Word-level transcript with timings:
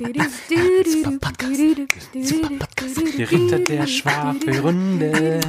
Die 0.00 0.06
Ritter 3.22 3.58
der 3.58 3.86
Schwafelrunde. 3.86 5.40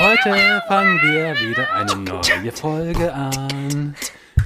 Heute 0.00 0.62
fangen 0.66 1.00
wir 1.00 1.36
wieder 1.38 1.72
eine 1.72 1.94
neue 1.94 2.50
Folge 2.50 3.14
an. 3.14 3.94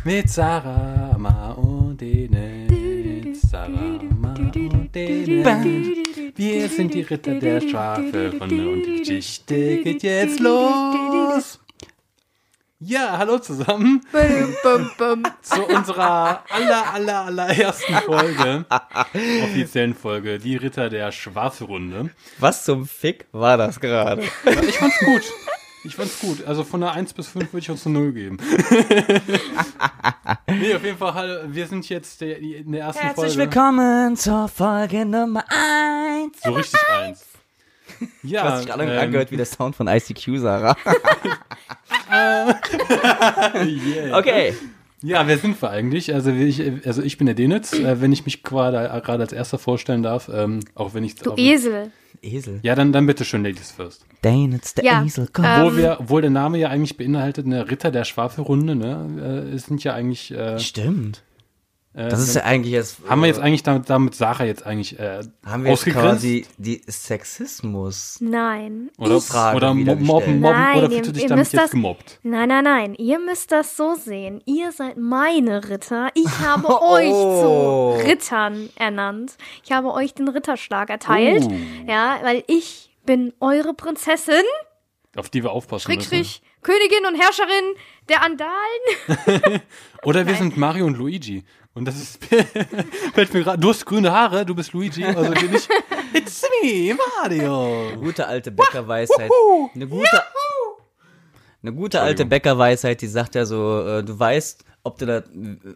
Mit 0.04 0.28
Sarah, 0.28 1.16
Ma 1.16 1.52
und 1.52 1.98
Dennis. 1.98 3.40
Sarah, 3.50 4.02
Ma 4.20 4.34
und 4.34 4.94
Dennis. 4.94 5.46
Wir 6.36 6.68
sind 6.68 6.92
die 6.92 7.00
Ritter 7.00 7.36
der 7.40 7.62
Schwafelrunde 7.62 8.68
und 8.68 8.82
die 8.84 8.98
Geschichte 8.98 9.78
geht 9.78 10.02
jetzt 10.02 10.38
los. 10.38 11.03
Ja, 12.80 13.18
hallo 13.18 13.38
zusammen 13.38 14.00
zu 15.42 15.62
unserer 15.64 16.42
aller, 16.50 16.92
aller, 16.92 17.20
allerersten 17.26 17.94
Folge, 17.94 18.64
offiziellen 19.44 19.94
Folge, 19.94 20.40
die 20.40 20.56
Ritter 20.56 20.90
der 20.90 21.12
Schwafelrunde. 21.12 22.10
Was 22.38 22.64
zum 22.64 22.86
Fick 22.86 23.26
war 23.30 23.56
das 23.56 23.78
gerade? 23.78 24.24
Ich 24.68 24.78
fand's 24.78 24.98
gut. 24.98 25.22
Ich 25.84 25.94
fand's 25.94 26.18
gut. 26.18 26.44
Also 26.46 26.64
von 26.64 26.80
der 26.80 26.90
1 26.92 27.12
bis 27.12 27.28
5 27.28 27.52
würde 27.52 27.62
ich 27.62 27.70
uns 27.70 27.86
eine 27.86 27.96
0 27.98 28.12
geben. 28.12 28.38
nee, 30.48 30.74
auf 30.74 30.82
jeden 30.84 30.98
Fall, 30.98 31.14
hallo, 31.14 31.42
wir 31.46 31.68
sind 31.68 31.88
jetzt 31.88 32.20
der, 32.22 32.38
in 32.38 32.72
der 32.72 32.86
ersten 32.86 33.02
Herzlich 33.02 33.34
Folge. 33.34 33.52
willkommen 33.52 34.16
zur 34.16 34.48
Folge 34.48 35.06
Nummer 35.06 35.44
1. 35.48 36.40
So 36.42 36.50
richtig 36.52 36.80
eins. 38.00 38.10
Du 38.22 38.28
Ja, 38.28 38.44
hast 38.44 38.60
dich 38.64 38.70
gerade 38.72 38.84
ähm, 38.84 38.98
angehört 38.98 39.30
wie 39.30 39.36
der 39.36 39.46
Sound 39.46 39.76
von 39.76 39.86
ICQ, 39.88 40.38
Sarah. 40.38 40.76
yeah. 43.64 44.18
Okay. 44.18 44.54
Ja, 45.02 45.26
wer 45.26 45.36
sind 45.36 45.60
wir 45.60 45.68
eigentlich? 45.70 46.14
Also 46.14 46.30
ich, 46.30 46.62
also 46.86 47.02
ich 47.02 47.18
bin 47.18 47.26
der 47.26 47.34
Denitz, 47.34 47.74
äh, 47.74 48.00
wenn 48.00 48.10
ich 48.12 48.24
mich 48.24 48.42
gerade 48.42 48.78
gerade 49.04 49.22
als 49.22 49.32
erster 49.34 49.58
vorstellen 49.58 50.02
darf, 50.02 50.30
ähm, 50.32 50.60
auch 50.74 50.94
wenn 50.94 51.04
ich 51.04 51.16
Du 51.16 51.32
auch, 51.32 51.38
Esel. 51.38 51.90
Esel. 52.22 52.60
Ja, 52.62 52.74
dann 52.74 52.92
dann 52.92 53.06
bitte 53.06 53.24
schön 53.26 53.44
Ladies 53.44 53.70
first. 53.70 54.06
It's 54.24 54.72
the 54.74 54.84
Ja, 54.86 55.04
Esel. 55.04 55.28
Komm. 55.30 55.44
äh, 55.44 55.62
Wo 55.62 55.76
wir, 55.76 55.98
obwohl 56.00 56.22
der 56.22 56.30
Name 56.30 56.56
ja 56.56 56.68
eigentlich 56.70 56.96
beinhaltet, 56.96 57.44
eine 57.44 57.70
Ritter 57.70 57.90
der 57.90 58.04
Schwafelrunde, 58.04 58.74
ne? 58.76 59.44
Äh, 59.52 59.54
es 59.54 59.66
sind 59.66 59.84
ja 59.84 59.92
eigentlich 59.92 60.30
äh, 60.30 60.58
Stimmt. 60.58 61.22
Äh, 61.94 62.08
Das 62.08 62.20
ist 62.20 62.34
ja 62.34 62.42
eigentlich 62.42 62.72
jetzt. 62.72 62.98
haben 63.08 63.20
wir 63.22 63.28
jetzt 63.28 63.40
eigentlich 63.40 63.62
damit, 63.62 63.88
damit 63.88 64.14
Sarah 64.14 64.44
jetzt 64.44 64.66
eigentlich 64.66 64.98
äh, 64.98 65.22
Haben 65.46 65.64
wir 65.64 65.70
jetzt 65.72 65.86
quasi 65.86 66.44
die 66.58 66.82
Sexismus. 66.86 68.18
Nein. 68.20 68.90
oder 68.98 69.16
ich, 69.16 69.24
Frage 69.24 69.56
oder 69.56 69.74
mobben, 69.74 70.04
mobben 70.04 70.40
Nein, 70.40 70.78
oder 70.78 70.90
fühlst 70.90 71.08
du 71.08 71.12
dich 71.12 71.26
damit 71.26 71.44
jetzt 71.52 71.54
das- 71.62 71.70
gemobbt? 71.70 72.18
Nein, 72.22 72.48
nein, 72.48 72.64
nein. 72.64 72.94
Ihr 72.94 73.18
müsst 73.18 73.52
das 73.52 73.76
so 73.76 73.94
sehen. 73.94 74.42
Ihr 74.44 74.72
seid 74.72 74.96
meine 74.96 75.68
Ritter. 75.68 76.08
Ich 76.14 76.28
habe 76.40 76.68
euch 76.82 77.10
Oh. 77.12 77.96
zu 77.98 78.04
Rittern 78.06 78.68
ernannt. 78.76 79.36
Ich 79.64 79.72
habe 79.72 79.92
euch 79.92 80.14
den 80.14 80.28
Ritterschlag 80.28 80.90
erteilt. 80.90 81.44
Oh. 81.46 81.52
Ja, 81.90 82.18
weil 82.22 82.44
ich 82.46 82.90
bin 83.04 83.32
eure 83.40 83.74
Prinzessin. 83.74 84.42
Auf 85.16 85.28
die 85.30 85.42
wir 85.42 85.52
aufpassen 85.52 85.88
müssen. 85.94 86.00
Schrägstrich 86.08 86.42
Königin 86.62 87.06
und 87.06 87.14
Herrscherin 87.20 87.74
der 88.08 88.22
Andalen. 88.22 89.60
Oder 90.02 90.26
wir 90.26 90.34
sind 90.34 90.56
Mario 90.56 90.86
und 90.86 90.96
Luigi. 90.96 91.44
Und 91.74 91.86
das 91.86 91.96
ist 91.96 92.24
fällt 93.14 93.34
mir 93.34 93.42
gerade. 93.42 93.58
Du 93.60 93.70
hast 93.70 93.84
grüne 93.84 94.12
Haare, 94.12 94.46
du 94.46 94.54
bist 94.54 94.72
Luigi, 94.72 95.04
also 95.04 95.30
bin 95.32 95.54
ich. 95.54 95.68
It's 96.14 96.42
me, 96.62 96.94
Mario. 97.20 97.96
Gute 97.98 98.26
alte 98.28 98.52
Bäckerweisheit. 98.52 99.28
Eine 99.74 99.88
gute, 99.88 100.22
eine 101.62 101.72
gute 101.72 102.00
alte 102.00 102.24
Bäckerweisheit, 102.26 103.00
die 103.02 103.08
sagt 103.08 103.34
ja 103.34 103.44
so, 103.44 103.84
äh, 103.84 104.04
du 104.04 104.16
weißt, 104.16 104.64
ob 104.84 104.98
du 104.98 105.06
da, 105.06 105.22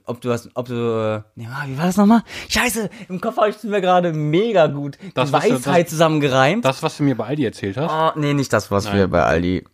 ob 0.04 0.20
du 0.20 0.30
hast, 0.30 0.50
ob 0.54 0.68
du, 0.68 1.24
nee, 1.34 1.48
wie 1.66 1.76
war 1.78 1.86
das 1.86 1.96
nochmal? 1.96 2.22
Scheiße, 2.48 2.88
im 3.08 3.20
Kopf 3.20 3.36
habe 3.38 3.48
ich 3.50 3.60
mir 3.64 3.80
gerade 3.80 4.12
mega 4.12 4.66
gut 4.68 4.98
Das, 5.14 5.30
du- 5.32 5.36
Weisheit 5.38 5.84
das- 5.86 5.90
zusammengereimt. 5.90 6.64
Das, 6.64 6.80
was 6.82 6.96
du 6.98 7.02
mir 7.02 7.16
bei 7.16 7.26
Aldi 7.26 7.44
erzählt 7.44 7.76
hast. 7.76 7.90
oh, 8.16 8.18
nee, 8.20 8.34
nicht 8.34 8.52
das, 8.52 8.70
was 8.70 8.84
Nein. 8.84 8.96
wir 8.96 9.08
bei 9.08 9.22
Aldi. 9.24 9.64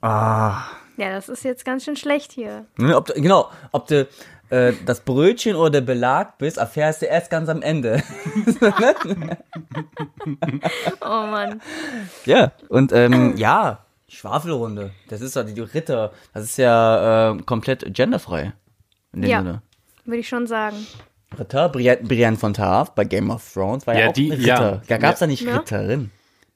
Ah. 0.00 0.62
Ja, 0.96 1.10
das 1.10 1.28
ist 1.28 1.44
jetzt 1.44 1.64
ganz 1.64 1.84
schön 1.84 1.96
schlecht 1.96 2.32
hier. 2.32 2.66
Ne, 2.76 2.96
Ob 2.96 3.06
du, 3.06 3.14
genau, 3.14 3.50
ob 3.72 3.86
du 3.88 4.06
äh, 4.50 4.72
das 4.86 5.00
Brötchen 5.00 5.56
oder 5.56 5.70
der 5.70 5.80
Belag 5.82 6.38
bist, 6.38 6.58
erfährst 6.58 7.02
du 7.02 7.06
erst 7.06 7.30
ganz 7.30 7.48
am 7.48 7.62
Ende. 7.62 8.02
Oh 11.00 11.26
Mann. 11.26 11.60
Ja, 12.24 12.52
und 12.68 12.92
ähm, 12.92 13.36
ja, 13.36 13.84
Schwafelrunde. 14.08 14.90
Das 15.08 15.20
ist 15.20 15.36
ja 15.36 15.42
die 15.42 15.60
Ritter. 15.60 16.12
Das 16.32 16.44
ist 16.44 16.56
ja 16.58 17.32
äh, 17.32 17.38
komplett 17.42 17.94
genderfrei. 17.94 18.52
In 19.12 19.22
dem 19.22 19.30
Ja. 19.30 19.38
Sinne. 19.38 19.62
Würde 20.04 20.18
ich 20.20 20.28
schon 20.28 20.46
sagen. 20.46 20.76
Ritter, 21.38 21.68
Brienne, 21.68 22.02
Brienne 22.02 22.36
von 22.36 22.54
Tarth 22.54 22.94
bei 22.94 23.04
Game 23.04 23.30
of 23.30 23.52
Thrones 23.52 23.86
war 23.86 23.94
ja, 23.94 24.00
Ja, 24.00 24.08
auch 24.08 24.12
die- 24.12 24.32
eine 24.32 24.42
ja. 24.42 24.54
Ritter. 24.56 24.82
Da 24.88 24.98
gab's 24.98 25.20
Ja. 25.20 25.26
da 25.26 25.30
nicht 25.30 25.42
Ja. 25.42 25.56
Ritterin, 25.56 26.10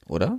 oder? 0.07 0.39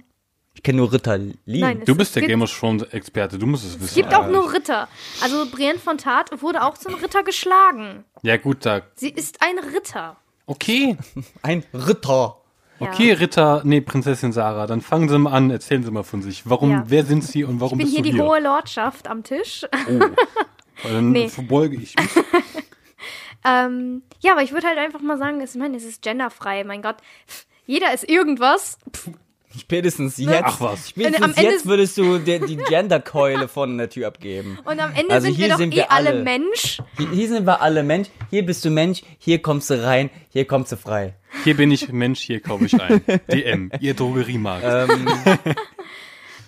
Ich 0.59 0.63
kenne 0.63 0.79
nur 0.79 0.91
Ritterlin. 0.91 1.37
Nein, 1.45 1.83
Du 1.85 1.95
bist 1.95 2.17
der 2.17 2.23
Game 2.23 2.41
of 2.41 2.51
Thrones 2.51 2.83
Experte, 2.91 3.39
du 3.39 3.45
musst 3.45 3.63
es 3.63 3.75
wissen. 3.75 3.85
Es 3.85 3.93
gibt 3.93 4.13
auch 4.13 4.27
nur 4.27 4.51
Ritter. 4.51 4.89
Also 5.21 5.49
Brienne 5.49 5.79
von 5.79 5.97
Tat 5.97 6.31
wurde 6.41 6.65
auch 6.65 6.77
zum 6.77 6.95
Ritter 6.95 7.23
geschlagen. 7.23 8.03
Ja, 8.23 8.35
gut, 8.35 8.65
da. 8.65 8.81
Sie 8.95 9.07
ist 9.09 9.37
ein 9.41 9.57
Ritter. 9.57 10.17
Okay. 10.47 10.97
Ein 11.43 11.63
Ritter. 11.73 12.35
Ja. 12.81 12.87
Okay, 12.91 13.13
Ritter, 13.13 13.61
nee, 13.63 13.79
Prinzessin 13.79 14.33
Sarah, 14.33 14.67
dann 14.67 14.81
fangen 14.81 15.07
Sie 15.07 15.17
mal 15.17 15.31
an, 15.31 15.49
erzählen 15.49 15.81
Sie 15.81 15.91
mal 15.91 16.03
von 16.03 16.21
sich. 16.21 16.43
Warum, 16.49 16.71
Ja. 16.71 16.83
wer 16.87 17.05
sind 17.05 17.23
Sie 17.23 17.45
und 17.45 17.61
warum 17.61 17.79
Ich 17.79 17.85
bin 17.85 17.93
bist 17.93 17.95
hier 17.95 18.03
du 18.03 18.09
die 18.09 18.15
hier? 18.17 18.25
hohe 18.29 18.41
Lordschaft 18.41 19.07
am 19.07 19.23
Tisch. 19.23 19.65
Weil 19.87 20.91
dann 20.91 21.11
Nee. 21.13 21.29
verbeuge 21.29 21.77
ich 21.77 21.95
mich. 21.95 22.09
ähm, 23.45 24.01
ja, 24.19 24.33
aber 24.33 24.43
ich 24.43 24.51
würde 24.51 24.67
halt 24.67 24.77
einfach 24.77 24.99
mal 24.99 25.17
sagen, 25.17 25.39
es, 25.39 25.55
ich 25.55 25.61
meine, 25.61 25.77
es 25.77 25.85
ist 25.85 26.01
genderfrei. 26.01 26.65
Mein 26.65 26.81
Gott, 26.81 26.97
jeder 27.65 27.93
ist 27.93 28.09
irgendwas. 28.09 28.77
Spätestens 29.57 30.17
jetzt. 30.17 30.43
Ach 30.43 30.61
was. 30.61 30.89
Spätestens 30.89 31.23
Am 31.23 31.33
Ende- 31.33 31.41
jetzt 31.51 31.65
würdest 31.65 31.97
du 31.97 32.19
dir 32.19 32.39
die 32.39 32.55
Genderkeule 32.57 33.47
von 33.47 33.77
der 33.77 33.89
Tür 33.89 34.07
abgeben. 34.07 34.59
Und 34.65 34.79
am 34.79 34.91
Ende 34.93 35.13
Also 35.13 35.25
sind 35.27 35.37
wir 35.37 35.45
hier 35.45 35.49
doch 35.53 35.57
sind 35.57 35.73
eh 35.73 35.77
wir 35.77 35.91
alle 35.91 36.09
alle. 36.09 36.23
Mensch. 36.23 36.81
Hier, 36.97 37.09
hier 37.09 37.27
sind 37.29 37.45
wir 37.47 37.61
alle 37.61 37.83
Mensch. 37.83 38.09
Hier 38.29 38.45
bist 38.45 38.63
du 38.63 38.69
Mensch. 38.69 39.01
Hier 39.17 39.41
kommst 39.41 39.69
du 39.69 39.83
rein. 39.83 40.09
Hier 40.31 40.45
kommst 40.45 40.71
du 40.71 40.75
frei. 40.77 41.15
Hier 41.43 41.55
bin 41.57 41.71
ich 41.71 41.91
Mensch, 41.91 42.19
hier 42.21 42.39
kaufe 42.41 42.65
ich 42.65 42.79
ein. 42.79 43.01
DM, 43.31 43.71
Ihr 43.79 43.93
Drogeriemarkt. 43.95 44.65
Ähm, 44.91 45.07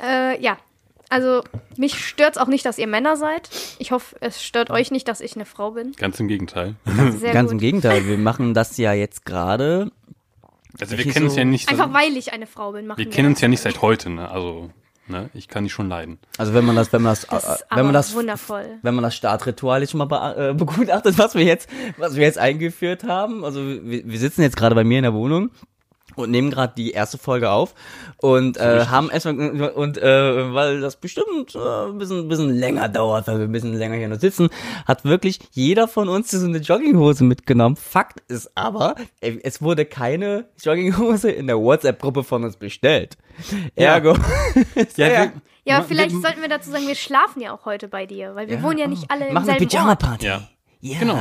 Äh, 0.03 0.41
ja. 0.41 0.57
Also, 1.09 1.44
mich 1.75 1.95
stört's 2.06 2.38
auch 2.38 2.47
nicht, 2.47 2.66
dass 2.66 2.78
ihr 2.78 2.88
Männer 2.88 3.17
seid. 3.17 3.50
Ich 3.79 3.91
hoffe, 3.91 4.16
es 4.22 4.41
stört 4.41 4.69
euch 4.72 4.91
nicht, 4.91 5.07
dass 5.09 5.19
ich 5.19 5.35
eine 5.35 5.44
Frau 5.45 5.72
bin. 5.72 5.91
Ganz 5.97 6.17
im 6.22 6.29
Gegenteil. 6.29 6.75
Sehr 7.17 7.34
ganz 7.34 7.47
gut. 7.50 7.53
im 7.53 7.57
Gegenteil. 7.59 8.07
Wir 8.07 8.17
machen 8.17 8.53
das 8.53 8.78
ja 8.78 8.94
jetzt 8.94 9.25
gerade. 9.25 9.91
Also 10.79 10.97
wir 10.97 11.05
kennen 11.05 11.25
uns 11.25 11.33
so- 11.33 11.39
ja 11.39 11.45
nicht. 11.45 11.69
Einfach 11.69 11.93
weil 11.93 12.15
ich 12.17 12.33
eine 12.33 12.47
Frau 12.47 12.71
bin, 12.71 12.87
machen 12.87 12.97
wir 12.99 13.05
wir 13.05 13.11
kennen 13.11 13.29
uns 13.29 13.41
ja 13.41 13.47
nicht 13.47 13.61
seit 13.61 13.81
heute, 13.81 14.09
ne? 14.09 14.29
Also, 14.29 14.69
ne? 15.07 15.29
Ich 15.33 15.47
kann 15.47 15.63
dich 15.65 15.73
schon 15.73 15.89
leiden. 15.89 16.19
Also 16.37 16.53
wenn 16.53 16.65
man 16.65 16.75
das, 16.75 16.91
wenn 16.93 17.01
man 17.01 17.11
das, 17.11 17.27
Das 17.27 17.61
äh, 17.61 17.63
wenn 17.75 17.85
man 17.85 17.93
das, 17.93 18.13
wundervoll. 18.13 18.65
wenn 18.81 18.95
man 18.95 19.03
das 19.03 19.15
Startritual 19.15 19.81
jetzt 19.81 19.91
schon 19.91 19.97
mal 19.99 20.05
be 20.05 20.49
äh, 20.49 20.53
begutachtet, 20.53 21.17
was 21.17 21.35
wir 21.35 21.43
jetzt, 21.43 21.69
was 21.97 22.15
wir 22.15 22.23
jetzt 22.23 22.37
eingeführt 22.37 23.03
haben. 23.03 23.43
Also 23.43 23.59
wir, 23.65 24.07
wir 24.07 24.19
sitzen 24.19 24.41
jetzt 24.41 24.55
gerade 24.57 24.75
bei 24.75 24.83
mir 24.83 24.99
in 24.99 25.03
der 25.03 25.13
Wohnung 25.13 25.51
und 26.16 26.31
nehmen 26.31 26.51
gerade 26.51 26.73
die 26.75 26.91
erste 26.91 27.17
Folge 27.17 27.49
auf 27.49 27.73
und 28.17 28.57
äh, 28.57 28.85
haben 28.88 29.09
erstmal 29.09 29.72
und 29.72 29.97
äh, 29.97 30.53
weil 30.53 30.81
das 30.81 30.95
bestimmt 30.97 31.55
äh, 31.55 31.59
ein 31.88 31.97
bisschen, 31.97 32.19
ein 32.19 32.27
bisschen 32.27 32.49
länger 32.55 32.89
dauert, 32.89 33.27
weil 33.27 33.39
wir 33.39 33.45
ein 33.45 33.51
bisschen 33.51 33.73
länger 33.75 33.95
hier 33.95 34.07
noch 34.09 34.19
sitzen, 34.19 34.49
hat 34.85 35.05
wirklich 35.05 35.39
jeder 35.51 35.88
von 35.88 36.09
uns 36.09 36.31
so 36.31 36.45
eine 36.45 36.57
Jogginghose 36.59 37.23
mitgenommen. 37.23 37.75
Fakt 37.75 38.22
ist 38.29 38.51
aber, 38.55 38.95
ey, 39.22 39.39
es 39.44 39.61
wurde 39.61 39.85
keine 39.85 40.45
Jogginghose 40.63 41.31
in 41.31 41.47
der 41.47 41.57
WhatsApp-Gruppe 41.59 42.23
von 42.23 42.43
uns 42.43 42.57
bestellt. 42.57 43.17
Ergo. 43.75 44.16
Ja, 44.97 45.07
Ja. 45.07 45.31
Ja, 45.63 45.75
aber 45.75 45.83
ma- 45.83 45.88
vielleicht 45.89 46.11
sollten 46.22 46.41
wir 46.41 46.49
dazu 46.49 46.72
sagen, 46.72 46.88
wir 46.88 46.95
schlafen 46.95 47.40
ja 47.40 47.53
auch 47.53 47.66
heute 47.66 47.87
bei 47.87 48.08
dir, 48.08 48.34
weil 48.35 48.49
wir 48.49 48.63
wohnen 48.63 48.79
ja 48.79 48.87
nicht 48.87 49.11
alle 49.11 49.28
im 49.28 49.34
Machen 49.35 49.47
eine 49.49 49.59
selben. 49.59 49.69
Pyjama-Party. 49.69 50.25
Ja. 50.25 50.41
Ja. 50.83 50.97
Genau. 50.99 51.17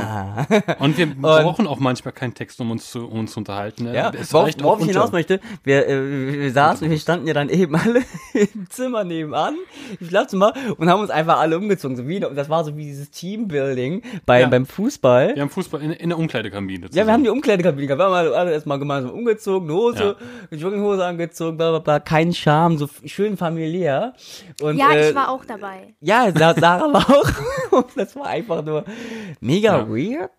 Und 0.79 0.97
wir 0.97 1.05
brauchen 1.13 1.67
auch 1.67 1.79
manchmal 1.79 2.13
keinen 2.13 2.33
Text, 2.33 2.59
um 2.61 2.71
uns 2.71 2.89
zu, 2.91 3.07
um 3.07 3.19
uns 3.19 3.33
zu 3.33 3.39
unterhalten. 3.39 3.83
ne? 3.85 3.95
Ja, 3.95 4.11
es 4.19 4.33
worauf, 4.33 4.49
worauf 4.59 4.79
ich 4.81 4.87
hinaus 4.87 5.11
möchte, 5.11 5.39
wir, 5.63 5.87
äh, 5.87 6.33
wir 6.39 6.51
saßen, 6.51 6.89
wir 6.89 6.97
standen 6.97 7.27
ja 7.27 7.33
dann 7.33 7.49
eben 7.49 7.75
alle 7.75 7.99
im 8.33 8.67
Zimmer 8.69 9.03
nebenan, 9.03 9.55
im 9.99 10.07
Schlafzimmer 10.07 10.53
und 10.77 10.89
haben 10.89 11.01
uns 11.01 11.11
einfach 11.11 11.39
alle 11.39 11.57
umgezogen. 11.57 11.95
So 11.95 12.07
wie, 12.07 12.19
das 12.19 12.49
war 12.49 12.63
so 12.63 12.75
wie 12.75 12.85
dieses 12.85 13.11
Teambuilding 13.11 14.01
bei, 14.25 14.41
Ja. 14.41 14.47
beim 14.47 14.65
Fußball. 14.65 15.35
Wir 15.35 15.41
haben 15.43 15.49
Fußball 15.49 15.81
in, 15.81 15.91
in 15.91 16.09
der 16.09 16.17
Umkleidekabine. 16.17 16.87
Ja, 16.91 17.05
wir 17.05 17.13
haben 17.13 17.23
die 17.23 17.29
Umkleidekabine 17.29 17.85
gehabt. 17.87 17.99
Wir 17.99 18.05
haben 18.05 18.13
alle, 18.13 18.35
alle 18.35 18.51
erstmal 18.53 18.79
gemeinsam 18.79 19.11
umgezogen, 19.11 19.69
eine 19.69 19.77
Hose, 19.77 20.15
eine 20.49 20.59
Jogginghose 20.59 21.05
angezogen, 21.05 21.57
bla 21.57 21.69
bla 21.69 21.79
bla, 21.79 21.99
kein 21.99 22.33
Charme, 22.33 22.77
so 22.77 22.89
schön 23.05 23.37
familiär. 23.37 24.13
Und, 24.61 24.77
Ja, 24.77 24.91
äh, 24.93 25.09
ich 25.09 25.15
war 25.15 25.29
auch 25.29 25.45
dabei. 25.45 25.93
Ja, 26.01 26.31
Sa- 26.35 26.55
Sarah 26.59 26.91
war 26.91 27.09
auch. 27.09 27.85
Das 27.95 28.15
war 28.15 28.25
einfach 28.27 28.63
nur 28.63 28.83
mega 29.51 29.77
Ja. 29.79 29.87
weird, 29.89 30.31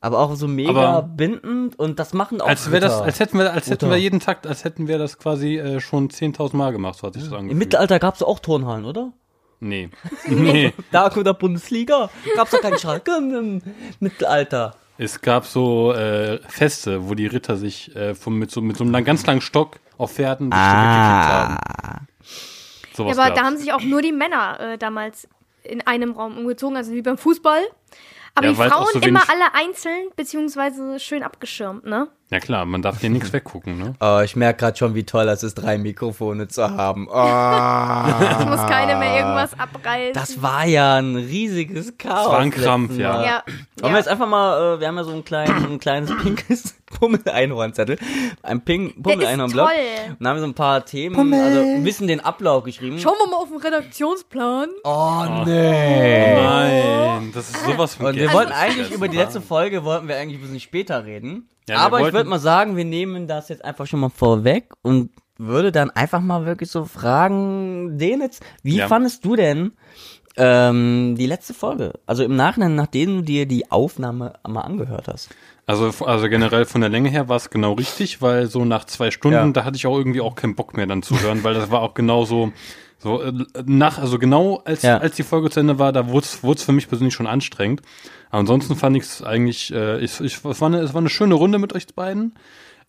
aber 0.00 0.18
auch 0.18 0.34
so 0.36 0.48
mega 0.48 0.70
Aber- 0.70 1.02
bindend 1.08 1.78
und 1.78 1.98
das 1.98 2.12
machen 2.12 2.40
auch 2.40 2.48
Als, 2.48 2.70
wär 2.70 2.80
das, 2.80 2.94
Ritter. 2.94 3.04
als 3.04 3.20
hätten 3.20 3.38
wir, 3.38 3.52
als 3.52 3.66
hätten 3.66 3.72
Ritter. 3.86 3.90
wir 3.90 3.96
jeden 3.98 4.20
Tag, 4.20 4.46
als 4.46 4.64
hätten 4.64 4.88
wir 4.88 4.98
das 4.98 5.18
quasi 5.18 5.56
äh, 5.58 5.80
schon 5.80 6.08
10.000 6.10 6.56
Mal 6.56 6.72
gemacht, 6.72 6.98
so 6.98 7.06
hat 7.06 7.14
sich 7.14 7.22
das 7.24 7.32
Im 7.32 7.38
angefühlt. 7.38 7.58
Mittelalter 7.58 7.98
gab's 7.98 8.22
auch 8.22 8.38
Turnhallen, 8.38 8.84
oder? 8.84 9.12
Nee. 9.60 9.90
Nee. 10.28 10.72
Da 10.92 11.10
kommt 11.10 11.26
der 11.26 11.32
Bundesliga. 11.34 12.10
Gab's 12.36 12.52
doch 12.52 12.60
keinen 12.60 12.78
Schalke 12.78 13.10
im 13.16 13.60
Mittelalter. 13.98 14.76
Es 14.98 15.20
gab 15.20 15.46
so 15.46 15.92
äh, 15.92 16.38
Feste, 16.48 17.08
wo 17.08 17.14
die 17.14 17.26
Ritter 17.26 17.56
sich 17.56 17.94
äh, 17.96 18.14
vom, 18.14 18.38
mit, 18.38 18.50
so, 18.50 18.60
mit 18.60 18.76
so 18.76 18.84
einem 18.84 18.92
lang, 18.92 19.04
ganz 19.04 19.24
langen 19.26 19.40
Stock 19.40 19.78
auf 19.96 20.12
Pferden 20.12 20.50
die 20.50 20.56
Stücke 20.56 20.68
gekickt 20.68 21.28
haben. 21.28 21.56
Ah. 21.56 22.00
Sowas 22.94 23.16
Ja, 23.16 23.22
aber 23.22 23.30
da 23.30 23.36
gab's. 23.36 23.46
haben 23.46 23.56
sich 23.58 23.72
auch 23.72 23.82
nur 23.82 24.02
die 24.02 24.12
Männer 24.12 24.58
äh, 24.60 24.78
damals 24.78 25.28
in 25.62 25.86
einem 25.86 26.12
Raum 26.12 26.36
umgezogen, 26.38 26.76
also 26.76 26.92
wie 26.92 27.02
beim 27.02 27.18
Fußball. 27.18 27.60
Aber 28.38 28.46
Ja, 28.46 28.52
die 28.52 28.70
Frauen 28.70 28.86
so 28.92 29.00
immer 29.00 29.28
alle 29.28 29.54
einzeln, 29.54 30.08
beziehungsweise 30.16 31.00
schön 31.00 31.22
abgeschirmt, 31.22 31.84
ne? 31.84 32.08
Ja 32.30 32.40
klar, 32.40 32.66
man 32.66 32.82
darf 32.82 33.00
hier 33.00 33.08
nichts 33.08 33.32
weggucken, 33.32 33.78
ne? 33.78 33.94
Oh, 34.00 34.20
ich 34.22 34.36
merke 34.36 34.60
gerade 34.60 34.76
schon, 34.76 34.94
wie 34.94 35.04
toll 35.04 35.26
es 35.28 35.42
ist, 35.42 35.54
drei 35.54 35.78
Mikrofone 35.78 36.46
zu 36.48 36.70
haben. 36.70 37.08
Oh. 37.08 38.38
Es 38.38 38.44
muss 38.44 38.66
keiner 38.68 38.98
mehr 38.98 39.16
irgendwas 39.16 39.50
abreißen. 39.58 40.12
Das 40.12 40.42
war 40.42 40.66
ja 40.66 40.96
ein 40.96 41.16
riesiges 41.16 41.96
Chaos. 41.96 42.24
Das 42.24 42.32
war 42.32 42.40
ein 42.40 42.50
Krampf, 42.50 42.96
ja. 42.98 43.24
Ja. 43.24 43.42
Wollen 43.46 43.56
ja. 43.82 43.88
wir 43.90 43.96
jetzt 43.96 44.08
einfach 44.08 44.28
mal, 44.28 44.76
äh, 44.76 44.80
wir 44.80 44.88
haben 44.88 44.96
ja 44.96 45.04
so 45.04 45.12
ein, 45.12 45.24
klein, 45.24 45.50
ein 45.50 45.78
kleines 45.78 46.10
pinkes 46.22 46.74
Pummel-Einhornzettel. 46.98 47.98
Ein 48.42 48.60
pink 48.60 49.02
Pummel-Einhorn-Block. 49.02 49.66
toll. 49.66 49.76
Und 50.10 50.24
da 50.24 50.28
haben 50.28 50.36
wir 50.36 50.40
so 50.40 50.46
ein 50.48 50.54
paar 50.54 50.84
Themen, 50.84 51.32
also 51.32 51.60
ein 51.60 51.84
bisschen 51.84 52.08
den 52.08 52.20
Ablauf 52.20 52.64
geschrieben. 52.64 52.98
Schauen 52.98 53.16
wir 53.18 53.30
mal 53.30 53.36
auf 53.36 53.48
den 53.48 53.58
Redaktionsplan. 53.58 54.68
Oh, 54.84 55.24
nee. 55.46 56.34
Nein, 56.42 57.30
das 57.32 57.48
ist 57.48 57.64
sowas 57.64 57.94
von 57.94 58.06
Und 58.06 58.16
wir 58.16 58.32
wollten 58.34 58.52
eigentlich 58.52 58.90
über 58.90 59.08
die 59.08 59.16
letzte 59.16 59.40
Folge, 59.40 59.84
wollten 59.84 60.08
wir 60.08 60.16
eigentlich 60.16 60.38
ein 60.38 60.42
bisschen 60.42 60.60
später 60.60 61.06
reden. 61.06 61.48
Ja, 61.68 61.76
Aber 61.78 62.06
ich 62.06 62.12
würde 62.12 62.28
mal 62.28 62.38
sagen, 62.38 62.76
wir 62.76 62.84
nehmen 62.84 63.26
das 63.26 63.48
jetzt 63.48 63.64
einfach 63.64 63.86
schon 63.86 64.00
mal 64.00 64.08
vorweg 64.10 64.72
und 64.82 65.10
würde 65.38 65.70
dann 65.70 65.90
einfach 65.90 66.20
mal 66.20 66.46
wirklich 66.46 66.70
so 66.70 66.84
fragen, 66.84 67.98
den 67.98 68.20
jetzt, 68.20 68.42
wie 68.62 68.76
Ja. 68.78 68.88
fandest 68.88 69.24
du 69.24 69.36
denn 69.36 69.72
ähm, 70.36 71.14
die 71.16 71.26
letzte 71.26 71.54
Folge? 71.54 71.92
Also 72.06 72.22
im 72.24 72.36
Nachhinein, 72.36 72.74
nachdem 72.74 73.16
du 73.16 73.22
dir 73.22 73.46
die 73.46 73.70
Aufnahme 73.70 74.34
mal 74.46 74.60
angehört 74.62 75.08
hast. 75.08 75.30
Also, 75.66 75.92
also 76.06 76.28
generell 76.28 76.64
von 76.64 76.80
der 76.80 76.90
Länge 76.90 77.08
her 77.10 77.28
war 77.28 77.36
es 77.36 77.50
genau 77.50 77.74
richtig, 77.74 78.22
weil 78.22 78.46
so 78.46 78.64
nach 78.64 78.84
zwei 78.84 79.10
Stunden, 79.10 79.34
Ja. 79.36 79.48
da 79.50 79.64
hatte 79.64 79.76
ich 79.76 79.86
auch 79.86 79.96
irgendwie 79.98 80.20
auch 80.20 80.34
keinen 80.34 80.54
Bock 80.54 80.76
mehr 80.76 80.86
dann 80.86 81.02
zu 81.02 81.20
hören, 81.20 81.44
weil 81.44 81.54
das 81.54 81.70
war 81.70 81.82
auch 81.82 81.94
genau 81.94 82.24
so, 82.24 82.52
so 82.98 83.20
äh, 83.22 83.32
nach, 83.66 83.98
also 83.98 84.18
genau 84.18 84.62
als, 84.64 84.82
Ja. 84.82 84.98
als 84.98 85.16
die 85.16 85.22
Folge 85.24 85.50
zu 85.50 85.60
Ende 85.60 85.78
war, 85.78 85.92
da 85.92 86.08
wurde 86.08 86.26
es 86.26 86.62
für 86.64 86.72
mich 86.72 86.88
persönlich 86.88 87.14
schon 87.14 87.26
anstrengend. 87.26 87.82
Ansonsten 88.30 88.76
fand 88.76 88.96
ich 88.96 89.04
es 89.04 89.22
eigentlich, 89.22 89.72
äh, 89.72 89.98
ich, 89.98 90.20
ich, 90.20 90.44
es, 90.44 90.60
war 90.60 90.66
eine, 90.66 90.80
es 90.80 90.92
war 90.94 91.00
eine 91.00 91.08
schöne 91.08 91.34
Runde 91.34 91.58
mit 91.58 91.72
euch 91.74 91.86
beiden. 91.94 92.34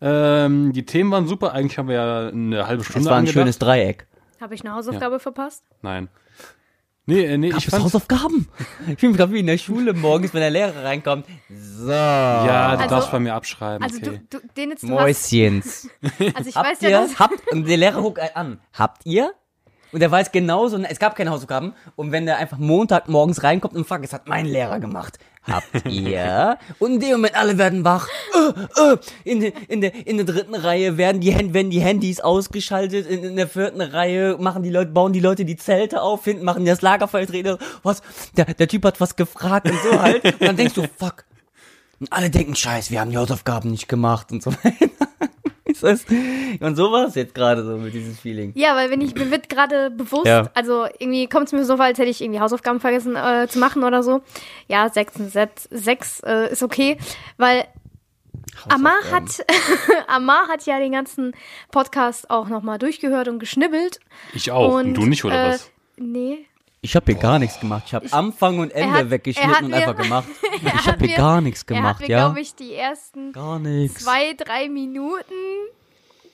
Ähm, 0.01 0.71
die 0.73 0.85
Themen 0.85 1.11
waren 1.11 1.27
super, 1.27 1.53
eigentlich 1.53 1.77
haben 1.77 1.87
wir 1.87 1.95
ja 1.95 2.27
eine 2.29 2.67
halbe 2.67 2.83
Stunde 2.83 2.99
Das 2.99 3.05
war 3.05 3.13
ein 3.13 3.19
angedacht. 3.19 3.33
schönes 3.41 3.59
Dreieck. 3.59 4.07
Habe 4.39 4.55
ich 4.55 4.61
eine 4.65 4.73
Hausaufgabe 4.73 5.19
verpasst? 5.19 5.63
Nein. 5.81 6.07
Nee, 7.05 7.23
äh, 7.25 7.37
nee, 7.37 7.49
Gab 7.49 7.57
ich 7.59 7.65
es 7.67 7.71
fand 7.71 7.83
Hausaufgaben? 7.83 8.47
Ich 8.87 8.97
bin 8.97 9.13
gerade 9.13 9.33
wie 9.33 9.39
in 9.39 9.47
der 9.47 9.57
Schule 9.57 9.93
morgens, 9.93 10.33
wenn 10.33 10.41
der 10.41 10.51
Lehrer 10.51 10.83
reinkommt. 10.83 11.25
So. 11.49 11.89
Ja, 11.91 12.75
du 12.75 12.83
Also- 12.83 12.95
darfst 12.95 13.11
bei 13.11 13.19
mir 13.19 13.33
abschreiben, 13.33 13.83
Also 13.83 13.97
okay. 13.97 14.21
du, 14.29 14.39
du, 14.39 14.47
den 14.55 14.69
jetzt, 14.69 14.83
du 14.83 14.89
hast, 14.89 15.31
Mäuschens. 15.31 15.89
also 16.35 16.49
ich 16.49 16.55
Habt 16.55 16.69
weiß 16.69 16.81
ihr, 16.83 16.89
ja, 16.91 17.01
dass, 17.01 17.17
habt, 17.19 17.51
und 17.51 17.67
der 17.67 17.77
Lehrer 17.77 18.01
guckt 18.01 18.19
einen 18.19 18.35
an. 18.35 18.59
Habt 18.73 19.05
ihr? 19.05 19.33
Und 19.91 20.01
er 20.03 20.11
weiß 20.11 20.31
genauso, 20.31 20.77
es 20.77 20.99
gab 20.99 21.15
keine 21.15 21.31
Hausaufgaben. 21.31 21.73
Und 21.95 22.11
wenn 22.11 22.27
der 22.27 22.37
einfach 22.37 22.59
Montagmorgens 22.59 23.41
reinkommt 23.41 23.75
und 23.75 23.87
fragt, 23.87 24.05
es 24.05 24.13
hat 24.13 24.27
mein 24.27 24.45
Lehrer 24.45 24.79
gemacht. 24.79 25.17
Habt 25.43 25.85
ihr? 25.87 26.57
Und 26.79 26.95
in 26.95 26.99
dem 26.99 27.11
Moment 27.11 27.35
alle 27.35 27.57
werden 27.57 27.83
wach. 27.83 28.07
Äh, 28.35 28.93
äh, 28.93 28.97
in, 29.23 29.41
in, 29.41 29.81
der, 29.81 30.07
in 30.07 30.17
der 30.17 30.25
dritten 30.25 30.55
Reihe 30.55 30.97
werden 30.97 31.21
die, 31.21 31.33
werden 31.53 31.71
die 31.71 31.79
Handys 31.79 32.19
ausgeschaltet. 32.19 33.07
In, 33.07 33.23
in 33.23 33.35
der 33.35 33.47
vierten 33.47 33.81
Reihe 33.81 34.37
machen 34.39 34.63
die 34.63 34.69
Leute, 34.69 34.91
bauen 34.91 35.13
die 35.13 35.19
Leute 35.19 35.45
die 35.45 35.55
Zelte 35.55 36.01
auf, 36.01 36.25
hinten 36.25 36.43
machen 36.43 36.65
die 36.65 36.69
das 36.69 36.81
Lagerfeuer, 36.81 37.25
drehen, 37.25 37.57
was, 37.83 38.01
der, 38.35 38.45
der 38.45 38.67
Typ 38.67 38.85
hat 38.85 38.99
was 39.01 39.15
gefragt 39.15 39.69
und 39.69 39.79
so 39.81 40.01
halt. 40.01 40.23
Und 40.25 40.41
dann 40.41 40.57
denkst 40.57 40.75
du, 40.75 40.83
fuck. 40.97 41.25
Und 41.99 42.11
alle 42.13 42.29
denken, 42.29 42.55
scheiß, 42.55 42.91
wir 42.91 43.01
haben 43.01 43.11
die 43.11 43.17
Hausaufgaben 43.17 43.71
nicht 43.71 43.87
gemacht 43.89 44.31
und 44.31 44.43
so 44.43 44.51
weiter. 44.51 44.98
Ist 45.83 46.09
das- 46.09 46.59
Und 46.61 46.75
so 46.75 46.91
war 46.91 47.07
es 47.07 47.15
jetzt 47.15 47.33
gerade 47.35 47.63
so 47.63 47.77
mit 47.77 47.93
diesem 47.93 48.15
Feeling. 48.15 48.51
ja, 48.55 48.75
weil 48.75 48.89
wenn 48.89 49.01
ich, 49.01 49.13
mir 49.15 49.31
wird 49.31 49.49
gerade 49.49 49.89
bewusst, 49.91 50.25
Ja. 50.27 50.49
also 50.53 50.85
irgendwie 50.99 51.27
kommt 51.27 51.47
es 51.47 51.53
mir 51.53 51.63
so 51.65 51.75
vor, 51.77 51.85
als 51.85 51.97
hätte 51.99 52.09
ich 52.09 52.21
irgendwie 52.21 52.39
Hausaufgaben 52.39 52.79
vergessen 52.79 53.15
äh, 53.15 53.47
zu 53.49 53.59
machen 53.59 53.83
oder 53.83 54.03
so. 54.03 54.21
Ja, 54.67 54.89
sechs, 54.89 55.13
sechs, 55.15 55.67
sechs 55.71 56.19
äh, 56.21 56.51
ist 56.51 56.63
okay, 56.63 56.97
weil 57.37 57.65
Amar 58.67 58.97
hat, 59.11 59.45
Amar 60.07 60.47
hat 60.49 60.65
ja 60.65 60.79
den 60.79 60.91
ganzen 60.91 61.33
Podcast 61.71 62.29
auch 62.29 62.49
nochmal 62.49 62.77
durchgehört 62.77 63.27
und 63.29 63.39
geschnibbelt. 63.39 63.99
Ich 64.33 64.51
auch. 64.51 64.73
Und, 64.73 64.95
du 64.95 65.05
nicht, 65.05 65.23
oder 65.23 65.45
äh, 65.45 65.49
was? 65.53 65.71
Nee. 65.97 66.45
Ich 66.81 66.95
habe 66.95 67.11
hier 67.11 67.15
gar 67.21 67.39
nichts 67.39 67.59
gemacht. 67.59 67.83
Ich 67.87 67.93
habe 67.93 68.11
Anfang 68.13 68.59
und 68.59 68.71
Ende 68.71 68.99
hat- 68.99 69.09
weggeschnitten 69.09 69.65
und 69.65 69.71
mir- 69.71 69.77
einfach 69.77 69.95
gemacht. 69.97 70.27
Ich 70.61 70.87
habe 70.87 71.05
hier 71.05 71.15
gar 71.17 71.41
nichts 71.41 71.63
Er 71.63 71.75
hat 71.75 71.75
gemacht, 71.77 71.99
mir, 72.01 72.09
ja? 72.09 72.25
glaube 72.25 72.39
ich, 72.41 72.55
die 72.55 72.73
ersten 72.73 73.31
Gar 73.33 73.59
nichts. 73.59 74.03
zwei, 74.03 74.33
drei 74.33 74.67
Minuten 74.69 75.33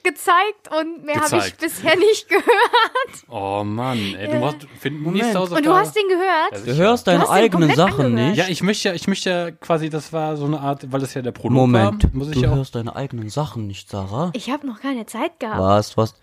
gezeigt 0.03 0.69
und 0.79 1.03
mehr 1.03 1.15
habe 1.15 1.37
ich 1.37 1.55
bisher 1.55 1.95
nicht 1.95 2.29
gehört. 2.29 2.45
Oh 3.27 3.63
Mann, 3.63 3.97
ey, 4.15 4.27
du 4.31 4.39
machst, 4.39 4.67
find, 4.79 5.01
Moment. 5.01 5.35
Und 5.35 5.65
du 5.65 5.73
hast 5.73 5.95
den 5.95 6.07
gehört? 6.07 6.51
Ja, 6.67 6.73
Du 6.73 6.75
hörst 6.75 7.07
deine 7.07 7.23
den 7.23 7.29
eigenen 7.29 7.75
Sachen 7.75 8.05
angehört. 8.05 8.29
nicht. 8.29 8.37
Ja, 8.37 8.45
ich 8.47 8.61
möchte 8.61 8.89
ja, 8.89 8.93
ich 8.93 9.07
möchte 9.07 9.29
ja 9.31 9.49
quasi, 9.51 9.89
das 9.89 10.13
war 10.13 10.37
so 10.37 10.45
eine 10.45 10.59
Art, 10.59 10.91
weil 10.91 10.99
das 10.99 11.15
ja 11.15 11.23
der 11.23 11.31
Prolog 11.31 11.53
Moment, 11.57 12.03
war, 12.03 12.09
muss 12.13 12.29
ich 12.29 12.39
du 12.39 12.47
hörst 12.47 12.75
deine 12.75 12.95
eigenen 12.95 13.29
Sachen 13.29 13.65
nicht, 13.65 13.89
Sarah. 13.89 14.29
Ich 14.33 14.51
habe 14.51 14.67
noch 14.67 14.79
keine 14.79 15.07
Zeit 15.07 15.39
gehabt. 15.39 15.59
Was, 15.59 15.97
was? 15.97 16.13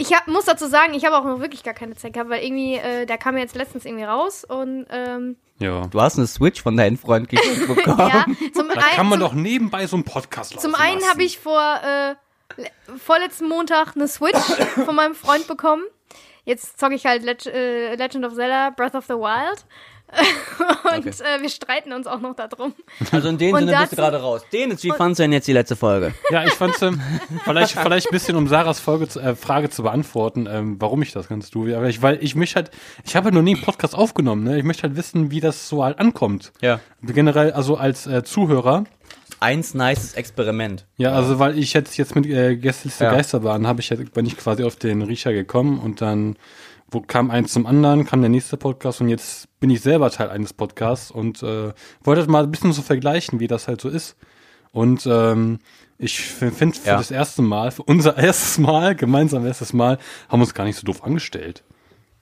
Ich 0.00 0.14
hab, 0.14 0.28
muss 0.28 0.44
dazu 0.44 0.66
sagen, 0.68 0.94
ich 0.94 1.04
habe 1.04 1.16
auch 1.18 1.24
noch 1.24 1.40
wirklich 1.40 1.64
gar 1.64 1.74
keine 1.74 1.96
Zeit 1.96 2.12
gehabt, 2.12 2.30
weil 2.30 2.42
irgendwie, 2.44 2.76
äh, 2.76 3.04
der 3.04 3.18
kam 3.18 3.36
jetzt 3.36 3.56
letztens 3.56 3.84
irgendwie 3.84 4.04
raus 4.04 4.44
und 4.44 4.86
ähm, 4.90 5.36
Ja. 5.58 5.86
Du 5.88 6.00
hast 6.00 6.16
eine 6.18 6.26
Switch 6.28 6.62
von 6.62 6.76
deinem 6.76 6.96
Freund 6.96 7.28
geschenkt 7.28 7.66
bekommen. 7.66 7.98
ja, 7.98 8.24
zum, 8.54 8.68
Da 8.68 8.74
ein, 8.74 8.96
kann 8.96 9.08
man 9.08 9.18
zum, 9.18 9.28
doch 9.28 9.34
nebenbei 9.34 9.86
so 9.88 9.96
einen 9.96 10.04
Podcast 10.04 10.54
laufen 10.54 10.62
zum 10.62 10.74
einen 10.76 11.02
habe 11.08 11.24
ich 11.24 11.38
vor 11.40 11.60
äh, 11.84 12.14
le- 12.60 12.70
vorletzten 12.96 13.48
Montag 13.48 13.96
eine 13.96 14.06
Switch 14.06 14.38
von 14.84 14.94
meinem 14.94 15.16
Freund 15.16 15.48
bekommen. 15.48 15.82
Jetzt 16.44 16.78
zocke 16.80 16.94
ich 16.94 17.04
halt 17.04 17.24
Leg 17.24 17.44
äh, 17.46 17.94
Legend 17.96 18.24
of 18.24 18.34
Zelda 18.34 18.70
Breath 18.70 18.94
of 18.94 19.04
the 19.06 19.14
Wild. 19.14 19.66
und 20.84 20.98
Okay. 20.98 21.10
äh, 21.10 21.42
wir 21.42 21.48
streiten 21.50 21.92
uns 21.92 22.06
auch 22.06 22.20
noch 22.20 22.34
darum. 22.34 22.72
Also 23.12 23.28
in 23.28 23.38
dem 23.38 23.54
Sinne 23.56 23.76
bist 23.80 23.92
du 23.92 23.96
gerade 23.96 24.20
raus. 24.20 24.42
Dennis, 24.52 24.82
wie 24.82 24.90
fandst 24.90 25.18
du 25.18 25.24
denn 25.24 25.32
jetzt 25.32 25.46
die 25.46 25.52
letzte 25.52 25.76
Folge? 25.76 26.14
Ja, 26.30 26.44
ich 26.44 26.52
fand's, 26.54 26.80
ähm, 26.82 27.00
vielleicht, 27.44 27.72
vielleicht 27.78 28.08
ein 28.08 28.12
bisschen, 28.12 28.36
um 28.36 28.48
Sarahs 28.48 28.80
Folge 28.80 29.08
zu, 29.08 29.20
äh, 29.20 29.36
Frage 29.36 29.70
zu 29.70 29.82
beantworten, 29.82 30.48
ähm, 30.50 30.76
warum 30.80 31.02
ich 31.02 31.12
das 31.12 31.28
kannst 31.28 31.54
du. 31.54 31.74
Aber 31.74 31.88
ich, 31.88 32.02
weil 32.02 32.18
ich 32.22 32.34
möchte 32.34 32.56
halt, 32.56 32.70
ich 33.04 33.14
habe 33.16 33.24
halt 33.26 33.34
noch 33.34 33.42
nie 33.42 33.54
einen 33.54 33.62
Podcast 33.64 33.94
aufgenommen, 33.94 34.44
ne? 34.44 34.58
Ich 34.58 34.64
möchte 34.64 34.84
halt 34.84 34.96
wissen, 34.96 35.30
wie 35.30 35.40
das 35.40 35.68
so 35.68 35.84
halt 35.84 35.98
ankommt. 35.98 36.52
Ja. 36.60 36.80
Generell, 37.02 37.52
also 37.52 37.76
als 37.76 38.06
äh, 38.06 38.24
Zuhörer. 38.24 38.84
Eins 39.40 39.72
nices 39.74 40.14
Experiment. 40.14 40.84
Ja, 40.96 41.12
also 41.12 41.38
weil 41.38 41.56
ich 41.56 41.72
jetzt 41.72 41.96
jetzt 41.96 42.16
mit 42.16 42.26
äh, 42.26 42.56
Gästeliste 42.56 43.04
Ja. 43.04 43.12
Geisterbahn 43.12 43.68
habe 43.68 43.80
ich 43.80 43.88
jetzt 43.88 44.12
bin 44.12 44.26
ich 44.26 44.36
quasi 44.36 44.64
auf 44.64 44.74
den 44.74 45.00
Riecher 45.02 45.32
gekommen 45.32 45.78
und 45.78 46.00
dann 46.00 46.34
wo 46.90 47.00
kam 47.00 47.30
eins 47.30 47.52
zum 47.52 47.66
anderen, 47.66 48.06
kam 48.06 48.20
der 48.20 48.30
nächste 48.30 48.56
Podcast 48.56 49.00
und 49.00 49.08
jetzt 49.08 49.48
bin 49.60 49.70
ich 49.70 49.80
selber 49.80 50.10
Teil 50.10 50.30
eines 50.30 50.52
Podcasts 50.52 51.10
und 51.10 51.42
äh, 51.42 51.72
wollte 52.02 52.30
mal 52.30 52.44
ein 52.44 52.50
bisschen 52.50 52.72
so 52.72 52.82
vergleichen, 52.82 53.40
wie 53.40 53.46
das 53.46 53.68
halt 53.68 53.80
so 53.80 53.88
ist. 53.88 54.16
Und 54.72 55.06
ähm, 55.06 55.58
ich 55.98 56.20
finde 56.20 56.78
für 56.78 56.88
Ja. 56.88 56.96
das 56.96 57.10
erste 57.10 57.42
Mal, 57.42 57.70
für 57.72 57.82
unser 57.82 58.16
erstes 58.18 58.58
Mal, 58.58 58.94
gemeinsam 58.94 59.44
erstes 59.46 59.72
Mal, 59.72 59.98
haben 60.28 60.40
wir 60.40 60.44
uns 60.44 60.54
gar 60.54 60.64
nicht 60.64 60.76
so 60.76 60.84
doof 60.86 61.02
angestellt. 61.04 61.62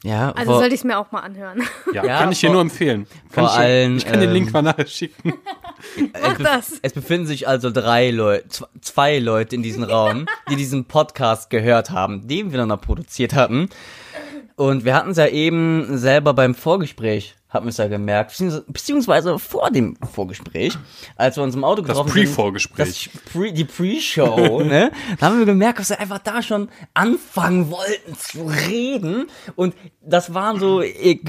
Ja, 0.05 0.31
Also 0.33 0.53
sollte 0.59 0.75
ich 0.75 0.81
es 0.81 0.85
mir 0.85 0.99
auch 0.99 1.11
mal 1.11 1.21
anhören. 1.21 1.63
Ja, 1.93 2.05
Ja, 2.05 2.19
kann 2.19 2.31
ich 2.33 2.41
dir 2.41 2.51
nur 2.51 2.61
empfehlen. 2.61 3.07
Kann 3.33 3.45
vor 3.47 3.53
ich, 3.55 3.59
allem, 3.59 3.97
ich 3.97 4.05
kann 4.05 4.21
den 4.21 4.29
ähm, 4.29 4.35
Link 4.35 4.53
mal 4.53 4.63
nachher 4.63 4.87
schicken. 4.87 5.33
Mach 6.23 6.39
das. 6.39 6.75
Es 6.83 6.93
befinden 6.93 7.27
sich 7.27 7.49
also 7.49 7.71
drei 7.71 8.11
Leute, 8.11 8.47
zw- 8.49 8.67
zwei 8.83 9.19
Leute 9.19 9.57
in 9.57 9.63
diesem 9.63 9.83
Raum, 9.85 10.27
die 10.51 10.57
diesen 10.57 10.85
Podcast 10.85 11.51
gehört 11.51 11.91
haben, 11.91 12.29
den 12.29 12.51
wir 12.53 12.59
dann 12.59 12.69
noch 12.69 12.81
produziert 12.81 13.35
hatten. 13.35 13.69
Und 14.59 14.87
wir 14.87 14.95
hatten 14.95 15.11
es 15.11 15.19
ja 15.19 15.27
eben 15.27 15.99
selber 15.99 16.33
beim 16.33 16.55
Vorgespräch, 16.55 17.35
haben 17.51 17.67
wir 17.67 17.71
es 17.71 17.77
ja 17.77 17.89
gemerkt, 17.89 18.35
beziehungsweise- 18.69 19.39
vor 19.39 19.71
dem 19.71 19.97
Vorgespräch, 19.97 20.77
als 21.17 21.37
wir 21.37 21.43
uns 21.43 21.55
im 21.55 21.63
Auto 21.63 21.83
getroffen. 21.83 22.11
Pre-Vorgespräch. 22.11 23.11
das 23.13 23.33
Pre, 23.33 23.53
die 23.53 23.65
Pre-Show, 23.67 24.61
ne? 24.65 24.91
Da 25.21 25.27
haben 25.27 25.39
wir 25.39 25.45
gemerkt, 25.45 25.79
dass 25.81 25.91
wir 25.91 26.01
einfach 26.01 26.21
da 26.21 26.43
schon 26.43 26.71
anfangen 26.95 27.71
wollten 27.71 28.15
zu 28.19 28.47
reden. 28.47 29.27
Und 29.57 29.75
das 30.01 30.33
waren 30.33 30.59
so, 30.59 30.81
ich, 30.81 31.21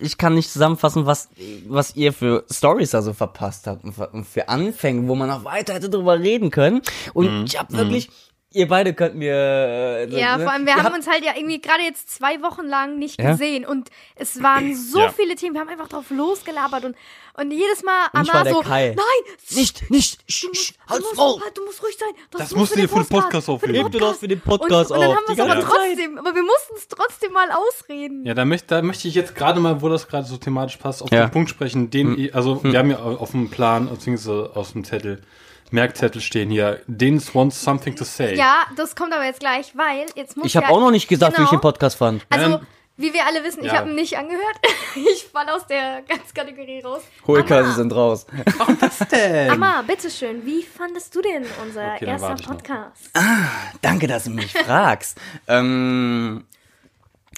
ich, 0.00 0.16
kann 0.16 0.34
nicht 0.34 0.50
zusammenfassen, 0.50 1.04
was, 1.04 1.28
was 1.68 1.94
ihr 1.94 2.14
für 2.14 2.46
Stories 2.50 2.90
da 2.92 3.02
so 3.02 3.12
verpasst 3.12 3.66
habt 3.66 3.84
und 3.84 3.92
für- 4.26 4.48
Anfänge, 4.48 5.06
wo 5.08 5.14
man 5.14 5.28
noch 5.28 5.44
weiter 5.44 5.74
hätte 5.74 5.90
drüber 5.90 6.18
reden 6.18 6.50
können. 6.50 6.80
Und 7.12 7.44
ich 7.44 7.58
habe 7.58 7.76
wirklich, 7.76 8.08
ihr 8.56 8.68
beide 8.68 8.94
könnt 8.94 9.14
mir. 9.14 9.34
Äh, 9.34 10.08
Ja, 10.18 10.36
ne? 10.36 10.44
vor 10.44 10.52
allem, 10.52 10.66
wir 10.66 10.74
Ihr 10.76 10.82
haben 10.82 10.94
uns 10.94 11.06
halt 11.06 11.24
ja 11.24 11.32
irgendwie 11.36 11.60
gerade 11.60 11.82
jetzt 11.82 12.10
zwei 12.10 12.40
Wochen 12.42 12.64
lang 12.66 12.98
nicht 12.98 13.20
Ja. 13.20 13.32
gesehen 13.32 13.64
und 13.64 13.90
es 14.16 14.42
waren 14.42 14.74
so 14.92 15.00
Ja. 15.00 15.08
viele 15.10 15.34
Themen, 15.36 15.54
wir 15.54 15.60
haben 15.60 15.68
einfach 15.68 15.88
drauf 15.88 16.06
losgelabert 16.10 16.84
und, 16.84 16.96
und 17.38 17.50
jedes 17.50 17.82
Mal 17.82 18.06
Und 18.14 18.30
Amar 18.30 18.46
so, 18.48 18.60
Kai. 18.60 18.94
nein, 18.96 19.34
Nicht, 19.56 19.90
nicht, 19.90 20.20
sch, 20.30 20.40
du 20.42 20.48
musst, 20.48 20.60
sch, 20.64 20.72
du, 20.72 20.90
halt's 20.92 21.04
musst, 21.04 21.16
Maul. 21.16 21.40
du 21.54 21.64
musst 21.64 21.82
ruhig 21.82 21.96
sein. 21.98 22.08
Das, 22.30 22.40
Das 22.40 22.50
muss 22.52 22.58
musst 22.60 22.72
du 22.76 22.80
dir 22.80 22.88
für 22.88 22.94
den 23.00 23.06
Podcast 23.08 23.48
aufheben. 23.48 23.74
Heb 23.76 23.92
dir 23.92 24.00
das 24.00 24.18
für 24.18 24.28
den 24.28 24.40
Podcast 24.40 24.90
und, 24.90 24.96
und 24.98 25.02
dann 25.02 25.10
auf, 25.10 25.16
haben 25.16 25.36
wir 25.36 25.44
es 25.44 25.50
aber 25.50 25.60
trotzdem, 25.60 26.18
aber 26.18 26.34
wir 26.34 26.42
mussten 26.42 26.74
es 26.76 26.88
trotzdem 26.88 27.32
mal 27.32 27.48
ausreden. 27.50 28.24
Ja, 28.24 28.34
da 28.34 28.44
möchte, 28.44 28.68
da 28.68 28.82
möchte 28.82 29.06
ich 29.08 29.14
jetzt 29.14 29.34
gerade 29.34 29.60
mal, 29.60 29.82
wo 29.82 29.88
das 29.88 30.08
gerade 30.08 30.26
so 30.26 30.36
thematisch 30.38 30.78
passt, 30.78 31.02
auf 31.02 31.10
Ja. 31.12 31.26
den 31.26 31.30
Punkt 31.30 31.50
sprechen, 31.50 31.90
den, 31.90 32.18
ich- 32.18 32.34
also 32.34 32.62
wir 32.64 32.78
haben 32.78 32.90
ja 32.90 32.98
auf 32.98 33.32
dem 33.32 33.50
Plan, 33.50 33.88
beziehungsweise 33.88 34.50
aus 34.54 34.72
dem 34.72 34.84
Zettel, 34.84 35.22
Merkzettel 35.72 36.20
stehen 36.20 36.50
hier, 36.50 36.80
Dennis 36.86 37.34
wants 37.34 37.60
something 37.62 37.94
to 37.96 38.04
say. 38.04 38.34
Ja, 38.36 38.66
das 38.76 38.94
kommt 38.96 39.12
aber 39.12 39.24
jetzt 39.24 39.40
gleich, 39.40 39.76
weil 39.76 40.06
jetzt 40.14 40.36
muss 40.36 40.46
Ich 40.46 40.56
habe 40.56 40.66
ja, 40.66 40.72
auch 40.72 40.80
noch 40.80 40.90
nicht 40.90 41.08
gesagt, 41.08 41.38
wie 41.38 41.42
ich 41.42 41.48
Genau. 41.48 41.58
den 41.60 41.62
Podcast 41.62 41.96
fand. 41.98 42.26
Also, 42.30 42.46
Ähm, 42.56 42.60
wie 42.98 43.12
wir 43.12 43.26
alle 43.26 43.44
wissen, 43.44 43.60
ich 43.60 43.66
ja. 43.72 43.78
habe 43.80 43.90
ihn 43.90 43.94
nicht 43.96 44.16
angehört. 44.16 44.56
Ich 45.12 45.24
fall 45.30 45.46
aus 45.50 45.66
der 45.66 46.00
ganzen 46.08 46.32
Kategorie 46.32 46.80
raus. 46.80 47.02
Hohlkase 47.26 47.72
sind 47.72 47.94
raus. 47.94 48.26
Was 48.80 48.98
denn? 49.10 49.50
Amma, 49.50 49.82
bitteschön, 49.82 50.44
wie 50.46 50.62
fandest 50.62 51.14
du 51.14 51.20
denn 51.20 51.44
unser 51.62 51.94
Okay, 51.96 52.06
erster 52.06 52.34
ich 52.34 52.46
noch. 52.46 52.56
Podcast? 52.56 53.10
Danke, 53.82 54.06
dass 54.06 54.24
du 54.24 54.30
mich 54.30 54.50
fragst. 54.54 55.18
ähm, 55.48 56.46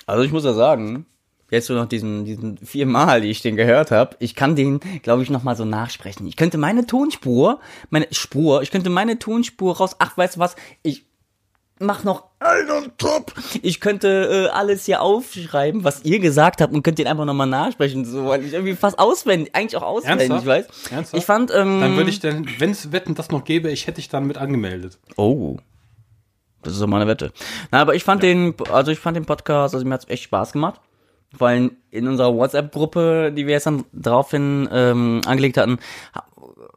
also 0.07 0.23
ich 0.23 0.31
muss 0.31 0.45
ja 0.45 0.53
sagen, 0.53 1.05
jetzt 1.51 1.67
so 1.67 1.75
nach 1.75 1.87
diesen, 1.87 2.25
diesen 2.25 2.59
vier 2.59 2.87
Mal, 2.87 3.21
die 3.21 3.31
ich 3.31 3.43
den 3.43 3.57
gehört 3.57 3.91
habe, 3.91 4.17
ich 4.19 4.35
kann 4.35 4.57
den, 4.57 4.81
glaube 5.03 5.23
ich, 5.23 5.31
noch 5.31 5.43
mal 5.43 5.57
so 5.57 5.65
nachsprechen. 5.65 6.27
Ich 6.27 6.37
könnte 6.37 6.59
meine 6.59 6.87
Tonspur, 6.87 7.61
meine 7.91 8.07
Spur, 8.11 8.63
ich 8.63 8.71
könnte 8.71 8.91
meine 8.91 9.19
Tonspur 9.19 9.77
raus. 9.77 9.97
Ach, 9.99 10.17
weißt 10.17 10.37
du 10.37 10.41
was? 10.41 10.57
Ich 10.83 11.07
mach 11.81 12.05
noch 12.05 12.25
einen 12.41 12.93
Top. 12.99 13.33
Ich 13.63 13.81
könnte 13.81 14.49
äh, 14.49 14.55
alles 14.55 14.85
hier 14.85 15.01
aufschreiben, 15.01 15.85
was 15.85 16.05
ihr 16.05 16.19
gesagt 16.19 16.61
habt 16.61 16.73
und 16.73 16.83
könnt 16.83 16.99
den 16.99 17.07
einfach 17.07 17.25
noch 17.25 17.35
mal 17.35 17.47
nachsprechen, 17.47 18.05
so 18.05 18.27
weil 18.27 18.45
ich 18.45 18.53
irgendwie 18.53 18.75
fast 18.75 18.99
auswendig, 18.99 19.55
eigentlich 19.55 19.77
auch 19.77 19.83
auswendig 19.83 20.31
Ernsthaft? 20.31 20.47
weiß. 20.47 20.93
Ernsthaft? 20.93 21.21
Ich 21.21 21.25
fand, 21.25 21.51
ähm, 21.51 21.81
Dann 21.81 21.97
würde 21.97 22.11
ich 22.11 22.21
denn, 22.21 22.49
wenn 22.59 22.71
es 22.71 22.93
Wetten 22.93 23.15
das 23.15 23.31
noch 23.31 23.45
gäbe, 23.45 23.71
ich 23.71 23.87
hätte 23.87 23.97
dich 23.97 24.09
dann 24.09 24.27
mit 24.27 24.39
angemeldet. 24.39 24.99
Oh. 25.17 25.57
Das 26.63 26.73
ist 26.73 26.83
doch 26.83 26.89
mal 26.89 27.01
eine 27.01 27.09
Wette. 27.09 27.33
Na, 27.71 27.81
aber 27.81 27.95
ich 27.95 28.03
fand 28.03 28.23
den, 28.23 28.55
also 28.73 28.91
ich 28.91 28.99
fand 28.99 29.17
den 29.17 29.25
Podcast, 29.25 29.75
also 29.75 29.87
mir 29.87 29.95
hat's 29.95 30.09
echt 30.09 30.25
Spaß 30.25 30.53
gemacht. 30.53 30.81
Vor 31.37 31.49
allem 31.49 31.73
in 31.91 32.09
unserer 32.09 32.35
WhatsApp-Gruppe, 32.35 33.33
die 33.37 33.47
wir 33.47 33.55
jetzt 33.55 33.67
dann 33.67 33.85
daraufhin 33.93 34.69
ähm, 34.73 35.21
angelegt 35.27 35.59
hatten, 35.59 35.79
hab, 36.15 36.33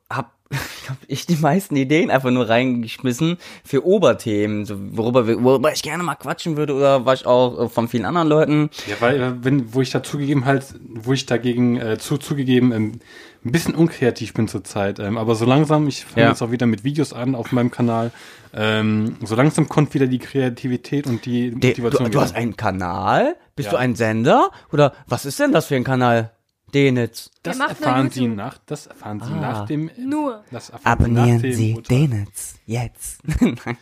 hab 0.09 0.31
hab 0.89 0.97
ich 1.07 1.25
die 1.25 1.37
meisten 1.37 1.75
Ideen 1.75 2.11
einfach 2.11 2.31
nur 2.31 2.49
reingeschmissen 2.49 3.37
für 3.63 3.85
Oberthemen, 3.85 4.65
so 4.65 4.75
worüber, 4.77 5.27
wir, 5.27 5.41
worüber 5.43 5.71
ich 5.71 5.81
gerne 5.81 6.03
mal 6.03 6.15
quatschen 6.15 6.57
würde 6.57 6.73
oder 6.73 7.05
was 7.05 7.21
ich 7.21 7.25
auch 7.25 7.65
äh, 7.65 7.69
von 7.69 7.87
vielen 7.87 8.05
anderen 8.05 8.27
Leuten. 8.27 8.69
Ja, 8.87 8.95
weil, 8.99 9.21
äh, 9.21 9.33
wenn, 9.43 9.73
wo 9.73 9.81
ich 9.81 9.91
da 9.91 10.03
zugegeben 10.03 10.45
halt, 10.45 10.75
wo 10.89 11.13
ich 11.13 11.25
dagegen 11.25 11.77
äh, 11.77 11.97
zu, 11.97 12.17
zugegeben 12.17 12.71
ähm, 12.71 12.99
ein 13.43 13.51
bisschen 13.51 13.73
unkreativ 13.75 14.33
bin 14.33 14.47
zurzeit, 14.47 14.99
ähm, 14.99 15.17
aber 15.17 15.35
so 15.35 15.45
langsam, 15.45 15.87
ich 15.87 16.05
fange 16.05 16.23
Ja. 16.25 16.29
jetzt 16.29 16.41
auch 16.41 16.51
wieder 16.51 16.67
mit 16.67 16.83
Videos 16.83 17.11
an 17.13 17.33
auf 17.35 17.51
meinem 17.51 17.71
Kanal, 17.71 18.11
ähm, 18.53 19.17
so 19.23 19.35
langsam 19.35 19.67
kommt 19.69 19.93
wieder 19.93 20.07
die 20.07 20.19
Kreativität 20.19 21.07
und 21.07 21.25
die 21.25 21.51
Motivation. 21.51 21.91
du, 21.91 21.97
du 22.03 22.09
wieder. 22.09 22.21
hast 22.21 22.35
einen 22.35 22.55
Kanal? 22.55 23.35
Bist 23.55 23.67
Ja. 23.67 23.71
du 23.71 23.77
ein 23.77 23.95
Sender? 23.95 24.51
Oder 24.71 24.93
was 25.07 25.25
ist 25.25 25.39
denn 25.39 25.51
das 25.51 25.65
für 25.65 25.75
ein 25.75 25.83
Kanal? 25.83 26.31
Denitz. 26.73 27.31
das 27.43 27.59
erfahren 27.59 28.09
Sie 28.11 28.27
nach, 28.27 28.57
das 28.65 28.87
erfahren 28.87 29.19
Sie 29.19 29.33
Ah. 29.33 29.41
nach 29.41 29.65
dem, 29.65 29.89
Nur. 29.97 30.43
das 30.51 30.69
erfahren 30.69 30.97
Sie 31.05 31.11
nach 31.11 31.21
Abonnieren 31.23 31.41
dem 31.41 31.53
Sie 31.53 31.73
Urteil. 31.75 31.97
Denitz 32.07 32.55
jetzt. 32.65 33.19
Nein. 33.41 33.77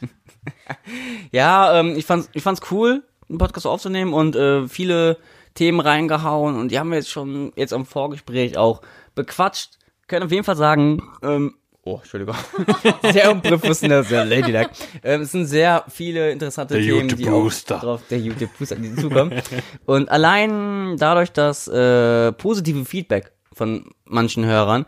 ja, 1.32 1.80
ähm, 1.80 1.96
ich 1.98 2.06
fand's, 2.06 2.30
ich 2.34 2.44
fand's 2.44 2.62
cool, 2.72 3.04
einen 3.28 3.38
Podcast 3.38 3.68
aufzunehmen 3.68 4.14
und 4.14 4.36
äh, 4.36 4.68
viele 4.68 5.18
Themen 5.54 5.80
reingehauen 5.80 6.56
und 6.56 6.70
die 6.72 6.80
haben 6.80 6.90
wir 6.90 6.98
jetzt 6.98 7.10
schon 7.12 7.52
jetzt 7.56 7.74
am 7.74 7.86
Vorgespräch 7.86 8.58
auch 8.58 8.82
bequatscht. 9.16 9.78
Können 10.08 10.26
auf 10.26 10.32
jeden 10.32 10.44
Fall 10.44 10.56
sagen, 10.56 11.02
ähm, 11.22 11.56
oh, 11.84 11.98
Entschuldigung, 11.98 12.36
sehr 13.12 13.32
unprofessionell, 13.32 14.04
sehr 14.04 14.26
ladylike. 14.26 14.72
Ähm, 15.04 15.22
es 15.22 15.32
sind 15.32 15.46
sehr 15.46 15.84
viele 15.88 16.32
interessante 16.32 16.76
Der 16.76 16.84
Themen, 16.84 17.10
die 17.10 17.30
auch 17.30 17.52
drauf, 17.52 18.02
der 18.10 18.20
YouTube-Booster, 18.20 18.76
die 18.76 18.96
zukommen. 18.96 19.42
und 19.86 20.10
allein 20.10 20.98
dadurch, 20.98 21.32
dass 21.32 21.68
äh, 21.68 22.32
positive 22.34 22.86
Feedback 22.86 23.32
von 23.54 23.92
manchen 24.06 24.46
Hörern 24.46 24.86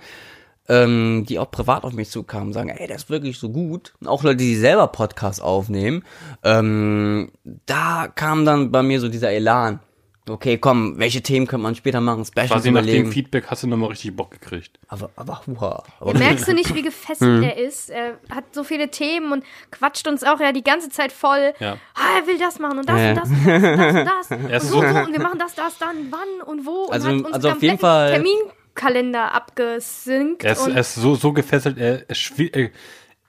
ähm, 0.71 1.25
die 1.27 1.37
auch 1.37 1.51
privat 1.51 1.83
auf 1.83 1.93
mich 1.93 2.09
zukamen, 2.09 2.53
sagen, 2.53 2.69
ey, 2.69 2.87
das 2.87 3.03
ist 3.03 3.09
wirklich 3.09 3.37
so 3.37 3.49
gut. 3.49 3.93
Und 3.99 4.07
auch 4.07 4.23
Leute, 4.23 4.37
die 4.37 4.55
selber 4.55 4.87
Podcasts 4.87 5.41
aufnehmen, 5.41 6.03
ähm, 6.43 7.31
da 7.65 8.07
kam 8.07 8.45
dann 8.45 8.71
bei 8.71 8.81
mir 8.81 9.01
so 9.01 9.09
dieser 9.09 9.31
Elan. 9.31 9.81
Okay, 10.29 10.59
komm, 10.59 10.99
welche 10.99 11.21
Themen 11.23 11.47
könnte 11.47 11.63
man 11.63 11.73
später 11.75 11.99
machen? 11.99 12.23
Specials 12.25 12.51
Quasi 12.51 12.69
nach 12.71 12.81
dem 12.81 12.89
überlegen. 12.89 13.11
Feedback 13.11 13.45
hast 13.47 13.63
du 13.63 13.67
nochmal 13.67 13.89
richtig 13.89 14.15
Bock 14.15 14.29
gekriegt. 14.31 14.77
Aber, 14.87 15.09
aber, 15.15 15.41
huha. 15.47 15.83
Aber 15.99 16.13
Merkst 16.13 16.47
du 16.47 16.53
nicht, 16.53 16.75
wie 16.75 16.83
gefesselt 16.83 17.37
Hm. 17.37 17.43
er 17.43 17.57
ist? 17.57 17.89
Er 17.89 18.19
hat 18.29 18.43
so 18.53 18.63
viele 18.63 18.89
Themen 18.89 19.31
und 19.31 19.43
quatscht 19.71 20.07
uns 20.07 20.23
auch 20.23 20.39
ja 20.39 20.51
die 20.51 20.63
ganze 20.63 20.89
Zeit 20.89 21.11
voll. 21.11 21.53
Ja. 21.59 21.77
Ah, 21.95 22.19
er 22.19 22.27
will 22.27 22.37
das 22.37 22.59
machen 22.59 22.77
und 22.79 22.87
das 22.87 22.99
Ja. 22.99 23.09
und 23.09 23.17
das 23.17 23.29
und 23.29 23.45
das 23.47 23.63
und 23.63 24.05
das 24.05 24.31
und 24.31 24.51
das. 24.51 24.61
Und 24.61 24.61
so, 24.61 24.81
so- 24.81 24.81
so 24.81 24.87
und 25.07 25.11
wir 25.11 25.19
machen 25.21 25.39
das, 25.39 25.55
das, 25.55 25.77
dann, 25.79 25.95
wann 26.11 26.47
und 26.47 26.65
wo. 26.67 26.85
Also- 26.91 27.09
und 27.09 27.17
hat 27.19 27.25
uns 27.25 27.33
also 27.35 27.49
auf 27.49 27.61
jeden 27.63 27.79
Fall- 27.79 28.11
Terminkalender 28.11 29.33
abgesynkt. 29.33 30.43
Er 30.43 30.51
ist, 30.53 30.59
und 30.67 30.73
er 30.73 30.81
ist 30.81 30.95
so, 30.95 31.15
so 31.15 31.33
gefesselt, 31.33 31.77
er, 31.79 32.07
er, 32.07 32.69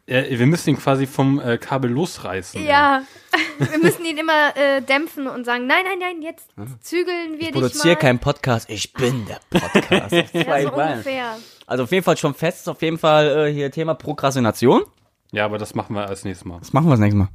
er, 0.07 0.39
wir 0.39 0.47
müssen 0.47 0.71
ihn 0.71 0.79
quasi 0.79 1.07
vom 1.07 1.41
äh, 1.41 1.59
Kabel 1.59 1.91
losreißen. 1.91 2.65
ja, 2.65 3.03
wir 3.59 3.79
müssen 3.79 4.05
ihn 4.05 4.19
immer 4.19 4.57
äh, 4.57 4.83
dämpfen 4.83 5.27
und 5.27 5.45
sagen, 5.45 5.67
nein, 5.67 5.85
nein, 5.85 5.99
nein, 5.99 6.23
jetzt 6.23 6.49
zügeln 6.81 7.35
wir 7.35 7.41
ich 7.41 7.47
dich 7.47 7.53
produziere 7.53 7.95
mal. 7.95 8.01
keinen 8.01 8.19
Podcast, 8.19 8.69
ich 8.69 8.93
bin 8.93 9.27
der 9.27 9.41
Podcast. 9.51 10.13
Ja, 10.33 10.63
so 10.63 10.73
ungefähr. 10.73 11.37
also 11.67 11.85
auf 11.85 11.93
jeden 11.93 12.05
Fall 12.05 12.17
schon 12.17 12.35
fest, 12.35 12.69
auf 12.69 12.83
jeden 12.83 12.99
Fall 12.99 13.49
äh, 13.49 13.53
hier 13.53 13.71
Thema 13.71 13.95
Prokrastination. 13.95 14.83
Ja, 15.31 15.45
aber 15.45 15.59
das 15.59 15.75
machen 15.75 15.95
wir 15.95 16.07
als 16.09 16.25
nächstes 16.25 16.45
Mal. 16.45 16.59
Das 16.59 16.73
machen 16.73 16.87
wir 16.87 16.91
das 16.93 17.01
nächste 17.01 17.19
Mal. 17.19 17.29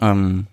Ähm, 0.00 0.46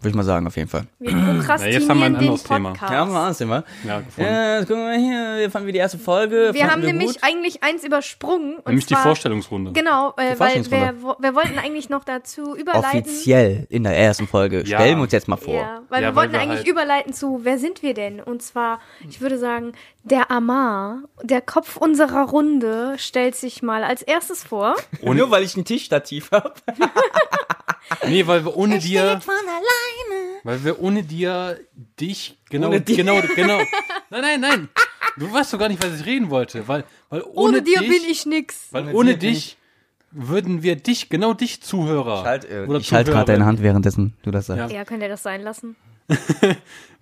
würde 0.00 0.10
ich 0.10 0.14
mal 0.14 0.22
sagen, 0.22 0.46
auf 0.46 0.56
jeden 0.56 0.68
Fall. 0.68 0.84
Wir 1.00 1.10
prokrastinieren 1.12 1.80
jetzt 1.82 1.90
haben 1.90 1.98
wir 1.98 2.06
ein 2.06 2.16
anderes 2.16 2.42
Thema. 2.44 2.72
Ja, 2.90 3.04
mal 3.04 3.24
alles 3.26 3.38
Thema. 3.38 3.64
Ja, 3.84 4.00
gefunden. 4.00 4.30
Ja, 4.30 4.58
jetzt 4.58 4.68
gucken 4.68 4.82
wir 4.82 4.88
mal 4.90 4.98
hier, 4.98 5.36
hier 5.38 5.50
fanden 5.50 5.66
wir 5.66 5.72
die 5.72 5.78
erste 5.80 5.98
Folge. 5.98 6.50
Wir 6.52 6.70
haben 6.70 6.82
nämlich 6.82 7.08
gut. 7.14 7.18
eigentlich 7.22 7.62
eins 7.64 7.84
übersprungen. 7.84 8.56
Und 8.58 8.66
Nämlich 8.66 8.86
die 8.86 8.94
zwar, 8.94 9.02
Vorstellungsrunde. 9.02 9.72
Genau, 9.72 10.10
äh, 10.16 10.16
weil 10.18 10.36
Vorstellungsrunde. 10.36 10.86
wir, 10.86 11.02
wo- 11.02 11.16
wir 11.18 11.34
wollten 11.34 11.58
eigentlich 11.58 11.88
noch 11.88 12.04
dazu 12.04 12.54
überleiten. 12.56 13.00
offiziell 13.00 13.66
in 13.70 13.82
der 13.84 13.96
ersten 13.96 14.28
Folge. 14.28 14.58
Ja. 14.64 14.78
Stellen 14.78 14.98
wir 14.98 15.02
uns 15.02 15.12
jetzt 15.12 15.26
mal 15.28 15.36
vor. 15.36 15.54
Ja, 15.54 15.82
weil 15.88 16.02
Ja, 16.02 16.08
wir 16.08 16.14
weil 16.14 16.22
wollten 16.22 16.32
wir 16.34 16.40
eigentlich 16.40 16.58
halt- 16.60 16.68
überleiten 16.68 17.12
zu, 17.12 17.40
wer 17.42 17.58
sind 17.58 17.82
wir 17.82 17.94
denn? 17.94 18.20
Und 18.20 18.42
zwar, 18.42 18.80
ich 19.08 19.20
würde 19.20 19.38
sagen, 19.38 19.72
der 20.04 20.30
Amar, 20.30 21.02
der 21.22 21.40
Kopf 21.40 21.76
unserer 21.76 22.28
Runde, 22.28 22.94
stellt 22.98 23.34
sich 23.34 23.62
mal 23.62 23.82
als 23.84 24.02
erstes 24.02 24.44
vor. 24.44 24.76
Und 25.02 25.16
nur 25.16 25.30
weil 25.30 25.42
ich 25.42 25.56
ein 25.56 25.64
Tischstativ 25.64 26.30
habe. 26.30 26.54
Nee, 28.06 28.26
weil 28.26 28.44
wir 28.44 28.56
ohne 28.56 28.78
dir, 28.78 29.20
von 29.20 29.34
alleine. 29.34 30.40
weil 30.44 30.64
wir 30.64 30.80
ohne 30.80 31.02
dir 31.02 31.58
dich, 32.00 32.36
genau, 32.50 32.68
Ohne 32.68 32.80
dir. 32.80 32.96
genau, 32.96 33.20
genau. 33.34 33.58
Nein, 34.10 34.20
nein, 34.22 34.40
nein. 34.40 34.68
Du 35.16 35.32
weißt 35.32 35.52
doch 35.52 35.58
gar 35.58 35.68
nicht, 35.68 35.82
was 35.84 36.00
ich 36.00 36.06
reden 36.06 36.30
wollte, 36.30 36.66
weil, 36.68 36.84
weil 37.10 37.22
ohne, 37.22 37.32
Ohne, 37.58 37.62
dir 37.62 37.80
dich, 37.80 37.88
bin 37.88 38.10
ich 38.10 38.26
nix. 38.26 38.68
weil 38.70 38.84
Ohne 38.84 38.94
ohne, 38.94 39.16
dich 39.18 39.56
würden 40.10 40.62
wir 40.62 40.76
dich, 40.76 41.08
genau 41.08 41.34
dich 41.34 41.60
Zuhörer. 41.62 42.22
Halt, 42.24 42.44
äh, 42.50 42.64
oder 42.66 42.78
ich 42.78 42.92
halte 42.92 43.10
gerade 43.10 43.32
deine 43.32 43.44
Hand, 43.44 43.62
währenddessen 43.62 44.16
du 44.22 44.30
das 44.30 44.46
sagst. 44.46 44.70
Ja. 44.72 44.78
Ja, 44.78 44.84
könnt 44.84 45.02
ihr 45.02 45.08
das 45.08 45.22
sein 45.22 45.42
lassen? 45.42 45.76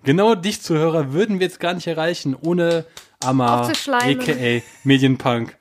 Genau 0.05 0.37
dich 0.37 0.63
Zuhörer 0.63 1.13
würden 1.13 1.41
wir 1.41 1.47
jetzt 1.49 1.59
gar 1.59 1.75
nicht 1.75 1.89
erreichen, 1.89 2.37
ohne 2.41 2.85
Amar, 3.25 3.69
a.k.a. 3.69 4.63
Medienpunk. 4.85 5.57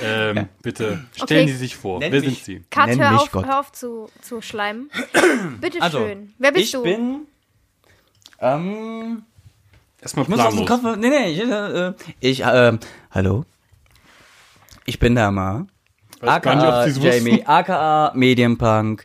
Ähm, 0.00 0.48
bitte, 0.62 1.04
stellen 1.14 1.42
Okay. 1.44 1.52
Sie 1.52 1.56
sich 1.58 1.76
vor. 1.76 1.98
Nenn 1.98 2.12
Wer 2.12 2.20
mich. 2.20 2.44
sind 2.44 2.44
Sie? 2.44 2.64
Kat, 2.70 2.86
Nenn 2.88 3.00
hör 3.00 3.10
mich 3.12 3.20
auf, 3.22 3.30
Gott. 3.32 3.46
hör 3.46 3.60
auf 3.60 3.72
zu, 3.72 4.08
zu 4.22 4.40
schleimen. 4.40 4.90
Bitte 5.60 5.82
Also, 5.82 5.98
schön. 5.98 6.32
Wer 6.38 6.52
bist 6.52 6.64
ich 6.64 6.72
du? 6.72 6.82
bin. 6.82 7.26
Ähm, 8.40 9.22
Erstmal 10.00 10.24
ich 10.24 10.28
muss 10.30 10.40
aus 10.40 10.54
dem. 10.56 10.66
Kopf. 10.66 10.82
Nee, 10.96 11.08
nee, 11.10 11.28
ich, 11.30 11.40
äh, 11.40 11.88
äh, 11.88 11.94
ich 12.20 12.42
ähm, 12.44 12.78
hallo. 13.10 13.44
Ich 14.86 14.98
bin 14.98 15.14
der 15.14 15.26
Amar. 15.26 15.66
Nicht, 16.20 16.24
aka 16.32 16.84
es 16.86 16.96
Jamie, 16.98 17.32
wussten. 17.38 17.46
aka 17.46 18.12
Medienpunk, 18.14 19.04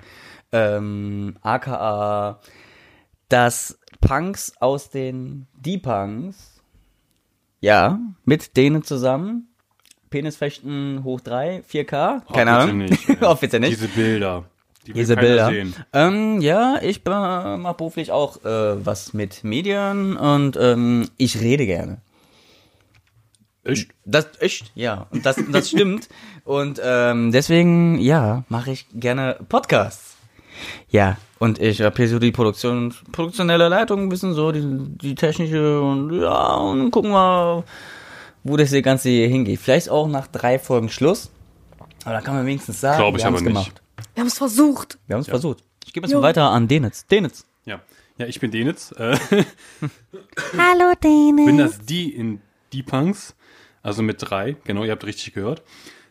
ähm, 0.51 1.37
aka 1.41 2.39
das 3.29 3.79
Punks 4.01 4.53
aus 4.59 4.89
den 4.89 5.47
Die 5.55 5.77
Punks. 5.77 6.61
Ja, 7.59 7.99
mit 8.23 8.55
denen 8.55 8.83
zusammen. 8.83 9.46
Penisfechten 10.17 11.03
hoch 11.03 11.21
3, 11.21 11.63
4K, 11.71 12.21
Oh, 12.27 12.33
keine 12.33 12.51
Ahnung. 12.57 12.77
Nicht. 12.79 13.07
Offiziell 13.21 13.59
nicht. 13.59 13.73
Diese 13.73 13.87
Bilder. 13.87 14.45
Die 14.87 14.93
Diese 14.93 15.15
Bilder. 15.15 15.49
Sehen. 15.49 15.75
Ähm, 15.93 16.41
ja, 16.41 16.79
ich 16.81 17.05
äh, 17.05 17.57
mache 17.57 17.75
beruflich 17.75 18.11
auch 18.11 18.43
äh, 18.43 18.83
was 18.83 19.13
mit 19.13 19.43
Medien 19.43 20.17
und 20.17 20.57
ähm, 20.59 21.07
ich 21.17 21.39
rede 21.39 21.67
gerne. 21.67 21.97
Echt? 23.63 23.91
Das 24.05 24.27
echt, 24.39 24.71
ja. 24.73 25.05
Und 25.11 25.23
das, 25.25 25.37
das 25.51 25.69
stimmt. 25.69 26.09
Und 26.45 26.79
ähm, 26.81 27.33
deswegen, 27.33 27.99
ja, 27.99 28.45
mache 28.47 28.71
ich 28.71 28.85
gerne 28.93 29.37
Podcasts. 29.49 30.15
Ja, 30.87 31.17
und 31.39 31.59
ich 31.59 31.81
habe 31.81 31.97
hier 31.97 32.07
so 32.07 32.19
die 32.19 32.31
Produktion, 32.31 32.93
produktionelle 33.11 33.67
Leitung 33.67 34.03
ein 34.03 34.09
bisschen 34.09 34.33
so, 34.33 34.53
die, 34.53 34.63
die 34.63 35.13
technische 35.13 35.81
und 35.81 36.21
ja, 36.21 36.55
und 36.55 36.89
gucken 36.91 37.11
wir, 37.11 37.65
wo 38.47 38.57
das 38.57 38.69
hier 38.69 38.81
Ganze 38.81 39.09
hier 39.09 39.27
hingeht. 39.27 39.59
Vielleicht 39.59 39.89
auch 39.89 40.07
nach 40.07 40.27
drei 40.27 40.59
Folgen 40.59 40.89
Schluss. 40.89 41.31
Aber 42.03 42.13
da 42.13 42.21
kann 42.21 42.35
man 42.35 42.45
wenigstens 42.45 42.79
sagen, 42.79 42.99
Glaub 42.99 43.15
ich 43.15 43.21
wir 43.21 43.25
haben's 43.25 43.41
nicht. 43.41 43.47
gemacht. 43.47 43.81
Wir 44.13 44.21
haben 44.21 44.27
es 44.27 44.37
versucht. 44.37 44.97
Wir 45.07 45.15
haben 45.15 45.21
es 45.21 45.27
Ja. 45.27 45.31
versucht. 45.33 45.63
Ich 45.85 45.93
gebe 45.93 46.05
jetzt 46.07 46.13
mal 46.13 46.21
weiter 46.21 46.49
an 46.49 46.67
Denitz. 46.67 47.05
Denitz. 47.07 47.45
Ja. 47.65 47.81
Ja, 48.17 48.25
ich 48.25 48.39
bin 48.39 48.51
Denitz. 48.51 48.91
Äh, 48.93 49.17
Hallo, 50.57 50.93
Dane. 50.99 51.45
bin 51.45 51.57
das 51.57 51.79
die 51.79 52.13
in 52.13 52.41
die 52.73 52.83
Punks. 52.83 53.35
Also 53.83 54.01
mit 54.01 54.17
drei. 54.19 54.55
Genau, 54.65 54.83
ihr 54.83 54.91
habt 54.91 55.05
richtig 55.05 55.33
gehört. 55.33 55.61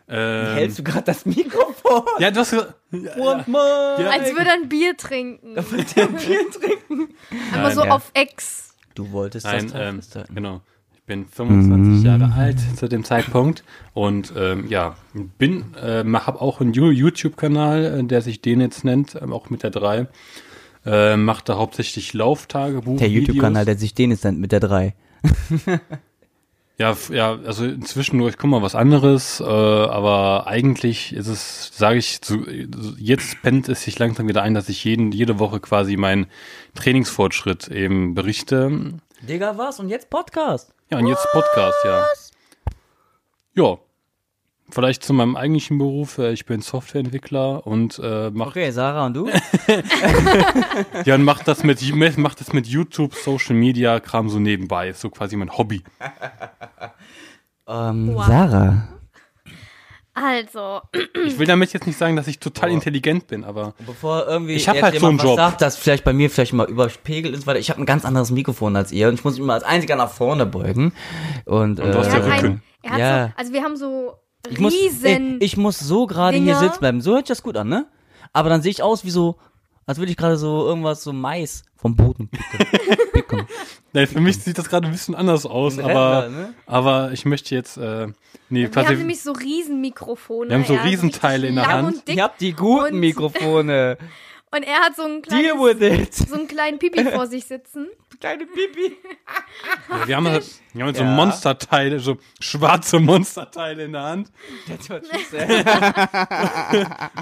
Ähm, 0.08 0.54
Hältst 0.54 0.78
du 0.78 0.84
gerade 0.84 1.02
das 1.04 1.26
Mikrofon? 1.26 2.02
ja, 2.20 2.30
du 2.30 2.40
hast 2.40 2.50
gesagt. 2.50 2.74
Und 3.18 3.48
mal. 3.48 4.00
Ja. 4.00 4.10
Als 4.10 4.30
würde 4.30 4.50
er 4.50 4.52
ein 4.54 4.68
Bier 4.68 4.96
trinken. 4.96 5.54
Bier 5.54 6.50
trinken. 6.50 7.14
Aber 7.52 7.72
so 7.72 7.84
ja. 7.84 7.90
auf 7.90 8.10
Ex. 8.14 8.74
Du 8.94 9.10
wolltest 9.10 9.44
Nein, 9.46 9.70
das 10.00 10.14
ähm, 10.16 10.24
genau. 10.34 10.62
Ich 11.06 11.14
bin 11.14 11.24
25 11.24 12.02
Jahre 12.02 12.32
alt 12.34 12.58
zu 12.76 12.88
dem 12.88 13.04
Zeitpunkt 13.04 13.62
und 13.94 14.32
ähm, 14.36 14.66
ja, 14.68 14.96
bin, 15.38 15.66
äh, 15.80 16.02
habe 16.02 16.40
auch 16.40 16.60
einen 16.60 16.72
YouTube-Kanal, 16.72 18.00
äh, 18.00 18.02
der 18.02 18.22
sich 18.22 18.40
den 18.40 18.60
jetzt 18.60 18.84
nennt, 18.84 19.16
ähm, 19.22 19.32
auch 19.32 19.48
mit 19.48 19.62
der 19.62 19.70
3. 19.70 20.08
Äh, 20.84 21.16
macht 21.16 21.48
da 21.48 21.58
hauptsächlich 21.58 22.12
Lauftagebuch. 22.12 22.98
Der 22.98 23.08
YouTube-Kanal, 23.08 23.64
der 23.64 23.78
sich 23.78 23.94
Denitz 23.94 24.24
nennt 24.24 24.40
mit 24.40 24.50
der 24.50 24.58
3. 24.58 24.94
Ja, 26.78 26.94
ja, 27.10 27.38
also 27.46 27.64
inzwischen 27.64 28.18
nur, 28.18 28.28
ich 28.28 28.36
guck 28.36 28.50
mal 28.50 28.60
was 28.60 28.74
anderes, 28.74 29.40
äh, 29.40 29.44
aber 29.44 30.46
eigentlich 30.46 31.14
ist 31.14 31.26
es, 31.26 31.70
sage 31.72 31.98
ich, 31.98 32.20
so, 32.22 32.36
jetzt 32.98 33.40
pennt 33.40 33.70
es 33.70 33.84
sich 33.84 33.98
langsam 33.98 34.28
wieder 34.28 34.42
ein, 34.42 34.52
dass 34.52 34.68
ich 34.68 34.84
jeden, 34.84 35.10
jede 35.10 35.38
Woche 35.38 35.60
quasi 35.60 35.96
meinen 35.96 36.26
Trainingsfortschritt 36.74 37.68
eben 37.68 38.14
berichte. 38.14 38.92
Digga, 39.22 39.56
was? 39.56 39.80
Und 39.80 39.88
jetzt 39.88 40.10
Podcast. 40.10 40.75
Ja, 40.90 40.98
und 40.98 41.06
jetzt 41.06 41.26
Podcast, 41.32 41.76
ja. 41.84 42.04
Ja. 43.54 43.78
Vielleicht 44.68 45.04
zu 45.04 45.12
meinem 45.14 45.36
eigentlichen 45.36 45.78
Beruf. 45.78 46.18
äh, 46.18 46.32
Ich 46.32 46.44
bin 46.44 46.60
Softwareentwickler 46.60 47.66
und 47.66 48.00
äh, 48.02 48.30
mach, 48.32 48.48
Okay, 48.48 48.70
Sarah 48.72 49.06
und 49.06 49.14
du? 49.14 49.28
ja, 51.04 51.14
und 51.14 51.22
mach 51.24 51.42
das 51.44 51.62
mit 51.62 51.80
mach 52.18 52.34
das 52.34 52.52
mit 52.52 52.66
YouTube, 52.66 53.14
Social 53.14 53.54
Media 53.54 54.00
Kram 54.00 54.28
so 54.28 54.38
nebenbei. 54.40 54.88
Ist 54.88 55.00
so 55.00 55.08
quasi 55.10 55.36
mein 55.36 55.56
Hobby. 55.56 55.82
ähm, 57.68 58.14
Wow. 58.14 58.26
Sarah. 58.26 58.88
Also, 60.18 60.80
Ich 61.26 61.38
will 61.38 61.46
damit 61.46 61.74
jetzt 61.74 61.86
nicht 61.86 61.98
sagen, 61.98 62.16
dass 62.16 62.26
ich 62.26 62.38
total 62.38 62.70
intelligent 62.70 63.26
bin, 63.26 63.44
aber 63.44 63.74
Bevor 63.84 64.26
irgendwie 64.26 64.54
Ich 64.54 64.66
hab 64.66 64.80
halt 64.80 64.98
so 64.98 65.08
einen 65.08 65.18
Job. 65.18 65.36
sagt, 65.36 65.60
das 65.60 65.76
vielleicht 65.76 66.04
bei 66.04 66.14
mir 66.14 66.30
vielleicht 66.30 66.54
mal 66.54 66.66
überpegelt 66.68 67.34
ist, 67.36 67.46
weil 67.46 67.58
ich 67.58 67.68
habe 67.68 67.82
ein 67.82 67.86
ganz 67.86 68.06
anderes 68.06 68.30
Mikrofon 68.30 68.74
als 68.76 68.92
ihr 68.92 69.08
und 69.08 69.14
ich 69.14 69.24
muss 69.24 69.34
mich 69.34 69.42
immer 69.42 69.52
als 69.52 69.64
einziger 69.64 69.94
nach 69.96 70.10
vorne 70.10 70.46
beugen. 70.46 70.92
Und, 71.44 71.78
Und 71.80 71.92
du 71.92 71.98
hast 71.98 72.06
er 72.08 72.20
der 72.20 72.32
hat, 72.32 72.42
Rücken. 72.42 72.62
ein, 72.82 72.98
Ja. 72.98 73.26
so, 73.26 73.32
also 73.36 73.52
wir 73.52 73.62
haben 73.62 73.76
so 73.76 74.14
ich 74.48 74.58
muss, 74.58 74.72
riesen, 74.72 75.36
ich, 75.40 75.56
muss 75.58 75.78
so 75.78 76.06
gerade 76.06 76.38
hier 76.38 76.56
sitzen 76.56 76.78
bleiben. 76.80 77.00
So 77.02 77.12
hört 77.14 77.26
sich 77.26 77.36
das 77.36 77.42
gut 77.42 77.56
an, 77.58 77.68
ne? 77.68 77.86
Aber 78.32 78.48
dann 78.48 78.62
sehe 78.62 78.70
ich 78.70 78.82
aus 78.82 79.04
wie 79.04 79.10
so, 79.10 79.36
als 79.86 79.98
würde 79.98 80.10
ich 80.10 80.16
gerade 80.16 80.36
so 80.36 80.66
irgendwas 80.66 81.02
so 81.02 81.12
Mais 81.12 81.62
vom 81.76 81.94
Boden 81.94 82.28
picken. 82.28 82.66
picken. 83.12 83.46
nein, 83.92 84.06
für 84.06 84.20
mich 84.20 84.38
sieht 84.38 84.58
das 84.58 84.68
gerade 84.68 84.86
ein 84.86 84.92
bisschen 84.92 85.14
anders 85.14 85.46
aus, 85.46 85.78
Ein 85.78 85.84
aber, 85.90 86.28
ne? 86.28 86.54
aber 86.66 87.12
ich 87.12 87.24
möchte 87.24 87.54
jetzt, 87.54 87.76
äh, 87.76 88.08
nee, 88.50 88.68
wir 88.70 88.84
haben 88.86 88.98
nämlich 88.98 89.22
so 89.22 89.32
Riesenmikrofone. 89.32 90.50
Wir 90.50 90.56
haben 90.56 90.64
so 90.64 90.74
ist 90.74 90.84
Riesenteile 90.84 91.46
in 91.46 91.54
der 91.54 91.66
Hand. 91.68 92.02
Ich 92.06 92.20
hab 92.20 92.38
die 92.38 92.52
guten 92.52 92.94
und- 92.94 93.00
Mikrofone. 93.00 93.98
und 94.50 94.62
er 94.62 94.80
hat 94.80 94.96
so 94.96 95.04
einen 95.04 95.22
Deal 95.22 95.56
kleinen, 95.56 95.60
with 95.80 96.00
it. 96.00 96.14
so 96.14 96.34
einen 96.34 96.48
kleinen 96.48 96.78
Pipi 96.78 97.04
vor 97.04 97.26
sich 97.26 97.44
sitzen. 97.46 97.86
Kleine 98.20 98.46
Pipi. 98.46 98.96
ja, 99.90 100.06
wir 100.06 100.16
haben, 100.16 100.28
halt, 100.28 100.44
wir 100.72 100.82
haben 100.82 100.86
halt 100.86 100.96
so 100.96 101.02
Ja. 101.04 101.10
Monsterteile, 101.10 102.00
so 102.00 102.18
schwarze 102.40 102.98
Monsterteile 103.00 103.84
in 103.84 103.92
der 103.92 104.02
Hand. 104.02 104.32
That's 104.66 104.88
what 104.88 105.02
she 105.06 105.24
said. 105.24 105.66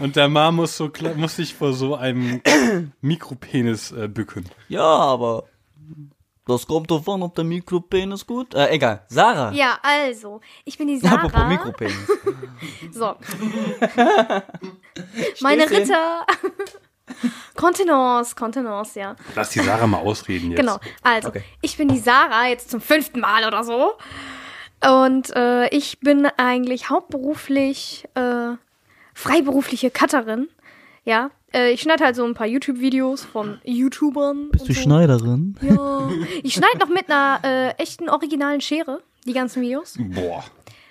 Und 0.01 0.17
der 0.17 0.29
Ma 0.29 0.51
muss 0.51 0.77
so 0.77 0.91
muss 1.17 1.37
sich 1.37 1.55
vor 1.55 1.73
so 1.73 1.97
einem 1.97 2.41
Mikropenis 3.01 3.93
äh, 3.93 4.09
bücken. 4.09 4.49
Ja, 4.69 4.83
aber 4.85 5.45
das 6.47 6.67
kommt 6.67 6.91
davon, 6.91 7.23
ob 7.23 7.35
der 7.35 7.45
Mikropenis 7.45 8.27
gut. 8.27 8.55
Äh, 8.55 8.69
egal. 8.71 9.03
Sarah. 9.09 9.51
Ja, 9.53 9.79
also, 9.83 10.43
ich 10.65 10.77
bin 10.77 10.89
die 10.89 11.01
Apropos 11.07 11.33
Sarah. 11.33 11.49
Mikropenis. 11.49 11.97
So. 12.93 13.17
Meine. 15.41 15.69
Ritter. 15.71 16.26
Kontenance, 17.56 18.34
Kontenance, 18.34 18.99
ja. 18.99 19.17
Lass 19.34 19.50
die 19.50 19.60
Sarah 19.60 19.86
mal 19.86 19.99
ausreden 19.99 20.50
jetzt. 20.50 20.60
Genau. 20.60 20.78
Also, 21.02 21.28
Okay. 21.28 21.43
ich 21.60 21.76
bin 21.76 21.88
die 21.88 21.99
Sarah, 21.99 22.49
jetzt 22.49 22.71
zum 22.71 22.80
fünften 22.80 23.21
Mal 23.21 23.47
oder 23.47 23.64
so. 23.64 23.93
Und 24.86 25.34
äh, 25.34 25.69
ich 25.69 26.00
bin 26.00 26.26
eigentlich 26.36 26.90
hauptberuflich 26.90 28.06
äh, 28.14 28.56
freiberufliche 29.14 29.90
Cutterin. 29.90 30.49
Ja. 31.04 31.30
Äh, 31.54 31.71
ich 31.73 31.82
schneide 31.82 32.04
halt 32.04 32.17
so 32.17 32.25
ein 32.25 32.34
paar 32.34 32.47
YouTube-Videos 32.47 33.25
von 33.25 33.60
YouTubern. 33.64 34.50
Bist 34.50 34.62
und 34.64 34.69
du 34.71 34.75
so. 34.75 34.80
Schneiderin? 34.80 35.56
Ja. 35.62 36.10
Ich 36.43 36.54
schneide 36.54 36.78
noch 36.78 36.88
mit 36.88 37.10
einer 37.10 37.40
äh, 37.45 37.71
echten 37.82 38.08
originalen 38.08 38.60
Schere 38.60 39.00
die 39.25 39.32
ganzen 39.32 39.62
Videos. 39.62 39.95
Boah. 39.99 40.45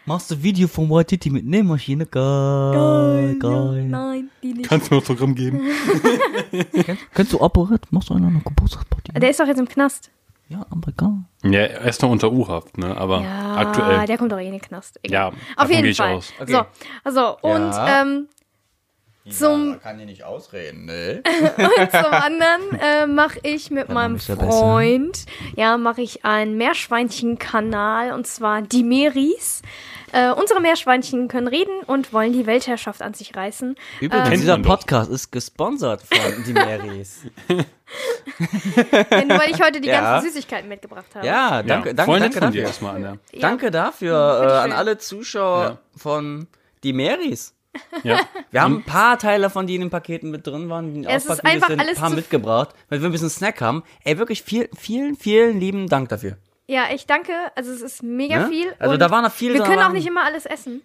Machst 0.06 0.30
du 0.32 0.44
Video 0.44 0.68
von 0.68 0.90
Waititi 0.90 1.30
mit 1.30 1.46
Nähmaschine? 1.46 2.06
Geil, 2.06 3.38
Ja, 3.42 3.50
geil. 3.50 3.86
nein, 3.88 4.30
die 4.42 4.54
nicht. 4.54 4.68
Kannst 4.70 4.88
du 4.92 4.96
mir 4.96 5.00
ein 5.00 5.04
Autogramm 5.04 5.34
geben? 5.34 5.62
Kennst 7.14 7.32
du 7.32 7.40
Apparat? 7.40 7.90
Machst 7.92 8.10
du 8.10 8.14
einer 8.16 8.28
eine 8.28 8.40
Geburtstagsparty? 8.40 9.14
Der 9.14 9.30
ist 9.30 9.40
doch 9.40 9.48
jetzt 9.48 9.60
im 9.60 9.68
Knast. 9.68 10.12
Ja, 10.50 10.66
Amerikaner. 10.70 11.24
Ja, 11.44 11.62
er 11.62 11.86
ist 11.86 12.02
noch 12.02 12.10
unter 12.10 12.32
U-Haft, 12.34 12.78
ne? 12.78 12.96
Aber 12.98 13.22
Ja, 13.22 13.56
aktuell. 13.56 14.06
der 14.06 14.18
kommt 14.18 14.32
doch 14.34 14.40
eh 14.40 14.46
in 14.46 14.52
den 14.52 14.62
Knast. 14.62 15.00
Egal. 15.04 15.32
Ja, 15.32 15.64
Auf 15.64 15.72
jeden 15.72 15.96
Fall. 15.96 16.16
aus. 16.16 16.34
Okay. 16.38 16.52
So, 16.52 16.66
also, 17.06 17.38
und 17.42 17.72
Ja. 17.72 18.02
ähm, 18.02 18.28
Zum- 19.30 19.80
kann 19.82 19.98
dir 19.98 20.06
nicht 20.06 20.24
ausreden, 20.26 20.86
ne? 20.86 21.24
zum 21.92 22.12
anderen 22.12 22.80
äh, 22.82 23.08
mache 23.08 23.40
ich 23.44 23.72
mit 23.72 23.88
Ja, 23.88 23.94
meinem 23.94 24.18
ja. 24.18 24.36
Freund, 24.36 25.26
ja, 25.56 25.78
mache 25.78 26.02
ich 26.02 26.26
einen 26.26 26.58
Meerschweinchen-Kanal 26.58 28.12
und 28.14 28.28
zwar 28.28 28.62
die 28.62 28.84
Meris. 28.84 29.62
Äh, 30.12 30.32
unsere 30.32 30.60
Meerschweinchen 30.62 31.28
können 31.28 31.48
reden 31.48 31.72
und 31.88 32.14
wollen 32.14 32.34
die 32.34 32.46
Weltherrschaft 32.46 33.02
an 33.02 33.14
sich 33.16 33.36
reißen. 33.36 33.76
Übrigens, 34.00 34.30
Kennt 34.30 34.42
dieser. 34.44 34.60
Podcast 34.60 35.10
ist 35.10 35.32
gesponsert 35.32 36.02
von 36.04 36.44
die 36.46 36.54
Marys. 36.54 37.22
Ja, 39.10 39.26
nur 39.26 39.40
weil 39.40 39.52
ich 39.52 39.62
heute 39.62 39.80
die 39.82 39.88
Ja. 39.88 40.02
ganzen 40.02 40.30
Süßigkeiten 40.30 40.68
mitgebracht 40.68 41.06
habe. 41.16 41.26
Ja, 41.28 41.58
Ja, 41.58 41.64
danke, 41.64 41.94
danke, 41.96 42.12
nett 42.14 42.22
danke 42.22 42.40
dafür. 42.40 42.62
erstmal. 42.64 43.02
Ja. 43.02 43.16
Danke 43.40 43.72
dafür 43.72 44.42
äh, 44.48 44.52
an 44.64 44.72
alle 44.72 44.98
Zuschauer 44.98 45.64
Ja. 45.64 45.78
von 45.96 46.48
die 46.84 46.94
Marys. 46.94 47.53
Ja. 48.04 48.20
Wir 48.52 48.62
haben 48.62 48.78
ein 48.78 48.84
paar 48.84 49.18
Teile 49.18 49.50
von 49.50 49.66
die 49.68 49.76
in 49.76 49.82
den 49.82 49.90
Paketen 49.90 50.30
mit 50.32 50.46
drin 50.46 50.70
waren, 50.70 50.94
die 50.94 51.00
in 51.02 51.06
Es 51.10 51.26
ist 51.26 51.44
einfach 51.46 51.68
sind, 51.70 51.80
alles 51.80 51.96
ein 51.98 52.02
paar 52.02 52.10
zu- 52.10 52.16
mitgebracht, 52.16 52.70
weil 52.90 53.02
wir 53.02 53.10
ein 53.10 53.12
bisschen 53.12 53.30
Snack 53.30 53.62
haben. 53.62 53.84
Ey, 54.04 54.18
wirklich 54.18 54.44
viel, 54.44 54.70
vielen, 54.78 55.16
vielen 55.16 55.60
lieben 55.60 55.88
Dank 55.90 56.10
dafür. 56.10 56.38
Ja, 56.68 56.84
ich 56.94 57.06
danke. 57.08 57.34
Also 57.56 57.72
es 57.72 57.82
ist 57.82 58.04
mega 58.04 58.40
Ne? 58.40 58.48
viel. 58.50 58.74
Also 58.80 58.98
da 58.98 59.10
waren 59.10 59.24
noch 59.24 59.32
viele 59.32 59.56
Wir 59.56 59.64
können 59.64 59.80
auch 59.82 59.92
nicht 59.92 60.08
immer 60.08 60.24
alles 60.24 60.46
essen. 60.46 60.82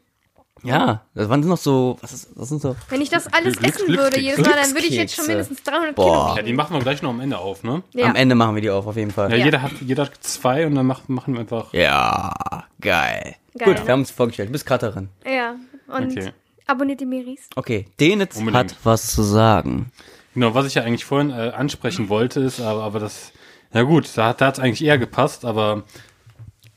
Ja, 0.64 1.02
das 1.14 1.28
waren 1.28 1.38
noch 1.40 1.56
so, 1.56 1.98
was 2.00 2.12
ist, 2.12 2.30
das 2.34 2.48
sind 2.48 2.60
so, 2.60 2.74
Wenn 2.88 3.00
ich 3.00 3.10
das 3.10 3.32
alles 3.32 3.54
Glücks- 3.58 3.76
essen 3.76 3.88
würde 3.90 3.96
Glückskekse. 4.16 4.20
jedes 4.20 4.38
Mal, 4.44 4.56
dann 4.60 4.70
würde 4.74 4.86
ich 4.88 4.96
jetzt 4.96 5.14
schon 5.14 5.26
mindestens 5.28 5.62
300 5.62 5.94
Boah. 5.94 6.24
Kilo 6.30 6.36
ja, 6.36 6.42
die 6.42 6.52
machen 6.52 6.74
wir 6.74 6.80
gleich 6.80 7.00
noch 7.00 7.10
am 7.10 7.20
Ende 7.20 7.38
auf, 7.38 7.62
ne? 7.62 7.84
Ja. 7.94 8.06
am 8.06 8.16
Ende 8.16 8.34
machen 8.34 8.56
wir 8.56 8.62
die 8.62 8.70
auf, 8.70 8.84
auf 8.88 8.96
jeden 8.96 9.12
Fall. 9.12 9.30
Ja, 9.30 9.36
Ja. 9.36 9.44
Jeder, 9.44 9.62
hat, 9.62 9.70
jeder 9.80 10.06
hat 10.06 10.12
zwei 10.20 10.66
und 10.66 10.74
dann 10.74 10.84
macht, 10.86 11.08
machen 11.08 11.34
wir 11.34 11.40
einfach. 11.42 11.72
Ja, 11.74 12.32
geil. 12.80 13.36
Geil, 13.56 13.68
Gut, 13.68 13.78
ne? 13.78 13.86
wir 13.86 13.92
haben 13.92 14.00
uns 14.00 14.10
vorgestellt. 14.10 14.48
Du 14.48 14.52
bist 14.52 14.66
Cutterin. 14.66 15.10
Ja, 15.24 15.54
und 15.86 16.10
Okay. 16.10 16.32
Abonniert 16.68 17.00
die 17.00 17.06
Meris. 17.06 17.48
Okay, 17.56 17.86
Denitz 17.98 18.36
Unbedingt. 18.36 18.72
hat 18.72 18.76
was 18.84 19.08
zu 19.12 19.22
sagen. 19.22 19.90
Genau, 20.34 20.54
was 20.54 20.66
ich 20.66 20.74
ja 20.74 20.82
eigentlich 20.84 21.04
vorhin 21.04 21.30
äh, 21.30 21.50
ansprechen 21.56 22.08
wollte, 22.08 22.40
ist, 22.40 22.60
aber, 22.60 22.82
aber 22.84 23.00
das, 23.00 23.32
ja 23.72 23.82
gut, 23.82 24.08
da, 24.16 24.28
hat 24.28 24.40
es 24.42 24.58
eigentlich 24.60 24.84
eher 24.84 24.98
gepasst, 24.98 25.44
aber 25.44 25.82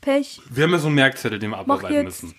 Pech. 0.01 0.41
wir 0.49 0.63
haben 0.63 0.71
ja 0.71 0.79
so 0.79 0.87
einen 0.87 0.95
Merkzettel, 0.95 1.37
den 1.39 1.51
wir 1.51 1.57
abarbeiten 1.59 1.93
jetzt. 2.05 2.23
müssen. 2.23 2.35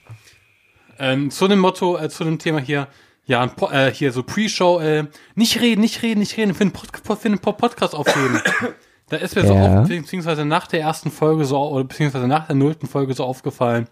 Ähm, 0.98 1.30
zu 1.30 1.48
dem 1.48 1.58
Motto, 1.60 1.96
äh, 1.96 2.08
zu 2.08 2.24
dem 2.24 2.38
Thema 2.38 2.58
hier, 2.60 2.88
ja, 3.24 3.40
ein 3.40 3.54
Po- 3.54 3.70
äh, 3.70 3.92
hier 3.92 4.10
so 4.12 4.22
Pre-Show, 4.24 4.80
äh, 4.80 5.04
nicht 5.36 5.60
reden, 5.60 5.80
nicht 5.80 6.02
reden, 6.02 6.20
nicht 6.20 6.36
reden, 6.36 6.54
für 6.54 6.62
einen, 6.62 6.72
Pod 6.72 6.88
für 7.20 7.28
einen 7.28 7.38
Po- 7.38 7.52
Podcast 7.52 7.94
aufheben. 7.94 8.40
da 9.08 9.16
ist 9.16 9.36
mir 9.36 9.46
so 9.46 9.54
Ja. 9.54 9.82
auf, 9.82 9.88
beziehungsweise 9.88 10.44
nach 10.44 10.66
der 10.66 10.80
ersten 10.80 11.10
Folge 11.10 11.44
so, 11.44 11.58
oder 11.70 11.84
beziehungsweise 11.84 12.26
nach 12.26 12.46
der 12.46 12.56
nullten 12.56 12.88
Folge 12.88 13.14
so 13.14 13.24
aufgefallen. 13.24 13.86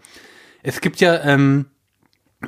Es 0.62 0.80
gibt 0.80 1.00
ja, 1.00 1.22
ähm, 1.24 1.66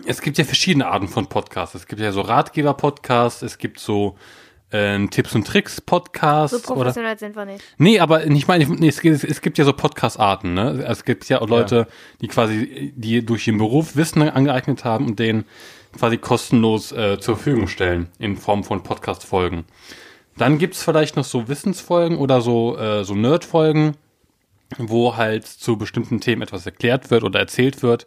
es 0.07 0.21
gibt 0.21 0.39
ja 0.39 0.45
verschiedene 0.45 0.87
Arten 0.87 1.09
von 1.09 1.27
Podcasts. 1.27 1.75
Es 1.75 1.87
gibt 1.87 2.01
ja 2.01 2.13
so 2.13 2.23
Ratgeber-Podcasts, 2.23 3.43
es 3.43 3.59
gibt 3.59 3.79
so 3.79 4.17
ähm, 4.73 5.11
Tipps 5.11 5.35
und 5.35 5.47
Tricks-Podcasts 5.47 6.63
So 6.63 6.73
oder 6.73 6.85
professionell 6.85 7.19
sind 7.19 7.37
wir 7.37 7.45
nicht. 7.45 7.63
Nee, 7.77 8.01
aber 8.01 8.27
ich 8.27 8.49
meine, 8.49 8.65
nee, 8.67 8.89
es, 8.89 9.01
gibt, 9.01 9.23
es 9.23 9.41
gibt 9.43 9.59
ja 9.59 9.65
so 9.65 9.75
Podcast-Arten, 9.75 10.55
ne? 10.55 10.85
Es 10.89 11.05
gibt 11.05 11.29
ja 11.29 11.43
auch 11.43 11.49
Leute, 11.49 11.87
die 12.23 12.29
quasi, 12.29 12.93
die 12.97 13.25
durch 13.25 13.47
ihren 13.47 13.59
Beruf 13.59 13.97
Wissen 13.97 14.23
angeeignet 14.23 14.85
haben 14.85 15.07
und 15.07 15.19
denen 15.19 15.45
quasi 15.97 16.17
kostenlos 16.17 16.91
äh, 16.93 17.21
zur 17.21 17.37
Verfügung 17.37 17.69
stellen 17.69 18.09
in 18.19 18.39
Form 18.39 18.65
von 18.65 18.83
Podcast-Folgen. 18.83 19.65
Dann 20.39 20.57
gibt's 20.57 20.83
vielleicht 20.83 21.17
noch 21.17 21.25
so 21.25 21.49
Wissensfolgen 21.49 22.17
oder 22.17 22.41
so, 22.41 22.79
äh, 22.79 23.05
so 23.05 23.15
Nerd-Folgen, 23.15 23.97
wo 24.79 25.19
halt 25.19 25.47
zu 25.47 25.77
bestimmten 25.77 26.21
Themen 26.21 26.41
etwas 26.41 26.65
erklärt 26.65 27.11
wird 27.11 27.25
oder 27.25 27.41
erzählt 27.41 27.83
wird. 27.83 28.07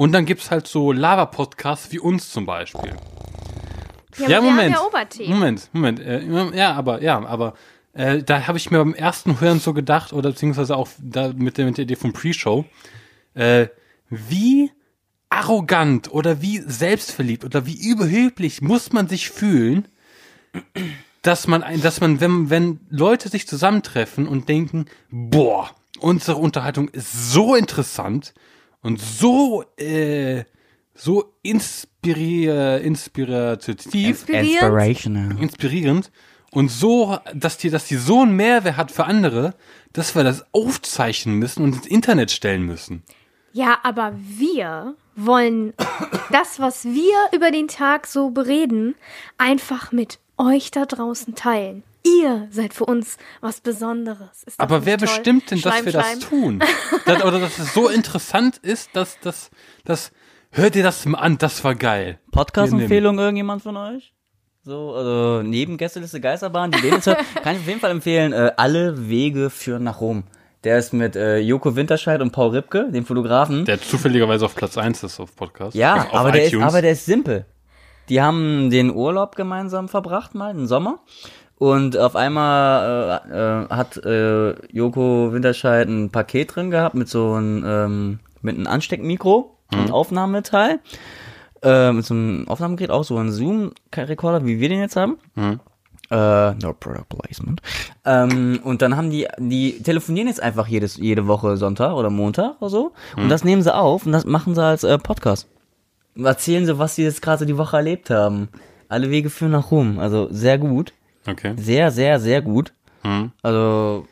Und 0.00 0.12
dann 0.12 0.24
gibt's 0.24 0.50
halt 0.50 0.66
so 0.66 0.92
Lava-Podcasts 0.92 1.92
wie 1.92 1.98
uns 1.98 2.30
zum 2.30 2.46
Beispiel. 2.46 2.96
Ja, 4.16 4.40
ja 4.40 4.80
Oberthemen. 4.80 5.30
Moment, 5.30 5.68
Moment. 5.74 6.00
Äh, 6.00 6.56
ja, 6.56 6.72
aber, 6.72 7.02
ja, 7.02 7.22
aber 7.22 7.52
äh, 7.92 8.22
da 8.22 8.46
habe 8.46 8.56
ich 8.56 8.70
mir 8.70 8.78
beim 8.78 8.94
ersten 8.94 9.42
Hören 9.42 9.60
so 9.60 9.74
gedacht, 9.74 10.14
oder 10.14 10.30
beziehungsweise 10.30 10.74
auch 10.74 10.88
da 11.02 11.34
mit 11.34 11.58
der, 11.58 11.66
mit 11.66 11.76
der 11.76 11.82
Idee 11.82 11.96
vom 11.96 12.14
Pre-Show, 12.14 12.64
äh, 13.34 13.66
wie 14.08 14.70
arrogant 15.28 16.10
oder 16.10 16.40
wie 16.40 16.60
selbstverliebt 16.60 17.44
oder 17.44 17.66
wie 17.66 17.78
überheblich 17.78 18.62
muss 18.62 18.94
man 18.94 19.06
sich 19.06 19.28
fühlen, 19.28 19.86
dass 21.20 21.46
man, 21.46 21.62
dass 21.82 22.00
man, 22.00 22.22
wenn, 22.22 22.48
wenn 22.48 22.80
Leute 22.88 23.28
sich 23.28 23.46
zusammentreffen 23.46 24.26
und 24.26 24.48
denken, 24.48 24.86
boah, 25.10 25.68
unsere 25.98 26.38
Unterhaltung 26.38 26.88
ist 26.88 27.32
so 27.32 27.54
interessant 27.54 28.32
und 28.82 29.00
so, 29.00 29.64
äh, 29.76 30.44
so 30.94 31.32
inspirier, 31.42 32.80
inspirativ, 32.80 34.28
Inspirational. 34.28 35.40
inspirierend 35.40 36.10
und 36.50 36.70
so, 36.70 37.18
dass 37.34 37.58
die, 37.58 37.70
dass 37.70 37.86
die 37.86 37.96
so 37.96 38.22
einen 38.22 38.36
Mehrwert 38.36 38.76
hat 38.76 38.90
für 38.90 39.04
andere, 39.04 39.54
dass 39.92 40.14
wir 40.14 40.24
das 40.24 40.44
aufzeichnen 40.52 41.36
müssen 41.36 41.64
und 41.64 41.76
ins 41.76 41.86
Internet 41.86 42.30
stellen 42.30 42.62
müssen. 42.62 43.02
Ja, 43.52 43.78
aber 43.82 44.14
wir 44.16 44.94
wollen 45.16 45.74
das, 46.30 46.60
was 46.60 46.84
wir 46.84 47.16
über 47.34 47.50
den 47.50 47.68
Tag 47.68 48.06
so 48.06 48.30
bereden, 48.30 48.94
einfach 49.38 49.92
mit 49.92 50.18
euch 50.36 50.70
da 50.70 50.86
draußen 50.86 51.34
teilen. 51.34 51.82
Ihr 52.02 52.48
seid 52.50 52.74
für 52.74 52.84
uns 52.86 53.16
was 53.40 53.60
Besonderes. 53.60 54.44
Aber 54.58 54.86
wer 54.86 54.96
toll? 54.96 55.06
bestimmt 55.06 55.50
denn, 55.50 55.60
dass 55.60 55.72
Schleim, 55.72 55.84
wir 55.84 55.92
Schleim. 55.92 56.20
das 56.20 56.28
tun? 56.28 56.58
das, 57.06 57.24
oder 57.24 57.40
dass 57.40 57.58
es 57.58 57.74
so 57.74 57.88
interessant 57.88 58.58
ist, 58.58 58.90
dass 58.94 59.18
das, 59.20 59.50
das, 59.84 60.12
hört 60.50 60.76
ihr 60.76 60.82
das 60.82 61.04
mal 61.06 61.18
an, 61.18 61.38
das 61.38 61.62
war 61.62 61.74
geil. 61.74 62.18
Podcast-Empfehlung 62.32 63.18
irgendjemand 63.18 63.62
von 63.62 63.76
euch? 63.76 64.14
So, 64.62 64.94
also 64.94 65.42
neben 65.42 65.78
Gästeliste 65.78 66.20
Geisterbahn, 66.20 66.70
die 66.70 66.80
Lebens 66.80 67.04
kann 67.42 67.54
ich 67.54 67.60
auf 67.60 67.66
jeden 67.66 67.80
Fall 67.80 67.90
empfehlen, 67.90 68.32
äh, 68.32 68.52
alle 68.56 69.08
Wege 69.08 69.50
führen 69.50 69.84
nach 69.84 70.00
Rom. 70.00 70.24
Der 70.64 70.78
ist 70.78 70.92
mit 70.92 71.16
äh, 71.16 71.38
Joko 71.38 71.74
Winterscheid 71.74 72.20
und 72.20 72.32
Paul 72.32 72.50
Ripke, 72.50 72.90
dem 72.90 73.06
Fotografen. 73.06 73.64
Der 73.64 73.80
zufälligerweise 73.80 74.44
auf 74.44 74.54
Platz 74.54 74.76
1 74.76 75.02
ist 75.02 75.18
auf 75.18 75.34
Podcast. 75.34 75.74
ja, 75.74 76.02
auf, 76.04 76.14
aber 76.14 76.32
der, 76.32 76.44
ist, 76.44 76.54
aber 76.54 76.82
der 76.82 76.92
ist 76.92 77.06
simpel. 77.06 77.46
Die 78.10 78.20
haben 78.20 78.68
den 78.70 78.94
Urlaub 78.94 79.36
gemeinsam 79.36 79.88
verbracht, 79.88 80.34
mal 80.34 80.50
im 80.50 80.66
Sommer. 80.66 81.00
Und 81.60 81.98
auf 81.98 82.16
einmal 82.16 83.20
äh, 83.30 83.64
äh, 83.64 83.68
hat 83.68 83.98
äh, 83.98 84.54
Joko 84.72 85.34
Winterscheid 85.34 85.86
ein 85.86 86.08
Paket 86.08 86.56
drin 86.56 86.70
gehabt 86.70 86.94
mit 86.94 87.06
so 87.06 87.34
einem, 87.34 87.62
ähm, 87.66 88.18
mit 88.40 88.56
einem 88.56 88.66
Ansteckmikro, 88.66 89.58
ein 89.70 89.90
Aufnahmeteil. 89.90 90.78
Äh, 91.62 91.92
mit 91.92 92.06
so 92.06 92.14
einem 92.14 92.48
Aufnahmegerät, 92.48 92.90
auch 92.90 93.04
so 93.04 93.18
ein 93.18 93.30
Zoom-Rekorder, 93.30 94.46
wie 94.46 94.58
wir 94.58 94.70
den 94.70 94.80
jetzt 94.80 94.96
haben. 94.96 95.18
Äh, 96.10 96.54
no 96.62 96.72
product 96.72 97.10
placement. 97.10 97.60
Ähm, 98.06 98.60
und 98.64 98.80
dann 98.80 98.96
haben 98.96 99.10
die, 99.10 99.28
die 99.36 99.82
telefonieren 99.82 100.28
jetzt 100.28 100.42
einfach 100.42 100.66
jedes, 100.66 100.96
jede 100.96 101.26
Woche 101.26 101.58
Sonntag 101.58 101.92
oder 101.92 102.08
Montag 102.08 102.56
oder 102.62 102.70
so. 102.70 102.92
Und 103.18 103.28
das 103.28 103.44
nehmen 103.44 103.60
sie 103.60 103.74
auf 103.74 104.06
und 104.06 104.12
das 104.12 104.24
machen 104.24 104.54
sie 104.54 104.64
als 104.64 104.82
äh, 104.82 104.96
Podcast. 104.96 105.46
Erzählen 106.16 106.64
sie, 106.64 106.78
was 106.78 106.94
sie 106.94 107.02
jetzt 107.02 107.20
gerade 107.20 107.44
die 107.44 107.58
Woche 107.58 107.76
erlebt 107.76 108.08
haben. 108.08 108.48
Alle 108.88 109.10
Wege 109.10 109.28
führen 109.28 109.52
nach 109.52 109.70
Rom. 109.70 109.98
Also 109.98 110.28
sehr 110.30 110.56
gut. 110.56 110.94
Okay. 111.26 111.54
Sehr, 111.56 111.90
sehr, 111.90 112.20
sehr 112.20 112.42
gut. 112.42 112.72
Hm. 113.02 113.32
Also 113.42 114.06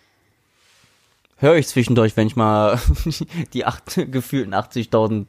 höre 1.38 1.57
ich 1.57 1.68
zwischendurch, 1.68 2.16
wenn 2.16 2.27
ich 2.27 2.37
mal 2.37 2.79
die 3.53 3.64
acht, 3.64 3.94
gefühlten 4.11 4.55
80.000 4.55 5.27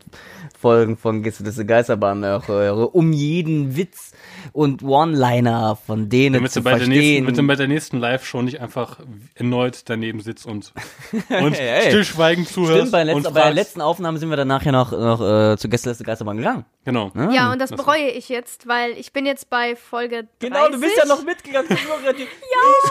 Folgen 0.59 0.97
von 0.97 1.23
Gästeliste 1.23 1.65
Geisterbahn 1.65 2.19
noch 2.19 2.47
höre, 2.47 2.93
um 2.93 3.13
jeden 3.13 3.77
Witz 3.77 4.11
und 4.53 4.83
One-Liner 4.83 5.75
von 5.85 6.09
denen 6.09 6.33
Damit 6.35 6.51
zu 6.51 6.59
du 6.59 6.63
bei 6.65 6.71
der, 6.71 6.79
nächsten, 6.87 6.93
verstehen. 6.93 7.23
damit 7.25 7.37
du 7.37 7.47
bei 7.47 7.55
der 7.55 7.67
nächsten 7.67 7.97
Live-Show 7.99 8.41
nicht 8.41 8.59
einfach 8.61 8.99
erneut 9.35 9.81
daneben 9.85 10.19
sitzt 10.21 10.45
und, 10.45 10.73
und 11.29 11.53
Hey, 11.53 11.81
hey. 11.81 11.81
stillschweigend 11.89 12.47
zuhörst. 12.47 12.75
Stimmt, 12.77 12.91
bei 12.91 13.03
der, 13.03 13.15
und 13.15 13.21
letzten, 13.23 13.33
bei 13.35 13.41
der 13.43 13.53
letzten 13.53 13.81
Aufnahme 13.81 14.17
sind 14.19 14.29
wir 14.29 14.37
dann 14.37 14.47
nachher 14.47 14.71
noch, 14.71 14.91
noch 14.91 15.21
äh, 15.21 15.57
zu 15.57 15.69
Gästeliste 15.69 16.03
Geisterbahn 16.03 16.37
gegangen. 16.37 16.65
Genau. 16.85 17.11
Ja, 17.31 17.51
und 17.51 17.59
das 17.59 17.69
das- 17.69 17.77
bereue 17.77 18.09
ich 18.09 18.29
jetzt, 18.29 18.67
weil 18.67 18.91
ich 18.91 19.13
bin 19.13 19.25
jetzt 19.25 19.49
bei 19.49 19.75
Folge 19.75 20.23
30. 20.23 20.29
Genau, 20.39 20.69
du 20.69 20.79
bist 20.79 20.97
ja 20.97 21.05
noch 21.05 21.23
mitgegangen. 21.23 21.69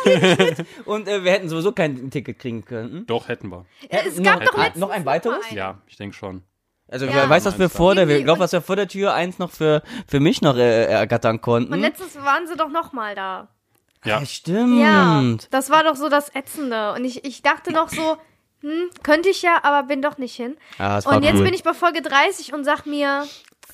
ja! 0.07 0.65
Und 0.85 1.09
äh, 1.09 1.25
wir 1.25 1.33
hätten 1.33 1.49
sowieso 1.49 1.73
kein 1.73 2.11
Ticket 2.11 2.39
kriegen 2.39 2.65
können. 2.65 3.07
Doch, 3.07 3.29
hätten 3.29 3.49
wir. 3.51 3.65
Es 3.89 4.17
noch- 4.19 4.25
gab 4.25 4.45
doch 4.45 4.55
Ah, 4.57 4.63
letztens 4.65 4.81
noch 4.81 4.91
ein 4.91 5.05
weiteres? 5.07 5.51
Ja, 5.53 5.79
ich 5.87 5.97
denke 5.97 6.15
schon. 6.17 6.43
Also 6.91 7.07
Ja. 7.07 7.13
wer 7.15 7.29
weiß, 7.31 7.45
was 7.45 7.59
wir 7.59 7.69
vor 7.69 7.95
der, 7.95 8.09
ich 8.09 8.25
glaube, 8.25 8.41
was 8.41 8.53
wir 8.53 8.61
vor 8.63 8.77
der 8.77 8.89
Tür 8.89 9.13
eins 9.15 9.39
noch 9.39 9.51
für, 9.51 9.83
für 10.07 10.21
mich 10.21 10.41
noch 10.43 10.57
äh, 10.57 10.85
ergattern 10.87 11.41
konnten. 11.41 11.73
Und 11.73 11.81
letztens 11.81 12.17
waren 12.17 12.47
sie 12.47 12.57
doch 12.57 12.71
noch 12.71 12.93
mal 12.93 13.15
da. 13.15 13.49
Ja. 14.05 14.21
ja, 14.21 14.27
stimmt. 14.27 14.81
Ja, 14.81 15.23
das 15.51 15.71
war 15.71 15.85
doch 15.85 15.97
so 15.97 16.09
das 16.09 16.35
Ätzende. 16.35 16.93
Und 16.95 17.05
ich, 17.05 17.25
ich 17.25 17.43
dachte 17.43 17.73
noch 17.73 17.89
so, 17.89 18.17
hm, 18.63 18.89
könnte 19.03 19.29
ich 19.29 19.43
ja, 19.43 19.59
aber 19.63 19.87
bin 19.87 20.03
doch 20.03 20.19
nicht 20.19 20.35
hin. 20.35 20.57
Ja, 20.79 20.97
das 20.97 21.07
war 21.07 21.17
und 21.17 21.25
jetzt 21.25 21.37
cool. 21.37 21.45
bin 21.45 21.55
ich 21.55 21.63
bei 21.65 21.75
Folge 21.75 22.01
30 22.01 22.55
und 22.55 22.65
sag 22.65 22.87
mir, 22.87 23.25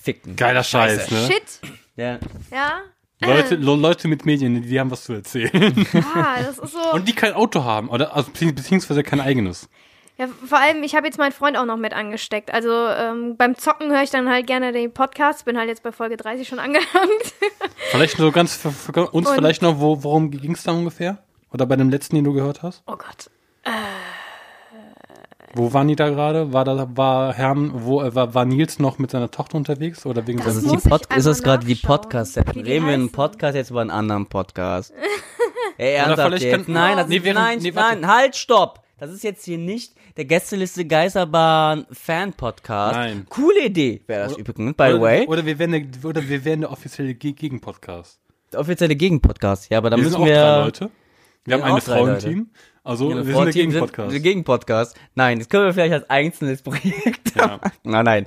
Ficken. 0.03 0.35
Geiler 0.37 0.65
Scheiß, 0.65 1.11
ne? 1.11 1.27
shit, 1.31 1.61
Ja. 1.97 2.19
ja. 2.51 2.81
Leute, 3.21 3.55
Le- 3.55 3.77
Leute 3.77 4.09
mit 4.09 4.27
Medien, 4.27 4.61
die 4.63 4.79
haben 4.81 4.91
was 4.91 5.05
zu 5.05 5.15
erzählen. 5.15 5.87
Ja, 5.95 6.37
das 6.45 6.59
ist 6.59 6.73
so. 6.73 6.79
Und 6.93 7.07
die 7.09 7.15
kein 7.15 7.33
Auto 7.33 7.65
haben. 7.65 7.89
Oder 7.89 8.15
also, 8.15 8.31
bezieh- 8.31 8.53
beziehungsweise 8.53 9.03
kein 9.03 9.21
eigenes. 9.21 9.69
Ja, 10.17 10.29
vor 10.47 10.59
allem, 10.59 10.83
ich 10.85 10.95
habe 10.95 11.07
jetzt 11.07 11.19
meinen 11.19 11.33
Freund 11.33 11.57
auch 11.59 11.65
noch 11.65 11.77
mit 11.77 11.93
angesteckt. 11.93 12.53
Also 12.55 12.71
ähm, 12.71 13.37
beim 13.37 13.57
Zocken 13.57 13.91
höre 13.91 14.03
ich 14.03 14.11
dann 14.11 14.29
halt 14.29 14.47
gerne 14.47 14.71
den 14.73 14.93
Podcast. 14.93 15.45
Bin 15.45 15.59
halt 15.59 15.69
jetzt 15.69 15.83
bei 15.83 15.91
Folge 15.91 16.17
30 16.17 16.47
schon 16.47 16.59
angelangt. 16.61 16.87
Vielleicht 17.91 18.17
so 18.17 18.31
ganz 18.31 18.55
für, 18.55 18.71
für 18.71 19.11
uns 19.11 19.29
Und- 19.29 19.35
vielleicht 19.35 19.63
noch, 19.63 19.81
wo, 19.81 20.05
worum 20.05 20.31
ging 20.31 20.53
es 20.53 20.63
da 20.63 20.71
ungefähr? 20.73 21.19
Oder 21.53 21.67
bei 21.67 21.75
dem 21.77 21.91
letzten, 21.91 22.15
den 22.17 22.25
du 22.25 22.33
gehört 22.33 22.63
hast? 22.63 22.83
Oh 22.87 22.97
Gott. 22.97 23.29
Wo 25.57 25.73
waren 25.73 25.87
die 25.87 25.95
da 25.95 26.09
gerade? 26.11 26.53
War 26.53 26.65
da 26.65 26.89
war 26.97 27.33
Herrn, 27.33 27.71
wo 27.75 28.03
äh, 28.03 28.13
war, 28.15 28.35
war 28.35 28.45
Nils 28.45 28.81
noch 28.81 28.99
mit 28.99 29.13
seiner 29.13 29.31
Tochter 29.31 29.57
unterwegs 29.57 30.05
oder 30.05 30.27
wegen 30.27 30.39
Das 30.43 30.57
seines- 30.57 30.83
Pod 30.83 31.07
ist 31.15 31.27
das 31.27 31.43
gerade 31.45 31.67
wie 31.67 31.75
die 31.75 32.61
Reden 32.61 32.87
wir 32.87 32.95
einen. 32.95 33.13
Podcast 33.13 33.55
jetzt 33.55 33.71
über 33.71 33.81
einen 33.81 33.91
anderen 33.91 34.27
Podcast? 34.27 34.93
Ey, 35.79 35.95
ernsthaft 35.95 36.41
jetzt? 36.41 36.69
Nein, 36.69 36.97
das 36.97 37.09
Nee, 37.09 37.19
ist, 37.19 37.25
während- 37.25 37.39
nein, 37.41 37.59
nee, 37.61 37.71
nein, 37.73 38.07
halt, 38.09 38.35
stopp! 38.37 38.81
Das 38.99 39.11
ist 39.11 39.23
jetzt 39.23 39.45
hier 39.45 39.59
nicht 39.59 39.93
der 40.17 40.25
Gästeliste 40.27 40.85
Geisterbahn 40.85 41.87
Fan-Podcast. 41.91 42.95
Nein. 42.97 43.27
Coole 43.29 43.67
Idee 43.67 44.01
wäre 44.07 44.25
das 44.29 44.37
übrigens, 44.37 44.75
by 44.77 44.85
the 44.89 44.93
oder, 44.95 45.01
way. 45.03 45.27
Oder 45.27 45.45
wir 45.47 45.59
werden 45.59 45.73
der, 45.93 46.09
oder 46.09 46.29
wir 46.29 46.45
werden 46.45 46.61
der 46.63 46.71
offizielle 46.71 47.15
Ge- 47.15 47.33
Gegenpodcast. 47.33 48.19
Der 48.53 48.61
offizielle 48.61 48.95
Gegenpodcast. 48.97 49.71
Ja, 49.71 49.79
aber 49.79 49.91
da 49.91 49.97
Wir 49.97 50.05
sind 50.05 50.13
müssen 50.13 50.23
auch 50.23 50.27
wir... 50.27 50.35
drei 50.37 50.65
Leute. 50.65 50.91
Wir 51.47 51.55
haben 51.55 51.61
sind 51.63 51.67
ein 51.71 51.73
auch 51.73 51.81
drei 51.85 51.99
Leute. 52.01 52.21
Frauenteam. 52.21 52.51
Also 52.85 53.11
Ja, 53.11 53.17
wir 53.27 53.35
sind 53.35 53.45
der 53.47 53.53
Gegenpodcast. 53.53 54.13
Der 54.13 54.21
Gegenpodcast. 54.21 54.97
Nein, 55.15 55.39
das 55.39 55.49
können 55.49 55.65
wir 55.67 55.75
vielleicht 55.75 55.95
als 55.95 56.11
einzelnes 56.11 56.63
Projekt 56.63 57.35
Ja. 57.37 57.59
Nein, 57.83 58.05
nein. 58.05 58.27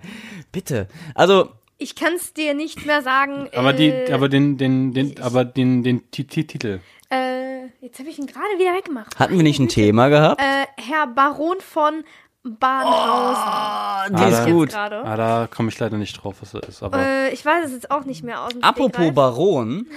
Bitte. 0.52 0.88
Also, 1.16 1.50
Ich 1.78 1.96
kann 1.96 2.14
es 2.16 2.34
dir 2.34 2.54
nicht 2.54 2.86
mehr 2.86 3.02
sagen. 3.04 3.48
Aber 3.56 3.72
die, 3.72 3.90
äh, 3.90 4.12
aber 4.12 4.30
den, 4.30 4.58
den, 4.58 4.94
den, 4.94 5.20
aber 5.22 5.46
den, 5.46 5.84
den 5.84 6.10
Ti- 6.12 6.26
Ti- 6.26 6.46
Titel. 6.46 6.80
Äh, 7.10 7.47
jetzt 7.82 8.00
habe 8.00 8.10
ich 8.10 8.18
ihn 8.20 8.28
gerade 8.28 8.58
wieder 8.58 8.74
weggemacht. 8.74 9.18
hatten 9.20 9.36
wir 9.36 9.44
nicht 9.44 9.60
ein 9.60 9.68
Thema 9.70 10.10
gehabt? 10.10 10.42
Äh, 10.42 10.66
Herr 10.82 11.08
Baron 11.08 11.58
von 11.62 12.04
Bahnhausen. 12.44 14.16
Die 14.16 14.22
Ah, 14.22 14.28
ist 14.28 14.38
da- 14.38 14.46
Jetzt 14.46 14.52
gut. 14.54 14.70
gerade. 14.70 15.04
Ah, 15.04 15.16
da 15.16 15.48
komme 15.54 15.70
ich 15.70 15.80
leider 15.80 15.98
nicht 15.98 16.14
drauf, 16.24 16.36
was 16.42 16.52
das 16.52 16.68
ist. 16.70 16.84
Aber 16.84 16.98
Äh, 17.00 17.30
ich 17.34 17.46
weiß 17.46 17.66
es 17.66 17.72
jetzt 17.74 17.92
auch 17.92 18.06
nicht 18.06 18.24
mehr 18.24 18.42
aus 18.44 18.54
dem 18.54 18.64
Apropos 18.64 18.96
Stegreif. 18.96 19.16
Baron. 19.16 19.88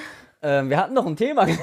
Äh, 0.41 0.65
wir 0.65 0.77
hatten 0.79 0.95
noch 0.95 1.07
ein 1.07 1.17
Thema. 1.17 1.47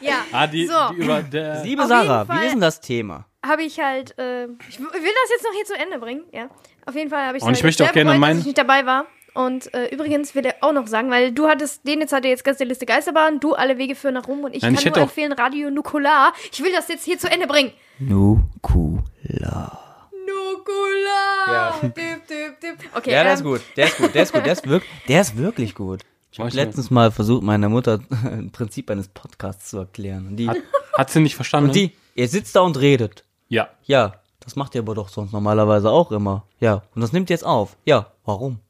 Ja, 0.00 0.18
ah, 0.32 0.46
die, 0.46 0.66
so. 0.66 0.74
die 0.92 1.02
über 1.02 1.22
der. 1.22 1.62
Liebe 1.62 1.82
Auf 1.82 1.88
Sarah, 1.88 2.26
wie 2.28 2.46
ist 2.46 2.52
denn 2.52 2.60
das 2.60 2.80
Thema? 2.80 3.26
habe 3.44 3.62
ich 3.62 3.78
halt, 3.78 4.16
äh, 4.18 4.44
ich 4.68 4.78
will 4.78 4.86
das 4.92 5.30
jetzt 5.30 5.44
noch 5.44 5.52
hier 5.54 5.64
zu 5.64 5.74
Ende 5.74 5.98
bringen, 5.98 6.22
ja. 6.32 6.48
Auf 6.86 6.94
jeden 6.94 7.10
Fall 7.10 7.26
habe 7.26 7.36
ich 7.36 7.42
Und 7.42 7.48
halt 7.48 7.58
ich 7.58 7.62
möchte 7.64 7.84
auch 7.84 7.92
gerne 7.92 8.10
bereut, 8.10 8.20
mein- 8.20 8.30
dass 8.36 8.40
ich 8.40 8.46
nicht 8.46 8.58
dabei 8.58 8.86
war. 8.86 9.06
Und 9.34 9.72
äh, 9.74 9.86
übrigens 9.94 10.34
will 10.34 10.44
er 10.44 10.56
auch 10.62 10.72
noch 10.72 10.86
sagen, 10.86 11.10
weil 11.10 11.32
du 11.32 11.48
hattest, 11.48 11.86
den 11.86 12.00
jetzt 12.00 12.12
hatte 12.12 12.28
jetzt 12.28 12.44
Gästeliste 12.44 12.86
Geisterbahn, 12.86 13.40
du 13.40 13.54
alle 13.54 13.78
Wege 13.78 13.94
führen 13.94 14.14
nach 14.14 14.26
Rom 14.26 14.44
und 14.44 14.54
ich 14.54 14.62
Nein, 14.62 14.74
kann 14.74 14.86
ich 14.86 14.94
nur 14.94 15.02
empfehlen 15.02 15.32
Radio 15.32 15.70
Nukular. 15.70 16.32
Ich 16.50 16.62
will 16.62 16.72
das 16.72 16.88
jetzt 16.88 17.04
hier 17.04 17.18
zu 17.18 17.30
Ende 17.30 17.46
bringen. 17.46 17.72
Nukula. 17.98 19.78
Nukular! 20.12 21.46
Ja. 21.48 21.74
Dip, 21.82 21.94
dip, 21.94 22.60
dip. 22.60 22.90
Okay, 22.94 23.12
Ja, 23.12 23.24
der 23.24 23.34
ist 23.34 23.40
ähm, 23.40 23.46
gut. 23.46 23.60
Der 23.76 23.86
ist 23.86 23.96
gut. 23.98 24.14
Der 24.14 24.22
ist 24.22 24.32
gut. 24.32 24.46
Der 24.46 24.52
ist, 24.52 24.68
wirk 24.68 24.82
der 25.08 25.20
ist 25.20 25.36
wirklich 25.36 25.74
gut. 25.74 26.02
Ich 26.30 26.40
habe 26.40 26.50
letztens 26.50 26.90
mal 26.90 27.10
versucht, 27.10 27.42
meiner 27.42 27.68
Mutter 27.68 28.00
ein 28.24 28.50
Prinzip 28.50 28.90
eines 28.90 29.08
Podcasts 29.08 29.70
zu 29.70 29.78
erklären. 29.78 30.26
Und 30.26 30.36
die, 30.36 30.48
Hat, 30.48 30.58
hat 30.96 31.10
sie 31.10 31.20
nicht 31.20 31.36
verstanden? 31.36 31.70
und 31.70 31.76
die, 31.76 31.92
ihr 32.14 32.28
sitzt 32.28 32.54
da 32.56 32.60
und 32.60 32.78
redet. 32.78 33.24
Ja. 33.48 33.68
Ja, 33.84 34.14
das 34.40 34.56
macht 34.56 34.74
ihr 34.74 34.82
aber 34.82 34.94
doch 34.94 35.08
sonst 35.08 35.32
normalerweise 35.32 35.90
auch 35.90 36.12
immer. 36.12 36.44
Ja, 36.60 36.82
und 36.94 37.00
das 37.00 37.12
nimmt 37.12 37.30
ihr 37.30 37.34
jetzt 37.34 37.44
auf. 37.44 37.76
Ja, 37.84 38.12
warum? 38.24 38.60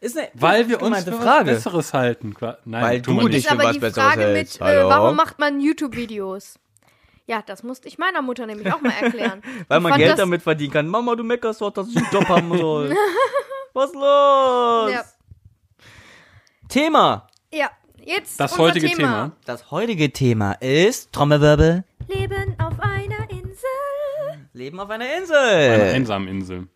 Ist 0.00 0.16
eine 0.16 0.28
Weil 0.34 0.68
wir 0.68 0.80
uns 0.82 1.04
für 1.04 1.12
was 1.12 1.22
Frage. 1.22 1.44
Besseres 1.52 1.92
halten. 1.94 2.34
Nein, 2.64 2.82
Weil 2.82 3.02
du 3.02 3.28
dich 3.28 3.50
aber 3.50 3.64
was 3.64 3.72
die 3.74 3.80
Besseres 3.80 4.02
Frage 4.04 4.26
mit, 4.28 4.36
hältst. 4.36 4.60
äh, 4.60 4.64
Hallo? 4.64 4.88
warum 4.88 5.16
macht 5.16 5.38
man 5.38 5.60
YouTube-Videos? 5.60 6.58
Ja, 7.26 7.42
das 7.44 7.62
musste 7.62 7.86
ich 7.86 7.98
meiner 7.98 8.22
Mutter 8.22 8.46
nämlich 8.46 8.72
auch 8.72 8.80
mal 8.80 8.92
erklären. 9.00 9.42
Weil 9.68 9.78
Die 9.78 9.82
man 9.82 9.98
Geld 9.98 10.18
damit 10.18 10.42
verdienen 10.42 10.72
kann. 10.72 10.88
Mama, 10.88 11.14
du 11.14 11.22
meckerst 11.22 11.60
doch, 11.60 11.70
dass 11.70 11.88
ich 11.88 11.96
einen 11.96 12.08
Job 12.10 12.28
haben 12.28 12.56
soll. 12.58 12.96
Was 13.74 13.92
los? 13.92 14.92
Ja, 14.92 15.04
Thema. 16.68 17.26
ja, 17.52 17.70
jetzt 18.04 18.38
Das 18.40 18.52
unser 18.52 18.64
heutige 18.64 18.86
Thema. 18.88 18.96
Thema. 18.96 19.32
Das 19.44 19.70
heutige 19.70 20.12
Thema 20.12 20.52
ist 20.54 21.12
Trommelwirbel. 21.12 21.84
Leben 22.08 22.56
auf 22.58 22.80
einer 22.80 23.30
Insel. 23.30 24.46
Leben 24.52 24.80
auf 24.80 24.90
einer 24.90 25.04
Eine 25.04 25.14
Insel. 25.18 25.94
einsame 25.94 26.30
Insel. 26.30 26.68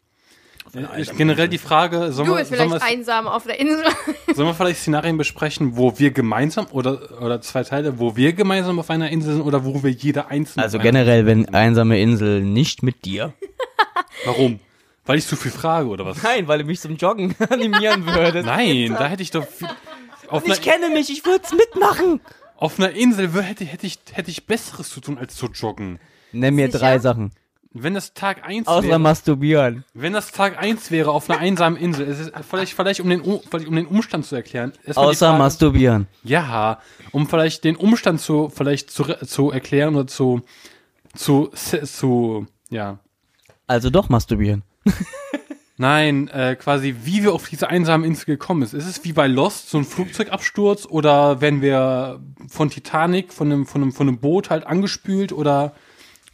Ich, 0.97 1.17
generell 1.17 1.49
die 1.49 1.59
Frage, 1.59 2.13
sollen 2.13 2.29
Du 2.29 2.35
wir, 2.35 2.41
bist 2.41 2.51
sollen, 2.55 2.71
vielleicht 2.71 2.85
wir, 2.85 2.99
einsam 2.99 3.29
auf 3.29 3.45
der 3.45 3.61
Insel. 3.61 3.85
sollen 4.35 4.49
wir 4.49 4.55
vielleicht 4.55 4.81
Szenarien 4.81 5.17
besprechen, 5.17 5.77
wo 5.77 5.99
wir 5.99 6.11
gemeinsam 6.11 6.67
oder, 6.73 7.21
oder 7.23 7.41
zwei 7.41 7.63
Teile, 7.63 7.99
wo 7.99 8.17
wir 8.17 8.33
gemeinsam 8.33 8.79
auf 8.79 8.91
einer 8.91 9.09
Insel 9.11 9.35
sind 9.35 9.43
oder 9.43 9.65
wo 9.65 9.83
wir 9.83 9.91
jeder 9.91 10.29
einzeln 10.29 10.63
Also 10.63 10.79
generell, 10.81 11.27
wenn 11.27 11.49
einsame 11.55 12.01
Insel 12.01 12.43
nicht 12.43 12.83
mit 12.83 13.05
dir. 13.05 13.33
Warum? 14.25 14.59
Weil 15.07 15.19
ich 15.19 15.27
zu 15.27 15.37
viel 15.37 15.51
frage 15.53 15.89
oder 15.89 16.07
was? 16.07 16.23
Nein, 16.23 16.49
weil 16.49 16.59
du 16.59 16.65
mich 16.65 16.81
zum 16.81 16.97
Joggen 16.97 17.37
animieren 17.51 18.07
würdest. 18.07 18.47
Nein, 18.47 18.97
da 18.99 19.07
hätte 19.07 19.23
ich 19.23 19.31
doch 19.31 19.47
viel, 19.47 19.69
auf, 20.29 20.47
Ich 20.47 20.61
kenne 20.63 20.89
mich, 20.89 21.11
ich 21.11 21.25
würde 21.25 21.45
es 21.45 21.53
mitmachen. 21.53 22.21
auf 22.57 22.79
einer 22.81 22.91
Insel 22.91 23.31
hätte, 23.43 23.65
hätte, 23.65 23.87
ich, 23.87 23.99
hätte 24.13 24.31
ich 24.31 24.47
Besseres 24.47 24.89
zu 24.89 25.01
tun, 25.01 25.19
als 25.19 25.37
zu 25.37 25.47
joggen. 25.47 26.01
Nenn 26.33 26.55
mir 26.55 26.67
Sicher? 26.67 26.79
drei 26.79 26.99
Sachen. 26.99 27.31
Wenn 27.77 27.93
das 27.95 28.15
Tag 28.15 28.47
1 28.47 28.69
Außer 28.69 28.87
wäre, 28.87 28.99
masturbieren. 29.01 29.85
wenn 29.95 30.13
das 30.13 30.31
Tag 30.31 30.59
1 30.63 30.93
wäre 30.93 31.11
auf 31.11 31.29
einer 31.29 31.41
einsamen 31.41 31.77
Insel, 31.77 32.07
es 32.09 32.21
ist 32.21 32.33
vielleicht, 32.49 32.73
vielleicht 32.75 33.01
um 33.01 33.11
den, 33.11 33.23
vielleicht 33.51 33.67
um 33.67 33.75
den 33.75 33.87
Umstand 33.87 34.25
zu 34.27 34.37
erklären. 34.37 34.73
Außer 34.95 35.27
Frage- 35.31 35.39
masturbieren. 35.39 36.07
Ja, 36.23 36.79
um 37.11 37.29
vielleicht 37.29 37.65
den 37.65 37.75
Umstand 37.75 38.21
zu, 38.21 38.49
vielleicht 38.49 38.91
zu, 38.91 39.03
zu 39.27 39.51
erklären 39.51 39.97
oder 39.97 40.07
zu, 40.07 40.43
zu, 41.17 41.49
zu, 41.49 42.47
ja. 42.71 42.99
Also 43.67 43.91
doch 43.91 44.09
masturbieren. 44.09 44.63
Nein, 45.77 46.29
äh, 46.29 46.55
quasi, 46.55 46.95
wie 47.03 47.25
wir 47.25 47.33
auf 47.33 47.49
diese 47.49 47.69
einsame 47.69 48.07
Insel 48.07 48.27
gekommen 48.27 48.65
sind. 48.65 48.79
Ist 48.79 48.87
es 48.87 49.03
wie 49.05 49.13
bei 49.13 49.27
Lost, 49.27 49.71
so 49.71 49.79
ein 49.79 49.85
Flugzeugabsturz 49.85 50.87
oder 50.87 51.41
wenn 51.41 51.61
wir 51.63 52.21
von 52.49 52.71
Titanic, 52.71 53.33
von 53.33 53.51
einem, 53.51 53.67
von 53.67 53.83
einem, 53.83 53.93
von 53.93 54.07
einem 54.07 54.19
Boot 54.19 54.51
halt 54.51 54.65
angespült 54.65 55.33
oder, 55.33 55.73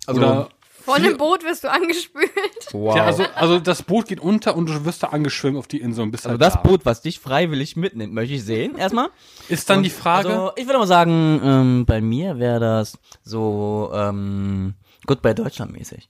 Also, 0.07 0.20
oder, 0.20 0.48
Von 0.85 0.97
einem 0.97 1.16
Boot 1.16 1.45
wirst 1.45 1.64
du 1.64 1.71
angespült. 1.71 2.31
Wow. 2.73 2.97
ja, 2.97 3.05
also, 3.05 3.25
also 3.35 3.59
das 3.59 3.83
Boot 3.83 4.07
geht 4.07 4.21
unter 4.21 4.57
und 4.57 4.69
du 4.69 4.85
wirst 4.85 5.03
da 5.03 5.09
angeschwimmt 5.09 5.57
auf 5.57 5.66
die 5.66 5.81
Insel 5.81 6.03
und 6.03 6.11
bist 6.11 6.27
also 6.27 6.33
halt 6.33 6.43
das 6.43 6.55
da. 6.55 6.61
Boot, 6.61 6.85
was 6.85 7.03
dich 7.03 7.19
freiwillig 7.19 7.77
mitnimmt, 7.77 8.12
möchte 8.12 8.35
ich 8.35 8.45
sehen. 8.45 8.77
Erstmal. 8.77 9.09
Ist 9.49 9.69
dann 9.71 9.83
die 9.83 9.90
Frage, 9.90 10.29
Also, 10.29 10.53
ich 10.57 10.66
würde 10.66 10.79
mal 10.79 10.87
sagen, 10.87 11.40
ähm, 11.45 11.87
bei 11.87 12.01
mir 12.01 12.38
wäre 12.38 12.61
das 12.61 12.99
so 13.23 13.90
ähm, 13.95 14.75
gut 15.07 15.23
bei 15.23 15.35
Deutschland 15.35 15.73
mäßig. 15.73 16.09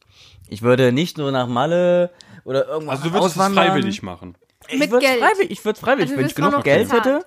Ich 0.48 0.62
würde 0.62 0.92
nicht 0.92 1.18
nur 1.18 1.32
nach 1.32 1.46
Malle 1.46 2.10
oder 2.44 2.66
irgendwas 2.66 2.98
also 2.98 3.08
du 3.08 3.14
würdest 3.14 3.36
es 3.36 3.54
freiwillig 3.54 4.02
machen. 4.02 4.36
Ich 4.68 4.78
Mit 4.78 4.90
Geld. 4.90 5.20
Freiwillig, 5.20 5.50
ich 5.50 5.64
würde 5.64 5.76
es 5.76 5.80
freiwillig, 5.80 6.10
Also 6.10 6.14
du 6.14 6.20
wenn 6.20 6.26
ich 6.26 6.34
genug 6.34 6.52
noch 6.52 6.64
Geld 6.64 6.92
hätte. 6.92 7.24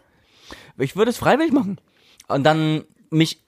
Ich 0.78 0.96
würde 0.96 1.12
es 1.12 1.18
freiwillig 1.18 1.52
machen. 1.52 1.80
Und 2.28 2.44
dann 2.44 2.84
mich 3.10 3.42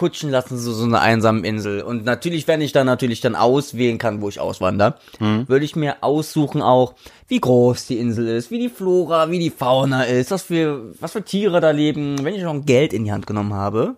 hinkutschen 0.00 0.30
lassen, 0.30 0.56
so, 0.58 0.72
so 0.72 0.84
eine 0.84 1.00
einsame 1.00 1.46
Insel. 1.46 1.82
Und 1.82 2.04
natürlich, 2.04 2.48
wenn 2.48 2.60
ich 2.60 2.72
dann 2.72 2.86
natürlich 2.86 3.20
dann 3.20 3.34
auswählen 3.36 3.98
kann, 3.98 4.20
wo 4.22 4.28
ich 4.28 4.40
auswandere, 4.40 4.94
Mhm. 5.18 5.48
würde 5.48 5.64
ich 5.64 5.76
mir 5.76 5.96
aussuchen 6.02 6.62
auch, 6.62 6.94
wie 7.28 7.40
groß 7.40 7.86
die 7.86 7.98
Insel 7.98 8.28
ist, 8.28 8.50
wie 8.50 8.58
die 8.58 8.68
Flora, 8.68 9.30
wie 9.30 9.38
die 9.38 9.50
Fauna 9.50 10.04
ist, 10.04 10.30
was 10.30 10.42
für, 10.44 10.92
was 11.00 11.12
für 11.12 11.22
Tiere 11.22 11.60
da 11.60 11.70
leben, 11.70 12.24
wenn 12.24 12.34
ich 12.34 12.42
noch 12.42 12.64
Geld 12.64 12.92
in 12.92 13.04
die 13.04 13.12
Hand 13.12 13.26
genommen 13.26 13.54
habe. 13.54 13.94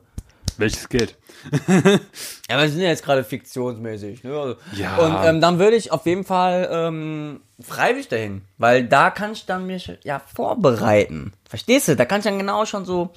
Welches 0.58 0.88
Geld? 0.88 1.16
Ja, 2.48 2.56
aber 2.56 2.62
wir 2.62 2.68
sind 2.70 2.80
ja 2.82 2.88
jetzt 2.88 3.04
gerade 3.04 3.24
fiktionsmäßig, 3.24 4.22
ne? 4.24 4.38
Also, 4.38 4.56
Ja. 4.74 4.96
Und 4.98 5.16
ähm, 5.24 5.40
dann 5.40 5.58
würde 5.58 5.76
ich 5.76 5.90
auf 5.90 6.04
jeden 6.06 6.24
Fall 6.24 6.68
ähm, 6.70 7.40
freiwillig 7.60 8.08
dahin, 8.08 8.42
weil 8.58 8.84
da 8.84 9.10
kann 9.10 9.32
ich 9.32 9.46
dann 9.46 9.66
mich 9.66 9.90
ja 10.04 10.20
vorbereiten. 10.34 11.32
Verstehst 11.48 11.88
du? 11.88 11.96
Da 11.96 12.04
kann 12.04 12.18
ich 12.18 12.24
dann 12.24 12.38
genau 12.38 12.64
schon 12.66 12.84
so 12.84 13.10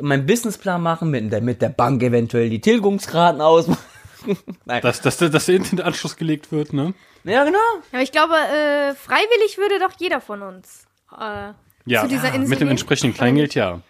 meinen 0.00 0.26
Businessplan 0.26 0.80
machen, 0.82 1.10
mit 1.10 1.32
der, 1.32 1.40
mit 1.40 1.62
der 1.62 1.70
Bank 1.70 2.02
eventuell 2.02 2.50
die 2.50 2.60
Tilgungsraten 2.60 3.40
ausmachen. 3.40 3.82
Nein. 4.66 4.82
Dass, 4.82 5.00
dass, 5.00 5.16
dass 5.16 5.46
der 5.46 5.54
Internetanschluss 5.56 6.16
gelegt 6.16 6.52
wird, 6.52 6.72
ne? 6.72 6.94
ja, 7.24 7.44
genau. 7.44 7.58
Aber 7.92 8.02
ich 8.02 8.12
glaube, 8.12 8.34
äh, 8.34 8.94
freiwillig 8.94 9.58
würde 9.58 9.78
doch 9.80 9.92
jeder 9.98 10.20
von 10.20 10.42
uns 10.42 10.86
äh, 11.18 11.52
Ja, 11.86 12.02
zu 12.02 12.08
dieser 12.08 12.28
Insel 12.28 12.48
mit 12.48 12.60
dem 12.60 12.66
gehen. 12.66 12.68
entsprechenden 12.72 13.14
Kleingeld, 13.16 13.54
ja. 13.56 13.80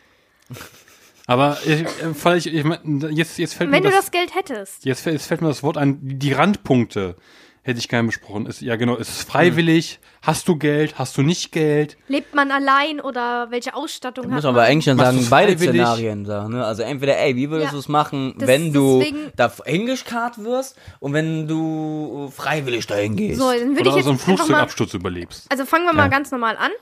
Aber 1.27 1.57
ich, 1.65 1.83
äh, 1.83 1.87
vielleicht, 2.15 2.47
ich 2.47 2.65
mein, 2.65 3.01
jetzt, 3.13 3.39
jetzt 3.39 3.55
fällt 3.55 3.71
Wenn 3.71 3.83
mir 3.83 3.89
du 3.91 3.95
das, 3.95 4.07
das 4.07 4.11
Geld 4.11 4.35
hättest. 4.35 4.85
jetzt, 4.85 5.01
fällt- 5.03 5.15
jetzt 5.15 5.27
fällt 5.27 5.41
mir 5.41 5.49
das 5.49 5.63
Wort 5.63 5.77
ein, 5.79 5.99
die 6.03 6.33
Randpunkte 6.33 7.17
hätte 7.65 7.79
ich 7.79 7.89
gerne 7.89 8.07
besprochen. 8.09 8.47
Ist, 8.47 8.61
ja, 8.61 8.75
genau, 8.75 8.97
ist 8.97 9.09
es 9.09 9.23
freiwillig? 9.23 10.01
Hast 10.21 10.49
du 10.49 10.57
Geld? 10.57 10.99
Hast 10.99 11.17
du 11.17 11.23
nicht 11.23 11.53
Geld? 11.53 11.97
Lebt 12.09 12.35
man 12.35 12.51
allein 12.51 13.01
oder 13.01 13.53
welche 13.53 13.75
Ausstattung 13.77 14.25
Muss 14.27 14.39
hat 14.39 14.43
man 14.43 14.55
man? 14.55 14.63
aber 14.65 14.69
eigentlich 14.69 14.85
dann 14.87 14.99
sagen, 14.99 15.27
beide? 15.31 15.57
Szenarien 15.57 16.25
sagen, 16.27 16.55
ne? 16.55 16.65
Also 16.65 16.83
entweder, 16.83 17.17
ey, 17.21 17.37
wie 17.37 17.51
würdest 17.51 17.67
Ja. 17.69 17.73
du 17.75 17.79
es 17.79 17.87
machen, 17.89 18.35
Das- 18.37 18.49
wenn 18.49 18.73
du 18.73 19.05
da 19.37 19.53
hingekarrt 19.65 20.43
wirst 20.43 20.77
und 20.99 21.13
wenn 21.13 21.47
du 21.47 22.33
freiwillig 22.35 22.89
dahin 22.89 23.15
gehst. 23.15 23.39
So, 23.41 23.53
dann 23.53 23.77
würde 23.77 23.83
Oder 23.83 23.91
ich 23.91 23.95
jetzt 23.97 24.05
so 24.07 24.11
einen 24.11 24.19
mal, 24.19 24.25
Flugzeugabsturz 24.25 24.95
überlebst? 24.95 25.47
also 25.49 25.65
fangen 25.65 25.85
wir 25.85 25.93
mal 25.93 26.03
Ja. 26.05 26.09
ganz 26.09 26.33
normal 26.33 26.57
an. 26.57 26.73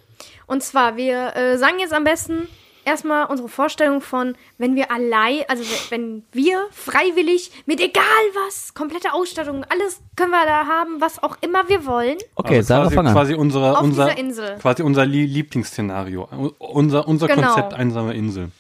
Und 0.47 0.63
zwar, 0.63 0.97
wir 0.97 1.37
äh, 1.37 1.59
sagen 1.59 1.79
jetzt 1.79 1.93
am 1.93 2.05
besten 2.05 2.49
erstmal 2.91 3.27
unsere 3.27 3.49
Vorstellung 3.49 4.01
von, 4.01 4.37
wenn 4.59 4.75
wir 4.77 4.91
allein, 4.93 5.43
also 5.49 5.65
wenn 5.91 6.23
wir 6.33 6.67
freiwillig 6.71 7.51
mit 7.67 7.81
egal 7.81 8.03
was, 8.47 8.75
komplette 8.75 9.13
Ausstattung, 9.13 9.65
alles 9.69 10.01
können 10.17 10.31
wir 10.31 10.45
da 10.45 10.67
haben, 10.67 11.01
was 11.01 11.23
auch 11.23 11.37
immer 11.41 11.69
wir 11.69 11.87
wollen, 11.87 12.19
okay, 12.35 12.57
also 12.57 12.69
Sarah, 12.69 12.83
quasi, 12.85 12.95
fang 12.97 13.07
an. 13.07 13.13
quasi 13.15 13.35
unser, 13.35 13.79
auf 13.79 13.85
unser, 13.85 14.05
dieser 14.07 14.19
Insel. 14.19 14.59
quasi 14.61 14.83
unser 14.83 15.05
Lie- 15.07 15.27
Lieblingsszenario. 15.27 16.29
Unser, 16.59 17.07
unser 17.09 17.29
Genau. 17.29 17.47
Konzept 17.55 17.75
einsame 17.75 18.15
Insel. 18.15 18.51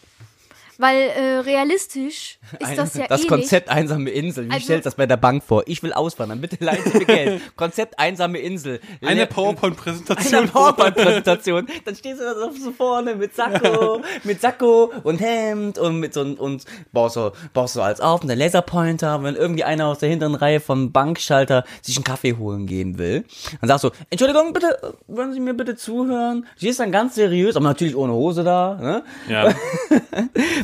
Weil 0.81 0.97
äh, 1.11 1.39
realistisch 1.41 2.39
ist 2.59 2.79
das 2.79 2.95
ja 2.95 3.07
das 3.07 3.25
eh 3.25 3.27
Konzept 3.27 3.69
einsame 3.69 4.09
Insel. 4.11 4.47
Wie 4.47 4.51
Also- 4.53 4.65
stellst 4.65 4.87
du 4.87 4.89
das 4.89 4.95
bei 4.95 5.05
der 5.07 5.19
Bank 5.19 5.43
vor? 5.45 5.63
Ich 5.67 5.83
will 5.83 5.93
auswandern. 5.93 6.41
Bitte 6.41 6.57
leite 6.65 6.89
mir 6.97 7.05
Geld. 7.05 7.43
Konzept 7.57 7.99
einsame 7.99 8.39
Insel. 8.39 8.81
Eine 9.05 9.27
PowerPoint-Präsentation. 9.27 10.35
Eine 10.41 10.49
PowerPoint-Präsentation. 10.49 11.67
Dann 11.85 11.95
stehst 11.95 12.21
du 12.21 12.25
da 12.25 12.35
so 12.35 12.51
so 12.53 12.73
vorne 12.73 13.15
mit 13.15 13.35
Sakko, 13.37 14.01
mit 14.25 14.41
Sakko 14.41 14.91
und 15.03 15.21
Hemd 15.21 15.79
und 15.79 16.01
mit 16.01 16.15
so 16.15 16.23
und 16.23 16.65
baust 16.93 17.15
so, 17.15 17.33
baust 17.53 17.75
so 17.75 17.83
als 17.83 18.01
auf, 18.01 18.23
mit 18.23 18.31
der 18.31 18.37
Laserpointer. 18.37 19.23
Wenn 19.23 19.37
irgendwie 19.37 19.65
einer 19.65 19.87
aus 19.87 19.99
der 19.99 20.09
hinteren 20.09 20.35
Reihe 20.35 20.61
vom 20.61 20.93
Bankschalter 20.93 21.65
sich 21.83 21.97
einen 21.97 22.05
Kaffee 22.05 22.37
holen 22.39 22.67
gehen 22.67 22.97
will, 22.99 23.25
dann 23.61 23.69
sagst 23.69 23.85
du, 23.85 23.91
Entschuldigung, 24.09 24.53
bitte, 24.55 24.95
wollen 25.09 25.33
Sie 25.35 25.41
mir 25.41 25.53
bitte 25.55 25.77
zuhören? 25.77 26.47
Stehst 26.57 26.81
dann 26.81 26.91
ganz 26.91 27.15
seriös, 27.17 27.55
aber 27.57 27.67
natürlich 27.67 27.97
ohne 27.97 28.13
Hose 28.15 28.45
da, 28.45 28.79
ne? 28.81 29.03
Ja. 29.29 29.55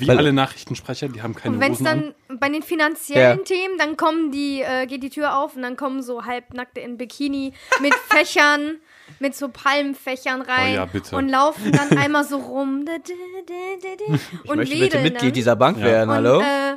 Wie 0.06 0.18
alle 0.18 0.32
Nachrichtensprecher, 0.32 1.08
die 1.08 1.22
haben 1.22 1.34
keine 1.34 1.54
Und 1.54 1.60
wenn 1.60 1.72
es 1.72 1.80
Hosen 1.80 1.86
an. 1.88 2.14
dann 2.28 2.38
bei 2.38 2.48
den 2.48 2.62
finanziellen 2.62 3.38
Ja. 3.38 3.44
Themen, 3.44 3.78
dann 3.78 3.96
kommen 3.96 4.30
die, 4.32 4.62
äh, 4.62 4.86
geht 4.86 5.02
die 5.02 5.10
Tür 5.10 5.36
auf 5.38 5.56
und 5.56 5.62
dann 5.62 5.76
kommen 5.76 6.02
so 6.02 6.24
halbnackte 6.24 6.80
in 6.80 6.96
Bikini 6.96 7.52
mit 7.80 7.94
Fächern, 8.08 8.76
mit 9.20 9.34
so 9.36 9.48
Palmfächern 9.48 10.42
rein 10.42 10.72
Oh 10.72 10.76
ja, 10.76 10.84
bitte. 10.86 11.14
und 11.16 11.28
laufen 11.28 11.72
dann 11.72 11.96
einmal 11.98 12.24
so 12.24 12.38
rum 12.38 12.84
da, 12.86 12.92
da, 12.98 13.12
da, 13.46 13.54
da, 13.82 14.04
da, 14.08 14.14
Ich 14.44 14.50
und 14.50 14.56
möchte 14.56 14.76
bitte 14.76 14.98
Mitglied 14.98 15.22
dann. 15.22 15.32
dieser 15.32 15.56
Bank 15.56 15.78
Ja. 15.78 15.84
werden, 15.84 16.10
und, 16.10 16.16
hallo? 16.16 16.40
Äh, 16.40 16.76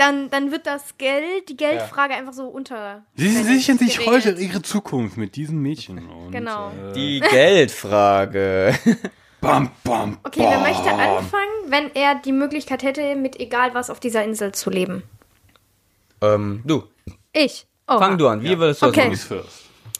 dann, 0.00 0.30
dann 0.30 0.52
wird 0.52 0.64
das 0.68 0.96
Geld, 0.96 1.48
die 1.48 1.56
Geldfrage 1.56 2.14
einfach 2.14 2.32
so 2.32 2.44
unter. 2.46 3.04
Sie 3.16 3.28
sichern 3.42 3.78
sich 3.78 4.06
heute 4.06 4.30
ihre 4.30 4.62
Zukunft 4.62 5.16
mit 5.16 5.34
diesen 5.34 5.60
Mädchen. 5.60 6.06
Und, 6.08 6.30
Genau. 6.30 6.68
Äh, 6.70 6.92
Die 6.92 7.20
Geldfrage. 7.20 8.74
bam, 9.40 9.70
bam, 9.84 10.18
Okay, 10.24 10.40
wer 10.40 10.58
möchte 10.60 10.90
anfangen, 10.90 11.50
wenn 11.68 11.94
er 11.94 12.16
die 12.16 12.32
Möglichkeit 12.32 12.82
hätte, 12.82 13.14
mit 13.16 13.38
egal 13.40 13.74
was 13.74 13.90
auf 13.90 14.00
dieser 14.00 14.24
Insel 14.24 14.52
zu 14.52 14.70
leben? 14.70 15.02
ähm, 16.20 16.62
du, 16.64 16.84
Ich. 17.32 17.66
Oh, 17.86 17.98
fang 17.98 18.18
du 18.18 18.28
an. 18.28 18.42
Wie 18.42 18.58
würdest 18.58 18.82
du 18.82 18.86
das 18.86 18.96
Okay. 18.96 19.08
machen? 19.10 19.44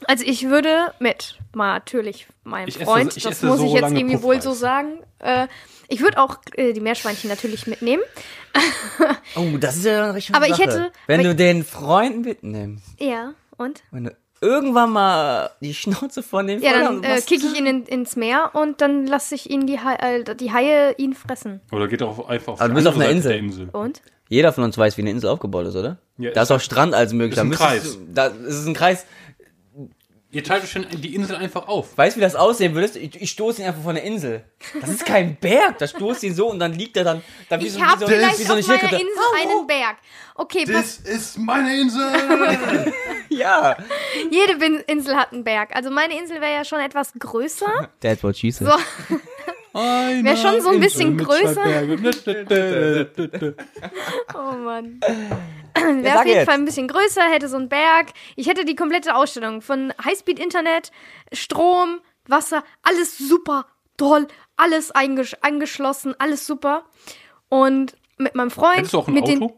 Also 0.05 0.23
ich 0.25 0.47
würde 0.49 0.93
mit 0.99 1.37
mal 1.53 1.73
natürlich 1.73 2.27
meinem 2.43 2.67
Ich 2.67 2.75
esse- 2.77 2.85
Freund, 2.85 3.17
ich 3.17 3.23
das 3.23 3.33
esse 3.33 3.45
muss 3.47 3.59
so 3.59 3.65
ich 3.65 3.73
jetzt 3.73 3.91
irgendwie 3.91 4.21
wohl 4.21 4.35
Puffreis. 4.35 4.43
so 4.43 4.53
sagen. 4.53 4.99
Äh, 5.19 5.47
ich 5.87 6.01
würde 6.01 6.17
auch 6.19 6.37
äh, 6.55 6.73
die 6.73 6.79
Meerschweinchen 6.81 7.29
natürlich 7.29 7.65
mitnehmen. 7.67 8.03
Oh, 9.35 9.57
das 9.59 9.77
ist 9.77 9.85
ja 9.85 10.03
eine 10.03 10.13
richtige 10.15 10.37
Aber 10.37 10.45
ich 10.47 10.51
Sache. 10.55 10.63
hätte- 10.63 10.91
Wenn 11.07 11.23
du 11.23 11.35
den 11.35 11.63
Freund 11.63 12.25
mitnimmst, 12.25 12.85
Ja, 12.99 13.33
und? 13.57 13.81
wenn 13.91 14.05
du 14.05 14.15
irgendwann 14.41 14.91
mal 14.91 15.49
die 15.61 15.73
Schnauze 15.73 16.23
von 16.23 16.47
dem 16.47 16.61
Ja, 16.61 16.79
dann 16.83 17.03
äh, 17.03 17.21
kicke 17.21 17.45
ich 17.47 17.57
ihn 17.57 17.65
in, 17.65 17.83
ins 17.85 18.15
Meer 18.15 18.51
und 18.53 18.81
dann 18.81 19.05
lasse 19.07 19.35
ich 19.35 19.49
ihn 19.49 19.67
die, 19.67 19.79
Hai- 19.79 19.95
äh, 20.21 20.35
die 20.35 20.51
Haie 20.51 20.93
ihn 20.97 21.13
fressen. 21.13 21.61
Oder 21.71 21.87
geht 21.87 22.01
auch 22.03 22.27
einfach 22.29 22.53
auf 22.53 22.61
Aber 22.61 22.69
die 22.69 22.73
du 22.73 22.75
bist 22.75 22.87
auf 22.87 22.95
einer 22.95 23.09
Insel. 23.09 23.31
der 23.31 23.39
Insel. 23.39 23.69
Und? 23.71 24.01
Jeder 24.29 24.53
von 24.53 24.63
uns 24.63 24.77
weiß, 24.77 24.95
wie 24.97 25.01
eine 25.01 25.09
Insel 25.11 25.29
aufgebaut 25.29 25.65
ist, 25.65 25.75
oder? 25.75 25.97
Ja, 26.17 26.31
da 26.31 26.43
ist 26.43 26.51
auch 26.51 26.59
Strand 26.59 26.93
als 26.93 27.13
möglich. 27.13 27.33
ist 27.37 27.39
ein 27.43 27.49
Da 27.51 27.57
müsstest 27.65 27.69
Kreis. 27.69 27.93
Du, 27.97 28.13
da 28.13 28.25
ist 28.27 28.55
es 28.55 28.65
ein 28.67 28.73
Kreis. 28.75 29.05
Ihr 30.31 30.43
teilt 30.43 30.63
euch 30.63 30.69
schon 30.71 30.85
die 30.91 31.15
Insel 31.15 31.35
einfach 31.37 31.67
auf. 31.67 31.97
Weißt 31.97 32.15
du, 32.15 32.19
wie 32.19 32.23
das 32.23 32.35
aussehen 32.35 32.75
würde? 32.75 32.99
Ich, 32.99 33.19
ich 33.19 33.31
stoße 33.31 33.61
ihn 33.63 33.67
einfach 33.67 33.81
von 33.81 33.95
der 33.95 34.03
Insel. 34.03 34.43
Das 34.79 34.87
ist 34.89 35.03
kein 35.03 35.35
Berg. 35.37 35.79
Da 35.79 35.87
stoße 35.87 36.27
ihn 36.27 36.35
so 36.35 36.51
und 36.51 36.59
dann 36.59 36.73
liegt 36.73 36.95
er 36.97 37.03
dann, 37.03 37.23
dann 37.49 37.59
wie 37.61 37.65
Ich 37.65 37.73
so, 37.73 37.81
habe 37.81 38.01
wie 38.01 38.05
so, 38.05 38.11
vielleicht 38.11 38.37
wie 38.39 38.43
so 38.43 38.53
eine 38.53 38.61
auf 38.61 38.67
meiner. 38.67 38.83
Insel 38.93 39.23
einen 39.41 39.65
Berg. 39.67 39.97
Okay, 40.35 40.65
pass, 40.71 41.01
Das 41.03 41.11
ist 41.15 41.37
meine 41.39 41.75
Insel. 41.81 42.11
Ja. 43.29 43.75
jede 44.31 44.55
Bin- 44.57 44.83
Insel 44.87 45.15
hat 45.15 45.31
einen 45.33 45.43
Berg. 45.43 45.75
Also 45.75 45.89
meine 45.89 46.17
Insel 46.19 46.41
wäre 46.41 46.53
ja 46.53 46.63
schon 46.65 46.79
etwas 46.79 47.11
größer. 47.17 47.89
That's 47.99 48.21
what 48.23 48.37
she 48.37 48.51
said. 48.51 48.67
So, 48.67 48.73
Wäre 49.73 50.37
schon 50.37 50.61
so 50.61 50.69
ein 50.69 50.79
bisschen 50.79 51.17
größer. 51.17 51.63
oh 54.35 54.53
Mann. 54.57 54.99
Wäre 56.03 56.19
auf 56.19 56.25
jeden 56.25 56.37
jetzt. 56.37 56.45
Fall 56.45 56.55
ein 56.55 56.65
bisschen 56.65 56.87
größer, 56.87 57.21
hätte 57.23 57.47
so 57.47 57.57
einen 57.57 57.69
Berg. 57.69 58.07
Ich 58.35 58.47
hätte 58.47 58.65
die 58.65 58.75
komplette 58.75 59.15
Ausstellung 59.15 59.61
von 59.61 59.93
Highspeed-Internet, 60.03 60.91
Strom, 61.31 62.01
Wasser, 62.27 62.63
alles 62.83 63.17
super 63.17 63.65
toll, 63.99 64.27
alles 64.57 64.91
eingesch 64.91 65.35
angeschlossen, 65.41 66.15
alles 66.17 66.47
super. 66.47 66.85
Und 67.49 67.95
mit 68.17 68.33
meinem 68.33 68.51
Freund, 68.51 68.77
Hättest 68.77 68.93
du 68.93 68.99
auch 68.99 69.07
ein 69.07 69.13
mit 69.13 69.23
Auto? 69.23 69.31
den. 69.31 69.51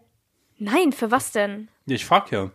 Nein, 0.57 0.91
für 0.91 1.11
was 1.11 1.31
denn? 1.31 1.69
Ich 1.85 2.05
frag 2.05 2.31
ja. 2.31 2.51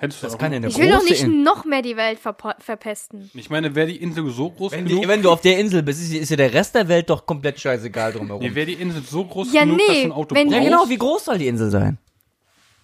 Hättest 0.00 0.22
du 0.22 0.26
Das 0.28 0.38
kann 0.38 0.52
ja 0.52 0.58
ein- 0.58 0.64
eine 0.64 0.72
Ich 0.72 0.78
will 0.78 0.90
doch 0.90 1.02
nicht 1.02 1.22
In 1.24 1.42
noch 1.42 1.64
mehr 1.64 1.82
die 1.82 1.96
Welt 1.96 2.20
verpesten. 2.20 3.30
Ich 3.34 3.50
meine, 3.50 3.74
wäre 3.74 3.88
die 3.88 3.96
Insel 3.96 4.30
so 4.30 4.48
groß 4.50 4.70
wenn, 4.72 4.86
genug, 4.86 5.02
die, 5.02 5.08
wenn 5.08 5.22
du 5.22 5.30
auf 5.30 5.40
der 5.40 5.58
Insel 5.58 5.82
bist, 5.82 6.00
ist, 6.00 6.12
ist 6.14 6.30
dir 6.30 6.36
der 6.36 6.54
Rest 6.54 6.74
der 6.76 6.86
Welt 6.86 7.10
doch 7.10 7.26
komplett 7.26 7.58
scheißegal 7.58 8.12
drumherum. 8.12 8.40
nee, 8.42 8.54
wäre 8.54 8.66
die 8.66 8.74
Insel 8.74 9.02
so 9.02 9.24
groß 9.24 9.52
Ja, 9.52 9.62
genug, 9.64 9.78
dass 9.78 9.88
nee, 9.88 10.02
du 10.02 10.08
ein 10.08 10.12
Auto 10.12 10.34
wenn- 10.36 10.50
ja, 10.50 10.60
genau. 10.60 10.88
Wie 10.88 10.96
groß 10.98 11.24
soll 11.24 11.38
die 11.38 11.48
Insel 11.48 11.70
sein? 11.70 11.98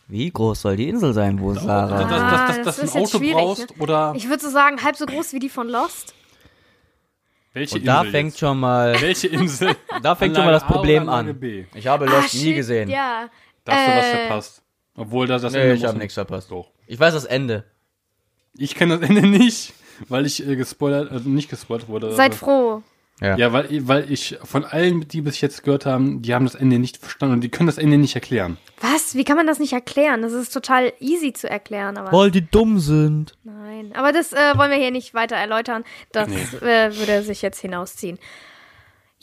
Wie 0.09 0.29
groß 0.31 0.61
soll 0.61 0.77
die 0.77 0.89
Insel 0.89 1.15
sein, 1.15 1.41
wo 1.41 1.53
dass, 1.55 1.63
Sarah? 1.63 1.99
dass, 2.01 2.09
dass, 2.11 2.21
Ah, 2.21 2.47
dass, 2.49 2.57
das 2.57 2.65
dass 2.65 2.77
du 2.77 2.83
ist 2.83 2.97
ein 2.97 3.03
Auto 3.05 3.19
schwierig, 3.19 3.35
brauchst 3.35 3.71
ne? 3.77 3.83
oder 3.83 4.13
Ich 4.17 4.29
würde 4.29 4.43
so 4.43 4.51
sagen, 4.51 4.83
halb 4.83 4.97
so 4.97 5.07
groß 5.07 5.33
wie 5.35 5.39
die 5.39 5.49
von 5.49 5.69
Lost. 5.69 6.15
welche 7.53 7.77
Und 7.77 7.87
da 7.87 7.99
Insel 8.01 8.11
fängt 8.13 8.31
jetzt? 8.33 8.39
schon 8.41 8.59
mal, 8.61 9.01
Welche 9.01 9.29
Insel? 9.29 9.77
da 10.03 10.15
fängt 10.17 10.35
schon 10.37 10.45
mal 10.45 10.51
das 10.53 10.67
Problem 10.67 11.09
an. 11.09 11.39
B? 11.39 11.65
Ich 11.75 11.87
habe 11.87 12.07
Lost 12.07 12.35
Ah, 12.35 12.37
nie 12.37 12.55
gesehen. 12.55 12.91
Ja. 12.91 13.29
Da 13.65 13.73
hast 13.73 13.87
du 13.87 13.97
was 13.97 14.05
Äh, 14.05 14.17
verpasst. 14.27 14.63
Obwohl 14.97 15.27
das 15.27 15.43
das 15.43 15.53
Nee, 15.53 15.61
Ende 15.61 15.75
ich 15.75 15.85
habe 15.85 15.99
nichts 15.99 16.15
verpasst. 16.15 16.51
Doch. 16.51 16.71
Ich 16.87 16.99
weiß 16.99 17.15
das 17.15 17.25
Ende. 17.25 17.65
Ich 18.57 18.75
kenne 18.75 18.99
das 18.99 19.09
Ende 19.09 19.27
nicht, 19.27 19.73
weil 20.09 20.27
ich 20.27 20.47
äh, 20.47 20.55
gespoilert, 20.57 21.11
also 21.11 21.29
nicht 21.29 21.49
gespoilert 21.51 21.89
wurde. 21.89 22.13
Seid 22.15 22.35
froh. 22.35 22.83
Ja. 23.21 23.37
Ja, 23.37 23.53
weil, 23.53 23.69
weil 23.87 24.11
ich 24.11 24.39
von 24.43 24.65
allen, 24.65 25.07
die 25.07 25.21
bis 25.21 25.41
jetzt 25.41 25.63
gehört 25.63 25.87
haben, 25.87 26.21
die 26.23 26.35
haben 26.35 26.45
das 26.47 26.57
Ende 26.57 26.81
nicht 26.81 26.97
verstanden 26.97 27.35
und 27.35 27.41
die 27.43 27.49
können 27.49 27.69
das 27.69 27.79
Ende 27.79 27.97
nicht 27.97 28.17
erklären. 28.17 28.57
Was? 28.81 29.15
Wie 29.15 29.23
kann 29.25 29.37
man 29.37 29.47
das 29.47 29.61
nicht 29.61 29.73
erklären? 29.73 30.23
Das 30.23 30.33
ist 30.33 30.53
total 30.53 30.93
easy 30.99 31.33
zu 31.33 31.49
erklären, 31.49 31.97
aber 31.97 32.11
Weil 32.17 32.33
die 32.33 32.45
dumm 32.49 32.81
sind. 32.81 33.37
nein. 33.45 33.93
Aber 33.95 34.11
das 34.13 34.33
äh, 34.33 34.57
wollen 34.59 34.71
wir 34.73 34.79
hier 34.79 34.91
nicht 34.91 35.15
weiter 35.15 35.37
erläutern. 35.37 35.85
Das 36.11 36.29
Nee. 36.29 36.67
äh, 36.67 36.97
würde 36.97 37.23
sich 37.23 37.41
jetzt 37.43 37.61
hinausziehen. 37.61 38.19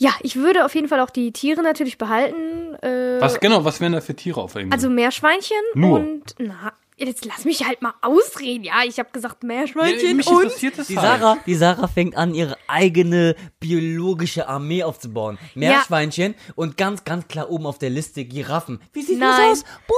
Ja, 0.02 0.10
ich 0.20 0.34
würde 0.34 0.64
auf 0.64 0.74
jeden 0.74 0.88
Fall 0.88 0.98
auch 0.98 1.10
die 1.10 1.30
Tiere 1.32 1.62
natürlich 1.62 1.96
behalten. 1.96 2.74
Äh, 2.82 3.20
Was 3.20 3.38
genau, 3.38 3.64
was 3.64 3.80
wären 3.80 3.92
da 3.92 4.00
für 4.00 4.16
Tiere 4.16 4.40
auf 4.40 4.52
der 4.54 4.62
Insel? 4.62 4.74
also 4.74 4.90
Meerschweinchen 4.90 5.56
Nur. 5.74 6.00
und 6.00 6.34
na, 6.38 6.72
jetzt 6.96 7.24
lass 7.24 7.44
mich 7.44 7.64
halt 7.64 7.82
mal 7.82 7.94
ausreden. 8.02 8.64
Ja, 8.64 8.82
ich 8.84 8.98
habe 8.98 9.10
gesagt 9.12 9.44
ja, 9.44 9.46
Meerschweinchen 9.46 10.16
mich 10.16 10.26
und 10.26 10.42
interessiert 10.42 10.76
das 10.76 10.88
Die 10.88 10.98
halt. 10.98 11.20
Sarah, 11.20 11.38
die 11.46 11.54
Sarah 11.54 11.86
fängt 11.86 12.16
an, 12.16 12.34
ihre 12.34 12.56
eigene 12.66 13.36
biologische 13.60 14.48
Armee 14.48 14.82
aufzubauen. 14.82 15.38
Meerschweinchen 15.54 16.34
und 16.56 16.76
ganz, 16.76 17.04
ganz 17.04 17.28
klar 17.28 17.48
oben 17.48 17.66
auf 17.66 17.78
der 17.78 17.90
Liste 17.90 18.24
Giraffen. 18.24 18.80
Wie 18.92 19.02
sieht 19.02 19.20
Nein. 19.20 19.50
das 19.50 19.60
aus? 19.60 19.64
Boah, 19.86 19.96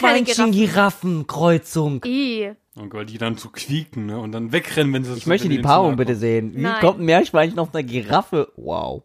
keine 0.00 0.24
Giraffen. 0.24 0.50
Meerschweinchen-Giraffen-Kreuzung. 0.50 2.02
I. 2.04 2.54
Oh 2.76 2.86
Gott, 2.86 3.08
die 3.08 3.18
dann 3.18 3.36
so 3.36 3.50
quieken 3.50 4.06
ne? 4.06 4.18
und 4.18 4.32
dann 4.32 4.50
wegrennen, 4.52 4.92
wenn 4.92 5.04
sie 5.04 5.14
Ich 5.14 5.26
möchte 5.26 5.48
die 5.48 5.60
Paarung 5.60 5.96
bitte 5.96 6.16
sehen. 6.16 6.56
Wie 6.56 6.62
Nein. 6.62 6.80
kommt 6.80 6.98
ein 6.98 7.04
Meerschweinchen 7.04 7.58
auf 7.58 7.72
eine 7.72 7.84
Giraffe? 7.84 8.52
Wow. 8.56 9.04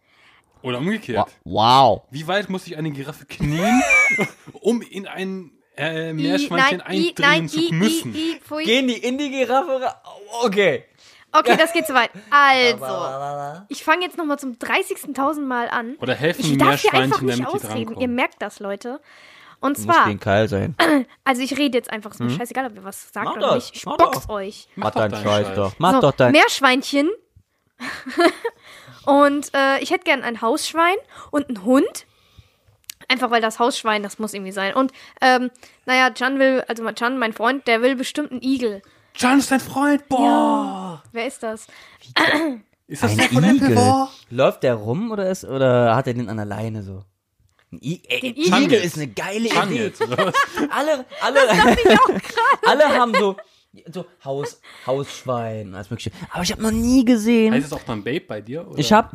Oder 0.63 0.79
umgekehrt. 0.79 1.29
Wow. 1.43 2.01
Wie 2.10 2.27
weit 2.27 2.49
muss 2.49 2.65
sich 2.65 2.77
eine 2.77 2.91
Giraffe 2.91 3.25
knien, 3.25 3.82
um 4.53 4.82
in 4.82 5.08
ein 5.08 5.51
äh, 5.77 6.13
Meerschweinchen 6.13 6.82
eindringen 6.82 7.47
zu 7.47 7.60
I, 7.60 7.71
müssen? 7.71 8.15
I, 8.15 8.39
I. 8.51 8.63
Gehen 8.63 8.88
die 8.88 8.97
in 8.97 9.17
die 9.17 9.29
Giraffe 9.29 9.82
ra- 9.82 10.01
Okay. 10.43 10.86
Okay, 11.32 11.55
das 11.58 11.71
geht 11.73 11.86
zu 11.86 11.93
weit. 11.93 12.10
Also, 12.32 13.62
ich 13.69 13.84
fange 13.84 14.03
jetzt 14.03 14.17
nochmal 14.17 14.39
zum 14.39 14.53
30.000 14.53 15.41
Mal 15.41 15.69
an. 15.69 15.95
Oder 16.01 16.15
helfen 16.15 16.41
Ich 16.41 16.49
die 16.49 16.58
darf 16.58 16.82
hier 16.82 16.91
einfach 16.93 17.21
Meerschweinchen, 17.21 17.25
nicht 17.27 17.63
damit 17.63 17.63
die 17.63 17.67
ausreden. 17.67 18.01
Ihr 18.01 18.08
merkt 18.08 18.41
das, 18.41 18.60
Leute. 18.60 18.99
Und 19.61 19.77
Muss 19.77 19.85
zwar, 19.85 20.05
den 20.05 20.19
Keil 20.19 20.47
sein. 20.47 20.75
also 21.23 21.41
ich 21.41 21.57
rede 21.57 21.77
jetzt 21.77 21.91
einfach, 21.91 22.11
ist 22.11 22.19
mir 22.19 22.29
scheißegal, 22.29 22.67
ob 22.67 22.75
ihr 22.75 22.83
was 22.83 23.11
sagt 23.11 23.25
Mach 23.25 23.35
oder 23.35 23.47
das, 23.47 23.55
nicht. 23.55 23.75
Ich 23.75 23.85
mach 23.85 23.97
box 23.97 24.27
doch. 24.27 24.29
euch. 24.35 24.67
Mach 24.75 24.91
doch 24.91 25.01
deinen 25.01 25.11
deinen 25.11 25.23
Scheiß 25.23 25.47
Scheiß. 25.47 25.55
doch. 25.55 25.73
Mach 25.79 25.93
so, 25.93 26.01
doch 26.01 26.11
dein. 26.13 26.31
Meerschweinchen. 26.31 27.09
und 29.05 29.53
äh, 29.53 29.79
ich 29.79 29.91
hätte 29.91 30.05
gern 30.05 30.23
ein 30.23 30.41
Hausschwein 30.41 30.95
und 31.31 31.47
einen 31.49 31.65
Hund. 31.65 32.05
Einfach 33.07 33.31
weil 33.31 33.41
das 33.41 33.59
Hausschwein, 33.59 34.03
das 34.03 34.19
muss 34.19 34.33
irgendwie 34.33 34.51
sein. 34.51 34.73
Und, 34.75 34.91
ähm, 35.19 35.49
naja, 35.85 36.09
Can 36.11 36.37
will, 36.39 36.63
also 36.67 36.83
Can, 36.93 37.17
mein 37.17 37.33
Freund, 37.33 37.67
der 37.67 37.81
will 37.81 37.95
bestimmt 37.95 38.31
einen 38.31 38.41
Igel. 38.41 38.81
John 39.15 39.39
ist 39.39 39.51
dein 39.51 39.59
Freund, 39.59 40.07
boah! 40.07 41.03
Wer 41.11 41.27
ist 41.27 41.43
das? 41.43 41.67
Ist 42.87 43.03
das 43.03 43.11
Ein 43.11 43.17
der 43.17 43.29
von 43.29 43.43
Igel. 43.43 44.07
Läuft 44.31 44.63
der 44.63 44.73
rum 44.73 45.11
oder 45.11 45.29
ist 45.29 45.45
oder 45.45 45.95
hat 45.95 46.07
er 46.07 46.15
den 46.15 46.27
an 46.27 46.37
der 46.37 46.47
Leine 46.47 46.81
so? 46.81 47.03
I 47.71 48.01
Den 48.21 48.36
Igel 48.36 48.63
Igel. 48.63 48.82
ist 48.84 48.95
eine 48.95 49.08
geile 49.10 49.47
Idee. 49.47 49.91
Alle, 50.71 51.05
alle, 51.21 51.39
alle 52.65 52.89
haben 52.89 53.13
so, 53.13 53.36
so 53.91 54.05
Haus, 54.25 54.60
Hausschwein, 54.88 55.75
alles 55.75 55.89
mögliche. 55.91 56.12
Aber 56.32 56.41
ich 56.43 56.51
habe 56.51 56.63
noch 56.63 56.71
nie 56.71 57.05
gesehen. 57.05 57.53
Heißt 57.53 57.67
es 57.67 57.73
auch 57.73 57.84
dann 57.84 58.03
Babe 58.03 58.21
bei 58.21 58.41
dir? 58.41 58.67
Oder? 58.67 58.79
Ich 58.79 58.91
habe 58.91 59.12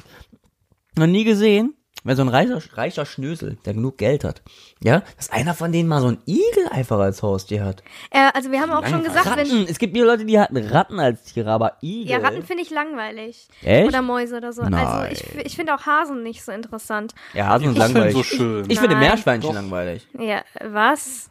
noch 0.97 1.09
nie 1.09 1.25
gesehen, 1.25 1.75
wenn 2.05 2.17
so 2.17 2.23
ein 2.23 2.29
reicher, 2.29 2.59
reicher 2.75 3.07
Schnösel, 3.07 3.57
der 3.65 3.75
genug 3.75 3.99
Geld 3.99 4.25
hat, 4.25 4.43
ja, 4.83 5.03
dass 5.17 5.31
einer 5.31 5.55
von 5.55 5.73
denen 5.73 5.89
mal 5.89 6.01
so 6.01 6.09
ein 6.09 6.19
Igel 6.27 6.69
einfach 6.71 6.99
als 6.99 7.23
Haustier 7.23 7.65
hat. 7.65 7.83
Äh, 8.11 8.31
also 8.35 8.51
wir 8.53 8.61
haben 8.61 8.71
auch 8.71 8.87
schon 8.87 9.03
gesagt, 9.03 9.25
wenn, 9.37 9.47
Ratten, 9.51 9.67
es 9.69 9.79
gibt 9.79 9.95
viele 9.95 10.07
Leute, 10.07 10.25
die 10.25 10.39
hatten 10.39 10.57
Ratten 10.57 11.01
als 11.01 11.25
Tiere, 11.25 11.51
aber 11.51 11.79
Igel. 11.83 12.13
Ja, 12.13 12.19
Ratten 12.19 12.45
finde 12.45 12.63
ich 12.63 12.71
langweilig. 12.71 13.49
Echt? 13.63 13.89
Oder 13.89 14.03
Mäuse 14.03 14.37
oder 14.37 14.53
so. 14.53 14.63
Also 14.63 14.77
Nein. 14.77 15.13
ich, 15.13 15.35
ich 15.47 15.57
finde 15.57 15.75
auch 15.75 15.87
Hasen 15.87 16.23
nicht 16.23 16.45
so 16.45 16.53
interessant. 16.53 17.15
ja, 17.33 17.47
Hasen 17.47 17.69
sind 17.69 17.79
langweilig. 17.79 18.15
so 18.15 18.23
schön. 18.23 18.65
Ich 18.69 18.79
finde. 18.79 18.97
Meerschweinchen 18.97 19.49
Doch. 19.49 19.55
langweilig. 19.55 20.07
Ja, 20.19 20.43
was? 20.63 21.31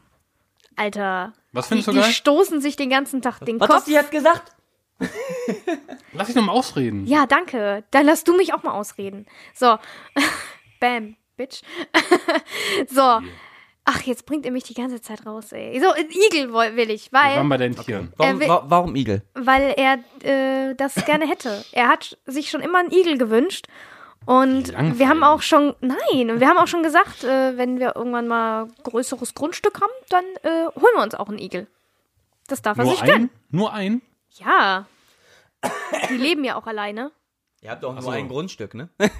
Alter. 0.75 1.33
Was 1.51 1.65
Die, 1.65 1.69
findest 1.69 1.87
du 1.87 1.91
die 1.91 1.99
geil? 1.99 2.11
stoßen 2.11 2.61
sich 2.61 2.75
den 2.75 2.89
ganzen 2.89 3.21
Tag 3.21 3.39
den 3.45 3.59
Was 3.59 3.67
Kopf. 3.67 3.77
hast 3.77 3.87
du 3.87 3.91
jetzt 3.91 4.11
gesagt? 4.11 4.51
Lass 6.13 6.27
dich 6.27 6.35
noch 6.35 6.45
mal 6.45 6.51
ausreden. 6.53 7.05
Ja, 7.05 7.25
danke. 7.25 7.83
Dann 7.91 8.05
lass 8.05 8.23
du 8.23 8.35
mich 8.35 8.53
auch 8.53 8.63
mal 8.63 8.71
ausreden. 8.71 9.25
So. 9.53 9.77
Bam, 10.83 11.15
Bitch. 11.37 11.61
so. 12.89 13.21
Ach, 13.85 14.01
jetzt 14.01 14.25
bringt 14.25 14.45
ihr 14.45 14.51
mich 14.51 14.63
die 14.65 14.73
ganze 14.73 15.01
Zeit 15.01 15.25
raus, 15.25 15.53
ey. 15.53 15.79
So, 15.81 15.91
ein 15.91 16.09
Igel 16.09 16.53
will 16.53 16.89
ich, 16.91 17.09
Wir 17.11 17.19
waren 17.19 17.49
weil, 17.49 17.49
bei 17.49 17.57
deinen 17.57 17.75
Tieren. 17.77 18.11
Warum, 18.17 18.39
will- 18.41 18.47
wa 18.49 18.63
warum 18.67 18.95
Igel? 18.97 19.21
weil 19.33 19.73
er 19.77 19.99
äh, 20.23 20.75
das 20.75 20.95
gerne 21.05 21.25
hätte. 21.25 21.63
Er 21.71 21.87
hat 21.87 22.17
sich 22.25 22.49
schon 22.49 22.59
immer 22.59 22.79
einen 22.79 22.91
Igel 22.91 23.17
gewünscht. 23.17 23.67
Und 24.25 24.73
wir 24.97 25.07
haben 25.09 25.23
auch 25.23 25.41
schon, 25.41 25.73
nein, 25.81 26.31
und 26.31 26.39
wir 26.41 26.47
haben 26.49 26.57
auch 26.57 26.67
schon 26.67 26.83
gesagt, 26.83 27.23
äh, 27.23 27.57
wenn 27.57 27.79
wir 27.79 27.95
irgendwann 27.95 28.27
mal 28.27 28.67
größeres 28.83 29.35
Grundstück 29.35 29.79
haben, 29.81 29.91
dann 30.09 30.23
äh, 30.43 30.65
holen 30.75 30.95
wir 30.95 31.03
uns 31.03 31.15
auch 31.15 31.29
einen 31.29 31.39
Igel. 31.39 31.67
Das 32.47 32.61
darf 32.61 32.77
er 32.77 32.83
Nur 32.83 32.93
sich 32.93 33.03
gönnen. 33.03 33.29
ein? 33.29 33.57
Nur 33.57 33.73
ein? 33.73 34.01
Ja. 34.31 34.85
Die 36.09 36.17
leben 36.17 36.43
ja 36.43 36.55
auch 36.57 36.67
alleine. 36.67 37.11
Ihr 37.63 37.71
habt 37.71 37.83
doch 37.83 37.93
nur 37.93 38.01
so. 38.01 38.09
ein 38.09 38.27
Grundstück, 38.27 38.73
ne? 38.73 38.89
Haus 38.99 39.09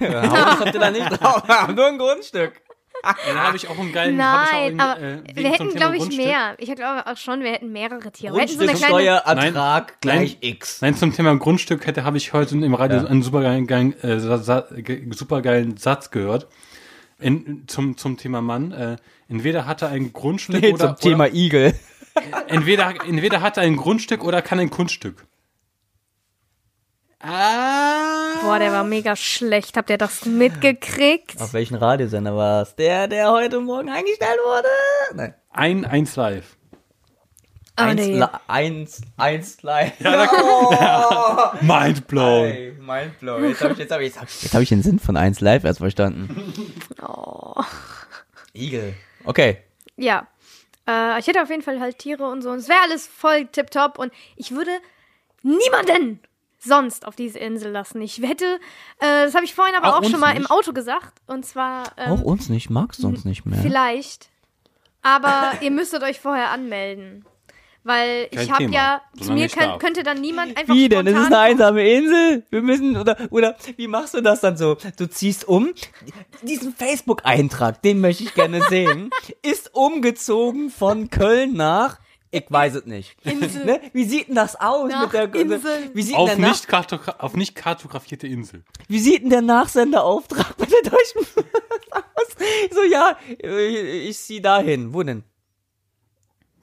habt 0.60 0.74
ihr 0.74 0.80
da 0.80 0.90
nicht 0.90 1.10
drauf. 1.10 1.42
nur 1.74 1.86
ein 1.86 1.98
Grundstück. 1.98 2.60
Dann 3.02 3.38
habe 3.38 3.56
ich 3.56 3.68
auch 3.68 3.78
einen 3.78 3.92
geilen. 3.92 4.22
hab 4.22 4.44
ich 4.46 4.50
auch 4.50 4.52
Nein, 4.52 4.64
einen, 4.64 4.80
aber 4.80 5.00
äh, 5.00 5.22
wir 5.26 5.34
zum 5.34 5.44
hätten, 5.44 5.56
Thema 5.68 5.72
glaube 5.74 5.96
ich, 5.96 6.02
Grundstück. 6.02 6.26
mehr. 6.26 6.54
Ich 6.58 6.74
glaube 6.74 7.06
auch 7.06 7.16
schon, 7.16 7.40
wir 7.40 7.50
hätten 7.52 7.72
mehrere 7.72 8.12
Tiere. 8.12 8.38
Hätten 8.38 8.52
so. 8.52 8.58
Grundstücksteuerertrag 8.58 10.00
gleich. 10.00 10.38
X. 10.40 10.80
Nein, 10.80 10.94
zum 10.94 11.12
Thema 11.14 11.36
Grundstück 11.36 11.86
hätte 11.86 12.04
habe 12.04 12.16
ich 12.18 12.32
heute 12.32 12.54
im 12.56 12.74
Radio 12.74 12.98
Ja. 12.98 13.06
einen 13.06 13.22
supergeilen, 13.22 13.66
geilen, 13.66 13.98
äh, 14.02 14.20
Sa 14.20 14.66
supergeilen 15.10 15.76
Satz 15.76 16.10
gehört. 16.10 16.46
In, 17.18 17.64
zum, 17.66 17.96
zum 17.96 18.16
Thema 18.16 18.40
Mann. 18.42 18.72
Äh, 18.72 18.96
entweder 19.28 19.66
hat 19.66 19.82
er 19.82 19.88
ein 19.88 20.12
Grundstück 20.12 20.60
Nee, 20.60 20.72
oder, 20.72 20.96
zum 20.96 21.10
Thema 21.10 21.26
Igel. 21.32 21.74
oder 22.14 22.50
entweder, 22.50 22.94
entweder 23.06 23.40
hat 23.40 23.56
er 23.56 23.62
ein 23.64 23.76
Grundstück 23.76 24.22
oder 24.24 24.40
kann 24.42 24.58
ein 24.60 24.70
Kunststück. 24.70 25.26
Ah. 27.26 28.40
Boah, 28.42 28.58
der 28.58 28.70
war 28.72 28.84
mega 28.84 29.16
schlecht. 29.16 29.76
Habt 29.76 29.88
ihr 29.90 29.96
das 29.98 30.26
mitgekriegt? 30.26 31.40
Auf 31.40 31.54
welchen 31.54 31.76
Radiosender 31.76 32.36
war 32.36 32.62
es? 32.62 32.74
Der, 32.76 33.08
der 33.08 33.30
heute 33.30 33.60
Morgen 33.60 33.88
eingestellt 33.88 34.38
wurde? 34.44 34.68
Nein. 35.14 35.34
Ein, 35.50 35.84
eins 35.86 36.16
live. 36.16 36.56
Ah, 37.76 37.86
eins, 37.86 38.00
nee. 38.02 38.18
li- 38.18 38.26
eins, 38.46 39.00
eins 39.16 39.62
live. 39.62 39.92
Mind 41.60 42.06
blown. 42.06 42.44
Ey, 42.44 42.72
mindblow. 42.78 43.38
Jetzt 43.40 43.62
habe 43.62 43.72
ich, 43.72 43.78
jetzt 43.78 43.90
hab 43.92 44.00
ich, 44.00 44.06
jetzt 44.08 44.20
hab 44.20 44.28
ich, 44.28 44.42
jetzt 44.42 44.54
hab 44.54 44.60
ich 44.62 44.68
den 44.68 44.82
Sinn 44.82 44.98
von 44.98 45.16
eins 45.16 45.40
live 45.40 45.64
erst 45.64 45.78
verstanden. 45.78 46.74
Oh. 47.02 47.60
Igel. 48.52 48.94
Okay. 49.24 49.58
Ja. 49.96 50.28
Äh, 50.86 51.18
ich 51.18 51.26
hätte 51.26 51.42
auf 51.42 51.50
jeden 51.50 51.62
Fall 51.62 51.80
halt 51.80 51.98
Tiere 51.98 52.28
und 52.28 52.42
so. 52.42 52.50
Und 52.50 52.58
es 52.58 52.68
wäre 52.68 52.80
alles 52.82 53.06
voll 53.08 53.46
tipptopp. 53.46 53.98
Und 53.98 54.12
ich 54.36 54.52
würde 54.52 54.70
niemanden 55.42 56.20
sonst 56.64 57.06
auf 57.06 57.16
diese 57.16 57.38
Insel 57.38 57.70
lassen. 57.72 58.00
Ich 58.00 58.18
hätte, 58.22 58.44
äh, 59.00 59.24
das 59.24 59.34
habe 59.34 59.44
ich 59.44 59.54
vorhin 59.54 59.74
aber 59.74 59.94
Auch 59.94 60.02
auch, 60.02 60.10
schon 60.10 60.20
mal 60.20 60.34
nicht? 60.34 60.44
im 60.44 60.46
Auto 60.46 60.72
gesagt. 60.72 61.20
Und 61.26 61.44
zwar 61.44 61.84
ähm, 61.96 62.12
Auch 62.12 62.22
uns 62.22 62.48
nicht, 62.48 62.70
magst 62.70 63.02
du 63.02 63.08
uns 63.08 63.24
nicht 63.24 63.46
mehr. 63.46 63.60
vielleicht. 63.60 64.28
Aber 65.02 65.52
ihr 65.60 65.70
müsstet 65.70 66.02
euch 66.02 66.18
vorher 66.20 66.50
anmelden. 66.50 67.24
Weil 67.86 68.28
Kein 68.28 68.44
ich 68.44 68.50
habe 68.50 68.64
ja, 68.64 69.02
zu 69.20 69.32
mir 69.32 69.46
kann, 69.48 69.78
könnte 69.78 70.02
dann 70.02 70.18
niemand 70.18 70.56
einfach 70.56 70.74
Wie 70.74 70.88
denn? 70.88 71.04
Das 71.04 71.14
ist 71.14 71.26
eine 71.26 71.38
einsame 71.38 71.86
Insel. 71.86 72.42
Wir 72.48 72.62
müssen, 72.62 72.96
oder, 72.96 73.18
oder, 73.30 73.56
wie 73.76 73.88
machst 73.88 74.14
du 74.14 74.22
das 74.22 74.40
dann 74.40 74.56
so? 74.56 74.78
Du 74.96 75.06
ziehst 75.06 75.46
um. 75.46 75.68
Diesen 76.40 76.74
Facebook-Eintrag, 76.74 77.82
den 77.82 78.00
möchte 78.00 78.24
ich 78.24 78.32
gerne 78.32 78.62
sehen, 78.70 79.10
ist 79.42 79.74
umgezogen 79.74 80.70
von 80.70 81.10
Köln 81.10 81.52
nach, 81.52 81.98
ich 82.34 82.50
weiß 82.50 82.74
es 82.74 82.86
nicht. 82.86 83.16
Insel. 83.24 83.64
Ne? 83.64 83.80
Wie 83.92 84.04
sieht 84.04 84.28
denn 84.28 84.34
das 84.34 84.56
aus 84.56 84.90
Nach 84.90 85.04
mit 85.04 85.12
der 85.12 85.34
Insel. 85.34 85.90
Wie 85.94 86.02
sieht, 86.02 86.16
Auf 86.16 86.36
nicht, 86.36 86.66
auf 87.18 87.34
nicht 87.34 87.54
kartografierte 87.54 88.26
Insel. 88.26 88.62
wie 88.88 88.98
sieht 88.98 89.22
denn 89.22 89.30
der 89.30 89.42
Nachsenderauftrag 89.42 90.56
bei 90.56 90.66
der 90.66 90.90
deutschen 90.90 91.20
aus? 91.90 92.36
So, 92.70 92.82
ja, 92.82 93.16
ich, 93.28 94.08
ich 94.08 94.18
zieh 94.18 94.42
dahin. 94.42 94.92
Wo 94.92 95.02
denn? 95.02 95.22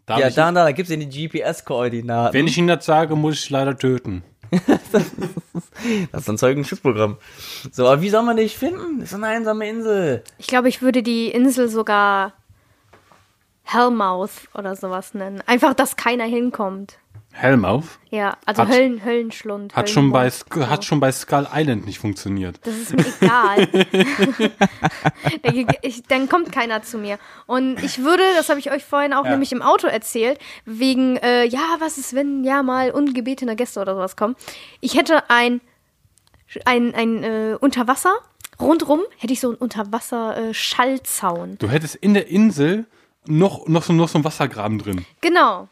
Darf 0.05 0.19
ja, 0.19 0.30
da, 0.30 0.51
da, 0.51 0.63
da 0.65 0.72
gibt's 0.72 0.91
ja 0.91 0.97
die 0.97 1.07
GPS-Koordinaten. 1.07 2.34
wenn 2.34 2.47
ich 2.47 2.57
Ihnen 2.57 2.67
das 2.67 2.86
sage, 2.86 3.15
muss 3.15 3.43
ich 3.43 3.49
leider 3.49 3.78
töten. 3.78 4.24
Das 6.11 6.22
ist 6.24 6.30
ein 6.30 6.38
Zeugenschutzprogramm. 6.38 7.17
So, 7.72 7.88
aber 7.88 8.01
wie 8.01 8.09
soll 8.09 8.22
man 8.22 8.38
dich 8.38 8.55
finden? 8.57 8.99
Das 8.99 9.09
ist 9.09 9.15
eine 9.15 9.28
einsame 9.28 9.67
Insel. 9.67 10.24
Ich 10.38 10.45
glaube, 10.47 10.69
ich 10.69 10.82
würde 10.82 11.01
die 11.01 11.28
Insel 11.28 11.69
sogar 11.69 12.34
Hellmouth 13.74 14.49
oder 14.53 14.76
sowas 14.76 15.13
nennen. 15.13 15.41
Einfach, 15.45 15.74
dass 15.74 15.95
keiner 15.95 16.26
hinkommt. 16.26 16.97
Helm 17.34 17.63
auf. 17.63 17.97
Ja, 18.09 18.36
also 18.45 18.63
Hat- 18.63 18.69
Höllen, 18.69 19.05
Höllenschlund. 19.05 19.74
Hat 19.74 19.89
schon, 19.89 20.11
bei, 20.11 20.28
Sk- 20.28 20.67
hat 20.67 20.84
schon 20.84 20.99
bei 20.99 21.13
Skull 21.13 21.47
Island 21.53 21.86
nicht 21.86 21.97
funktioniert. 21.97 22.59
Das 22.63 22.76
ist 22.76 22.93
mir 22.93 23.05
egal. 23.22 23.69
ich, 25.82 26.03
dann 26.03 26.28
kommt 26.28 26.51
keiner 26.51 26.84
zu 26.84 26.97
mir. 26.97 27.17
Und 27.47 27.82
ich 27.84 27.99
würde, 28.03 28.24
das 28.36 28.49
habe 28.49 28.59
ich 28.59 28.69
euch 28.72 28.84
vorhin 28.84 29.13
auch 29.13 29.24
Ja. 29.24 29.32
nämlich 29.32 29.53
im 29.53 29.61
Auto 29.61 29.88
erzählt, 29.88 30.39
wegen, 30.65 31.15
äh, 31.17 31.45
ja, 31.45 31.78
was 31.80 31.97
ist, 31.97 32.13
wenn 32.13 32.43
ja 32.43 32.63
mal 32.63 32.91
ungebetene 32.91 33.55
Gäste 33.55 33.80
oder 33.80 33.95
sowas 33.95 34.17
kommen. 34.17 34.36
Ich 34.82 34.97
hätte 34.97 35.30
ein, 35.30 35.61
ein, 36.65 36.93
ein 36.93 37.24
äh, 37.24 37.55
Unterwasser, 37.59 38.13
rundrum 38.59 38.99
hätte 39.17 39.32
ich 39.32 39.39
so 39.39 39.47
einen 39.49 39.57
Unterwasser-Schallzaun. 39.57 41.57
Du 41.59 41.69
hättest 41.69 41.95
in 41.95 42.13
der 42.13 42.28
Insel 42.28 42.86
noch, 43.28 43.67
noch, 43.67 43.84
so, 43.84 43.93
noch 43.93 44.07
so 44.09 44.17
einen 44.17 44.24
Wassergraben 44.26 44.80
drin. 44.80 45.05
genau. 45.22 45.67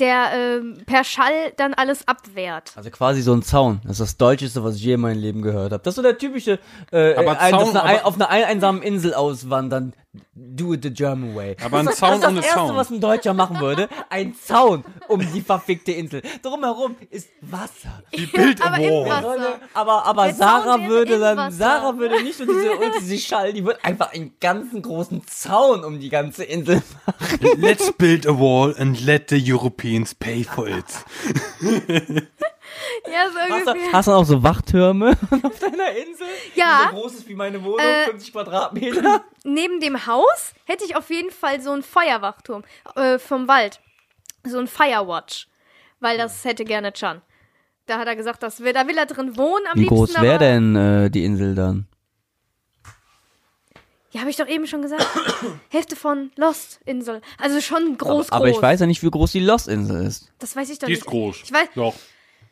Der 0.00 0.30
ähm, 0.32 0.78
per 0.86 1.04
Schall 1.04 1.52
dann 1.58 1.74
alles 1.74 2.08
abwehrt. 2.08 2.72
Also 2.74 2.88
quasi 2.88 3.20
so 3.20 3.34
ein 3.34 3.42
Zaun. 3.42 3.80
Das 3.82 3.92
ist 3.92 4.00
das 4.00 4.16
Deutscheste, 4.16 4.64
was 4.64 4.76
ich 4.76 4.82
je 4.82 4.94
in 4.94 5.00
meinem 5.02 5.20
Leben 5.20 5.42
gehört 5.42 5.72
habe. 5.72 5.82
Das 5.82 5.92
ist 5.92 5.96
so 5.96 6.02
der 6.02 6.16
typische, 6.16 6.58
äh, 6.90 7.14
Aber 7.16 7.38
ein, 7.38 7.50
Zaun, 7.50 7.62
auf, 7.64 7.68
einer, 7.74 7.82
aber- 7.84 8.06
auf 8.06 8.14
einer 8.14 8.30
ein- 8.30 8.44
einsamen 8.44 8.80
Insel 8.80 9.12
auswandern. 9.12 9.92
Do 10.34 10.72
it 10.74 10.82
the 10.82 10.90
German 10.90 11.34
way. 11.34 11.56
Aber 11.64 11.78
ein 11.78 11.86
das, 11.86 11.96
Zaun 11.96 12.20
das 12.20 12.20
ist 12.20 12.22
das 12.22 12.30
ohne 12.30 12.44
Erste, 12.44 12.54
Zaun. 12.54 12.76
was 12.76 12.90
ein 12.90 13.00
Deutscher 13.00 13.34
machen 13.34 13.60
würde. 13.60 13.88
Ein 14.10 14.34
Zaun 14.34 14.84
um 15.08 15.20
die 15.20 15.40
verfickte 15.40 15.92
Insel. 15.92 16.22
Drumherum 16.42 16.96
ist 17.10 17.28
Wasser. 17.40 18.02
Wie 18.10 18.26
Bild 18.26 18.60
aber 18.64 18.78
im. 18.78 18.90
Wasser. 19.08 19.60
Aber, 19.74 20.04
aber 20.04 20.26
Der 20.26 20.36
Zaun 20.36 20.62
Sarah 20.64 20.88
würde 20.88 21.18
dann, 21.18 21.36
Wasser. 21.36 21.56
Sarah 21.56 21.98
würde 21.98 22.22
nicht 22.22 22.38
nur 22.38 22.48
diese, 22.54 22.72
und 22.72 22.92
diese 23.00 23.18
Schall, 23.18 23.52
die 23.52 23.64
würde 23.64 23.84
einfach 23.84 24.12
einen 24.12 24.34
ganzen 24.40 24.82
großen 24.82 25.26
Zaun 25.26 25.82
um 25.84 25.98
die 25.98 26.10
ganze 26.10 26.44
Insel 26.44 26.82
machen. 27.06 27.60
Let's 27.60 27.92
build 27.92 28.26
a 28.26 28.38
wall 28.38 28.74
and 28.78 29.04
let 29.04 29.30
the 29.30 29.52
Europeans 29.52 30.14
pay 30.14 30.44
for 30.44 30.68
it. 30.68 30.84
Ja, 33.06 33.30
so 33.30 33.38
Hast 33.38 33.66
du, 33.66 33.92
hast 33.92 34.08
du 34.08 34.12
auch 34.12 34.24
so 34.24 34.42
Wachttürme 34.42 35.10
auf 35.42 35.58
deiner 35.58 35.90
Insel? 35.90 36.26
Ja. 36.54 36.88
Die 36.90 36.96
so 36.96 37.00
groß 37.02 37.14
ist 37.14 37.28
wie 37.28 37.34
meine 37.34 37.62
Wohnung, 37.62 37.78
Äh, 37.80 38.04
50 38.06 38.32
Quadratmeter. 38.32 39.24
neben 39.44 39.80
dem 39.80 40.06
Haus 40.06 40.52
hätte 40.64 40.84
ich 40.84 40.96
auf 40.96 41.10
jeden 41.10 41.30
Fall 41.30 41.60
so 41.60 41.70
einen 41.72 41.82
Feuerwachturm 41.82 42.64
äh, 42.96 43.18
vom 43.18 43.46
Wald. 43.48 43.80
So 44.44 44.58
ein 44.58 44.66
Firewatch. 44.66 45.48
Weil 46.00 46.18
das 46.18 46.44
hätte 46.44 46.64
gerne 46.64 46.92
Chan. 46.92 47.20
Da 47.86 47.98
hat 47.98 48.06
er 48.06 48.16
gesagt, 48.16 48.42
das 48.42 48.60
will, 48.60 48.72
da 48.72 48.86
will 48.88 48.96
er 48.96 49.06
drin 49.06 49.36
wohnen 49.36 49.66
am 49.66 49.74
Wie 49.76 49.80
liebsten. 49.80 49.94
groß 49.96 50.14
wäre 50.20 50.34
aber- 50.36 50.38
denn 50.38 50.76
äh, 50.76 51.10
die 51.10 51.24
Insel 51.24 51.54
dann? 51.54 51.86
Ja, 54.12 54.20
habe 54.20 54.30
ich 54.30 54.36
doch 54.36 54.46
eben 54.46 54.66
schon 54.66 54.80
gesagt. 54.82 55.04
Hälfte 55.70 55.96
von 55.96 56.30
Lost 56.36 56.80
Insel. 56.84 57.20
Also 57.38 57.60
schon 57.60 57.98
groß, 57.98 58.28
aber, 58.30 58.36
aber 58.36 58.46
groß. 58.46 58.56
ich 58.56 58.62
weiß 58.62 58.80
ja 58.80 58.86
nicht, 58.86 59.02
wie 59.02 59.10
groß 59.10 59.32
die 59.32 59.40
Lost-Insel 59.40 60.06
ist. 60.06 60.30
Das 60.38 60.54
weiß 60.54 60.70
ich 60.70 60.78
doch 60.78 60.86
Die 60.86 60.92
nicht. 60.92 61.00
ist 61.02 61.06
groß. 61.10 61.40
Ich 61.42 61.52
weiß, 61.52 61.68
Doch. 61.74 61.94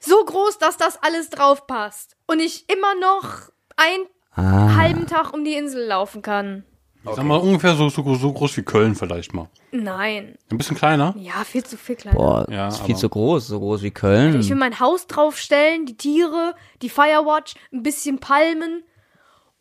So 0.05 0.25
groß, 0.25 0.59
dass 0.59 0.77
das 0.77 1.03
alles 1.03 1.31
drauf 1.31 1.67
passt. 1.67 2.17
Und 2.27 2.41
ich 2.41 2.69
immer 2.71 2.95
noch 2.95 3.51
einen 3.77 4.07
Ah. 4.35 4.77
halben 4.77 5.07
Tag 5.07 5.33
um 5.35 5.45
die 5.45 5.55
Insel 5.55 5.87
laufen 5.87 6.23
kann. 6.23 6.65
Ich 7.05 7.15
sag 7.17 7.25
mal 7.25 7.37
ungefähr 7.37 7.75
so, 7.75 7.89
so, 7.89 8.15
so 8.15 8.33
groß 8.33 8.57
wie 8.57 8.63
Köln 8.63 8.95
vielleicht 8.95 9.35
mal. 9.35 9.49
Nein. 9.73 10.37
Ein 10.51 10.57
bisschen 10.57 10.77
kleiner. 10.77 11.15
Ja, 11.19 11.43
viel 11.45 11.65
zu 11.65 11.77
viel 11.77 11.97
kleiner. 11.97 12.17
Boah, 12.17 12.47
Ja, 12.49 12.69
ist 12.69 12.81
viel 12.83 12.95
zu 12.97 13.09
groß, 13.09 13.49
so 13.49 13.59
groß 13.59 13.83
wie 13.83 13.91
Köln. 13.91 14.39
Ich 14.41 14.49
will 14.49 14.57
mein 14.57 14.79
Haus 14.79 15.07
draufstellen, 15.09 15.85
die 15.85 15.97
Tiere, 15.97 16.55
die 16.81 16.89
Firewatch, 16.89 17.55
ein 17.73 17.83
bisschen 17.83 18.21
Palmen 18.21 18.85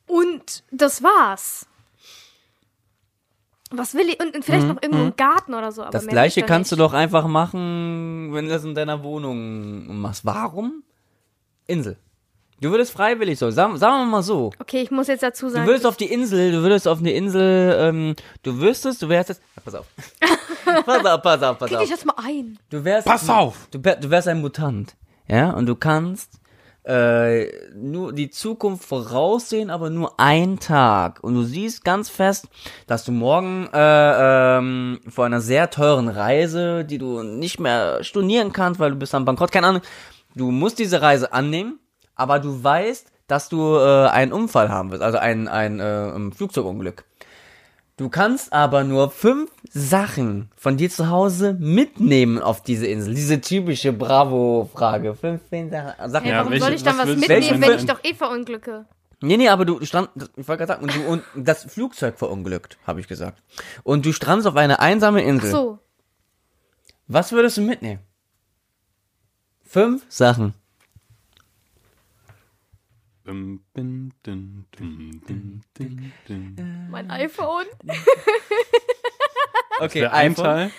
und 0.07 0.63
das 0.71 1.01
war's. 1.03 1.67
Was 3.71 3.93
will 3.93 4.09
ich? 4.09 4.19
Und, 4.19 4.43
vielleicht 4.43 4.67
noch 4.67 4.81
irgendwo 4.81 5.01
einen 5.03 5.15
Garten 5.15 5.53
oder 5.53 5.71
so. 5.71 5.81
Aber 5.81 5.89
Mhm, 5.89 5.93
das 5.93 6.07
gleiche 6.07 6.43
kannst 6.43 6.71
du 6.71 6.75
doch 6.75 6.93
einfach 6.93 7.25
machen, 7.27 8.29
wenn 8.33 8.45
du 8.45 8.51
das 8.51 8.63
in 8.63 8.75
deiner 8.75 9.01
Wohnung 9.03 9.99
machst. 10.01 10.25
Warum? 10.25 10.83
Insel. 11.67 11.97
Du 12.59 12.69
würdest 12.69 12.91
freiwillig 12.91 13.39
so, 13.39 13.49
sagen, 13.49 13.77
sagen 13.77 14.03
wir 14.03 14.05
mal 14.05 14.21
so. 14.23 14.51
Okay, 14.59 14.81
ich 14.81 14.91
muss 14.91 15.07
jetzt 15.07 15.23
dazu 15.23 15.47
Du 15.47 15.53
sagen. 15.53 15.65
würdest 15.67 15.85
auf 15.87 15.97
die 15.97 16.05
Insel, 16.11 16.51
du 16.51 16.61
würdest 16.61 16.87
auf 16.87 16.99
eine 16.99 17.11
Insel, 17.11 17.75
ähm, 17.79 18.15
du 18.43 18.59
wüsstest, 18.59 19.01
du 19.01 19.09
wärst 19.09 19.29
jetzt, 19.29 19.41
pass 19.63 19.73
auf. 19.73 19.87
pass 20.85 21.05
auf, 21.05 21.21
pass 21.23 21.41
auf, 21.41 21.57
pass 21.57 21.69
Krieg 21.69 21.77
auf. 21.79 21.83
ich 21.85 21.89
das 21.89 22.05
mal 22.05 22.13
ein? 22.23 22.59
Du 22.69 22.83
wärst, 22.83 23.07
Pass 23.07 23.27
auf! 23.29 23.67
Du, 23.71 23.83
wär- 23.83 23.95
du 23.95 24.09
wärst 24.11 24.27
ein 24.27 24.41
Mutant, 24.41 24.95
ja, 25.27 25.49
und 25.51 25.65
du 25.65 25.75
kannst 25.75 26.39
äh, 26.83 27.45
nur 27.75 28.13
die 28.13 28.29
Zukunft 28.29 28.85
voraussehen, 28.85 29.69
aber 29.69 29.89
nur 29.89 30.19
einen 30.19 30.59
Tag. 30.59 31.23
Und 31.23 31.35
du 31.35 31.43
siehst 31.43 31.83
ganz 31.83 32.09
fest, 32.09 32.47
dass 32.87 33.05
du 33.05 33.11
morgen 33.11 33.67
äh, 33.73 34.57
ähm, 34.57 34.99
vor 35.07 35.25
einer 35.25 35.41
sehr 35.41 35.69
teuren 35.69 36.07
Reise, 36.07 36.83
die 36.83 36.97
du 36.97 37.21
nicht 37.23 37.59
mehr 37.59 38.03
stornieren 38.03 38.51
kannst, 38.51 38.79
weil 38.79 38.91
du 38.91 38.97
bist 38.97 39.13
am 39.13 39.25
Bankrott, 39.25 39.51
keine 39.51 39.67
Ahnung, 39.67 39.81
du 40.35 40.49
musst 40.51 40.79
diese 40.79 41.01
Reise 41.01 41.33
annehmen, 41.33 41.79
aber 42.15 42.39
du 42.39 42.63
weißt, 42.63 43.11
dass 43.27 43.47
du 43.47 43.75
äh, 43.75 44.07
einen 44.07 44.33
Unfall 44.33 44.69
haben 44.69 44.91
wirst, 44.91 45.03
also 45.03 45.17
ein, 45.17 45.47
ein 45.47 45.79
äh, 45.79 46.31
Flugzeugunglück. 46.31 47.05
Du 48.01 48.09
kannst 48.09 48.51
aber 48.51 48.83
nur 48.83 49.11
fünf 49.11 49.51
Sachen 49.69 50.49
von 50.55 50.75
dir 50.75 50.89
zu 50.89 51.09
Hause 51.11 51.55
mitnehmen 51.59 52.39
auf 52.41 52.63
diese 52.63 52.87
Insel. 52.87 53.13
Diese 53.13 53.39
typische 53.41 53.93
Bravo-Frage. 53.93 55.13
Fünf 55.13 55.39
fünf 55.47 55.69
Sachen. 55.71 56.09
Sachen 56.09 56.23
Hey, 56.23 56.31
Ja, 56.33 56.37
warum 56.39 56.51
welche- 56.51 56.65
soll 56.65 56.73
ich 56.73 56.81
dann 56.81 56.97
was 56.97 57.07
was 57.07 57.15
mitnehmen, 57.17 57.61
wenn 57.61 57.77
ich 57.77 57.85
doch 57.85 58.03
eh 58.03 58.15
verunglücke? 58.15 58.87
Nee, 59.21 59.37
nee, 59.37 59.49
aber 59.49 59.65
du 59.65 59.85
strand, 59.85 60.09
ich 60.35 60.47
wollte 60.47 60.65
gerade 60.65 60.81
sagen, 60.81 60.83
und, 60.83 60.95
du, 60.95 61.07
und 61.35 61.45
das 61.47 61.63
Flugzeug 61.65 62.17
verunglückt, 62.17 62.79
habe 62.87 62.99
ich 63.01 63.07
gesagt. 63.07 63.43
Und 63.83 64.03
du 64.03 64.13
strandest 64.13 64.47
auf 64.47 64.55
eine 64.55 64.79
einsame 64.79 65.21
Insel. 65.21 65.51
So. 65.51 65.77
Was 67.07 67.31
würdest 67.31 67.57
du 67.57 67.61
mitnehmen? 67.61 67.99
Fünf 69.63 70.03
Sachen. 70.09 70.55
Mein 76.89 77.11
iPhone. 77.11 77.65
Okay, 79.79 80.01
Der 80.01 80.13
ein 80.13 80.33
iPhone, 80.33 80.45
Teil. 80.45 80.71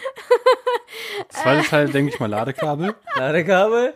Zweiter 1.28 1.68
Teil, 1.68 1.88
denke 1.88 2.14
ich 2.14 2.20
mal, 2.20 2.28
Ladekabel. 2.30 2.94
Ladekabel. 3.16 3.94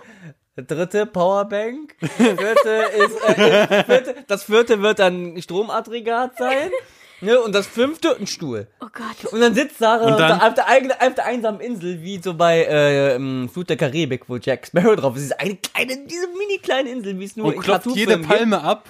Dritte 0.57 1.07
Powerbank. 1.07 1.95
Vierte 2.01 2.71
ist, 2.97 3.23
äh, 3.23 3.85
vierte, 3.85 4.25
das 4.27 4.45
vierte 4.45 4.83
wird 4.83 4.99
dann 4.99 5.41
Stromaggregat 5.41 6.39
sein. 6.39 6.73
Ne, 7.21 7.41
und 7.41 7.55
das 7.55 7.67
fünfte 7.67 8.17
ein 8.19 8.27
Stuhl. 8.27 8.67
Oh 8.81 8.87
Gott. 8.93 9.33
Und 9.33 9.41
dann 9.41 9.55
sitzt 9.55 9.79
Sarah 9.79 10.11
dann- 10.11 10.19
der, 10.19 10.47
auf, 10.47 10.55
der, 10.55 11.09
auf 11.09 11.15
der 11.15 11.25
einsamen 11.27 11.61
Insel, 11.61 12.03
wie 12.03 12.21
so 12.23 12.35
bei 12.35 12.65
äh, 12.65 13.17
im 13.17 13.49
Flut 13.49 13.71
der 13.71 13.77
Karibik, 13.77 14.29
wo 14.29 14.37
Jack 14.37 14.67
Sparrow 14.67 14.97
drauf 14.97 15.17
ist. 15.17 15.23
Diese 15.23 15.41
eine 15.41 15.57
kleine, 15.57 16.07
diese 16.07 16.27
mini 16.39 16.59
kleine 16.63 16.91
Insel, 16.91 17.19
wie 17.19 17.25
es 17.25 17.37
nur 17.37 17.47
Und 17.47 17.55
in 17.55 17.61
klopft 17.61 17.87
jede 17.95 18.19
gibt. 18.19 18.29
Palme 18.29 18.63
ab, 18.63 18.89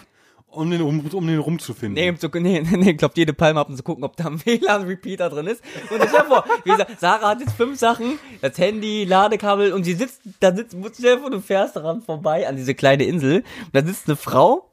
um 0.49 0.71
den, 0.71 0.83
um, 0.83 1.07
um 1.07 1.27
den 1.27 1.39
rumzufinden. 1.39 1.95
Nee, 1.95 2.11
um 2.11 2.19
zu, 2.19 2.29
nee, 2.35 2.61
nee, 2.61 2.77
nee, 2.77 2.95
klopft 2.95 3.17
jede 3.17 3.33
Palme 3.33 3.61
ab, 3.61 3.69
um 3.69 3.77
zu 3.77 3.83
gucken, 3.85 4.03
ob 4.03 4.17
da 4.17 4.27
ein 4.27 4.45
WLAN-Repeater 4.45 5.31
drin 5.31 5.47
ist. 5.47 5.63
Und 5.91 6.03
ich 6.03 6.11
vor, 6.11 6.45
wie 6.65 6.71
gesagt, 6.71 6.99
Sarah 6.99 7.29
hat 7.31 7.41
jetzt 7.41 7.53
fünf 7.57 7.79
Sachen, 7.79 8.19
das 8.41 8.59
Handy, 8.59 9.05
Ladekabel 9.05 9.73
und 9.73 9.85
sie 9.85 9.93
sitzt, 9.95 10.23
da 10.41 10.55
sitzt, 10.55 10.77
stell 10.99 11.17
dir 11.17 11.21
vor, 11.21 11.31
du 11.31 11.41
fährst 11.41 11.77
daran 11.77 12.03
vorbei, 12.03 12.49
an 12.49 12.57
diese 12.57 12.75
kleine 12.75 13.05
Insel, 13.05 13.45
und 13.67 13.75
da 13.75 13.85
sitzt 13.85 14.09
eine 14.09 14.17
Frau, 14.17 14.69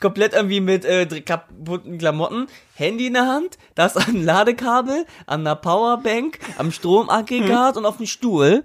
komplett 0.00 0.34
irgendwie 0.34 0.60
mit 0.60 0.84
äh, 0.84 1.06
kaputten 1.20 1.98
Klamotten, 1.98 2.46
Handy 2.74 3.06
in 3.06 3.14
der 3.14 3.26
Hand, 3.26 3.58
das 3.74 3.96
an 4.08 4.22
Ladekabel, 4.22 5.06
an 5.26 5.40
einer 5.40 5.56
Powerbank, 5.56 6.38
am 6.58 6.70
Stromaggregat 6.72 7.76
und 7.76 7.86
auf 7.86 7.96
dem 7.96 8.06
Stuhl. 8.06 8.64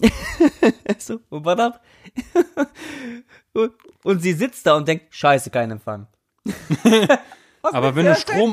so, 0.98 1.20
und 1.30 1.44
was 1.44 1.58
ab? 1.58 1.80
und, 3.52 3.72
und 4.02 4.20
sie 4.20 4.32
sitzt 4.32 4.66
da 4.66 4.76
und 4.76 4.88
denkt, 4.88 5.06
scheiße, 5.14 5.50
kein 5.50 5.70
Empfang. 5.70 6.06
Aber 7.62 7.96
wenn 7.96 8.06
du 8.06 8.14
Strom, 8.14 8.52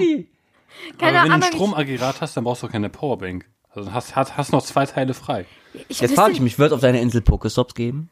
Keine 0.98 1.20
aber 1.20 1.30
wenn 1.34 1.42
du 1.42 1.48
ein 1.48 1.54
Stromaggregat 1.54 2.22
hast, 2.22 2.38
dann 2.38 2.46
brauchst 2.46 2.64
du 2.64 2.68
keine 2.70 2.90
Powerbank. 2.90 3.46
Also 3.74 3.92
hast, 3.92 4.16
hast, 4.16 4.38
hast 4.38 4.52
noch 4.54 4.64
zwei 4.64 4.86
Teile 4.86 5.14
frei. 5.14 5.46
ich, 5.90 6.00
Jetzt 6.00 6.16
frage 6.16 6.34
ich 6.34 6.40
mich, 6.40 6.60
wird 6.60 6.72
auf 6.72 6.80
deiner 6.80 7.00
Insel 7.00 7.22
Pokestops 7.22 7.74
geben? 7.74 8.10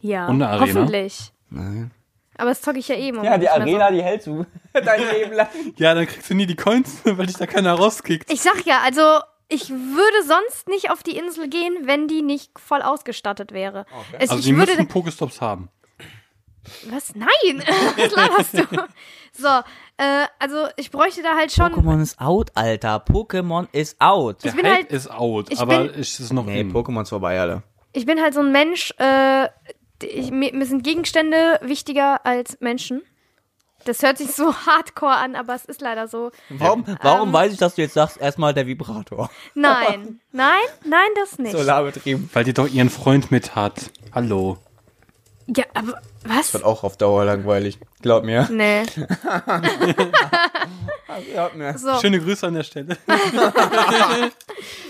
Ja, 0.00 0.26
Und 0.26 0.42
eine 0.42 0.48
Arena? 0.48 0.80
hoffentlich. 0.80 1.32
Aber 2.38 2.48
das 2.50 2.62
zocke 2.62 2.78
ich 2.78 2.88
ja 2.88 2.94
eh 2.94 3.08
immer. 3.08 3.22
die 3.90 4.02
hält 4.02 4.22
zu. 4.22 4.46
Dein 4.72 5.00
Leben 5.12 5.32
lang. 5.34 5.48
Ja, 5.76 5.94
dann 5.94 6.06
kriegst 6.06 6.30
du 6.30 6.34
nie 6.34 6.46
die 6.46 6.56
Coins, 6.56 7.00
weil 7.04 7.26
dich 7.26 7.36
da 7.36 7.46
keiner 7.46 7.74
rauskickt. 7.74 8.32
Ich 8.32 8.40
sag 8.40 8.64
ja, 8.64 8.80
also 8.82 9.02
ich 9.48 9.68
würde 9.70 10.22
sonst 10.26 10.68
nicht 10.68 10.90
auf 10.90 11.02
die 11.02 11.16
Insel 11.16 11.48
gehen, 11.48 11.74
wenn 11.82 12.06
die 12.08 12.22
nicht 12.22 12.50
voll 12.58 12.80
ausgestattet 12.82 13.52
wäre. 13.52 13.84
Es, 14.12 14.30
Also 14.30 14.40
ich 14.40 14.46
die 14.46 14.56
würde 14.56 14.72
müssen 14.72 14.88
Pokestops 14.88 15.40
haben. 15.40 15.68
was? 16.90 17.14
Nein, 17.14 17.64
was 17.96 18.12
laberst 18.12 18.54
du? 18.54 18.64
So, 19.32 19.48
äh, 19.96 20.26
also 20.38 20.66
ich 20.76 20.90
bräuchte 20.90 21.22
da 21.22 21.34
halt 21.36 21.52
schon. 21.52 21.72
Pokémon 21.72 22.00
ist 22.02 22.20
out, 22.20 22.50
Alter. 22.54 22.96
Pokémon 23.04 23.68
ist 23.72 23.96
out. 24.00 24.44
Der 24.44 24.52
bin 24.52 24.66
Hype 24.66 24.74
halt- 24.74 24.92
ist 24.92 25.10
out, 25.10 25.46
ich 25.50 25.58
aber 25.60 25.84
bin- 25.84 26.00
es 26.00 26.20
ist 26.20 26.32
noch 26.32 26.44
Nee, 26.44 26.60
in. 26.60 26.72
Pokémon 26.72 27.02
ist 27.02 27.08
vorbei, 27.10 27.40
Alter. 27.40 27.62
Ich 27.92 28.04
bin 28.04 28.20
halt 28.20 28.34
so 28.34 28.40
ein 28.40 28.52
Mensch. 28.52 28.92
Äh, 28.98 29.48
ich, 30.02 30.30
mir, 30.30 30.52
mir 30.54 30.66
sind 30.66 30.84
Gegenstände 30.84 31.58
wichtiger 31.62 32.24
als 32.24 32.58
Menschen. 32.60 33.02
Das 33.84 34.02
hört 34.02 34.18
sich 34.18 34.32
so 34.32 34.54
hardcore 34.66 35.14
an, 35.14 35.36
aber 35.36 35.54
es 35.54 35.64
ist 35.64 35.80
leider 35.80 36.08
so. 36.08 36.30
Warum, 36.50 36.84
warum 37.02 37.32
weiß 37.32 37.52
ich, 37.52 37.58
dass 37.58 37.74
du 37.74 37.82
jetzt 37.82 37.94
sagst, 37.94 38.18
erstmal 38.18 38.54
der 38.54 38.66
Vibrator? 38.66 39.30
Nein, 39.54 40.20
nein, 40.32 40.60
nein, 40.84 41.08
das 41.14 41.38
nicht. 41.38 41.52
Solarbetrieben. 41.56 42.28
Weil 42.32 42.44
die 42.44 42.52
doch 42.52 42.68
ihren 42.68 42.90
Freund 42.90 43.30
mit 43.30 43.54
hat. 43.54 43.90
Hallo. 44.12 44.58
Ja, 45.56 45.64
aber 45.74 46.00
was? 46.24 46.52
Wird 46.52 46.64
auch 46.64 46.84
auf 46.84 46.96
Dauer 46.98 47.24
langweilig. 47.24 47.78
Glaub 48.02 48.24
mir. 48.24 48.46
Nee. 48.50 48.82
Glaub 51.32 51.54
mir. 51.54 51.76
So, 51.78 51.98
Schöne 52.00 52.20
Grüße 52.20 52.46
an 52.46 52.54
der 52.54 52.62
Stelle. 52.64 52.96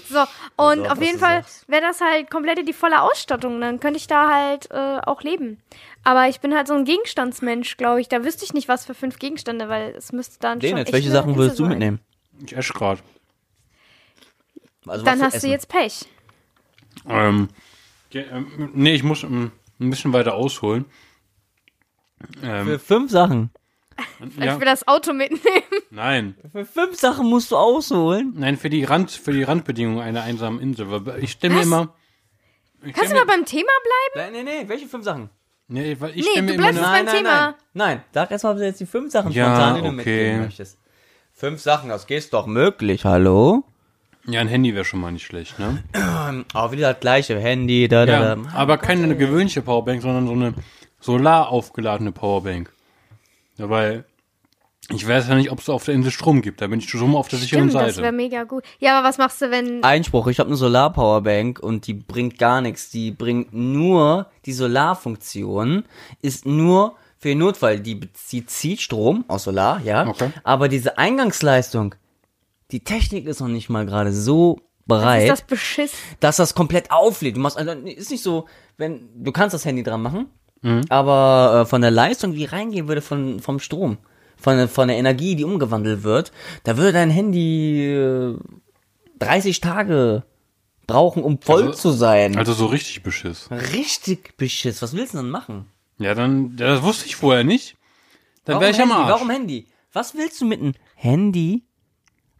so. 0.09 0.21
Und 0.57 0.81
Also, 0.81 0.85
auf 0.91 1.01
jeden 1.03 1.19
Fall 1.19 1.45
wäre 1.69 1.83
das 1.83 2.01
halt 2.01 2.31
komplette 2.31 2.65
die 2.65 2.73
volle 2.73 3.03
Ausstattung. 3.03 3.61
Dann 3.61 3.79
könnte 3.81 3.99
ich 3.99 4.07
da 4.09 4.29
halt 4.33 4.71
äh, 4.71 4.99
auch 5.05 5.23
leben. 5.23 5.61
Aber 6.05 6.29
ich 6.29 6.41
bin 6.41 6.55
halt 6.55 6.67
so 6.67 6.75
ein 6.75 6.85
Gegenstandsmensch, 6.85 7.77
glaube 7.77 8.01
ich. 8.01 8.09
Da 8.09 8.25
wüsste 8.25 8.45
ich 8.45 8.53
nicht, 8.53 8.69
was 8.69 8.85
für 8.85 8.95
fünf 8.95 9.19
Gegenstände, 9.19 9.69
weil 9.69 9.95
es 9.97 10.13
müsste 10.13 10.39
dann 10.41 10.61
schon 10.61 10.71
Denitz, 10.71 10.89
echt 10.89 10.93
welche 10.95 11.11
Sachen 11.11 11.37
würdest 11.37 11.59
du 11.59 11.65
sein. 11.65 11.71
mitnehmen? 11.71 12.01
Ich 12.45 12.57
esse 12.57 12.73
grad. 12.73 12.99
Also 14.87 15.05
Dann 15.05 15.23
hast 15.23 15.43
du 15.43 15.49
jetzt 15.49 15.69
Pech. 15.69 16.07
Ähm, 17.09 17.49
ge- 18.11 18.27
ähm, 18.31 18.71
nee, 18.75 18.95
ich 18.95 19.03
muss 19.03 19.23
ähm, 19.23 19.53
ein 19.81 19.91
bisschen 19.91 20.13
weiter 20.13 20.35
ausholen. 20.35 20.85
Für 22.41 22.47
Ähm, 22.73 22.81
fünf 22.81 23.11
Sachen. 23.11 23.51
Ja. 24.21 24.45
ja, 24.45 24.53
Ich 24.55 24.61
will 24.61 24.67
das 24.67 24.87
Auto 24.87 25.13
mitnehmen. 25.13 25.63
nein. 25.91 26.37
Für 26.53 26.65
fünf 26.65 26.97
Sachen 26.99 27.27
musst 27.29 27.51
du 27.51 27.57
ausholen. 27.57 28.33
Nein, 28.37 28.57
für 28.57 28.71
die 28.71 28.85
Rand, 28.85 29.11
für 29.11 29.33
die 29.33 29.43
Randbedingungen 29.43 30.01
einer 30.01 30.23
einsamen 30.23 30.61
Insel. 30.61 30.87
Ich 31.21 31.33
stelle 31.33 31.55
mir 31.55 31.63
immer. 31.63 31.95
Ich 32.85 32.93
Kannst 32.93 33.11
du 33.13 33.17
mal 33.17 33.27
beim 33.27 33.45
Thema 33.45 33.71
bleiben? 34.15 34.33
Nee, 34.33 34.43
nee, 34.45 34.61
nee, 34.63 34.69
welche 34.69 34.87
fünf 34.87 35.05
Sachen? 35.05 35.31
nee, 35.67 35.97
weil 35.99 36.11
ich 36.17 36.25
Nee, 36.25 36.41
du 36.43 36.55
immer 36.55 36.57
bleibst 36.71 36.79
eine, 36.83 36.93
beim 36.93 37.05
nein, 37.07 37.17
Thema. 37.17 37.31
nein. 37.47 37.55
Nein, 37.75 38.05
sag 38.15 38.31
erstmal 38.31 38.63
jetzt 38.63 38.81
die 38.81 38.87
fünf 38.87 39.11
Sachen 39.13 39.33
Ja, 39.33 39.47
spontan, 39.47 39.75
die 39.75 39.81
du 39.83 39.87
okay. 39.89 39.97
mitgeben 39.97 40.41
möchtest. 40.45 40.79
Fünf 41.33 41.61
Sachen, 41.61 41.89
das 41.89 42.07
geht 42.07 42.33
doch 42.33 42.47
möglich, 42.47 43.05
hallo? 43.05 43.65
Ja, 44.27 44.41
ein 44.41 44.49
Handy 44.49 44.75
wäre 44.75 44.85
schon 44.85 45.01
mal 45.01 45.11
nicht 45.13 45.25
schlecht, 45.25 45.59
ne? 45.59 45.83
Aber 46.53 46.73
wieder 46.73 46.93
das 46.93 47.01
gleiche, 47.01 47.39
Handy, 47.41 47.89
da, 47.89 48.05
da, 48.07 48.13
Ja, 48.13 48.37
da. 48.37 48.43
aber 48.55 48.77
keine 48.79 49.17
gewöhnliche 49.17 49.63
Powerbank, 49.63 50.03
sondern 50.03 50.27
so 50.27 50.33
eine 50.33 50.55
solar 51.01 51.49
aufgeladene 51.51 52.13
Powerbank. 52.13 52.73
Ja, 53.57 53.71
weil 53.71 54.05
ich 54.91 55.07
weiß 55.07 55.29
ja 55.29 55.35
nicht, 55.35 55.51
ob 55.51 55.59
es 55.61 55.69
auf 55.69 55.85
der 55.85 55.95
Insel 55.95 56.11
Strom 56.13 56.41
gibt. 56.41 56.61
Da 56.63 56.67
bin 56.67 56.79
ich 56.79 56.89
schon 56.89 57.11
mal 57.11 57.19
auf 57.19 57.29
der 57.29 57.39
sicheren 57.39 57.69
Stimmt, 57.69 57.75
das 57.75 57.97
wäre 57.97 58.07
Seite. 58.07 58.13
mega 58.17 58.45
gut. 58.45 58.65
Ja, 58.79 58.99
aber 58.99 59.09
was 59.09 59.19
machst 59.19 59.41
du, 59.43 59.51
wenn. 59.51 59.83
Einspruch, 59.85 60.27
ich 60.29 60.39
habe 60.41 60.49
eine 60.49 60.57
Solar-Powerbank 60.57 61.59
und 61.61 61.87
die 61.87 61.95
bringt 61.95 62.39
gar 62.39 62.61
nichts. 62.61 62.89
Die 62.91 63.11
bringt 63.11 63.53
nur, 63.53 64.27
die 64.47 64.53
Solarfunktion 64.53 65.85
ist 66.23 66.47
nur 66.47 66.97
für 67.19 67.29
den 67.29 67.39
Notfall. 67.39 67.81
Die, 67.81 68.01
die 68.31 68.47
zieht 68.47 68.81
Strom 68.81 69.25
aus 69.29 69.45
Solar, 69.45 69.81
ja. 69.85 70.07
Okay. 70.07 70.31
Aber 70.45 70.69
diese 70.69 70.97
Eingangsleistung, 70.99 71.95
die 72.71 72.81
Technik 72.85 73.27
ist 73.27 73.41
noch 73.41 73.49
nicht 73.49 73.69
mal 73.71 73.87
gerade 73.87 74.13
so 74.13 74.61
bereit, 74.87 75.23
ist 75.25 75.29
das 75.31 75.43
Beschiss? 75.43 75.93
dass 76.21 76.37
das 76.37 76.55
komplett 76.55 76.91
auflädt. 76.91 77.37
Du 77.37 77.41
machst, 77.41 77.57
also, 77.59 77.73
ist 77.73 78.11
nicht 78.11 78.23
so, 78.23 78.47
wenn, 78.77 79.09
du 79.15 79.33
kannst 79.33 79.55
das 79.55 79.65
Handy 79.65 79.83
dran 79.83 80.03
machen, 80.03 80.27
aber 80.89 81.63
äh, 81.63 81.67
von 81.69 81.81
der 81.83 81.91
Leistung, 81.91 82.35
wie 82.35 82.45
reingehen 82.45 82.89
würde 82.89 83.01
von, 83.01 83.39
vom 83.41 83.61
Strom, 83.61 83.99
von, 84.37 84.57
der- 84.57 84.69
von 84.69 84.89
der 84.89 84.97
Energie, 84.97 85.37
die 85.37 85.45
umgewandelt 85.45 86.03
wird, 86.03 86.33
da 86.65 86.77
würde 86.77 86.93
dein 86.93 87.11
Handy 87.11 87.87
äh, 87.95 88.37
30 89.21 89.61
Tage 89.61 90.25
brauchen, 90.87 91.23
um 91.23 91.41
voll 91.41 91.69
Also- 91.69 91.73
zu 91.75 91.91
sein. 91.91 92.37
Also 92.39 92.53
so 92.55 92.67
richtig 92.67 93.03
Beschiss. 93.03 93.49
Richtig 93.51 94.37
beschiss. 94.37 94.81
Was 94.83 94.95
willst 94.95 95.15
du 95.15 95.19
denn 95.19 95.31
machen? 95.31 95.67
Ja, 95.99 96.15
dann, 96.15 96.57
ja, 96.59 96.67
das 96.69 96.83
wusste 96.83 97.07
ich 97.07 97.17
vorher 97.17 97.45
nicht. 97.45 97.77
Dann 98.45 98.61
wäre 98.61 98.71
ich 98.71 98.81
am? 98.81 98.91
Arsch. 98.91 99.11
Warum 99.11 99.31
Handy? 99.31 99.67
Was 99.93 100.15
willst 100.15 100.41
du 100.41 100.47
mit 100.47 100.61
einem 100.61 100.75
Handy 100.95 101.65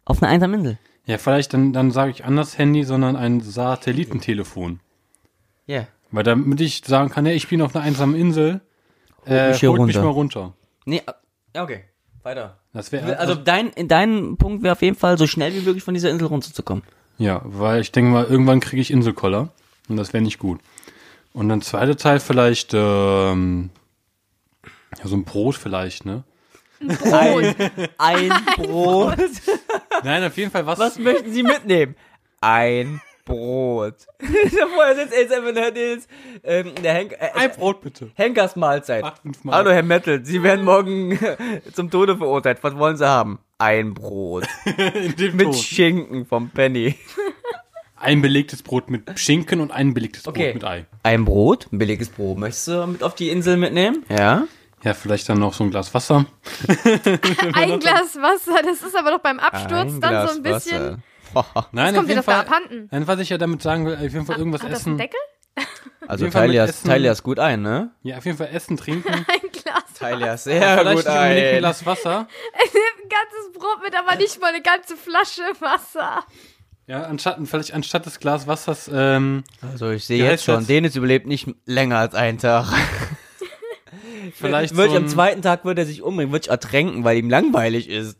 auf 0.09 0.21
einer 0.21 0.31
einsamen 0.31 0.59
Insel? 0.59 0.77
Ja, 1.05 1.17
vielleicht 1.17 1.53
dann, 1.53 1.73
dann 1.73 1.91
sage 1.91 2.11
ich 2.11 2.25
anders 2.25 2.57
Handy, 2.57 2.83
sondern 2.83 3.15
ein 3.15 3.41
Satellitentelefon. 3.41 4.79
Ja. 5.65 5.75
Yeah. 5.75 5.87
Weil 6.11 6.23
damit 6.23 6.59
ich 6.61 6.83
sagen 6.85 7.09
kann, 7.09 7.25
ja, 7.25 7.31
ich 7.31 7.47
bin 7.47 7.61
auf 7.61 7.75
einer 7.75 7.85
einsamen 7.85 8.15
Insel, 8.15 8.61
äh, 9.25 9.49
mich 9.49 9.63
holt 9.63 9.81
mich 9.81 9.95
runter. 9.95 10.01
mal 10.03 10.11
runter. 10.13 10.53
Nee, 10.85 11.01
äh, 11.05 11.11
ja, 11.55 11.63
okay. 11.63 11.83
Weiter. 12.23 12.59
Das 12.73 12.91
wäre 12.91 13.17
Also 13.17 13.35
dein, 13.35 13.69
in 13.69 13.87
deinem 13.87 14.37
Punkt 14.37 14.63
wäre 14.63 14.73
auf 14.73 14.81
jeden 14.81 14.97
Fall 14.97 15.17
so 15.17 15.27
schnell 15.27 15.53
wie 15.53 15.61
möglich 15.61 15.83
von 15.83 15.93
dieser 15.93 16.09
Insel 16.09 16.27
runterzukommen. 16.27 16.83
Ja, 17.17 17.41
weil 17.43 17.81
ich 17.81 17.91
denke 17.91 18.11
mal, 18.11 18.25
irgendwann 18.25 18.59
kriege 18.59 18.81
ich 18.81 18.91
Inselkoller 18.91 19.49
und 19.87 19.97
das 19.97 20.13
wäre 20.13 20.23
nicht 20.23 20.39
gut. 20.39 20.59
Und 21.33 21.49
dann 21.49 21.61
zweite 21.61 21.95
Teil 21.95 22.19
vielleicht 22.19 22.73
ähm, 22.73 23.69
ja, 24.97 25.07
so 25.07 25.15
ein 25.15 25.25
Brot 25.25 25.55
vielleicht, 25.55 26.05
ne? 26.05 26.23
Ein, 27.11 27.55
ein 27.97 28.31
Brot. 28.55 29.17
Nein, 30.03 30.23
auf 30.23 30.37
jeden 30.37 30.51
Fall 30.51 30.65
was. 30.65 30.79
Was 30.79 30.99
möchten 30.99 31.31
Sie 31.31 31.43
mitnehmen? 31.43 31.95
Ein 32.41 33.01
Brot. 33.25 33.95
Vorher 34.75 34.95
sitzt 34.95 35.13
jetzt 35.13 35.33
einfach 35.33 35.53
der, 35.53 35.71
Nils, 35.71 36.07
ähm, 36.43 36.71
der 36.81 36.93
Henk, 36.93 37.11
äh, 37.13 37.29
Ein 37.35 37.51
Brot 37.51 37.81
bitte. 37.81 38.11
Henkers 38.15 38.55
Mahlzeit. 38.55 39.03
Acht, 39.03 39.21
fünf 39.21 39.43
Mal. 39.43 39.55
Hallo 39.55 39.71
Herr 39.71 39.83
Metal, 39.83 40.25
Sie 40.25 40.41
werden 40.41 40.65
morgen 40.65 41.19
zum 41.73 41.91
Tode 41.91 42.17
verurteilt. 42.17 42.59
Was 42.61 42.75
wollen 42.77 42.97
Sie 42.97 43.07
haben? 43.07 43.39
Ein 43.59 43.93
Brot. 43.93 44.47
Mit 44.65 45.37
Ton. 45.43 45.53
Schinken 45.53 46.25
vom 46.25 46.49
Penny. 46.49 46.95
Ein 47.97 48.21
belegtes 48.21 48.63
Brot 48.63 48.89
mit 48.89 49.19
Schinken 49.19 49.59
und 49.59 49.71
ein 49.71 49.93
belegtes 49.93 50.25
Okay. 50.25 50.53
Brot 50.53 50.53
mit 50.53 50.63
Ei. 50.63 50.85
Ein 51.03 51.25
Brot, 51.25 51.67
ein 51.73 51.79
billiges 51.79 52.07
Brot. 52.07 52.37
Möchtest 52.37 52.69
du 52.69 52.87
mit 52.87 53.03
auf 53.03 53.13
die 53.13 53.29
Insel 53.29 53.57
mitnehmen? 53.57 54.05
Ja. 54.07 54.47
Ja, 54.83 54.93
vielleicht 54.93 55.27
dann 55.29 55.39
noch 55.39 55.53
so 55.53 55.63
ein 55.63 55.71
Glas 55.71 55.93
Wasser. 55.93 56.25
Ein 57.53 57.79
Glas 57.79 58.15
Wasser, 58.15 58.61
das 58.63 58.81
ist 58.81 58.95
aber 58.95 59.11
doch 59.11 59.19
beim 59.19 59.39
Absturz 59.39 59.93
Ein 59.93 60.01
dann 60.01 60.09
Glas 60.11 60.31
so 60.31 60.37
ein 60.37 60.43
bisschen. 60.43 61.03
Wasser. 61.33 61.69
Nein, 61.71 61.95
kommt 61.95 62.09
dir 62.09 62.15
doch 62.15 62.23
da 62.23 62.39
abhanden. 62.39 62.87
Nein, 62.91 63.07
was 63.07 63.19
ich 63.19 63.29
ja 63.29 63.37
damit 63.37 63.61
sagen 63.61 63.85
will, 63.85 63.95
auf 63.95 64.01
jeden 64.01 64.25
Fall 64.25 64.37
irgendwas 64.37 64.63
Hat 64.63 64.71
das 64.71 64.85
einen 64.87 64.97
essen. 64.99 65.09
Deckel? 65.09 65.19
Also 66.07 66.25
jeden 66.25 66.31
Fall 66.31 66.47
Talias, 66.47 66.69
Essen. 66.69 66.87
Talias 66.87 67.23
gut 67.23 67.39
ein, 67.39 67.61
ne? 67.61 67.91
Ja, 68.01 68.17
auf 68.17 68.25
jeden 68.25 68.37
Fall 68.37 68.49
essen, 68.51 68.77
trinken. 68.77 69.09
Ein 69.13 69.51
Glas. 69.51 69.83
Talias 69.97 70.43
sehr 70.45 70.77
vielleicht 70.79 70.97
gut 70.97 71.07
ein 71.07 71.37
ein. 71.37 71.57
Glas 71.59 71.85
Wasser. 71.85 72.27
Ein 72.53 73.09
ganzes 73.09 73.51
Brot 73.53 73.83
mit, 73.83 73.93
aber 73.95 74.15
nicht 74.15 74.39
mal 74.41 74.47
eine 74.53 74.61
ganze 74.61 74.95
Flasche 74.95 75.43
Wasser. 75.59 76.23
Ja, 76.87 77.03
anstatt, 77.03 77.37
vielleicht 77.45 77.73
anstatt 77.73 78.05
des 78.07 78.19
Glas 78.19 78.47
Wassers, 78.47 78.89
ähm, 78.91 79.43
Also 79.61 79.91
ich 79.91 80.05
sehe 80.05 80.23
Ja, 80.23 80.31
jetzt 80.31 80.45
schon, 80.45 80.65
Dennis 80.65 80.95
überlebt 80.95 81.27
nicht 81.27 81.47
länger 81.65 81.97
als 81.99 82.15
einen 82.15 82.39
Tag. 82.39 82.73
Vielleicht 84.33 84.75
Wird 84.75 84.91
so 84.91 84.97
am 84.97 85.07
zweiten 85.07 85.41
Tag 85.41 85.65
wird 85.65 85.77
er 85.77 85.85
sich 85.85 86.01
umbringen, 86.01 86.31
wird 86.31 86.43
sich 86.43 86.51
ertränken, 86.51 87.03
weil 87.03 87.17
ihm 87.17 87.29
langweilig 87.29 87.89
ist. 87.89 88.17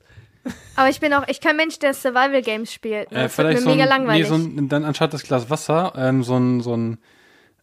Aber 0.76 0.90
ich 0.90 1.00
bin 1.00 1.14
auch, 1.14 1.28
ich 1.28 1.42
kein 1.42 1.58
Mensch, 1.58 1.80
der 1.80 1.94
Survival 1.94 2.42
Games 2.42 2.72
spielt. 2.74 3.12
äh, 3.12 3.16
Das 3.16 3.22
wird 3.22 3.32
vielleicht 3.32 3.60
mir 3.60 3.64
so 3.64 3.70
mega 3.70 3.84
ein, 3.84 3.90
langweilig. 3.90 4.24
Nee, 4.24 4.30
so 4.30 4.36
ein, 4.36 4.70
dann 4.70 4.86
anstatt 4.86 5.14
des 5.14 5.24
Glas 5.24 5.50
Wasser, 5.50 5.94
ähm, 5.96 6.24
so 6.24 6.38
ein, 6.38 6.62
so 6.62 6.76
ein 6.76 6.98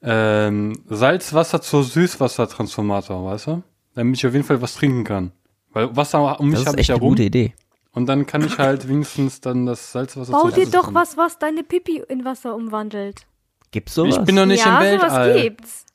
ähm, 0.03 0.83
Salzwasser 0.89 1.61
zur 1.63 1.83
Süßwassertransformator, 1.85 3.25
weißt 3.25 3.47
du? 3.49 3.63
Damit 3.95 4.19
ich 4.19 4.27
auf 4.27 4.35
jeden 4.35 4.45
Fall 4.45 4.61
was 4.61 4.75
trinken 4.75 5.05
kann. 5.05 5.33
Weil 5.73 5.97
Wasser 5.97 6.39
um 6.39 6.51
mich 6.51 6.67
habe 6.67 6.81
ich 6.81 6.89
ja 6.89 6.97
rum. 6.97 7.17
Idee. 7.17 7.55
Und 7.93 8.07
dann 8.07 8.27
kann 8.27 8.45
ich 8.45 8.59
halt 8.59 8.89
wenigstens 8.89 9.41
dann 9.41 9.65
das 9.65 9.93
Salzwasser 9.93 10.33
Bau 10.33 10.51
dir 10.51 10.69
doch 10.69 10.93
was, 10.93 11.17
was 11.17 11.39
deine 11.39 11.63
Pipi 11.63 12.03
in 12.09 12.27
Wasser 12.27 12.55
umwandelt. 12.55 13.27
Gibt's 13.71 13.95
sowas? 13.95 14.19
Ich 14.19 14.25
bin 14.25 14.35
noch 14.35 14.45
nicht 14.45 14.65
ja, 14.65 14.79
im 14.83 14.99
sowas 14.99 15.13
Weltall. 15.13 15.43
gibt's. 15.43 15.86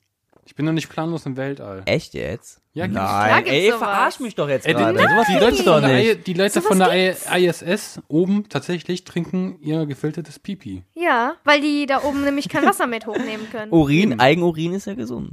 Ich 0.52 0.56
bin 0.56 0.66
noch 0.66 0.74
nicht 0.74 0.90
planlos 0.90 1.24
im 1.24 1.38
Weltall. 1.38 1.80
Echt 1.86 2.12
jetzt? 2.12 2.60
Ja, 2.74 2.84
gibt's. 2.84 3.00
Nein, 3.00 3.36
gibt's 3.36 3.50
ey, 3.58 3.66
sowas. 3.68 3.78
verarsch 3.78 4.20
mich 4.20 4.34
doch 4.34 4.50
jetzt 4.50 4.66
Ey, 4.66 4.74
die, 4.74 4.80
gerade. 4.82 4.98
Sowas 4.98 5.26
die, 5.26 5.32
gibt's 5.32 5.44
Leute 5.46 5.62
doch 5.64 5.72
von 5.72 5.82
der, 5.82 5.98
I, 5.98 6.08
nicht. 6.08 6.26
die 6.26 6.34
Leute 6.34 6.60
von 6.60 6.78
der 6.78 6.94
I. 6.94 7.46
ISS 7.46 8.00
oben 8.08 8.48
tatsächlich 8.50 9.04
trinken 9.04 9.58
ihr 9.62 9.86
gefiltertes 9.86 10.38
Pipi. 10.38 10.84
Ja, 10.92 11.36
weil 11.44 11.62
die 11.62 11.86
da 11.86 12.02
oben 12.02 12.22
nämlich 12.22 12.50
kein 12.50 12.66
Wasser 12.66 12.86
mit 12.86 13.06
hochnehmen 13.06 13.48
können. 13.50 13.72
Urin, 13.72 14.20
Eigenurin 14.20 14.74
ist 14.74 14.86
ja 14.86 14.92
gesund. 14.92 15.32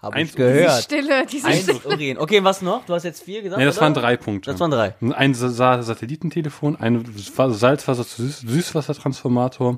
Hab 0.00 0.14
Eins 0.14 0.30
ich 0.30 0.36
gehört. 0.36 0.84
Stille, 0.84 1.26
diese 1.26 1.48
Eins 1.48 1.64
Stille. 1.64 1.80
Urin. 1.84 2.16
Okay, 2.16 2.42
was 2.42 2.62
noch? 2.62 2.86
Du 2.86 2.94
hast 2.94 3.02
jetzt 3.02 3.22
vier 3.24 3.42
gesagt, 3.42 3.58
Nee, 3.58 3.66
das 3.66 3.76
oder? 3.76 3.82
waren 3.84 3.92
drei 3.94 4.16
Punkte. 4.16 4.50
Das 4.52 4.58
waren 4.58 4.70
drei. 4.70 4.94
Ein 5.02 5.34
Sa 5.34 5.82
Satellitentelefon, 5.82 6.76
ein 6.76 7.04
Salzwasser 7.14 8.06
zu 8.06 8.22
Süß 8.22 8.38
Süßwassertransformator, 8.40 9.76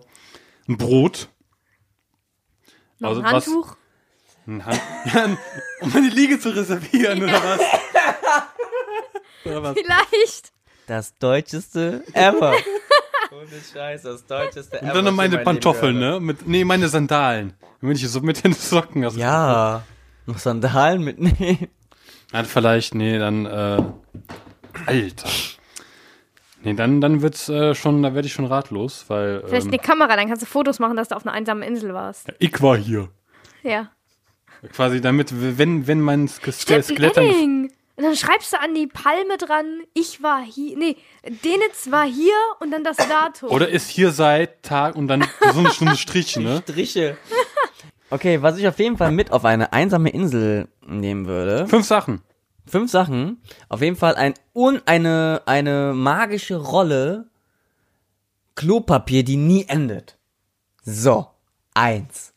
ein 0.68 0.76
Brot. 0.76 1.30
Noch 3.00 3.10
ein 3.18 3.24
Also 3.24 3.36
was- 3.36 3.46
Handtuch. 3.46 3.76
Ein 4.46 4.64
Hand 4.64 4.80
ja, 5.12 5.24
um 5.80 5.92
meine 5.92 6.08
Liege 6.08 6.38
zu 6.38 6.50
reservieren, 6.50 7.22
oder 7.22 7.32
was? 7.42 7.60
oder 9.44 9.62
was? 9.62 9.76
Vielleicht. 9.78 10.52
Das 10.86 11.16
deutscheste 11.18 12.02
ever. 12.14 12.54
Ohne 13.32 13.60
Scheiß, 13.72 14.02
das 14.02 14.26
deutscheste 14.26 14.78
ever. 14.80 14.88
Und 14.88 14.94
dann 14.96 15.04
noch 15.04 15.10
was 15.12 15.16
meine 15.16 15.38
Pantoffeln, 15.38 15.98
ne? 15.98 16.18
Mit, 16.20 16.46
nee, 16.48 16.64
meine 16.64 16.88
Sandalen. 16.88 17.52
Wenn 17.80 17.92
ich 17.92 18.08
so 18.08 18.20
mit 18.20 18.42
den 18.44 18.52
Socken 18.54 19.04
habe. 19.04 19.16
Ja. 19.16 19.82
Noch 20.26 20.38
Sandalen 20.38 21.02
mitnehmen. 21.04 21.68
Dann 22.32 22.44
vielleicht, 22.44 22.94
nee, 22.94 23.18
dann, 23.18 23.46
äh, 23.46 23.82
Alter. 24.86 25.28
Nee, 26.62 26.74
dann, 26.74 27.00
dann 27.00 27.22
wird's 27.22 27.48
äh, 27.48 27.74
schon, 27.74 28.02
da 28.02 28.14
werde 28.14 28.26
ich 28.26 28.32
schon 28.34 28.44
ratlos, 28.44 29.06
weil 29.08 29.42
Vielleicht 29.46 29.66
ähm, 29.66 29.72
eine 29.72 29.78
Kamera, 29.78 30.14
dann 30.16 30.28
kannst 30.28 30.42
du 30.42 30.46
Fotos 30.46 30.78
machen, 30.78 30.96
dass 30.96 31.08
du 31.08 31.16
auf 31.16 31.24
einer 31.26 31.34
einsamen 31.34 31.62
Insel 31.62 31.94
warst. 31.94 32.28
ich 32.38 32.60
war 32.62 32.76
hier. 32.76 33.08
Ja. 33.62 33.90
Quasi 34.72 35.00
damit, 35.00 35.32
wenn, 35.58 35.86
wenn 35.86 36.00
mein 36.02 36.28
Ske 36.28 36.52
Stimmt, 36.52 36.90
Edding. 36.90 37.72
Und 37.96 38.04
dann 38.04 38.16
schreibst 38.16 38.52
du 38.52 38.60
an 38.60 38.74
die 38.74 38.86
Palme 38.86 39.36
dran, 39.38 39.82
ich 39.94 40.22
war 40.22 40.42
hier, 40.42 40.76
nee, 40.76 40.96
Denitz 41.24 41.90
war 41.90 42.06
hier 42.06 42.32
und 42.60 42.70
dann 42.70 42.84
das 42.84 42.96
Datum. 42.96 43.50
Oder 43.50 43.68
ist 43.68 43.88
hier 43.88 44.10
seit 44.10 44.62
Tag 44.62 44.96
und 44.96 45.08
dann 45.08 45.26
so 45.52 45.60
eine 45.60 45.70
Stunde 45.70 45.96
Strich, 45.96 46.36
ne? 46.38 46.62
Striche. 46.62 47.16
Okay, 48.12 48.42
was 48.42 48.58
ich 48.58 48.66
auf 48.66 48.76
jeden 48.80 48.96
Fall 48.96 49.12
mit 49.12 49.30
auf 49.30 49.44
eine 49.44 49.72
einsame 49.72 50.10
Insel 50.10 50.66
nehmen 50.84 51.26
würde. 51.26 51.68
Fünf 51.68 51.86
Sachen. 51.86 52.22
Fünf 52.66 52.90
Sachen. 52.90 53.42
Auf 53.68 53.82
jeden 53.82 53.96
Fall 53.96 54.14
ein 54.16 54.34
un, 54.54 54.80
eine, 54.86 55.42
eine 55.46 55.92
magische 55.94 56.56
Rolle 56.56 57.26
Klopapier, 58.54 59.24
die 59.24 59.36
nie 59.36 59.64
endet. 59.68 60.16
So. 60.82 61.26
Eins. 61.74 62.32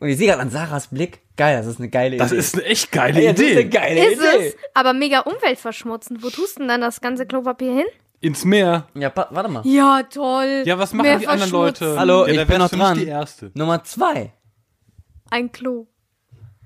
Und 0.00 0.08
ich 0.08 0.16
sehe 0.18 0.26
gerade 0.28 0.42
an 0.42 0.50
Sarahs 0.50 0.88
Blick, 0.88 1.20
geil, 1.36 1.56
das 1.58 1.66
ist 1.66 1.78
eine 1.78 1.88
geile 1.88 2.16
Das 2.16 2.32
Idee. 2.32 2.38
ist 2.40 2.54
eine 2.54 2.64
echt 2.64 2.90
geile 2.92 3.22
ja, 3.22 3.32
das 3.32 3.40
ist 3.40 3.50
eine 3.52 3.60
Idee. 3.60 3.68
geile 3.68 4.06
ist 4.12 4.18
Idee. 4.18 4.48
es, 4.48 4.56
aber 4.74 4.92
mega 4.94 5.20
umweltverschmutzend. 5.20 6.22
Wo 6.24 6.30
tust 6.30 6.56
du 6.56 6.60
denn 6.60 6.68
dann 6.68 6.80
das 6.80 7.00
ganze 7.00 7.24
Klopapier 7.26 7.72
hin? 7.72 7.86
Ins 8.20 8.44
Meer. 8.44 8.88
Ja, 8.94 9.12
warte 9.14 9.48
mal. 9.48 9.62
Ja, 9.64 10.02
toll. 10.02 10.62
Ja, 10.66 10.78
was 10.78 10.92
machen 10.92 11.06
Mehr 11.06 11.18
die 11.18 11.28
anderen. 11.28 11.52
Leute? 11.52 11.96
Hallo, 11.98 12.26
ja, 12.26 12.42
ich 12.42 12.48
bin 12.48 12.58
noch 12.58 12.70
du 12.70 12.76
nicht 12.76 12.84
dran. 12.84 12.98
die 12.98 13.06
Erste. 13.06 13.50
Nummer 13.54 13.84
zwei. 13.84 14.32
Ein 15.30 15.52
Klo. 15.52 15.86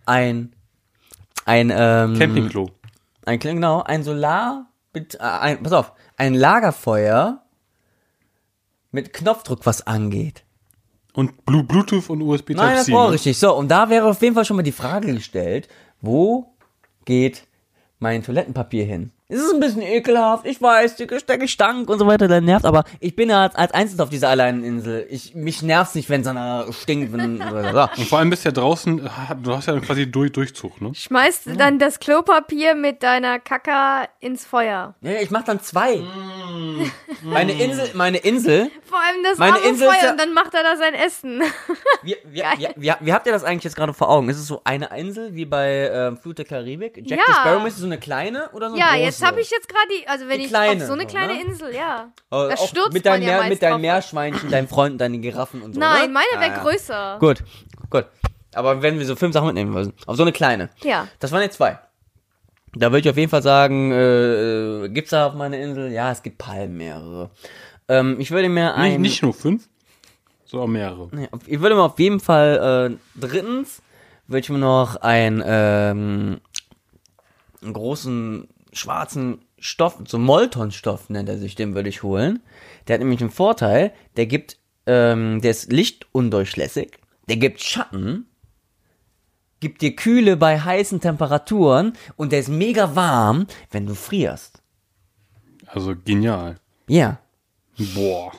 Ein, 0.07 0.55
ein, 1.45 1.73
ähm, 1.75 2.19
Campingklo. 2.19 2.71
Ein, 3.25 3.39
genau, 3.39 3.83
ein 3.83 4.03
Solar, 4.03 4.67
mit, 4.93 5.15
äh, 5.15 5.19
ein, 5.19 5.63
pass 5.63 5.73
auf, 5.73 5.93
ein 6.17 6.35
Lagerfeuer 6.35 7.43
mit 8.91 9.13
Knopfdruck, 9.13 9.67
was 9.67 9.87
angeht. 9.87 10.45
Und 11.13 11.45
Blu 11.45 11.63
Bluetooth 11.63 12.09
und 12.09 12.23
USB 12.23 12.51
Nein, 12.51 12.77
das 12.77 12.87
Type-C. 12.87 12.93
war 12.93 13.07
ne? 13.09 13.15
richtig. 13.15 13.39
So, 13.39 13.55
und 13.55 13.69
da 13.69 13.91
wäre 13.91 14.07
auf 14.07 14.23
jeden 14.23 14.35
Fall 14.35 14.45
schon 14.45 14.57
mal 14.57 14.63
die 14.63 14.73
Frage 14.73 15.13
gestellt, 15.13 15.69
wo 16.01 16.55
geht 17.05 17.47
mein 17.99 18.23
Toilettenpapier 18.23 18.85
hin? 18.85 19.13
Es 19.31 19.39
ist 19.41 19.55
ein 19.55 19.61
bisschen 19.61 19.83
ekelhaft, 19.83 20.45
ich 20.45 20.61
weiß, 20.61 20.97
der 20.97 21.39
Gestank 21.39 21.89
und 21.89 22.01
so 22.01 22.07
weiter, 22.07 22.27
der 22.27 22.41
nervt, 22.41 22.65
aber 22.65 22.83
ich 22.99 23.15
bin 23.15 23.31
ja 23.31 23.43
als, 23.43 23.55
als 23.55 23.73
Einzelnes 23.73 24.01
auf 24.01 24.09
dieser 24.09 24.29
alleinen 24.29 24.65
Insel. 24.65 25.07
Ich, 25.09 25.37
mich 25.37 25.63
nervt's 25.63 25.95
nicht, 25.95 26.11
wenn 26.11 26.23
es 26.23 26.27
einer 26.27 26.67
stinkt, 26.73 27.13
wenn, 27.13 27.39
so. 27.39 27.89
Und 27.97 28.09
vor 28.09 28.19
allem 28.19 28.31
bist 28.31 28.45
du 28.45 28.49
ja 28.49 28.53
draußen, 28.53 29.07
äh, 29.07 29.11
du 29.41 29.57
hast 29.57 29.67
ja 29.67 29.79
quasi 29.79 30.11
durch, 30.11 30.33
Durchzug, 30.33 30.81
ne? 30.81 30.93
Schmeißt 30.95 31.43
dann 31.57 31.79
das 31.79 32.01
Klopapier 32.01 32.75
mit 32.75 33.05
deiner 33.05 33.39
Kaka 33.39 34.09
ins 34.19 34.45
Feuer. 34.45 34.95
Ja, 35.01 35.13
ich 35.21 35.31
mach 35.31 35.45
dann 35.45 35.61
zwei. 35.61 36.01
Meine 37.23 37.53
Insel, 37.53 37.91
meine 37.95 38.19
Insel, 38.19 38.71
Vor 38.85 38.99
allem 38.99 39.23
das 39.23 39.39
Meine 39.39 39.55
arme 39.57 39.67
Insel 39.69 39.89
Feuer 39.89 40.05
ja- 40.05 40.11
und 40.13 40.21
dann 40.21 40.33
macht 40.35 40.55
er 40.55 40.63
da 40.63 40.77
sein 40.77 40.95
Essen. 40.95 41.43
Wie, 42.03 42.17
wie, 42.25 42.43
wie, 42.57 42.69
wie, 42.77 42.93
wie 42.99 43.13
habt 43.13 43.27
ihr 43.27 43.33
das 43.33 43.45
eigentlich 43.45 43.65
jetzt 43.65 43.77
gerade 43.77 43.93
vor 43.93 44.09
Augen? 44.09 44.29
Ist 44.29 44.39
es 44.39 44.47
so 44.47 44.63
eine 44.65 44.89
Insel 44.97 45.35
wie 45.35 45.45
bei 45.45 45.91
ähm, 45.93 46.17
Flut 46.17 46.39
der 46.39 46.45
Karibik? 46.45 46.97
Jack 47.05 47.19
Ja. 47.19 47.25
the 47.27 47.33
Sparrow 47.35 47.67
ist 47.67 47.75
es 47.75 47.81
so 47.81 47.87
eine 47.87 47.99
kleine 47.99 48.49
oder 48.53 48.71
so 48.71 48.75
eine 48.75 48.81
ja, 48.83 48.91
große? 48.93 49.05
jetzt 49.05 49.20
habe 49.23 49.41
ich 49.41 49.51
jetzt 49.51 49.69
gerade 49.69 49.87
die, 49.91 50.07
also 50.09 50.29
wenn 50.29 50.39
Die 50.39 50.45
ich 50.45 50.51
kleine 50.51 50.83
auf 50.83 50.87
so 50.89 50.95
eine 50.95 51.07
kleine 51.07 51.35
ne? 51.35 51.43
Insel, 51.43 51.75
ja. 51.75 52.13
Oh, 52.31 52.47
da 52.49 52.57
stürzt 52.57 52.93
mit 52.93 53.05
man 53.05 53.15
deinen, 53.15 53.23
ja 53.23 53.41
Meer, 53.41 53.49
mit 53.49 53.63
deinen. 53.63 53.81
Meerschweinchen, 53.81 54.51
deinen 54.51 54.69
Freunden, 54.69 54.99
deinen 54.99 55.23
Giraffen 55.23 55.63
und 55.63 55.75
so. 55.75 55.81
Nein, 55.81 56.09
ne? 56.09 56.13
meine 56.15 56.27
Ah, 56.37 56.41
wäre 56.41 56.53
ja. 56.53 56.63
größer. 56.63 57.17
Gut, 57.21 57.43
gut. 57.91 58.07
Aber 58.55 58.83
wenn 58.83 58.99
wir 58.99 59.07
so 59.07 59.17
fünf 59.17 59.33
Sachen 59.33 59.47
mitnehmen 59.47 59.73
müssen, 59.73 59.93
auf 60.07 60.17
so 60.17 60.23
eine 60.23 60.33
kleine. 60.33 60.71
Ja. 60.83 61.07
Das 61.21 61.33
waren 61.33 61.43
jetzt 61.43 61.57
zwei. 61.57 61.79
Da 62.75 62.91
würde 62.93 63.01
ich 63.01 63.11
auf 63.11 63.17
jeden 63.17 63.31
Fall 63.31 63.43
sagen, 63.43 63.93
äh, 63.93 64.89
gibt's 64.91 65.11
da 65.11 65.27
auf 65.27 65.35
meiner 65.35 65.59
Insel? 65.59 65.91
Ja, 65.91 66.13
es 66.13 66.23
gibt 66.23 66.39
Palmen 66.39 66.77
mehrere. 66.77 67.31
Ähm, 67.89 68.17
ich 68.21 68.31
würde 68.31 68.49
mir 68.49 68.67
Nicht, 68.67 68.77
ein, 68.77 69.01
nicht 69.01 69.23
nur 69.23 69.35
fünf, 69.35 69.69
sondern 70.45 70.71
mehrere. 70.73 71.09
Ich 71.47 71.61
würde 71.61 71.75
mir 71.75 71.83
auf 71.83 71.99
jeden 71.99 72.21
Fall, 72.21 72.93
äh, 72.93 73.21
drittens, 73.21 73.83
würde 74.29 74.41
ich 74.41 74.51
mir 74.51 74.59
noch 74.59 74.97
ein, 74.97 75.43
ähm, 75.45 76.41
einen 77.63 77.73
großen 77.73 78.49
schwarzen 78.73 79.45
Stoff, 79.59 79.99
so 80.07 80.19
Molton-Stoff 80.19 81.11
nennt 81.11 81.29
er 81.29 81.39
sich, 81.39 81.55
den 81.55 81.75
würde 81.75 81.89
ich 81.89 82.03
holen. 82.03 82.41
Der 82.87 82.95
hat 82.95 83.01
nämlich 83.01 83.21
einen 83.21 83.31
Vorteil, 83.31 83.93
der 84.17 84.27
gibt, 84.27 84.59
ähm, 84.87 85.41
der 85.41 85.51
ist 85.51 85.71
lichtundurchlässig, 85.71 86.99
der 87.29 87.37
gibt 87.37 87.61
Schatten, 87.61 88.27
gibt 89.61 89.83
dir 89.83 89.95
Kühle 89.95 90.37
bei 90.37 90.59
heißen 90.59 91.01
Temperaturen 91.01 91.93
und 92.17 92.33
der 92.33 92.41
ist 92.41 92.49
mega 92.49 92.97
warm, 92.97 93.47
wenn 93.71 93.87
du 93.87 93.95
frierst. 93.95 94.63
Also 95.67 95.95
genial. 96.05 96.57
Ja. 96.89 97.19
Boah. 97.95 98.33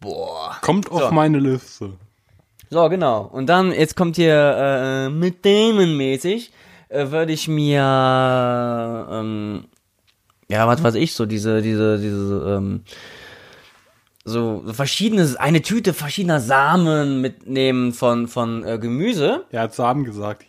Boah. 0.00 0.56
Kommt 0.62 0.90
auf 0.90 1.10
meine 1.10 1.38
Liste. 1.38 1.92
So, 2.70 2.88
genau. 2.88 3.22
Und 3.24 3.46
dann, 3.46 3.72
jetzt 3.72 3.96
kommt 3.96 4.16
hier 4.16 4.56
äh, 4.56 5.08
mit 5.10 5.44
Damon 5.44 5.96
mäßig, 5.96 6.52
äh, 6.88 7.10
würde 7.10 7.32
ich 7.32 7.48
mir, 7.48 9.08
ähm, 9.10 9.64
ja, 10.50 10.66
was 10.66 10.82
weiß 10.82 10.94
ich, 10.96 11.14
so 11.14 11.26
diese, 11.26 11.62
diese, 11.62 11.98
diese, 11.98 12.56
ähm, 12.56 12.82
so 14.24 14.62
verschiedenes, 14.70 15.36
eine 15.36 15.62
Tüte 15.62 15.94
verschiedener 15.94 16.40
Samen 16.40 17.20
mitnehmen 17.20 17.92
von, 17.92 18.28
von 18.28 18.64
äh, 18.64 18.78
Gemüse. 18.78 19.44
Er 19.50 19.62
hat 19.62 19.74
Samen 19.74 20.04
gesagt. 20.04 20.44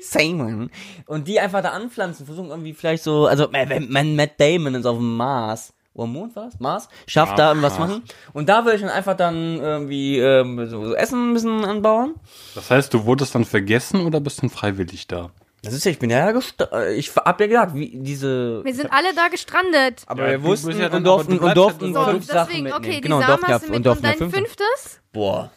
Samen. 0.00 0.70
Und 1.06 1.28
die 1.28 1.40
einfach 1.40 1.62
da 1.62 1.70
anpflanzen, 1.70 2.26
versuchen 2.26 2.50
irgendwie 2.50 2.74
vielleicht 2.74 3.02
so, 3.02 3.26
also, 3.26 3.50
äh, 3.52 3.68
wenn 3.68 3.90
man 3.90 4.16
Matt 4.16 4.32
Damon 4.38 4.74
ist 4.74 4.86
auf 4.86 4.98
dem 4.98 5.16
Mars. 5.16 5.72
Oder 5.94 6.06
Mond 6.06 6.36
war 6.36 6.44
das? 6.44 6.60
Mars? 6.60 6.88
Schafft 7.06 7.38
da 7.38 7.46
Ach, 7.46 7.48
irgendwas 7.50 7.74
ach. 7.74 7.80
machen. 7.80 8.02
Und 8.32 8.48
da 8.48 8.64
würde 8.64 8.76
ich 8.76 8.82
dann 8.82 8.90
einfach 8.90 9.16
dann 9.16 9.58
irgendwie 9.58 10.18
ähm, 10.18 10.68
so, 10.68 10.84
so 10.84 10.94
Essen 10.94 11.30
ein 11.30 11.34
bisschen 11.34 11.64
anbauen. 11.64 12.14
Das 12.54 12.70
heißt, 12.70 12.94
du 12.94 13.04
wurdest 13.04 13.34
dann 13.34 13.44
vergessen 13.44 14.06
oder 14.06 14.20
bist 14.20 14.42
dann 14.42 14.50
freiwillig 14.50 15.08
da? 15.08 15.30
Das 15.62 15.72
ist 15.74 15.84
ja, 15.84 15.90
ich 15.90 15.98
bin 15.98 16.08
ja 16.10 16.30
gest 16.30 16.54
äh, 16.72 16.94
ich 16.94 17.14
hab 17.16 17.40
ja 17.40 17.46
gesagt, 17.48 17.74
wie 17.74 17.90
diese. 17.94 18.62
Wir 18.64 18.74
sind 18.74 18.92
alle 18.92 19.12
da 19.14 19.26
gestrandet. 19.28 20.02
aber 20.06 20.22
Ja, 20.26 20.30
wir 20.32 20.42
wussten 20.44 20.70
ja 20.78 20.88
dann- 20.88 20.98
und 20.98 21.04
durften, 21.04 21.38
und 21.38 21.56
durften 21.56 21.92
ja 21.92 22.04
So, 22.04 22.10
fünf 22.12 22.24
Sachen 22.26 22.46
deswegen, 22.48 22.64
mitnehmen. 22.64 22.84
okay, 22.84 22.94
die 22.96 23.00
genau, 23.00 23.16
und 23.16 23.22
Samen 23.26 23.42
ja, 23.42 23.48
hast 23.54 23.62
du 23.62 23.66
mit 23.66 23.70
und 23.70 23.76
und 23.76 23.86
durften 23.86 24.04
ja 24.04 24.10
dein 24.12 24.18
fünf. 24.18 24.34
fünftes? 24.34 25.00
Boah. 25.12 25.50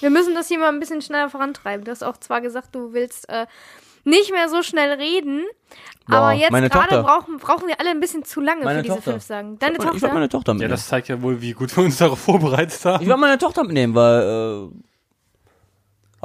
Wir 0.00 0.10
müssen 0.10 0.34
das 0.34 0.48
hier 0.48 0.58
mal 0.58 0.68
ein 0.68 0.78
bisschen 0.78 1.02
schneller 1.02 1.30
vorantreiben. 1.30 1.84
Du 1.84 1.90
hast 1.90 2.04
auch 2.04 2.16
zwar 2.18 2.40
gesagt, 2.40 2.74
du 2.74 2.92
willst 2.92 3.28
äh, 3.28 3.46
nicht 4.04 4.30
mehr 4.30 4.48
so 4.48 4.62
schnell 4.62 4.92
reden, 4.92 5.44
Boah, 6.06 6.16
aber 6.18 6.32
jetzt 6.32 6.52
gerade 6.52 7.02
brauchen, 7.02 7.38
brauchen 7.38 7.66
wir 7.66 7.80
alle 7.80 7.90
ein 7.90 7.98
bisschen 7.98 8.22
zu 8.24 8.40
lange 8.40 8.62
Meine 8.64 8.78
für 8.78 8.82
diese 8.84 8.94
Tochter. 8.96 9.10
fünf 9.12 9.24
Sagen. 9.24 9.58
Deine 9.58 9.72
Ich 9.72 9.78
Tochter? 9.78 10.02
wollte 10.02 10.14
meine 10.14 10.28
Tochter 10.28 10.50
Ja, 10.50 10.54
mitnehmen. 10.54 10.70
das 10.70 10.86
zeigt 10.86 11.08
ja 11.08 11.20
wohl, 11.22 11.40
wie 11.40 11.52
gut 11.54 11.76
wir 11.76 11.82
uns 11.84 11.96
darauf 11.96 12.20
vorbereitet 12.20 12.84
haben. 12.84 13.02
ich 13.02 13.08
wollte 13.08 13.20
meine 13.20 13.38
Tochter 13.38 13.64
mitnehmen, 13.64 13.94
weil, 13.96 14.22
äh, 14.22 14.68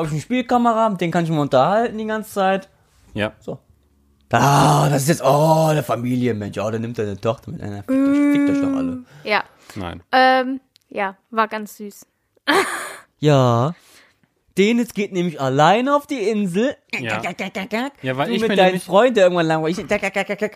habe 0.02 0.08
ich 0.08 0.14
eine 0.14 0.22
Spielkamera, 0.22 0.90
mit 0.90 1.02
denen 1.02 1.12
kann 1.12 1.24
ich 1.24 1.30
mich 1.30 1.40
unterhalten 1.40 1.98
die 1.98 2.06
ganze 2.06 2.32
Zeit. 2.32 2.70
Ja. 3.14 3.34
So. 3.40 3.60
Ah, 4.34 4.88
das 4.90 5.04
ist 5.04 5.10
jetzt, 5.10 5.24
oh, 5.26 5.70
der 5.74 5.84
Familienmensch. 5.84 6.58
Oh, 6.58 6.70
der 6.72 6.80
nimmt 6.80 6.98
deine 6.98 7.20
Tochter 7.20 7.52
mit 7.52 7.62
einer. 7.62 7.84
Fickt 7.84 7.90
euch, 7.92 8.32
fickt 8.32 8.50
euch 8.50 8.62
doch 8.62 8.78
alle. 8.78 9.00
Ja. 9.24 9.44
Nein. 9.76 10.02
Ähm, 10.12 10.62
ja, 10.90 11.18
war 11.30 11.48
ganz 11.48 11.78
süß. 11.78 12.06
Ja. 13.20 13.76
Dennis 14.58 14.94
geht 14.94 15.14
nämlich 15.14 15.40
alleine 15.40 15.96
auf 15.96 16.08
die 16.08 16.18
Insel. 16.30 16.76
Ja. 17.00 17.22
Ja, 18.02 18.18
weil 18.18 18.28
du 18.30 18.34
ich 18.34 18.42
mit 18.48 18.58
deinem 18.58 18.80
Freund, 18.82 19.16
der 19.16 19.26
irgendwann 19.26 19.46
langweilig. 19.48 19.78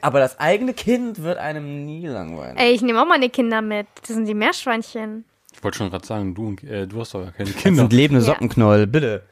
Aber 0.02 0.20
das 0.20 0.40
eigene 0.40 0.74
Kind 0.74 1.22
wird 1.22 1.38
einem 1.38 1.86
nie 1.86 2.06
langweilig. 2.08 2.60
Ey, 2.60 2.72
ich 2.74 2.82
nehme 2.82 3.02
auch 3.02 3.08
meine 3.08 3.30
Kinder 3.30 3.62
mit. 3.62 3.88
Das 4.02 4.10
sind 4.16 4.26
die 4.26 4.34
Meerschweinchen. 4.34 5.26
Ich 5.54 5.64
wollte 5.64 5.78
schon 5.78 5.90
gerade 5.92 6.06
sagen, 6.06 6.36
du, 6.36 6.48
und- 6.48 6.64
äh, 6.64 6.88
du 6.88 7.00
hast 7.00 7.14
doch 7.14 7.22
gar 7.24 7.32
keine 7.32 7.52
Das 7.52 7.62
Kinder. 7.62 7.82
sind 7.84 7.94
lebende 7.94 8.20
Ja. 8.22 8.26
Sockenknoll, 8.34 8.88
bitte. 8.88 9.24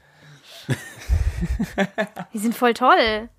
Die 2.33 2.37
sind 2.39 2.55
voll 2.55 2.73
toll. 2.73 3.29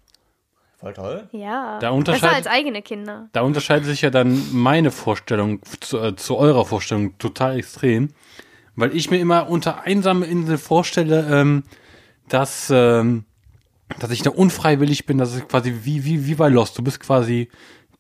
Voll 0.79 0.93
toll. 0.93 1.29
Ja. 1.33 1.79
Da 1.79 1.91
Besser 1.91 1.95
unterscheidet- 1.95 2.37
als 2.37 2.47
eigene 2.47 2.83
Kinder. 2.83 3.29
Da 3.33 3.41
unterscheidet 3.43 3.87
sich 3.87 4.03
ja 4.03 4.11
dann 4.11 4.41
meine 4.53 4.91
Vorstellung 4.91 5.61
zu, 5.81 5.99
äh, 5.99 6.17
zu 6.17 6.37
eurer 6.37 6.65
Vorstellung 6.67 7.17
total 7.19 7.59
extrem. 7.59 8.11
Weil 8.77 8.95
ich 8.95 9.11
mir 9.11 9.19
immer 9.19 9.49
unter 9.49 9.83
einsame 9.83 10.27
Insel 10.27 10.59
vorstelle, 10.59 11.27
ähm, 11.31 11.63
dass, 12.29 12.71
ähm, 12.75 13.25
dass 14.01 14.11
ich 14.11 14.23
da 14.23 14.31
unfreiwillig 14.31 15.07
bin, 15.07 15.19
dass 15.19 15.35
es 15.35 15.47
quasi 15.47 15.81
wie, 15.85 16.05
wie, 16.05 16.27
wie 16.27 16.35
bei 16.35 16.49
Lost. 16.49 16.77
Du 16.77 16.83
bist 16.83 16.99
quasi, 17.01 17.49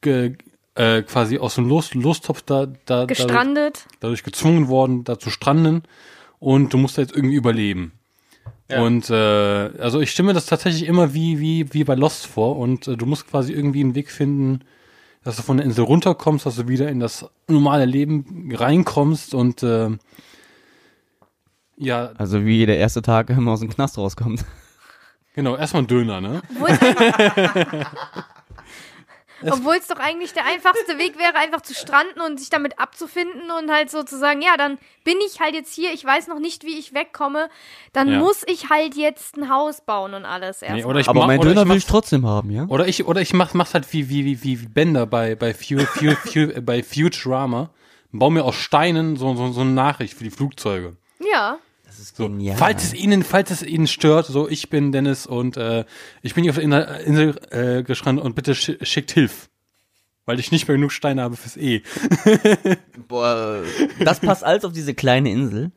ge, 0.00 0.36
äh, 0.74 1.02
quasi 1.02 1.38
aus 1.38 1.54
dem 1.54 1.68
Los, 1.68 1.94
Lostopf 1.94 2.42
da, 2.42 2.66
da, 2.66 2.72
dadurch, 2.86 3.18
Gestrandet. 3.18 3.86
dadurch 4.00 4.24
gezwungen 4.24 4.66
worden, 4.68 5.04
da 5.04 5.18
zu 5.18 5.30
stranden 5.30 5.84
und 6.40 6.72
du 6.72 6.78
musst 6.78 6.98
da 6.98 7.02
jetzt 7.02 7.14
irgendwie 7.14 7.36
überleben. 7.36 7.92
Und 8.68 9.10
äh, 9.10 9.14
also 9.14 10.00
ich 10.00 10.10
stimme 10.10 10.32
das 10.32 10.46
tatsächlich 10.46 10.86
immer 10.86 11.12
wie, 11.12 11.38
wie, 11.38 11.72
wie 11.74 11.84
bei 11.84 11.94
Lost 11.94 12.26
vor. 12.26 12.56
Und 12.56 12.88
äh, 12.88 12.96
du 12.96 13.04
musst 13.06 13.28
quasi 13.28 13.52
irgendwie 13.52 13.80
einen 13.80 13.94
Weg 13.94 14.10
finden, 14.10 14.60
dass 15.22 15.36
du 15.36 15.42
von 15.42 15.58
der 15.58 15.66
Insel 15.66 15.84
runterkommst, 15.84 16.46
dass 16.46 16.56
du 16.56 16.66
wieder 16.68 16.88
in 16.88 17.00
das 17.00 17.26
normale 17.46 17.84
Leben 17.84 18.50
reinkommst. 18.54 19.34
Und 19.34 19.62
äh, 19.62 19.90
ja, 21.76 22.12
Also 22.16 22.44
wie 22.44 22.64
der 22.66 22.78
erste 22.78 23.02
Tag 23.02 23.28
immer 23.36 23.52
aus 23.52 23.60
dem 23.60 23.70
Knast 23.70 23.98
rauskommt. 23.98 24.44
genau, 25.34 25.56
erstmal 25.56 25.82
ein 25.82 25.86
Döner, 25.86 26.20
ne? 26.20 26.40
Obwohl 29.52 29.76
es 29.76 29.86
doch 29.86 29.98
eigentlich 29.98 30.32
der 30.32 30.44
einfachste 30.46 30.98
Weg 30.98 31.18
wäre, 31.18 31.34
einfach 31.36 31.60
zu 31.62 31.74
stranden 31.74 32.20
und 32.20 32.38
sich 32.40 32.50
damit 32.50 32.78
abzufinden 32.78 33.50
und 33.58 33.70
halt 33.70 33.90
sozusagen, 33.90 34.42
ja, 34.42 34.56
dann 34.56 34.78
bin 35.04 35.16
ich 35.26 35.40
halt 35.40 35.54
jetzt 35.54 35.74
hier, 35.74 35.92
ich 35.92 36.04
weiß 36.04 36.28
noch 36.28 36.38
nicht, 36.38 36.64
wie 36.64 36.78
ich 36.78 36.94
wegkomme, 36.94 37.48
dann 37.92 38.08
Ja. 38.10 38.18
muss 38.18 38.42
ich 38.46 38.70
halt 38.70 38.94
jetzt 38.94 39.36
ein 39.36 39.50
Haus 39.50 39.80
bauen 39.82 40.14
und 40.14 40.24
alles 40.24 40.62
erst. 40.62 40.74
Nee, 40.74 40.84
oder 40.84 41.00
ich 41.00 41.08
Aber 41.08 41.20
mach, 41.20 41.26
mein 41.26 41.38
oder 41.40 41.50
Döner 41.50 41.62
ich 41.62 41.68
will 41.68 41.76
ich 41.76 41.86
trotzdem 41.86 42.26
haben, 42.26 42.50
ja? 42.50 42.64
oder 42.68 42.86
ich 42.88 43.04
oder 43.06 43.20
ich 43.20 43.32
mach, 43.34 43.54
mach's 43.54 43.74
halt 43.74 43.92
wie 43.92 44.08
wie 44.08 44.24
wie 44.24 44.42
wie 44.42 44.60
wie 44.62 44.66
Bender 44.68 45.06
bei 45.06 45.34
bei 45.34 45.52
Fu, 45.54 45.78
Fu, 45.78 46.10
Fu, 46.24 46.38
äh, 46.38 46.60
bei 46.60 46.82
Futurama. 46.82 47.70
Bau 48.12 48.30
mir 48.30 48.44
aus 48.44 48.54
Steinen 48.54 49.16
so, 49.16 49.34
so, 49.34 49.50
so 49.52 49.62
eine 49.62 49.70
Nachricht 49.70 50.14
für 50.14 50.24
die 50.24 50.30
Flugzeuge. 50.30 50.96
ja. 51.20 51.58
Ist 52.04 52.18
So, 52.18 52.30
falls 52.56 52.84
es 52.84 52.92
Ihnen, 52.92 53.22
falls 53.22 53.50
es 53.50 53.62
Ihnen 53.62 53.86
stört, 53.86 54.26
so 54.26 54.46
ich 54.46 54.68
bin 54.68 54.92
Dennis 54.92 55.26
und 55.26 55.56
äh, 55.56 55.86
ich 56.20 56.34
bin 56.34 56.44
hier 56.44 56.50
auf 56.50 56.56
der 56.56 56.64
Inner- 56.64 57.00
Insel 57.00 57.34
äh, 57.50 57.82
gestrandet 57.82 58.22
und 58.26 58.34
bitte 58.34 58.54
sch 58.54 58.72
schickt 58.82 59.10
Hilf. 59.12 59.48
Weil 60.26 60.38
ich 60.38 60.52
nicht 60.52 60.68
mehr 60.68 60.76
genug 60.76 60.92
Steine 60.92 61.22
habe 61.22 61.36
fürs 61.36 61.56
E. 61.56 61.82
Boah, 63.08 63.62
das 64.00 64.20
passt 64.20 64.44
alles 64.44 64.66
auf 64.66 64.72
diese 64.72 64.92
kleine 64.92 65.30
Insel. 65.30 65.70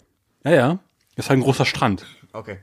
Ja, 0.44 0.52
ja. 0.52 0.80
Ist 1.16 1.30
halt 1.30 1.40
ein 1.40 1.44
großer 1.44 1.66
Strand. 1.66 2.06
Okay. 2.34 2.58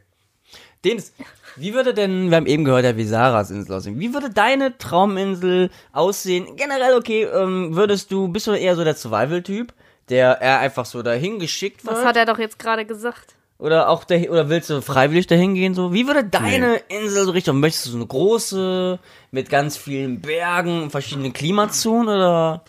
Dennis, 0.84 1.14
wie 1.56 1.72
würde 1.72 1.94
denn, 1.94 2.28
wir 2.28 2.36
haben 2.36 2.46
eben 2.46 2.64
gehört, 2.64 2.84
ja, 2.84 2.98
wie 2.98 3.04
Sarahs 3.04 3.50
Insel 3.50 3.76
aussehen. 3.76 3.98
Wie 3.98 4.12
würde 4.12 4.28
deine 4.28 4.76
Trauminsel 4.76 5.70
aussehen? 5.92 6.54
Generell, 6.56 6.96
okay, 6.98 7.22
ähm, 7.22 7.74
würdest 7.74 8.12
du, 8.12 8.28
bist 8.28 8.46
du 8.46 8.52
eher 8.52 8.76
so 8.76 8.84
der 8.84 8.94
Survival-Typ, 8.94 9.72
der 10.10 10.42
eher 10.42 10.60
einfach 10.60 10.84
so 10.84 11.02
dahin 11.02 11.38
geschickt 11.38 11.82
wird? 11.86 11.96
Das 11.96 12.04
hat 12.04 12.18
er 12.18 12.26
doch 12.26 12.38
jetzt 12.38 12.58
gerade 12.58 12.84
gesagt. 12.84 13.36
Oder 13.59 13.88
auch 13.88 14.05
dahin, 14.05 14.30
oder 14.30 14.48
willst 14.48 14.68
du 14.70 14.82
freiwillig 14.82 15.26
dahin 15.26 15.55
gehen 15.55 15.74
so? 15.74 15.92
Wie 15.92 16.07
würde 16.07 16.24
deine 16.24 16.76
Insel 16.88 17.24
so 17.24 17.30
richtig? 17.30 17.55
Möchtest 17.55 17.86
du 17.86 17.90
so 17.90 17.96
eine 17.96 18.07
große 18.07 18.98
mit 19.30 19.48
ganz 19.48 19.76
vielen 19.76 20.20
Bergen, 20.20 20.90
verschiedenen 20.90 21.32
Klimazonen 21.32 22.09
oder? 22.09 22.64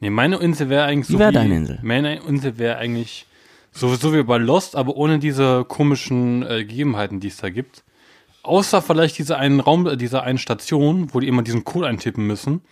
Nee, 0.00 0.10
meine 0.10 0.36
Insel 0.36 0.68
wäre 0.68 0.84
eigentlich 0.84 1.06
so 1.06 1.14
Wie 1.14 1.18
wär 1.18 1.32
deine 1.32 1.56
Insel? 1.56 1.78
Meine 1.82 2.16
Insel 2.20 2.58
wäre 2.58 2.78
eigentlich 2.78 3.26
so, 3.72 3.94
so 3.94 4.14
wie 4.14 4.22
bei 4.22 4.38
Lost, 4.38 4.74
aber 4.74 4.96
ohne 4.96 5.18
diese 5.18 5.64
komischen 5.64 6.42
äh, 6.42 6.64
Gegebenheiten, 6.64 7.20
die 7.20 7.28
es 7.28 7.36
da 7.36 7.50
gibt. 7.50 7.84
Außer 8.42 8.80
vielleicht 8.80 9.18
diese 9.18 9.36
einen 9.36 9.60
Raum, 9.60 9.86
äh, 9.86 9.96
diese 9.96 10.22
einen 10.22 10.38
Station, 10.38 11.12
wo 11.12 11.20
die 11.20 11.28
immer 11.28 11.42
diesen 11.42 11.64
Code 11.64 11.86
eintippen 11.86 12.26
müssen. 12.26 12.62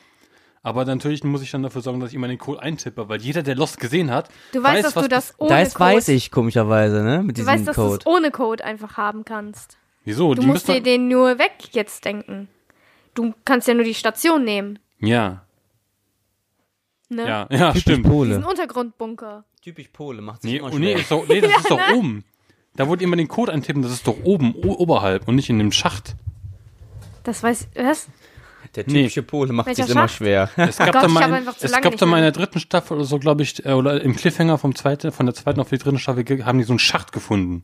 Aber 0.65 0.85
natürlich 0.87 1.23
muss 1.23 1.43
ich 1.43 1.51
dann 1.51 1.63
dafür 1.63 1.83
sorgen, 1.83 2.01
dass 2.01 2.09
ich 2.09 2.15
immer 2.17 2.27
den 2.27 2.39
Code 2.39 2.61
eintippe, 2.61 3.09
weil 3.09 3.21
jeder, 3.21 3.43
der 3.43 3.55
Lost 3.55 3.79
gesehen 3.79 4.11
hat, 4.11 4.31
Du 4.53 4.63
weißt, 4.63 4.77
weiß, 4.77 4.83
dass 4.83 4.97
was 4.97 5.03
du 5.05 5.09
das 5.09 5.35
ohne 5.39 5.51
Das 5.51 5.75
Code, 5.75 5.91
weiß 5.91 6.09
ich 6.09 6.31
komischerweise, 6.31 7.03
ne? 7.05 7.19
Mit 7.23 7.37
Du 7.37 7.43
diesem 7.43 7.47
weißt, 7.53 7.69
dass 7.69 7.77
du 7.77 7.83
Code. 7.83 7.99
es 8.01 8.07
ohne 8.07 8.31
Code 8.31 8.65
einfach 8.65 8.97
haben 8.97 9.25
kannst. 9.27 9.77
Wieso? 10.05 10.35
Du 10.35 10.41
die 10.41 10.47
musst 10.47 10.67
dir 10.67 10.81
den 10.83 11.09
nur 11.09 11.39
weg 11.39 11.53
jetzt 11.73 12.05
denken. 12.07 12.49
Du 13.15 13.35
kannst 13.45 13.69
ja 13.69 13.75
nur 13.75 13.85
die 13.85 13.95
Station 13.95 14.43
nehmen. 14.43 14.79
ja, 14.99 15.43
Ne? 17.11 17.29
ja, 17.29 17.47
ja, 17.51 17.67
Typisch 17.69 17.83
stimmt. 17.83 17.99
Diesen 18.07 18.11
Pole. 18.11 18.47
Untergrundbunker. 18.47 19.45
Typisch 19.63 19.89
Pole, 19.89 20.23
macht 20.23 20.43
sich 20.43 20.53
Nee, 20.53 20.59
immer 20.59 20.73
oh, 20.73 20.79
nee, 20.79 20.93
schwer. 20.93 21.01
ist 21.01 21.11
doch, 21.11 21.29
nee 21.29 21.41
das 21.43 21.53
ist 21.59 21.71
doch 21.71 21.81
oben. 21.95 22.25
Da 22.77 22.89
wollt 22.89 23.03
ihr 23.03 23.07
immer 23.07 23.17
den 23.17 23.29
Code 23.29 23.53
eintippen, 23.53 23.83
das 23.83 23.93
ist 23.93 24.07
doch 24.09 24.17
oben, 24.25 24.55
o 24.65 24.73
oberhalb 24.79 25.29
und 25.29 25.37
nicht 25.37 25.51
in 25.51 25.59
dem 25.59 25.71
Schacht. 25.71 26.17
Das 27.23 27.43
weiß. 27.43 27.69
Was? 27.77 28.09
Der 28.77 28.87
typische 28.87 29.23
Pole 29.23 29.53
macht 29.53 29.67
Welcher 29.69 29.85
sich 29.85 29.95
immer 29.95 30.09
schwer. 30.09 30.51
Es 30.57 30.79
gab 30.79 30.87
Gott, 30.93 31.03
da 31.05 31.09
mal, 31.09 31.33
in- 31.39 31.49
es 31.61 31.73
gab 31.81 31.97
da 31.97 32.07
mal 32.07 32.17
in 32.19 32.23
der 32.25 32.33
dritten 32.33 32.61
Staffel 32.61 32.97
oder 32.97 33.05
so, 33.05 33.19
glaube 33.19 33.43
ich, 33.43 33.65
äh, 33.65 33.73
oder 33.73 34.01
im 34.03 34.15
Cliffhanger 34.17 34.59
vom 34.59 34.75
zweiten, 34.75 35.13
von 35.13 35.27
der 35.27 35.35
zweiten 35.35 35.61
auf 35.61 35.69
die 35.71 35.79
dritte 35.79 35.99
Staffel 35.99 36.25
haben 36.45 36.59
die 36.59 36.65
so 36.65 36.73
einen 36.73 36.79
Schacht 36.79 37.13
gefunden. 37.13 37.63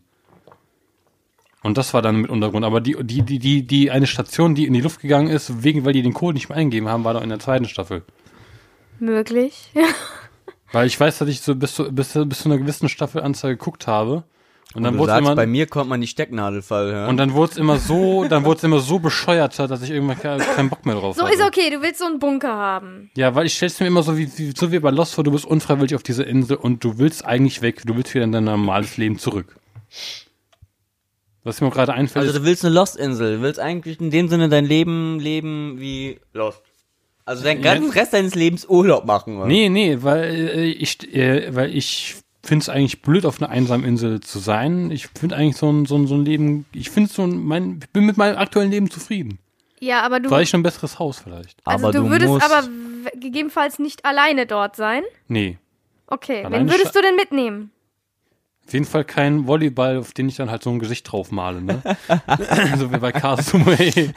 Und 1.63 1.77
das 1.77 1.93
war 1.93 2.01
dann 2.01 2.17
mit 2.23 2.31
Untergrund. 2.31 2.65
Aber 2.65 2.81
die, 2.81 2.97
die, 3.03 3.23
die, 3.23 3.39
die, 3.39 3.67
die 3.67 3.91
eine 3.91 4.07
Station, 4.07 4.55
die 4.55 4.67
in 4.67 4.73
die 4.73 4.81
Luft 4.81 5.01
gegangen 5.01 5.29
ist, 5.29 5.63
wegen, 5.63 5.85
weil 5.85 5.93
die 5.93 6.03
den 6.03 6.15
Code 6.15 6.35
nicht 6.35 6.49
mehr 6.49 6.57
eingegeben 6.57 6.89
haben, 6.89 7.05
war 7.05 7.13
doch 7.15 7.23
in 7.23 7.29
der 7.29 7.39
zweiten 7.39 7.67
Staffel. 7.67 8.03
Möglich. 8.99 9.71
Weil 10.73 10.87
ich 10.87 10.99
weiß, 10.99 11.19
dass 11.19 11.29
ich 11.29 11.41
so 11.41 11.55
bis 11.55 11.75
zu, 11.75 11.93
bis, 11.93 12.13
zu- 12.13 12.25
bis 12.27 12.41
zu 12.41 12.49
einer 12.49 12.59
gewissen 12.59 12.89
Staffelanzahl 12.89 13.51
geguckt 13.57 13.87
habe. 13.87 14.25
Und 14.73 14.85
dann 14.85 14.97
du 14.97 15.05
sagst, 15.05 15.21
immer, 15.27 15.35
bei 15.35 15.47
mir 15.49 15.67
kommt 15.67 15.91
man 15.91 16.01
die 16.01 16.07
Stecknadel 16.07 16.63
fallen. 16.63 16.93
Ja? 16.95 17.09
und 17.09 17.17
dann 17.17 17.33
wurde 17.35 17.53
es 17.53 17.59
immer 17.59 17.79
so, 17.79 18.25
dann 18.29 18.45
wurde 18.45 18.59
es 18.59 18.63
immer 18.65 18.79
so 18.79 19.01
bescheuerter, 19.01 19.67
dass 19.67 19.83
ich 19.83 19.91
irgendwann 19.91 20.21
ke- 20.21 20.39
keinen 20.55 20.71
Bock 20.71 20.87
mehr 20.87 20.95
drauf 20.95 21.17
So 21.17 21.25
hatte. 21.25 21.35
ist 21.35 21.43
okay, 21.43 21.71
du 21.71 21.83
willst 21.83 21.99
so 21.99 22.07
einen 22.07 22.21
Bunker 22.21 22.55
haben. 22.55 23.11
Ja, 23.17 23.35
weil 23.35 23.47
ich 23.47 23.55
stell's 23.55 23.81
mir 23.81 23.89
immer 23.89 24.05
so 24.05 24.17
wie, 24.17 24.31
wie 24.39 24.53
so 24.57 24.71
wie 24.71 24.79
bei 24.79 24.91
Lost 24.91 25.15
vor, 25.15 25.25
du 25.25 25.33
bist 25.33 25.45
unfreiwillig 25.45 25.97
auf 25.97 26.05
dieser 26.05 26.25
Insel 26.27 26.57
und 26.57 26.85
du 26.85 26.99
willst 26.99 27.25
eigentlich 27.25 27.63
weg, 27.63 27.83
du 27.85 27.97
willst 27.97 28.15
wieder 28.15 28.23
in 28.25 28.31
dein 28.31 28.45
normales 28.45 28.97
Leben 28.97 29.19
zurück. 29.19 29.57
Was 31.43 31.61
mir 31.61 31.71
gerade 31.71 31.95
einfällt, 31.95 32.27
also 32.27 32.39
du 32.39 32.45
willst 32.45 32.65
eine 32.65 32.75
Lost-Insel. 32.75 33.37
Du 33.39 33.43
willst 33.43 33.59
eigentlich 33.59 33.99
in 34.01 34.11
dem 34.11 34.29
Sinne 34.29 34.49
dein 34.51 34.67
Leben 34.67 35.19
leben 35.19 35.81
wie 35.81 36.21
Lost. 36.35 36.63
Also 37.25 37.43
deinen 37.43 37.63
Ja. 37.65 37.75
ganzen 37.75 37.91
Rest 37.93 38.13
deines 38.13 38.35
Lebens 38.35 38.67
Urlaub 38.69 39.07
machen. 39.07 39.39
Oder? 39.39 39.47
nee, 39.47 39.69
nee, 39.69 39.97
weil 40.01 40.23
äh, 40.25 40.65
ich, 40.67 41.15
äh, 41.15 41.55
weil 41.55 41.75
ich 41.75 42.17
finde 42.43 42.63
es 42.63 42.69
eigentlich 42.69 43.03
blöd, 43.03 43.27
auf 43.27 43.41
einer 43.41 43.51
einsamen 43.51 43.87
Insel 43.87 44.21
zu 44.21 44.39
sein. 44.39 44.91
Ich 44.91 45.09
finde 45.09 45.37
eigentlich 45.37 45.57
so 45.57 45.71
ein, 45.71 45.87
so 45.87 45.97
ein, 45.97 46.07
so 46.07 46.15
ein 46.15 46.25
Leben, 46.25 46.67
ich 46.73 46.91
finde 46.91 47.11
so 47.13 47.23
ein, 47.23 47.45
mein, 47.45 47.81
ich 47.83 47.91
bin 47.91 48.05
mit 48.05 48.17
meinem 48.17 48.39
aktuellen 48.39 48.71
Leben 48.71 48.91
zufrieden. 48.91 49.39
Ja, 49.81 50.03
aber 50.03 50.21
du. 50.21 50.29
Vielleicht 50.29 50.55
ein 50.55 50.63
besseres 50.63 50.99
Haus 50.99 51.19
vielleicht. 51.19 51.59
also 51.65 51.87
aber 51.87 51.93
du, 51.97 52.05
du, 52.05 52.11
würdest 52.11 52.31
musst, 52.31 52.45
aber 52.45 52.69
gegebenenfalls 53.15 53.79
nicht 53.79 54.05
alleine 54.05 54.47
dort 54.47 54.77
sein. 54.77 55.03
Nee. 55.29 55.59
Okay, 56.07 56.45
Alleine 56.45 56.65
wen 56.65 56.71
würdest 56.71 56.95
du 56.95 57.01
denn 57.01 57.17
mitnehmen? 57.17 57.71
Auf 58.67 58.75
jeden 58.75 58.85
Fall 58.85 59.05
kein 59.05 59.47
Volleyball, 59.47 59.99
auf 59.99 60.13
den 60.13 60.29
ich 60.29 60.37
dann 60.37 60.51
halt 60.51 60.63
so 60.63 60.71
ein 60.71 60.79
Gesicht 60.79 61.11
drauf 61.11 61.33
male, 61.33 61.61
ne? 61.61 61.83
so 62.79 62.93
wie 62.93 62.99
bei 62.99 63.11
Castaway. 63.11 64.13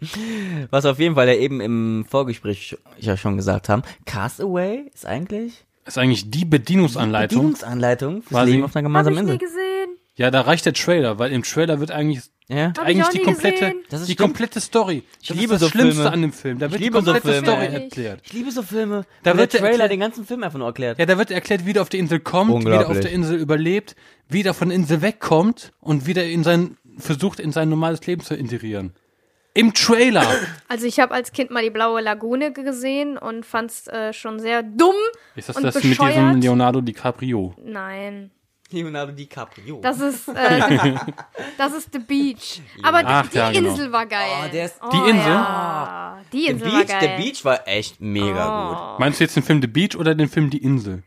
was 0.70 0.84
auf 0.84 0.98
jeden 0.98 1.14
Fall 1.14 1.26
ja 1.26 1.34
eben 1.34 1.60
im 1.60 2.04
Vorgespräch 2.08 2.76
ja 2.98 3.16
schon 3.16 3.36
gesagt 3.36 3.68
haben, 3.68 3.82
Castaway 4.06 4.88
ist 4.94 5.06
eigentlich 5.06 5.64
Ist 5.90 5.98
eigentlich 5.98 6.30
die 6.30 6.44
Bedienungsanleitung. 6.44 7.38
Bedienungsanleitung 7.38 8.22
fürs. 8.22 8.44
Leben 8.46 8.64
auf 8.64 8.76
einer 8.76 8.84
Hab 8.88 8.90
gemeinsamen 9.04 9.18
ich 9.18 9.24
nie 9.24 9.32
Insel. 9.32 9.46
gesehen. 9.48 9.96
Ja, 10.16 10.30
da 10.30 10.42
reicht 10.42 10.66
der 10.66 10.72
Trailer, 10.74 11.18
weil 11.18 11.32
im 11.32 11.42
Trailer 11.42 11.80
wird 11.80 11.90
eigentlich 11.90 12.20
Ja? 12.48 12.72
Eigentlich 12.82 13.08
die 13.08 13.20
komplette, 13.20 13.74
die 14.08 14.16
komplette 14.16 14.60
Story. 14.60 15.02
Ich 15.22 15.28
das 15.28 15.36
liebe 15.36 15.54
ist 15.54 15.62
das 15.62 15.68
so 15.68 15.68
Schlimmste 15.70 15.94
Filme. 16.02 16.12
an 16.12 16.22
dem 16.22 16.32
Film. 16.32 16.58
Da 16.58 16.66
Ich 16.66 16.72
wird 16.72 16.82
liebe 16.82 16.98
die 16.98 17.04
so 17.04 17.12
komplette 17.12 17.42
Filme. 17.42 17.46
Story 17.52 17.66
erklärt. 17.82 18.20
Ich 18.24 18.32
liebe 18.32 18.50
so 18.50 18.62
Filme, 18.62 19.04
Da 19.22 19.36
wird 19.36 19.52
der 19.52 19.60
Trailer 19.60 19.70
erklärt- 19.72 19.90
den 19.92 20.00
ganzen 20.00 20.24
Film 20.26 20.42
einfach 20.42 20.58
nur 20.58 20.66
erklärt. 20.68 20.98
Ja, 20.98 21.06
da 21.06 21.16
wird 21.18 21.30
erklärt, 21.30 21.64
wie 21.66 21.72
der 21.72 21.82
auf 21.82 21.88
die 21.88 21.98
Insel 21.98 22.20
kommt, 22.20 22.60
wie 22.64 22.68
der 22.68 22.88
auf 22.90 23.00
der 23.00 23.10
Insel 23.12 23.38
überlebt, 23.38 23.94
wie 24.28 24.42
der 24.42 24.52
von 24.54 24.68
der 24.68 24.76
Insel 24.76 25.00
wegkommt 25.02 25.72
und 25.80 26.06
wie 26.06 26.12
der 26.14 26.28
in 26.30 26.42
sein, 26.44 26.76
versucht, 26.98 27.40
in 27.40 27.52
sein 27.52 27.68
normales 27.68 28.04
Leben 28.06 28.22
zu 28.22 28.34
integrieren. 28.34 28.92
Im 29.54 29.74
Trailer. 29.74 30.26
Also 30.68 30.86
ich 30.86 31.00
habe 31.00 31.12
als 31.12 31.32
Kind 31.32 31.50
mal 31.50 31.62
die 31.62 31.70
blaue 31.70 32.00
Lagune 32.00 32.52
gesehen 32.52 33.18
und 33.18 33.44
fand's 33.44 33.86
äh, 33.88 34.12
schon 34.12 34.38
sehr 34.38 34.62
dumm. 34.62 34.94
Ist 35.34 35.48
das 35.48 35.56
Und 35.56 35.64
das 35.64 35.74
mit 35.74 35.84
diesem 35.84 36.06
bescheuert? 36.06 36.36
Leonardo 36.42 36.80
DiCaprio? 36.80 37.54
Nein. 37.64 38.30
Leonardo 38.72 39.10
DiCaprio. 39.10 39.80
Das 39.82 40.00
ist, 40.00 40.28
äh, 40.28 40.94
das 41.58 41.72
ist 41.72 41.92
The 41.92 41.98
Beach. 41.98 42.60
Aber 42.82 43.02
Ach, 43.04 43.26
die 43.26 43.36
ja, 43.38 43.50
genau. 43.50 43.70
Insel 43.70 43.90
war 43.90 44.06
geil. 44.06 44.30
Oh, 44.46 44.48
der 44.52 44.64
ist- 44.66 44.78
Die 44.92 44.96
Insel? 45.10 45.32
Ja, 45.32 46.18
die 46.32 46.46
Insel 46.46 46.68
Beach, 46.70 46.74
war 46.78 46.84
geil. 46.84 47.00
der 47.00 47.16
Beach 47.24 47.44
war 47.44 47.66
echt 47.66 48.00
mega 48.00 48.90
gut. 48.92 49.00
Meinst 49.00 49.18
du 49.18 49.24
jetzt 49.24 49.34
den 49.34 49.42
Film 49.42 49.60
The 49.60 49.66
Beach 49.66 49.96
oder 49.96 50.14
den 50.14 50.28
Film 50.28 50.50
Die 50.50 50.62
Insel? 50.62 51.02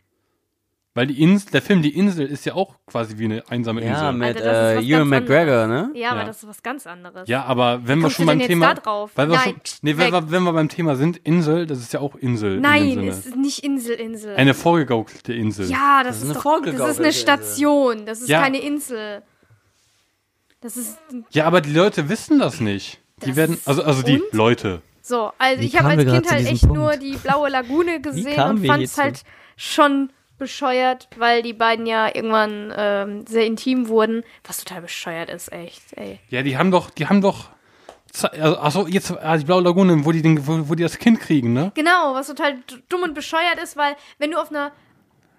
Weil 0.96 1.08
die 1.08 1.20
Insel, 1.24 1.50
der 1.52 1.64
Film 1.64 1.82
Die 1.82 1.98
Insel 1.98 2.28
ist 2.28 2.46
ja 2.46 2.54
auch 2.54 2.76
quasi 2.86 3.18
wie 3.18 3.26
eine 3.26 3.44
einsame 3.50 3.84
Ja, 3.84 3.94
Insel. 3.94 4.14
mit 4.14 4.28
Alter, 4.28 4.44
das 4.44 4.84
ist 4.84 4.88
äh, 4.90 4.94
Ewan 4.94 5.08
McGregor, 5.10 5.66
ne? 5.66 5.90
Ja, 5.96 6.12
aber 6.12 6.20
Ja. 6.20 6.26
das 6.28 6.44
ist 6.44 6.48
was 6.50 6.62
ganz 6.62 6.86
anderes. 6.86 7.28
Ja, 7.28 7.46
aber 7.46 7.82
wenn 7.88 7.98
wir 8.00 8.12
schon 8.12 8.28
beim 8.28 8.40
Thema, 8.40 8.76
da 8.76 8.82
drauf? 8.82 9.10
weil 9.16 9.28
wir 9.28 9.36
Nein, 9.38 9.56
schon, 9.66 9.80
nee, 9.82 9.98
wenn 9.98 10.12
wir, 10.12 10.30
wenn 10.32 10.44
wir 10.44 10.54
beim 10.54 10.70
Thema 10.70 10.96
sind, 10.96 11.18
Insel, 11.18 11.66
das 11.66 11.80
ist 11.80 11.94
ja 11.94 12.00
auch 12.00 12.16
Insel. 12.16 12.56
in 12.58 12.62
Nein, 12.62 12.90
Sinne. 12.94 13.08
es 13.10 13.26
ist 13.26 13.36
nicht 13.36 13.64
Insel, 13.64 13.96
Insel. 13.96 14.36
Eine 14.36 14.54
vorgegaukelte 14.54 15.34
Insel. 15.34 15.68
ja, 15.68 16.04
das, 16.04 16.18
ist 16.18 16.22
ist, 16.22 16.26
eine 16.26 16.34
doch, 16.36 16.42
vorgegaukelte 16.44 16.78
das 16.88 16.92
ist 16.92 17.00
eine. 17.04 17.14
Station, 17.14 18.06
das 18.06 18.22
ist 18.22 18.30
Ja. 18.30 18.42
keine 18.44 18.60
Insel. 18.60 19.24
Das 20.62 20.78
ist 20.78 20.98
Ja, 21.32 21.46
aber 21.46 21.62
die 21.62 21.74
Leute 21.74 22.08
wissen 22.08 22.38
das 22.40 22.60
nicht. 22.60 23.00
Die 23.24 23.28
Das- 23.30 23.36
werden, 23.36 23.58
also, 23.66 23.84
also 23.84 24.04
die 24.04 24.22
und? 24.22 24.32
Leute. 24.34 24.82
so. 25.02 25.32
Also 25.40 25.62
Wie 25.62 25.66
ich 25.66 25.78
habe 25.78 25.90
als 25.90 26.04
Kind 26.06 26.32
halt 26.32 26.46
echt 26.48 26.62
Punkt? 26.62 26.76
nur 26.76 26.98
die 26.98 27.18
blaue 27.18 27.50
Lagune 27.50 28.00
gesehen 28.00 28.40
und 28.42 28.66
fand 28.66 28.84
es 28.84 28.98
halt 28.98 29.24
schon 29.58 30.12
bescheuert, 30.38 31.08
weil 31.18 31.42
die 31.42 31.54
beiden 31.54 31.86
ja 31.86 32.08
irgendwann 32.14 32.74
ähm, 32.76 33.26
sehr 33.28 33.46
intim 33.46 33.88
wurden. 33.88 34.24
Was 34.44 34.64
total 34.64 34.82
bescheuert 34.82 35.30
ist, 35.30 35.52
echt, 35.52 35.82
ey. 35.96 36.20
Ja, 36.30 36.42
die 36.42 36.58
haben 36.58 36.72
doch, 36.72 36.90
die 36.90 37.08
haben 37.08 37.22
doch, 37.22 37.50
also, 38.22 38.58
achso, 38.58 38.88
jetzt, 38.88 39.12
ah, 39.12 39.38
die 39.38 39.46
blaue 39.46 39.62
Lagune, 39.64 40.06
wo 40.06 40.12
die, 40.12 40.22
den, 40.22 40.46
wo, 40.46 40.70
wo 40.70 40.76
die 40.76 40.84
das 40.84 40.98
Kind 40.98 41.20
kriegen, 41.20 41.54
ne? 41.54 41.72
Genau, 41.76 42.14
was 42.14 42.28
total 42.28 42.58
dumm 42.90 43.04
und 43.04 43.14
bescheuert 43.14 43.58
ist, 43.62 43.78
weil 43.78 43.96
wenn 44.20 44.32
du 44.32 44.38
auf 44.40 44.50
einer 44.50 44.72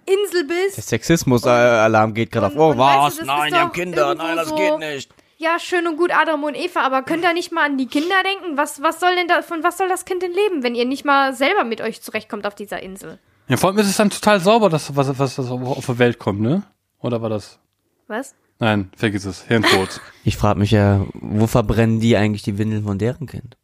Insel 0.05 0.43
bist 0.43 0.77
Der 0.77 0.83
Sexismus-Alarm 0.83 2.13
geht 2.13 2.31
gerade 2.31 2.47
auf. 2.47 2.55
Oh, 2.55 2.71
und 2.71 2.77
weißt 2.77 3.17
du, 3.17 3.21
was? 3.21 3.25
Nein, 3.25 3.53
die 3.53 3.59
haben 3.59 3.71
Kinder. 3.71 4.15
Nein, 4.15 4.35
das 4.35 4.49
so- 4.49 4.55
geht 4.55 4.77
nicht. 4.79 5.11
Ja, 5.37 5.59
schön 5.59 5.85
und 5.85 5.97
gut 5.97 6.11
Adam 6.15 6.43
und 6.45 6.55
Eva, 6.55 6.79
aber 6.81 7.03
könnt 7.03 7.23
ihr 7.25 7.33
nicht 7.33 7.51
mal 7.51 7.65
an 7.65 7.77
die 7.77 7.87
Kinder 7.87 8.15
denken? 8.23 8.55
Was, 8.57 8.81
was 8.81 9.01
soll 9.01 9.15
denn 9.15 9.27
da, 9.27 9.41
von 9.41 9.63
was 9.63 9.77
soll 9.77 9.89
das 9.89 10.05
Kind 10.05 10.21
denn 10.21 10.31
leben, 10.31 10.63
wenn 10.63 10.75
ihr 10.75 10.85
nicht 10.85 11.03
mal 11.03 11.33
selber 11.33 11.65
mit 11.65 11.81
euch 11.81 12.01
zurechtkommt 12.01 12.47
auf 12.47 12.55
dieser 12.55 12.81
Insel? 12.81 13.19
Ja, 13.47 13.57
vor 13.57 13.69
allem 13.69 13.79
ist 13.79 13.87
es 13.87 13.97
dann 13.97 14.09
total 14.09 14.39
sauber, 14.39 14.69
dass, 14.69 14.95
was, 14.95 15.19
was 15.19 15.35
das 15.35 15.49
auf 15.49 15.85
die 15.85 15.99
Welt 15.99 16.17
kommt, 16.17 16.41
ne? 16.41 16.63
Oder 16.99 17.21
war 17.21 17.29
das? 17.29 17.59
Was? 18.07 18.35
Nein, 18.59 18.89
vergiss 18.95 19.25
es. 19.25 19.43
Hirntod. 19.43 20.01
Ich 20.23 20.37
frage 20.37 20.57
mich 20.57 20.71
ja, 20.71 21.05
wo 21.13 21.45
verbrennen 21.45 21.99
die 21.99 22.17
eigentlich 22.17 22.41
die 22.41 22.57
Windeln 22.57 22.83
von 22.83 22.97
deren 22.97 23.27
Kind? 23.27 23.57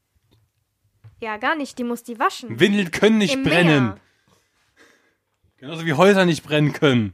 Ja, 1.19 1.38
gar 1.38 1.55
nicht, 1.55 1.79
die 1.79 1.84
muss 1.84 2.03
die 2.03 2.19
waschen. 2.19 2.59
Windeln 2.59 2.91
können 2.91 3.17
nicht 3.17 3.34
Im 3.34 3.43
brennen. 3.43 3.84
Meer. 3.86 3.97
Genauso 5.57 5.86
wie 5.88 5.93
Häuser 5.93 6.25
nicht 6.25 6.43
brennen 6.43 6.71
können. 6.71 7.13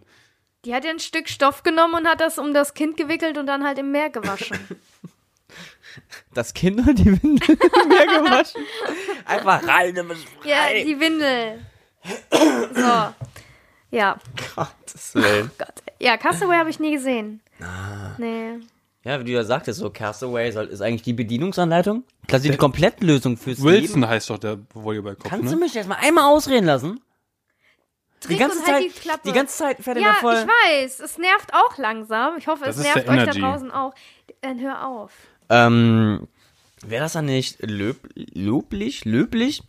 Die 0.65 0.73
hat 0.73 0.83
ja 0.83 0.91
ein 0.91 0.99
Stück 0.99 1.29
Stoff 1.29 1.63
genommen 1.63 1.93
und 1.93 2.07
hat 2.07 2.19
das 2.19 2.37
um 2.37 2.53
das 2.53 2.73
Kind 2.73 2.97
gewickelt 2.97 3.37
und 3.37 3.45
dann 3.47 3.63
halt 3.63 3.79
im 3.79 3.91
Meer 3.91 4.09
gewaschen. 4.09 4.57
Das 6.31 6.53
Kind 6.53 6.85
und 6.87 6.99
die 6.99 7.05
Windeln 7.05 7.57
im 7.57 7.89
Meer 7.89 8.05
gewaschen? 8.05 8.61
Einfach 9.25 9.65
rein, 9.67 9.95
im 9.95 10.11
ja, 10.43 10.67
die 10.85 10.99
Windel. 10.99 11.59
So. 12.73 13.13
Ja, 13.91 14.17
Gottes 14.55 15.15
Willen. 15.15 15.51
Gott. 15.57 15.73
Ja, 15.99 16.17
Castaway 16.17 16.57
habe 16.57 16.69
ich 16.69 16.79
nie 16.79 16.91
gesehen. 16.91 17.41
Nee. 18.17 18.59
Ja, 19.03 19.19
wie 19.19 19.23
du 19.23 19.31
ja 19.31 19.43
sagtest, 19.45 19.79
so 19.79 19.89
Castaway 19.89 20.51
soll- 20.51 20.65
ist 20.67 20.81
eigentlich 20.81 21.03
die 21.03 21.13
Bedienungsanleitung. 21.13 22.03
Das 22.27 22.43
ist 22.43 22.51
die 22.53 22.57
Komplettlösung 22.57 23.37
fürs 23.37 23.59
Leben. 23.59 23.83
Wilson 23.83 24.07
heißt 24.07 24.29
doch 24.29 24.37
der 24.37 24.59
Volleyballkopf, 24.73 25.29
Kannst 25.29 25.51
du 25.51 25.55
ne? 25.55 25.61
mich 25.63 25.73
jetzt 25.73 25.87
mal 25.87 25.97
einmal 26.01 26.25
ausreden 26.25 26.65
lassen? 26.65 26.99
Die 28.23 28.27
Trink 28.27 28.39
ganze 28.41 28.57
und 28.59 28.65
halt 28.67 28.75
Zeit, 28.75 28.83
die 28.83 28.99
Klappe. 28.99 29.19
die 29.25 29.31
ganze 29.31 29.57
Zeit 29.57 29.77
fährt 29.83 29.97
er 29.97 30.03
Ja, 30.03 30.09
mir 30.09 30.15
voll. 30.15 30.33
ich 30.35 30.47
weiß. 30.81 30.99
Es 30.99 31.17
nervt 31.17 31.53
auch 31.53 31.77
langsam. 31.77 32.35
Ich 32.37 32.47
hoffe, 32.47 32.65
Das 32.65 32.77
es 32.77 32.83
nervt 32.83 33.07
euch 33.07 33.25
da 33.25 33.31
draußen 33.31 33.71
auch. 33.71 33.93
Dann 34.41 34.59
hör 34.59 34.85
auf. 34.87 35.11
Ähm, 35.49 36.27
wäre 36.85 37.03
das 37.03 37.13
dann 37.13 37.25
nicht 37.25 37.61
löb, 37.61 37.97
löblich, 38.15 39.05
löblich, 39.05 39.63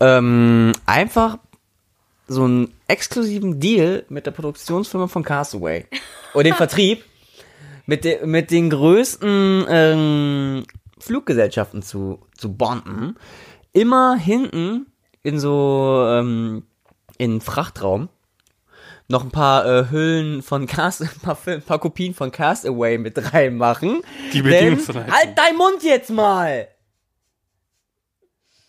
ähm, 0.00 0.72
einfach 0.86 1.38
so 2.30 2.44
einen 2.44 2.72
exklusiven 2.86 3.58
Deal 3.58 4.04
mit 4.08 4.24
der 4.24 4.30
Produktionsfirma 4.30 5.08
von 5.08 5.24
Castaway 5.24 5.86
oder 6.32 6.44
den 6.44 6.54
Vertrieb 6.54 7.04
mit, 7.86 8.04
de, 8.04 8.24
mit 8.24 8.52
den 8.52 8.70
größten 8.70 9.66
ähm, 9.68 10.64
Fluggesellschaften 11.00 11.82
zu, 11.82 12.20
zu 12.38 12.54
bonden, 12.54 13.16
immer 13.72 14.16
hinten 14.16 14.86
in 15.24 15.40
so 15.40 16.04
ähm, 16.06 16.62
in 17.18 17.40
Frachtraum 17.40 18.08
noch 19.08 19.24
ein 19.24 19.32
paar 19.32 19.66
äh, 19.66 19.90
Hüllen 19.90 20.42
von 20.42 20.68
Cast, 20.68 21.02
ein 21.02 21.10
paar, 21.20 21.36
ein 21.46 21.62
paar 21.62 21.80
Kopien 21.80 22.14
von 22.14 22.30
Castaway 22.30 22.96
mit 22.96 23.32
reinmachen. 23.32 24.02
Die 24.32 24.42
Bedienungsanleitung. 24.42 25.12
halt 25.12 25.36
dein 25.36 25.56
Mund 25.56 25.82
jetzt 25.82 26.10
mal! 26.10 26.68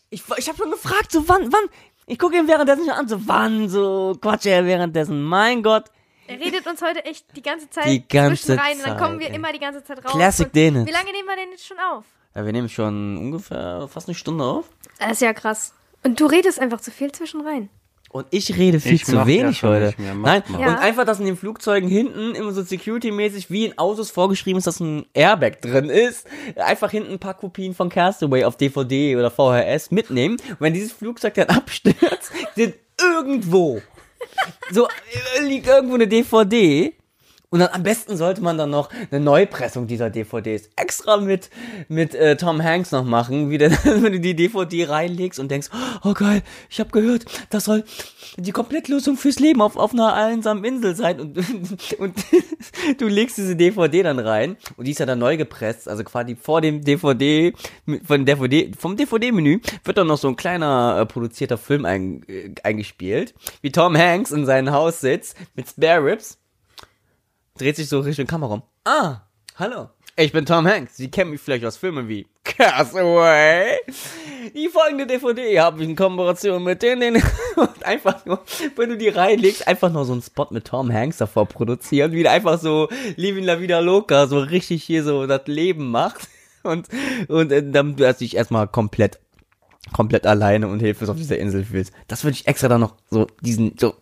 Ich, 0.09 0.23
ich 0.35 0.47
habe 0.49 0.57
schon 0.57 0.71
gefragt, 0.71 1.11
so 1.11 1.29
wann, 1.29 1.53
wann? 1.53 1.69
Ich 2.07 2.19
gucke 2.19 2.37
ihn 2.37 2.47
währenddessen 2.47 2.85
schon 2.85 2.93
an, 2.93 3.07
so 3.07 3.27
wann, 3.27 3.69
so 3.69 4.17
quatscht 4.21 4.45
er 4.47 4.65
währenddessen. 4.65 5.23
Mein 5.23 5.63
Gott, 5.63 5.85
Er 6.27 6.39
redet 6.39 6.65
uns 6.67 6.81
heute 6.81 7.03
echt 7.05 7.25
die 7.35 7.41
ganze 7.41 7.69
Zeit 7.69 7.85
Die 7.87 8.07
ganze 8.07 8.45
zwischen 8.45 8.59
rein 8.59 8.77
und 8.77 8.87
dann 8.87 8.97
kommen 8.97 9.19
wir 9.19 9.27
Zeit, 9.27 9.33
ey. 9.33 9.35
immer 9.39 9.53
die 9.53 9.59
ganze 9.59 9.83
Zeit 9.83 10.03
raus. 10.03 10.11
Classic 10.11 10.51
Dennis. 10.51 10.87
Wie 10.87 10.91
lange 10.91 11.11
nehmen 11.11 11.27
wir 11.27 11.35
denn 11.35 11.51
jetzt 11.51 11.65
schon 11.65 11.77
auf? 11.79 12.05
ja, 12.35 12.45
wir 12.45 12.51
nehmen 12.53 12.69
schon 12.69 13.17
ungefähr 13.17 13.87
fast 13.91 14.07
eine 14.07 14.15
Stunde 14.15 14.43
auf. 14.43 14.69
Das 14.99 15.11
ist 15.13 15.21
ja 15.21 15.33
krass. 15.33 15.73
Und 16.03 16.19
du 16.19 16.25
redest 16.25 16.59
einfach 16.59 16.81
zu 16.81 16.89
viel 16.91 17.11
zwischen 17.11 17.41
rein. 17.41 17.69
Und 18.11 18.27
ich 18.31 18.57
rede 18.57 18.81
viel 18.81 18.95
Ich 18.95 19.05
zu 19.05 19.25
wenig 19.25 19.63
heute. 19.63 19.93
Nein. 19.97 20.43
Ja. 20.59 20.67
und 20.67 20.77
einfach, 20.79 21.05
dass 21.05 21.19
in 21.19 21.25
den 21.25 21.37
Flugzeugen 21.37 21.87
hinten 21.87 22.35
immer 22.35 22.51
so 22.51 22.61
security-mäßig 22.61 23.49
wie 23.49 23.65
in 23.67 23.77
Autos 23.77 24.11
vorgeschrieben 24.11 24.57
ist, 24.57 24.67
dass 24.67 24.81
ein 24.81 25.05
Airbag 25.13 25.61
drin 25.61 25.89
ist. 25.89 26.27
Einfach 26.57 26.91
hinten 26.91 27.13
ein 27.13 27.19
paar 27.19 27.35
Kopien 27.35 27.73
von 27.73 27.87
Castaway 27.87 28.43
auf 28.43 28.57
DVD 28.57 29.15
oder 29.15 29.31
VHS 29.31 29.91
mitnehmen. 29.91 30.35
Und 30.49 30.59
wenn 30.59 30.73
dieses 30.73 30.91
Flugzeug 30.91 31.35
dann 31.35 31.47
abstürzt, 31.49 32.33
sind 32.55 32.75
irgendwo 32.99 33.81
so 34.71 34.87
äh, 34.87 35.43
liegt 35.43 35.67
irgendwo 35.67 35.95
eine 35.95 36.07
DVD. 36.07 36.93
Und 37.51 37.59
dann 37.59 37.69
am 37.73 37.83
besten 37.83 38.15
sollte 38.15 38.41
man 38.41 38.57
dann 38.57 38.69
noch 38.69 38.89
eine 39.11 39.19
Neupressung 39.19 39.85
dieser 39.85 40.09
DVDs 40.09 40.69
extra 40.77 41.17
mit, 41.17 41.49
mit 41.89 42.15
äh, 42.15 42.37
Tom 42.37 42.63
Hanks 42.63 42.91
noch 42.91 43.03
machen, 43.03 43.49
wie 43.49 43.57
der, 43.57 43.71
wenn 43.83 44.13
du 44.13 44.21
die 44.21 44.35
DVD 44.37 44.85
reinlegst 44.85 45.37
und 45.37 45.51
denkst, 45.51 45.67
oh 46.03 46.13
geil, 46.13 46.43
ich 46.69 46.79
habe 46.79 46.91
gehört, 46.91 47.25
das 47.49 47.65
soll 47.65 47.83
die 48.37 48.53
Komplettlösung 48.53 49.17
fürs 49.17 49.39
Leben 49.39 49.61
auf, 49.61 49.75
auf 49.75 49.91
einer 49.91 50.13
einsamen 50.13 50.63
Insel 50.63 50.95
sein. 50.95 51.19
Und, 51.19 51.37
und 51.99 52.15
du 52.99 53.07
legst 53.07 53.37
diese 53.37 53.57
DVD 53.57 54.03
dann 54.03 54.19
rein 54.19 54.55
und 54.77 54.87
die 54.87 54.91
ist 54.91 54.99
ja 55.01 55.05
dann 55.05 55.19
neu 55.19 55.35
gepresst, 55.35 55.89
also 55.89 56.05
quasi 56.05 56.37
vor 56.37 56.61
dem 56.61 56.85
DVD, 56.85 57.53
von 58.05 58.25
DVD 58.25 58.71
vom 58.79 58.95
DVD-Menü 58.95 59.59
wird 59.83 59.97
dann 59.97 60.07
noch 60.07 60.17
so 60.17 60.29
ein 60.29 60.37
kleiner 60.37 60.99
äh, 61.01 61.05
produzierter 61.05 61.57
Film 61.57 61.83
ein, 61.83 62.23
äh, 62.29 62.53
eingespielt, 62.63 63.33
wie 63.61 63.73
Tom 63.73 63.97
Hanks 63.97 64.31
in 64.31 64.45
seinem 64.45 64.71
Haus 64.71 65.01
sitzt 65.01 65.35
mit 65.55 65.67
Spare 65.67 66.05
Ribs 66.05 66.40
dreht 67.57 67.75
sich 67.75 67.89
so 67.89 67.99
Richtung 67.99 68.27
Kamera 68.27 68.53
rum. 68.53 68.63
Ah, 68.85 69.21
hallo. 69.55 69.89
Ich 70.17 70.31
bin 70.31 70.45
Tom 70.45 70.67
Hanks. 70.67 70.97
Sie 70.97 71.09
kennen 71.09 71.31
mich 71.31 71.41
vielleicht 71.41 71.65
aus 71.65 71.77
Filmen 71.77 72.07
wie 72.07 72.27
Castaway. 72.43 73.77
Die 74.53 74.67
folgende 74.67 75.07
DVD 75.07 75.59
habe 75.59 75.81
ich 75.81 75.89
in 75.89 75.95
Kooperation 75.95 76.63
mit 76.63 76.81
den, 76.81 76.99
den 76.99 77.15
und 77.55 77.83
einfach 77.85 78.25
nur, 78.25 78.43
wenn 78.75 78.89
du 78.89 78.97
die 78.97 79.09
reinlegst, 79.09 79.67
einfach 79.67 79.91
nur 79.91 80.05
so 80.05 80.13
einen 80.13 80.21
Spot 80.21 80.47
mit 80.49 80.65
Tom 80.65 80.91
Hanks 80.91 81.17
davor 81.17 81.45
produzieren, 81.45 82.11
wie 82.11 82.23
der 82.23 82.33
einfach 82.33 82.59
so 82.59 82.89
Living 83.15 83.45
La 83.45 83.59
Vida 83.59 83.79
Loca 83.79 84.27
so 84.27 84.39
richtig 84.39 84.83
hier 84.83 85.03
so 85.03 85.27
das 85.27 85.47
Leben 85.47 85.91
macht 85.91 86.27
und 86.63 86.87
und 87.27 87.51
äh, 87.51 87.63
dann 87.63 87.95
du 87.95 88.13
dich 88.13 88.35
erstmal 88.35 88.67
komplett 88.67 89.19
komplett 89.93 90.27
alleine 90.27 90.67
und 90.67 90.79
hilflos 90.79 91.09
auf 91.09 91.17
dieser 91.17 91.37
Insel 91.37 91.65
fühlst. 91.65 91.93
Das 92.07 92.23
würde 92.23 92.35
ich 92.35 92.47
extra 92.47 92.67
dann 92.67 92.81
noch 92.81 92.95
so 93.09 93.27
diesen 93.41 93.75
so 93.79 93.95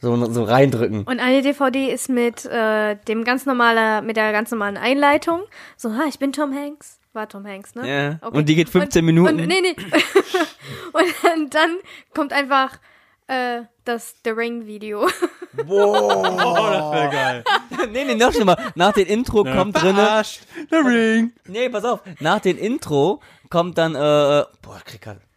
so, 0.00 0.32
so 0.32 0.44
reindrücken. 0.44 1.04
Und 1.04 1.20
eine 1.20 1.42
DVD 1.42 1.90
ist 1.92 2.08
mit 2.08 2.44
äh, 2.44 2.96
dem 3.08 3.24
ganz 3.24 3.46
normalen, 3.46 4.04
mit 4.06 4.16
der 4.16 4.32
ganz 4.32 4.50
normalen 4.50 4.76
Einleitung. 4.76 5.42
So, 5.76 5.94
ha, 5.94 6.04
ich 6.08 6.18
bin 6.18 6.32
Tom 6.32 6.54
Hanks. 6.54 6.98
War 7.12 7.28
Tom 7.28 7.46
Hanks, 7.46 7.74
ne? 7.74 8.18
Ja, 8.22 8.28
und 8.28 8.48
die 8.48 8.54
geht 8.54 8.70
15 8.70 9.04
Minuten. 9.04 9.40
Und, 9.40 9.46
nee, 9.46 9.60
nee. 9.60 9.76
und 10.92 11.54
dann, 11.54 11.76
kommt 12.14 12.32
einfach 12.32 12.78
äh, 13.26 13.62
das 13.84 14.14
The 14.24 14.30
Ring 14.30 14.66
Video. 14.66 15.08
Oh, 15.68 16.22
das 16.24 16.92
wäre 16.92 17.10
geil. 17.10 17.44
nee, 17.92 18.04
nee, 18.06 18.14
noch 18.14 18.32
schlimmer. 18.32 18.56
Nach 18.74 18.94
dem 18.94 19.06
Intro 19.06 19.44
kommt 19.44 19.76
drinne. 19.76 19.96
Verarscht. 19.96 20.40
The 20.70 20.76
Ring. 20.76 21.32
Nee, 21.46 21.68
pass 21.68 21.84
auf. 21.84 22.00
Nach 22.20 22.40
dem 22.40 22.56
Intro 22.56 23.20
kommt 23.50 23.76
dann, 23.76 23.94
äh, 23.94 23.98
boah, 23.98 24.78
ich 24.78 24.84
krieg 24.86 25.06
ich 25.06 25.31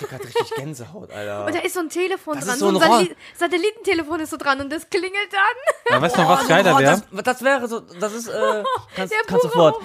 krieg 0.00 0.08
grad 0.10 0.24
richtig 0.24 0.50
Gänsehaut, 0.56 1.10
Alter. 1.10 1.46
Und 1.46 1.54
da 1.54 1.60
ist 1.60 1.74
so 1.74 1.80
ein 1.80 1.88
Telefon 1.88 2.34
Das 2.36 2.44
dran. 2.46 2.54
ist 2.54 2.60
so 2.60 2.68
ein 2.68 2.76
ein 2.76 2.82
Rohr- 2.82 2.98
Satelli 2.98 3.16
Satellitentelefon 3.38 4.20
ist 4.20 4.30
so 4.30 4.36
dran 4.36 4.60
und 4.60 4.70
das 4.72 4.88
klingelt 4.90 5.12
dann. 5.32 5.94
Ja, 5.94 6.02
weißt 6.02 6.16
du 6.16 6.22
noch, 6.22 6.28
was 6.30 6.44
Oh, 6.44 6.48
geiler 6.48 6.74
oh, 6.74 6.78
wäre? 6.78 7.02
das, 7.12 7.24
das 7.24 7.42
wäre 7.44 7.68
so, 7.68 7.80
das 7.80 8.12
ist, 8.14 8.28
äh, 8.28 8.62
kannst, 8.96 9.12
Der 9.12 9.20
kannst 9.26 9.42
sofort. 9.42 9.76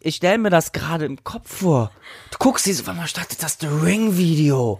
Ich 0.00 0.16
stell 0.16 0.38
mir 0.38 0.50
das 0.50 0.72
gerade 0.72 1.04
im 1.04 1.22
Kopf 1.24 1.58
vor. 1.60 1.90
Du 2.30 2.38
guckst 2.38 2.66
dieses, 2.66 2.86
wann 2.86 3.06
startet 3.06 3.42
das 3.42 3.58
The 3.60 3.66
Ring 3.68 4.16
Video? 4.16 4.78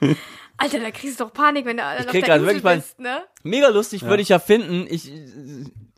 Alter, 0.58 0.80
da 0.80 0.90
kriegst 0.90 1.20
du 1.20 1.24
doch 1.24 1.32
Panik, 1.32 1.66
wenn 1.66 1.76
du 1.76 1.84
auf 1.86 2.06
krieg 2.06 2.24
der 2.24 2.38
grad 2.38 2.38
Insel 2.38 2.46
wirklich 2.46 2.64
mein- 2.64 2.80
bist, 2.80 2.98
ne? 2.98 3.24
Mega 3.42 3.68
lustig, 3.68 4.02
würde 4.02 4.22
ich 4.22 4.30
ja 4.30 4.38
finden. 4.38 4.86
Ich, 4.88 5.12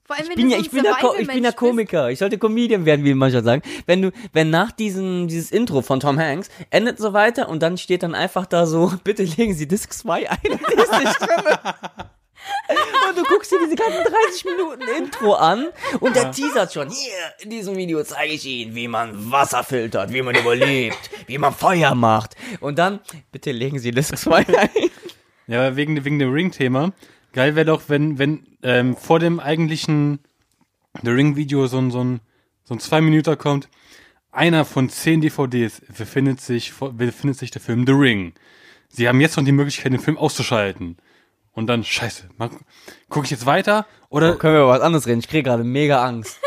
Vor 0.09 0.17
allem, 0.17 0.25
ich 0.25 0.31
wenn 0.31 0.37
bin 0.37 0.49
du 0.49 0.53
ja, 0.53 0.57
so 0.57 0.63
ein 0.63 0.65
ich 0.65 0.71
bin 0.71 0.85
ja, 0.87 1.21
ich 1.21 1.29
bin 1.29 1.45
ja. 1.45 1.53
Komiker. 1.53 2.09
Ich 2.09 2.19
sollte 2.19 2.39
Comedian 2.39 2.87
werden, 2.87 3.05
wie 3.05 3.13
manche 3.13 3.43
sagen. 3.43 3.61
Wenn 3.85 4.01
du, 4.01 4.11
wenn 4.33 4.49
nach 4.49 4.73
diesem, 4.73 5.29
dieses 5.29 5.51
Intro 5.51 5.83
von 5.83 6.01
Tom 6.01 6.19
Hanks 6.19 6.49
endet 6.71 6.97
so 6.97 7.13
weiter 7.13 7.51
und 7.51 7.63
dann 7.63 7.77
steht 7.77 8.03
dann 8.03 8.15
einfach 8.15 8.47
da 8.47 8.65
so, 8.65 8.91
bitte 9.05 9.25
legen 9.25 9.53
Sie 9.53 9.69
Disc 9.69 9.93
2 9.93 10.31
ein. 10.31 10.39
und 13.11 13.19
du 13.19 13.23
guckst 13.25 13.53
dir 13.53 13.59
diese 13.63 13.77
ganzen 13.77 14.03
30 14.03 14.47
Minuten 14.47 14.83
Intro 14.97 15.35
an 15.35 15.69
und 16.01 16.17
der 16.17 16.31
teasert 16.33 16.73
schon. 16.73 16.89
Hier, 16.89 17.35
in 17.41 17.51
diesem 17.51 17.77
Video 17.77 18.03
zeige 18.03 18.33
ich 18.33 18.47
Ihnen, 18.47 18.75
wie 18.75 18.89
man 18.89 19.31
Wasser 19.31 19.63
filtert, 19.63 20.11
wie 20.11 20.23
man 20.23 20.35
überlebt, 20.35 21.11
wie 21.27 21.37
man 21.37 21.53
Feuer 21.53 21.95
macht. 21.95 22.35
Und 22.61 22.79
dann, 22.79 23.01
bitte 23.31 23.53
legen 23.53 23.79
Sie 23.79 23.91
Disc 23.91 24.17
2 24.17 24.39
ein. 24.39 24.71
Ja, 25.49 25.67
aber 25.67 25.77
wegen, 25.77 26.03
wegen 26.03 26.19
dem 26.19 26.33
Ring-Thema. 26.33 26.93
Geil 27.33 27.57
wäre 27.57 27.66
doch, 27.66 27.83
wenn, 27.89 28.18
wenn 28.18 28.47
ähm, 28.62 28.97
vor 28.97 29.18
dem 29.18 29.41
eigentlichen 29.41 30.20
The 31.03 31.11
Ring-Video 31.11 31.66
so 31.66 31.79
ein, 31.79 31.91
so 31.91 32.03
ein, 32.03 32.20
so 32.64 32.74
ein 32.74 32.81
zwei 32.81 33.01
Minuten 33.01 33.37
kommt. 33.39 33.68
Einer 34.31 34.64
von 34.64 34.89
zehn 34.89 35.20
DVDs 35.20 35.83
befindet 35.97 36.41
sich, 36.41 36.72
befindet 36.74 37.39
sich 37.39 37.51
der 37.51 37.61
Film 37.62 37.87
The 37.87 37.93
Ring. 37.93 38.35
Sie 38.89 39.09
haben 39.09 39.20
jetzt 39.20 39.37
noch 39.37 39.45
die 39.45 39.53
Möglichkeit, 39.53 39.93
den 39.93 40.01
Film 40.01 40.18
auszuschalten. 40.18 40.97
Und 41.53 41.66
dann, 41.66 41.83
scheiße, 41.83 42.29
gucke 43.09 43.24
ich 43.24 43.31
jetzt 43.31 43.47
weiter 43.47 43.87
oder. 44.11 44.35
Oh, 44.35 44.39
können 44.39 44.55
wir 44.55 44.61
über 44.61 44.68
was 44.68 44.81
anderes 44.81 45.07
reden? 45.07 45.20
Ich 45.20 45.29
kriege 45.29 45.43
gerade 45.43 45.64
mega 45.64 46.05
Angst. 46.05 46.39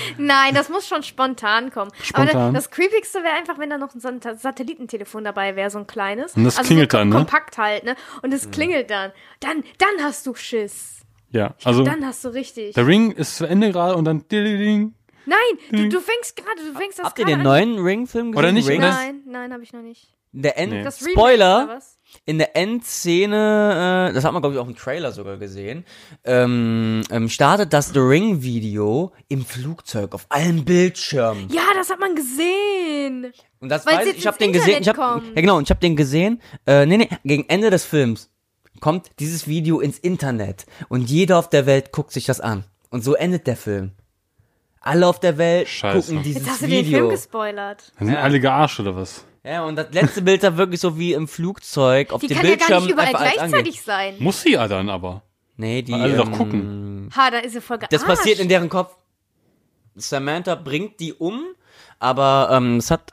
Nein, 0.18 0.54
das 0.54 0.68
muss 0.68 0.86
schon 0.86 1.02
spontan 1.02 1.70
kommen. 1.70 1.90
Spontan. 2.02 2.28
Aber 2.36 2.52
das, 2.52 2.64
das 2.64 2.70
Creepigste 2.70 3.22
wäre 3.22 3.34
einfach, 3.34 3.58
wenn 3.58 3.70
da 3.70 3.78
noch 3.78 3.94
ein 3.94 4.00
Sat- 4.00 4.40
Satellitentelefon 4.40 5.24
dabei 5.24 5.56
wäre, 5.56 5.70
so 5.70 5.78
ein 5.78 5.86
kleines. 5.86 6.34
Und 6.36 6.44
das 6.44 6.58
also 6.58 6.68
klingelt 6.68 6.92
so 6.92 6.98
dann, 6.98 7.08
ne? 7.08 7.16
Kompakt 7.16 7.58
halt, 7.58 7.84
ne? 7.84 7.96
Und 8.22 8.32
es 8.32 8.50
klingelt 8.50 8.90
dann. 8.90 9.12
Dann, 9.40 9.64
dann 9.78 10.04
hast 10.04 10.26
du 10.26 10.34
Schiss. 10.34 11.00
Ja, 11.30 11.54
also 11.64 11.82
Dann 11.82 12.04
hast 12.06 12.24
du 12.24 12.28
richtig. 12.28 12.74
der 12.74 12.86
Ring 12.86 13.10
ist 13.10 13.36
zu 13.36 13.46
Ende 13.46 13.72
gerade 13.72 13.96
und 13.96 14.04
dann 14.04 14.26
ding. 14.28 14.94
Nein, 15.24 15.38
du, 15.70 15.88
du 15.88 16.00
fängst 16.00 16.36
gerade, 16.36 16.60
du 16.62 16.78
fängst 16.78 16.98
das 16.98 17.06
Habt 17.06 17.18
ihr 17.18 17.24
gerade 17.24 17.38
den 17.38 17.46
an. 17.46 17.52
neuen 17.52 17.78
Ring-Film 17.78 18.32
gesehen? 18.32 18.38
Oder 18.38 18.52
nicht, 18.52 18.68
Ring? 18.68 18.80
Nein, 18.80 19.22
nein, 19.26 19.52
habe 19.52 19.62
ich 19.62 19.72
noch 19.72 19.80
nicht. 19.82 20.12
Der 20.32 20.58
End 20.58 20.72
Nee. 20.72 20.90
Spoiler, 20.90 21.64
oder 21.64 21.76
was? 21.76 21.98
In 22.24 22.38
der 22.38 22.56
Endszene, 22.56 24.08
äh, 24.10 24.14
das 24.14 24.24
hat 24.24 24.32
man 24.32 24.42
glaube 24.42 24.54
ich 24.54 24.60
auch 24.60 24.66
im 24.66 24.76
Trailer 24.76 25.12
sogar 25.12 25.36
gesehen, 25.38 25.84
ähm, 26.24 27.02
ähm, 27.10 27.28
startet 27.28 27.72
das 27.72 27.88
The 27.88 27.98
Ring 28.00 28.42
Video 28.42 29.12
im 29.28 29.44
Flugzeug 29.44 30.14
auf 30.14 30.26
allen 30.28 30.64
Bildschirmen. 30.64 31.48
Ja, 31.50 31.62
das 31.74 31.90
hat 31.90 32.00
man 32.00 32.14
gesehen. 32.14 33.32
Und 33.60 33.68
das 33.68 33.86
Weil's 33.86 33.98
weiß 33.98 34.04
ich, 34.06 34.12
jetzt 34.12 34.18
ich 34.20 34.26
habe 34.26 34.38
den 34.38 34.52
gesehen, 34.52 34.82
ich 34.82 34.88
hab, 34.88 34.96
kommt. 34.96 35.26
ja 35.34 35.40
genau, 35.40 35.56
und 35.56 35.64
ich 35.64 35.70
habe 35.70 35.80
den 35.80 35.96
gesehen, 35.96 36.40
äh, 36.66 36.86
nee, 36.86 36.96
nee, 36.98 37.08
gegen 37.24 37.48
Ende 37.48 37.70
des 37.70 37.84
Films 37.84 38.30
kommt 38.80 39.10
dieses 39.20 39.46
Video 39.46 39.80
ins 39.80 39.98
Internet 39.98 40.66
und 40.88 41.08
jeder 41.08 41.38
auf 41.38 41.48
der 41.48 41.66
Welt 41.66 41.92
guckt 41.92 42.10
sich 42.12 42.24
das 42.24 42.40
an. 42.40 42.64
Und 42.90 43.02
so 43.04 43.14
endet 43.14 43.46
der 43.46 43.56
Film. 43.56 43.92
Alle 44.80 45.06
auf 45.06 45.20
der 45.20 45.38
Welt 45.38 45.68
Scheiße. 45.68 46.08
gucken 46.10 46.24
dieses 46.24 46.42
Jetzt 46.42 46.50
hast 46.50 46.62
du 46.62 46.66
den 46.66 46.84
Film 46.84 46.86
Video. 47.04 47.08
gespoilert. 47.10 47.92
Dann 47.98 48.06
sind 48.08 48.16
Ja. 48.16 48.22
alle 48.22 48.40
gearscht 48.40 48.80
oder 48.80 48.96
was? 48.96 49.24
Ja, 49.44 49.64
und 49.64 49.76
das 49.76 49.88
letzte 49.92 50.22
Bild 50.22 50.42
da 50.42 50.56
wirklich 50.56 50.80
so 50.80 50.98
wie 50.98 51.12
im 51.14 51.26
Flugzeug 51.26 52.12
auf 52.12 52.20
Die 52.20 52.28
dem 52.28 52.36
kann 52.36 52.46
ja 52.46 52.50
Bildschirm 52.52 52.70
gar 52.70 52.80
nicht 52.80 52.90
überall 52.90 53.06
einfach 53.08 53.20
als 53.20 53.38
angeht. 53.38 53.50
gleichzeitig 53.50 53.82
sein. 53.82 54.14
Muss 54.20 54.42
sie 54.42 54.52
ja 54.52 54.68
dann 54.68 54.88
aber. 54.88 55.22
Nee, 55.56 55.82
die 55.82 55.92
Weil 55.92 56.02
alle 56.02 56.16
doch 56.16 56.26
ähm, 56.26 56.32
gucken. 56.32 57.10
Ha, 57.16 57.30
da 57.30 57.38
ist 57.38 57.52
sie 57.52 57.60
voll 57.60 57.78
gearscht. 57.78 57.92
Das 57.92 58.04
passiert 58.04 58.38
in 58.38 58.48
deren 58.48 58.68
Kopf. 58.68 58.94
Samantha 59.94 60.54
bringt 60.54 61.00
die 61.00 61.12
um, 61.12 61.42
aber 61.98 62.48
ähm, 62.52 62.76
es 62.78 62.90
hat, 62.90 63.12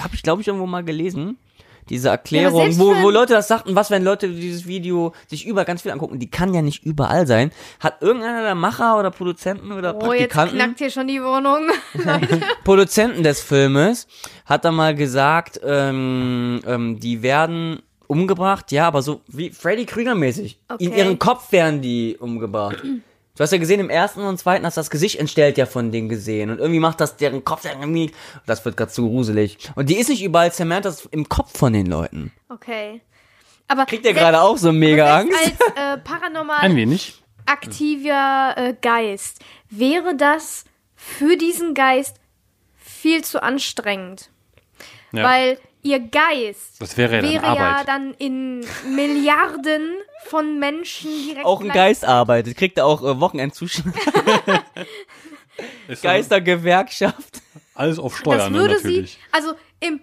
habe 0.00 0.14
ich 0.14 0.22
glaube 0.22 0.42
ich 0.42 0.48
irgendwo 0.48 0.66
mal 0.66 0.84
gelesen, 0.84 1.38
diese 1.88 2.08
Erklärung, 2.10 2.62
selbst 2.62 2.78
wo, 2.78 2.94
wo 3.02 3.10
Leute 3.10 3.32
das 3.34 3.48
sagten, 3.48 3.74
was 3.74 3.90
wenn 3.90 4.04
Leute 4.04 4.28
dieses 4.28 4.66
Video 4.66 5.12
sich 5.26 5.46
über 5.46 5.64
ganz 5.64 5.82
viel 5.82 5.90
angucken, 5.90 6.18
die 6.18 6.30
kann 6.30 6.54
ja 6.54 6.62
nicht 6.62 6.84
überall 6.84 7.26
sein. 7.26 7.50
Hat 7.80 8.00
irgendeiner 8.02 8.42
der 8.42 8.54
Macher 8.54 8.98
oder 8.98 9.10
Produzenten 9.10 9.72
oder 9.72 9.94
Oh, 9.96 10.12
jetzt 10.12 10.30
Praktikanten, 10.32 10.56
knackt 10.58 10.78
hier 10.78 10.90
schon 10.90 11.08
die 11.08 11.22
Wohnung. 11.22 11.68
Produzenten 12.64 13.22
des 13.22 13.40
Filmes, 13.42 14.06
hat 14.46 14.64
er 14.64 14.72
mal 14.72 14.94
gesagt, 14.94 15.60
ähm, 15.64 16.60
ähm, 16.66 17.00
die 17.00 17.22
werden 17.22 17.80
umgebracht, 18.06 18.70
ja, 18.72 18.86
aber 18.86 19.02
so 19.02 19.20
wie 19.28 19.50
Freddy 19.50 19.86
Krüger 19.86 20.14
mäßig. 20.14 20.58
In 20.78 20.88
Okay. 20.90 20.98
ihren 20.98 21.18
Kopf 21.18 21.50
werden 21.52 21.80
die 21.80 22.16
umgebracht. 22.18 22.82
Du 23.34 23.42
hast 23.42 23.50
ja 23.50 23.58
gesehen, 23.58 23.80
im 23.80 23.88
ersten 23.88 24.20
und 24.20 24.36
zweiten 24.38 24.66
hast 24.66 24.76
du 24.76 24.80
das 24.80 24.90
Gesicht 24.90 25.18
entstellt 25.18 25.56
ja 25.56 25.64
von 25.64 25.90
denen 25.90 26.08
gesehen. 26.10 26.50
Und 26.50 26.58
irgendwie 26.58 26.80
macht 26.80 27.00
das 27.00 27.16
deren 27.16 27.44
Kopf 27.44 27.64
irgendwie. 27.64 28.10
Das 28.44 28.62
wird 28.64 28.76
gerade 28.76 28.92
zu 28.92 29.08
gruselig. 29.08 29.58
Und 29.74 29.88
die 29.88 29.96
ist 29.96 30.10
nicht 30.10 30.22
überall 30.22 30.52
Samantha 30.52 30.90
ist 30.90 31.06
im 31.12 31.28
Kopf 31.28 31.56
von 31.58 31.72
den 31.72 31.86
Leuten. 31.86 32.30
Okay. 32.50 33.00
Aber 33.68 33.86
Kriegt 33.86 34.04
ihr 34.04 34.12
gerade 34.12 34.40
auch 34.42 34.58
so 34.58 34.70
mega 34.70 35.16
Angst? 35.18 35.32
Als 35.38 35.76
äh, 35.76 35.98
paranormal 35.98 36.58
Ein 36.60 36.76
wenig. 36.76 37.22
aktiver 37.46 38.52
äh, 38.56 38.74
Geist 38.82 39.40
wäre 39.70 40.14
das 40.14 40.64
für 40.94 41.38
diesen 41.38 41.72
Geist 41.72 42.16
viel 42.76 43.24
zu 43.24 43.42
anstrengend. 43.42 44.28
Ja. 45.12 45.24
Weil 45.24 45.58
ihr 45.82 46.00
Geist 46.00 46.80
Das 46.80 46.96
wäre 46.96 47.16
ja 47.16 47.22
dann 47.22 47.30
wäre 47.30 47.44
ja 47.44 47.70
Arbeit. 47.70 47.88
dann 47.88 48.14
in 48.14 48.64
Milliarden 48.94 49.94
von 50.26 50.58
Menschen 50.58 51.10
direkt 51.26 51.44
Auch 51.44 51.60
ein 51.60 51.68
Geist 51.68 52.04
arbeitet. 52.04 52.56
Kriegt 52.56 52.78
er 52.78 52.86
auch 52.86 53.02
äh, 53.02 53.20
Wochenendzuschlag. 53.20 53.92
Ist 55.88 56.04
dann 56.04 56.12
Geistergewerkschaft. 56.12 57.42
Alles 57.74 57.98
auf 57.98 58.12
Das 58.12 58.20
Steuern, 58.20 58.52
ne, 58.52 58.58
würde 58.58 58.74
natürlich. 58.74 59.12
sie, 59.12 59.18
also 59.32 59.52
im 59.80 60.00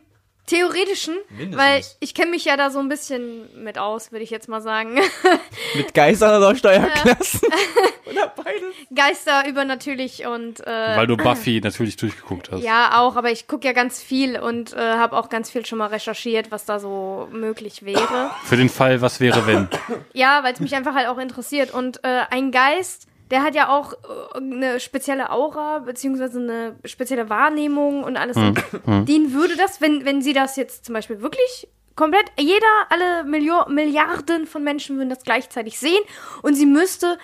theoretischen, 0.50 1.16
Mindestens. 1.30 1.58
weil 1.58 1.82
ich 2.00 2.14
kenne 2.14 2.32
mich 2.32 2.46
ja 2.46 2.58
da 2.58 2.72
so 2.72 2.80
ein 2.80 2.90
bisschen 2.90 3.64
mit 3.64 3.78
aus, 3.78 4.12
würde 4.12 4.24
ich 4.24 4.30
jetzt 4.30 4.50
mal 4.50 4.62
sagen. 4.62 5.00
Mit 5.76 5.94
Geistern 5.94 6.42
oder 6.42 6.56
Steuerklassen. 6.56 7.42
oder 8.06 8.34
beides. 8.36 8.64
Geister 8.94 9.48
übernatürlich 9.48 10.26
und 10.26 10.66
äh, 10.66 10.98
Weil 10.98 11.06
du 11.08 11.16
Buffy 11.16 11.62
natürlich 11.62 11.96
durchgeguckt 11.98 12.52
hast. 12.52 12.64
Ja, 12.64 13.00
auch, 13.00 13.16
aber 13.16 13.32
ich 13.32 13.48
gucke 13.48 13.68
ja 13.68 13.74
ganz 13.74 14.02
viel 14.02 14.40
und 14.40 14.74
äh, 14.74 14.78
habe 14.80 15.16
auch 15.16 15.30
ganz 15.30 15.52
viel 15.52 15.66
schon 15.66 15.78
mal 15.78 15.88
recherchiert, 15.88 16.52
was 16.52 16.66
da 16.66 16.80
so 16.80 17.28
möglich 17.32 17.86
wäre. 17.86 18.32
Für 18.46 18.58
den 18.58 18.70
Fall, 18.70 19.02
was 19.02 19.20
wäre, 19.20 19.46
wenn. 19.46 19.68
Ja, 20.14 20.44
weil 20.44 20.54
es 20.54 20.60
mich 20.60 20.76
einfach 20.76 20.96
halt 20.96 21.08
auch 21.08 21.20
interessiert. 21.20 21.72
Und 21.72 22.04
äh, 22.04 22.22
ein 22.32 22.52
Geist, 22.52 23.08
der 23.32 23.44
hat 23.44 23.56
ja 23.56 23.70
auch 23.70 23.94
äh, 23.94 24.38
eine 24.38 24.80
spezielle 24.80 25.32
Aura, 25.32 25.80
beziehungsweise 25.80 26.40
eine 26.40 26.76
spezielle 26.86 27.30
Wahrnehmung 27.30 28.04
und 28.04 28.18
alles. 28.18 28.36
Den 28.36 29.34
würde 29.34 29.56
das, 29.56 29.82
wenn, 29.82 30.06
wenn 30.06 30.22
sie 30.22 30.34
das 30.34 30.56
jetzt 30.56 30.86
zum 30.86 30.94
Beispiel 30.94 31.22
wirklich 31.22 31.68
komplett, 31.96 32.32
jeder, 32.40 32.66
alle 32.90 33.24
Millio 33.26 33.68
Milliarden 33.68 34.48
von 34.48 34.64
Menschen 34.64 34.98
würden 34.98 35.10
das 35.10 35.24
gleichzeitig 35.24 35.80
sehen 35.80 36.02
und 36.42 36.56
sie 36.56 36.66
müsste 36.66 37.18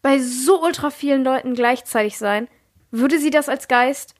bei 0.00 0.18
so 0.18 0.62
ultra 0.62 0.90
vielen 0.90 1.24
Leuten 1.24 1.54
gleichzeitig 1.54 2.18
sein, 2.18 2.48
würde 2.90 3.18
sie 3.18 3.30
das 3.30 3.48
als 3.48 3.68
Geist 3.68 4.14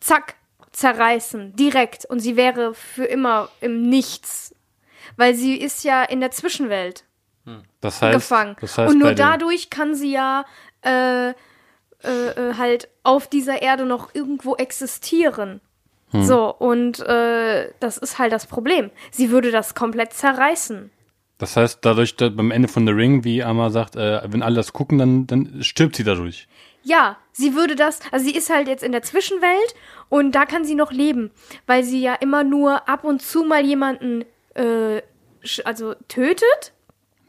zack 0.00 0.34
zerreißen, 0.72 1.54
direkt. 1.56 2.04
Und 2.06 2.20
sie 2.20 2.36
wäre 2.36 2.74
für 2.74 3.04
immer 3.04 3.48
im 3.60 3.88
Nichts, 3.88 4.54
weil 5.16 5.34
sie 5.34 5.56
ist 5.56 5.84
ja 5.84 6.02
in 6.02 6.20
der 6.20 6.30
Zwischenwelt 6.30 7.04
Das 7.80 8.02
heißt, 8.02 8.14
gefangen. 8.14 8.56
das 8.60 8.78
heißt 8.78 8.92
und 8.92 8.98
nur 8.98 9.14
dadurch 9.14 9.70
kann 9.70 9.94
sie 9.94 10.12
ja 10.12 10.44
äh, 10.82 11.30
äh, 11.30 11.32
äh, 12.02 12.54
halt 12.56 12.88
auf 13.02 13.28
dieser 13.28 13.60
Erde 13.60 13.84
noch 13.84 14.14
irgendwo 14.14 14.56
existieren. 14.56 15.60
Hm. 16.10 16.24
So, 16.24 16.54
und 16.54 17.00
äh, 17.00 17.72
das 17.78 17.98
ist 17.98 18.18
halt 18.18 18.32
das 18.32 18.46
Problem. 18.46 18.90
Sie 19.10 19.30
würde 19.30 19.50
das 19.50 19.74
komplett 19.74 20.12
zerreißen. 20.12 20.90
Das 21.38 21.56
heißt, 21.56 21.78
dadurch, 21.82 22.16
dass 22.16 22.34
beim 22.34 22.50
Ende 22.50 22.68
von 22.68 22.86
The 22.86 22.92
Ring, 22.92 23.24
wie 23.24 23.42
Amma 23.42 23.70
sagt, 23.70 23.96
äh, 23.96 24.20
wenn 24.26 24.42
alle 24.42 24.56
das 24.56 24.72
gucken, 24.72 24.98
dann, 24.98 25.26
dann 25.26 25.62
stirbt 25.62 25.96
sie 25.96 26.04
dadurch. 26.04 26.48
Ja, 26.82 27.18
sie 27.32 27.54
würde 27.54 27.76
das, 27.76 28.00
also 28.10 28.24
sie 28.24 28.34
ist 28.34 28.48
halt 28.48 28.66
jetzt 28.66 28.82
in 28.82 28.92
der 28.92 29.02
Zwischenwelt 29.02 29.74
und 30.08 30.34
da 30.34 30.46
kann 30.46 30.64
sie 30.64 30.74
noch 30.74 30.92
leben, 30.92 31.30
weil 31.66 31.84
sie 31.84 32.00
ja 32.00 32.14
immer 32.14 32.44
nur 32.44 32.88
ab 32.88 33.04
und 33.04 33.20
zu 33.20 33.44
mal 33.44 33.64
jemanden 33.64 34.24
äh, 34.54 35.02
also 35.64 35.94
tötet 36.08 36.72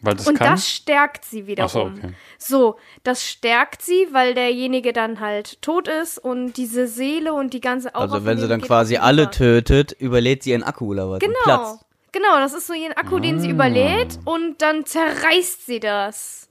das 0.03 0.27
und 0.27 0.37
kann. 0.37 0.51
das 0.51 0.67
stärkt 0.69 1.23
sie 1.25 1.47
wiederum. 1.47 1.67
Ach 1.67 1.71
so, 1.71 1.81
okay. 1.83 2.13
So, 2.37 2.77
das 3.03 3.27
stärkt 3.27 3.81
sie, 3.81 4.07
weil 4.11 4.33
derjenige 4.33 4.93
dann 4.93 5.19
halt 5.19 5.61
tot 5.61 5.87
ist 5.87 6.17
und 6.17 6.53
diese 6.53 6.87
Seele 6.87 7.33
und 7.33 7.53
die 7.53 7.61
ganze 7.61 7.93
Aura 7.95 8.03
Also 8.13 8.25
wenn 8.25 8.37
sie 8.39 8.47
dann 8.47 8.61
quasi 8.61 8.97
alle 8.97 9.29
tötet, 9.29 9.91
überlädt 9.93 10.43
sie 10.43 10.51
ihren 10.51 10.63
Akku 10.63 10.87
oder 10.91 11.09
was? 11.09 11.19
Genau. 11.19 11.35
Platz. 11.43 11.85
Genau, 12.13 12.37
das 12.39 12.53
ist 12.53 12.67
so 12.67 12.73
ihr 12.73 12.97
Akku, 12.97 13.19
den 13.19 13.39
sie 13.39 13.49
überlädt 13.49 14.19
und 14.25 14.61
dann 14.61 14.85
zerreißt 14.85 15.65
sie 15.65 15.79
das. 15.79 16.49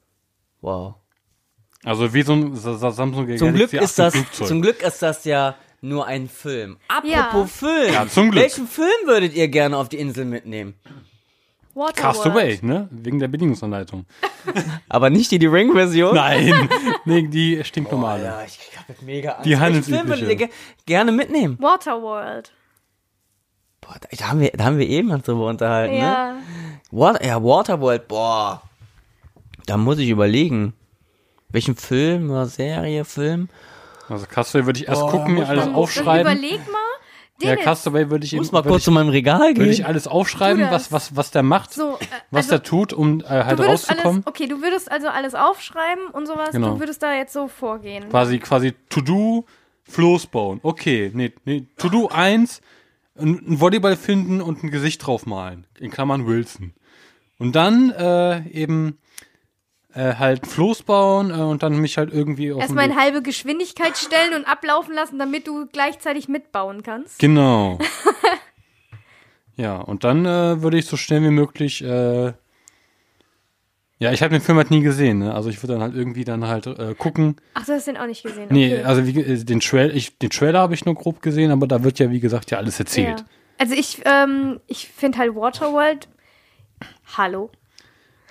Wow. 0.63 0.95
Also 1.85 2.13
wie 2.15 2.23
so 2.23 2.33
ein 2.35 2.57
Sa- 2.57 2.75
Sa- 2.77 2.91
Samsung 2.91 3.37
Zum 3.37 3.55
Glück 3.55 3.71
Galaxy 3.71 3.77
ist 3.77 4.01
18 4.01 4.05
das, 4.05 4.15
Flugzeug. 4.15 4.49
zum 4.49 4.63
Glück 4.63 4.83
ist 4.83 5.03
das 5.03 5.25
ja 5.25 5.55
nur 5.83 6.07
ein 6.07 6.29
Film. 6.29 6.77
Apropos 6.89 7.11
Ja. 7.13 7.47
Film. 7.47 7.93
Ja, 7.95 8.07
zum 8.07 8.31
Glück. 8.31 8.43
Welchen 8.45 8.69
Film 8.69 8.89
würdet 9.07 9.35
ihr 9.35 9.49
gerne 9.49 9.77
auf 9.79 9.89
die 9.89 9.99
Insel 9.99 10.25
mitnehmen? 10.27 10.75
Waterworld. 11.81 11.97
Castaway, 11.97 12.59
ne? 12.62 12.89
Wegen 12.91 13.18
der 13.18 13.28
Bedienungsanleitung. 13.28 14.05
Aber 14.89 15.11
nicht 15.11 15.31
die, 15.31 15.39
die 15.39 15.47
Ring-Version? 15.47 16.14
Nein, 16.14 16.68
nee, 17.05 17.26
die 17.26 17.64
stinknormale. 17.64 18.24
Ja, 18.24 18.43
ich 18.47 18.59
hab 18.76 19.03
mega 19.03 19.31
Angst. 19.33 19.47
Die 19.47 19.57
handelsübliche. 19.57 20.24
ihr 20.26 20.37
ge 20.37 20.49
gerne 20.87 21.11
mitnehmen? 21.12 21.57
Waterworld. 21.61 22.53
Boah, 23.81 23.97
da, 24.01 24.09
da, 24.16 24.28
haben 24.28 24.41
wir, 24.41 24.51
da 24.51 24.64
haben 24.64 24.78
wir 24.78 24.89
eben 24.89 25.09
drüber 25.22 25.47
unterhalten, 25.47 25.95
ne? 25.95 26.01
Ja. 26.01 26.37
What, 26.91 27.24
ja, 27.24 27.43
Waterworld, 27.43 28.07
boah. 28.09 28.62
Da 29.66 29.76
muss 29.76 29.99
ich 29.99 30.09
überlegen. 30.11 30.74
Welchen 31.49 31.74
Film 31.76 32.31
oder 32.31 32.47
Serie, 32.47 33.05
Film? 33.05 33.49
Also 34.09 34.26
Castaway 34.26 34.66
würde 34.66 34.81
ich 34.81 34.89
erst 34.89 35.03
Oh, 35.03 35.09
gucken, 35.09 35.35
mir 35.35 35.49
alles 35.49 35.64
man- 35.64 35.72
Dann 35.72 35.74
aufschreiben. 35.74 36.20
überleg 36.33 36.61
mal. 36.70 36.78
Ja, 37.43 37.57
Castaway 37.57 38.11
würde 38.11 38.24
ich, 38.24 38.32
Muss 38.32 38.49
eben- 38.49 38.55
mal 38.55 38.61
würde 38.61 38.68
kurz 38.70 38.80
ich, 38.80 38.84
zu 38.84 38.91
meinem 38.91 39.09
Regal 39.09 39.41
würde 39.41 39.55
gehen. 39.55 39.70
ich 39.70 39.86
alles 39.86 40.07
aufschreiben, 40.07 40.70
was, 40.70 40.93
was, 40.93 41.16
was 41.16 41.30
der 41.30 41.43
macht, 41.43 41.72
so, 41.72 41.95
äh, 41.95 42.07
was 42.30 42.47
also, 42.47 42.51
der 42.51 42.62
tut, 42.62 42.93
um 42.93 43.20
äh, 43.20 43.24
halt 43.24 43.61
rauszukommen. 43.61 44.22
alles, 44.24 44.26
okay, 44.26 44.47
du 44.47 44.62
würdest 44.62 44.91
also 44.91 45.09
alles 45.09 45.34
aufschreiben 45.34 46.07
und 46.12 46.26
sowas. 46.26 46.51
Genau. 46.53 46.74
Du 46.74 46.80
würdest 46.80 47.03
da 47.03 47.14
jetzt 47.14 47.32
so 47.32 47.49
vorgehen. 47.49 48.09
Quasi, 48.09 48.38
quasi 48.38 48.74
To-Do, 48.88 49.45
Floß 49.84 50.26
bauen. 50.28 50.61
Okay, 50.62 51.11
nee, 51.14 51.32
nee. 51.45 51.66
To-Do 51.76 52.09
1, 52.09 52.61
ein 53.18 53.41
ein 53.47 53.61
Volleyball 53.61 53.97
finden 53.97 54.41
und 54.41 54.62
ein 54.62 54.70
Gesicht 54.70 55.05
draufmalen. 55.07 55.66
In 55.78 55.91
Klammern 55.91 56.26
Wilson. 56.26 56.72
Und 57.38 57.57
dann 57.57 57.91
äh, 57.91 58.49
eben 58.51 58.99
äh, 59.95 60.14
halt 60.14 60.47
Floß 60.47 60.82
bauen 60.82 61.30
äh, 61.30 61.34
und 61.34 61.62
dann 61.62 61.78
mich 61.80 61.99
halt 61.99 62.12
irgendwie 62.12 62.53
auf 62.53 62.61
Erstmal 62.61 62.86
in 62.86 62.97
halbe 62.97 63.22
Geschwindigkeit 63.22 63.97
stellen 63.97 64.34
und 64.34 64.47
ablaufen 64.47 64.95
lassen, 64.95 65.18
damit 65.18 65.47
du 65.47 65.66
gleichzeitig 65.66 66.28
mitbauen 66.28 66.82
kannst. 66.82 67.18
Genau. 67.18 67.78
ja, 69.57 69.76
und 69.76 70.05
dann 70.05 70.24
äh, 70.26 70.62
würde 70.62 70.78
ich 70.78 70.86
so 70.86 70.97
schnell 70.97 71.22
wie 71.22 71.30
möglich. 71.30 71.82
Äh, 71.82 72.32
ja, 73.99 74.12
ich 74.12 74.22
habe 74.22 74.32
den 74.32 74.41
Film 74.41 74.57
halt 74.57 74.70
nie 74.70 74.80
gesehen, 74.80 75.18
ne? 75.18 75.34
Also 75.34 75.51
ich 75.51 75.62
würde 75.62 75.74
dann 75.74 75.82
halt 75.82 75.95
irgendwie 75.95 76.24
dann 76.24 76.47
halt 76.47 76.66
äh, 76.66 76.95
gucken. 76.97 77.36
Ach, 77.53 77.66
du 77.66 77.72
hast 77.72 77.86
den 77.86 77.99
auch 77.99 78.07
nicht 78.07 78.22
gesehen. 78.22 78.49
Nee, 78.51 78.72
okay. 78.74 78.84
also 78.84 79.07
wie, 79.07 79.20
äh, 79.20 79.45
den, 79.45 79.61
Trail, 79.61 79.95
ich, 79.95 80.16
den 80.18 80.30
Trailer 80.30 80.61
habe 80.61 80.72
ich 80.72 80.86
nur 80.86 80.95
grob 80.95 81.20
gesehen, 81.20 81.51
aber 81.51 81.66
da 81.66 81.84
wird 81.84 81.99
ja, 81.99 82.11
wie 82.11 82.20
gesagt, 82.20 82.51
ja 82.51 82.59
alles 82.59 82.78
erzählt. 82.78 83.20
Ja. 83.20 83.26
Also 83.59 83.74
ich, 83.74 84.01
ähm, 84.07 84.61
ich 84.68 84.88
finde 84.88 85.18
halt 85.18 85.34
Waterworld. 85.34 86.09
Hallo. 87.18 87.51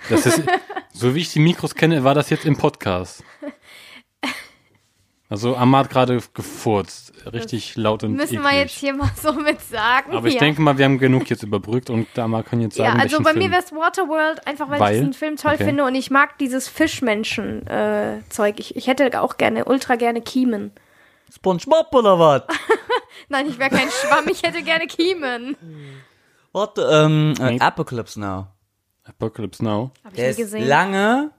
Das 0.08 0.26
ist, 0.26 0.42
so 0.92 1.14
wie 1.14 1.20
ich 1.20 1.32
die 1.32 1.40
Mikros 1.40 1.74
kenne, 1.74 2.02
war 2.04 2.14
das 2.14 2.30
jetzt 2.30 2.44
im 2.46 2.56
Podcast. 2.56 3.22
Also 5.28 5.54
Ahmad 5.56 5.90
gerade 5.90 6.20
gefurzt, 6.34 7.12
richtig 7.32 7.76
laut 7.76 8.02
und 8.02 8.14
Müssen 8.14 8.38
eklig. 8.38 8.50
wir 8.50 8.58
jetzt 8.58 8.72
hier 8.76 8.94
mal 8.94 9.10
so 9.14 9.32
mit 9.32 9.60
sagen. 9.60 10.12
Aber 10.16 10.26
ich 10.26 10.34
ja. 10.34 10.40
denke 10.40 10.60
mal, 10.60 10.76
wir 10.76 10.84
haben 10.84 10.98
genug 10.98 11.30
jetzt 11.30 11.44
überbrückt 11.44 11.88
und 11.88 12.08
da 12.14 12.26
mal 12.26 12.42
kann 12.42 12.60
jetzt 12.60 12.74
sagen, 12.74 12.96
Ja, 12.96 13.00
also 13.00 13.18
bei 13.22 13.30
Film. 13.30 13.44
mir 13.44 13.50
wäre 13.52 13.62
es 13.62 13.70
Waterworld, 13.70 14.44
einfach 14.48 14.68
weil, 14.70 14.80
Weil? 14.80 14.94
ich 14.94 14.98
diesen 15.02 15.12
Film 15.12 15.36
toll 15.36 15.54
Okay. 15.54 15.66
finde 15.66 15.84
und 15.84 15.94
ich 15.94 16.10
mag 16.10 16.36
dieses 16.38 16.66
Fischmenschen-Zeug. 16.66 18.58
ich, 18.58 18.74
ich 18.74 18.88
hätte 18.88 19.20
auch 19.22 19.36
gerne, 19.36 19.66
ultra 19.66 19.94
gerne 19.94 20.20
Kiemen. 20.20 20.72
SpongeBob 21.32 21.94
oder 21.94 22.18
was? 22.18 22.42
Nein, 23.28 23.46
ich 23.48 23.56
wäre 23.60 23.70
kein 23.70 23.88
Schwamm, 23.88 24.26
ich 24.28 24.42
hätte 24.42 24.64
gerne 24.64 24.88
Kiemen. 24.88 25.56
Warte, 26.50 26.88
ähm, 26.90 27.34
äh, 27.40 27.52
Nee. 27.52 27.60
Apocalypse 27.60 28.18
Now. 28.18 28.48
Apocalypse 29.10 29.62
Now. 29.64 29.90
Hab 30.04 30.12
ich 30.12 30.16
Der 30.16 30.24
nie 30.26 30.30
ist 30.30 30.36
gesehen. 30.38 30.66
lange 30.68 31.30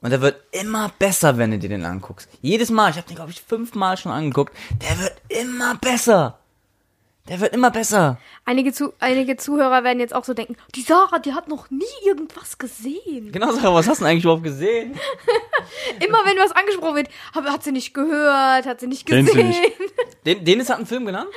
und 0.00 0.10
der 0.10 0.20
wird 0.20 0.40
immer 0.52 0.90
besser, 0.98 1.36
wenn 1.38 1.50
du 1.50 1.58
dir 1.58 1.68
den 1.68 1.84
anguckst. 1.84 2.28
Jedes 2.40 2.70
Mal, 2.70 2.90
ich 2.90 2.96
habe 2.96 3.06
den 3.08 3.16
glaube 3.16 3.30
ich 3.30 3.40
fünfmal 3.42 3.96
schon 3.96 4.12
angeguckt, 4.12 4.54
der 4.82 4.98
wird 5.00 5.16
immer 5.28 5.74
besser. 5.76 6.38
Der 7.28 7.40
wird 7.40 7.52
immer 7.52 7.70
besser. 7.70 8.18
Einige, 8.46 8.72
zu, 8.72 8.94
einige 9.00 9.36
Zuhörer 9.36 9.84
werden 9.84 10.00
jetzt 10.00 10.14
auch 10.14 10.24
so 10.24 10.32
denken, 10.32 10.56
die 10.74 10.80
Sarah, 10.80 11.18
die 11.18 11.34
hat 11.34 11.46
noch 11.46 11.68
nie 11.70 11.84
irgendwas 12.06 12.56
gesehen. 12.56 13.32
Genau, 13.32 13.52
Sarah, 13.52 13.74
was 13.74 13.86
hast 13.86 14.00
du 14.00 14.04
denn 14.04 14.12
eigentlich 14.12 14.24
überhaupt 14.24 14.44
gesehen? 14.44 14.92
Immer 16.00 16.18
wenn 16.24 16.38
was 16.38 16.52
angesprochen 16.52 16.96
wird, 16.96 17.08
hat 17.34 17.62
sie 17.64 17.72
nicht 17.72 17.92
gehört, 17.92 18.64
hat 18.64 18.80
sie 18.80 18.86
nicht 18.86 19.04
Kennt 19.04 19.28
sie 19.28 19.34
gesehen. 19.34 19.48
nicht. 19.50 19.72
Den, 20.24 20.42
Dennis 20.42 20.70
hat 20.70 20.78
einen 20.78 20.86
Film 20.86 21.04
genannt? 21.04 21.28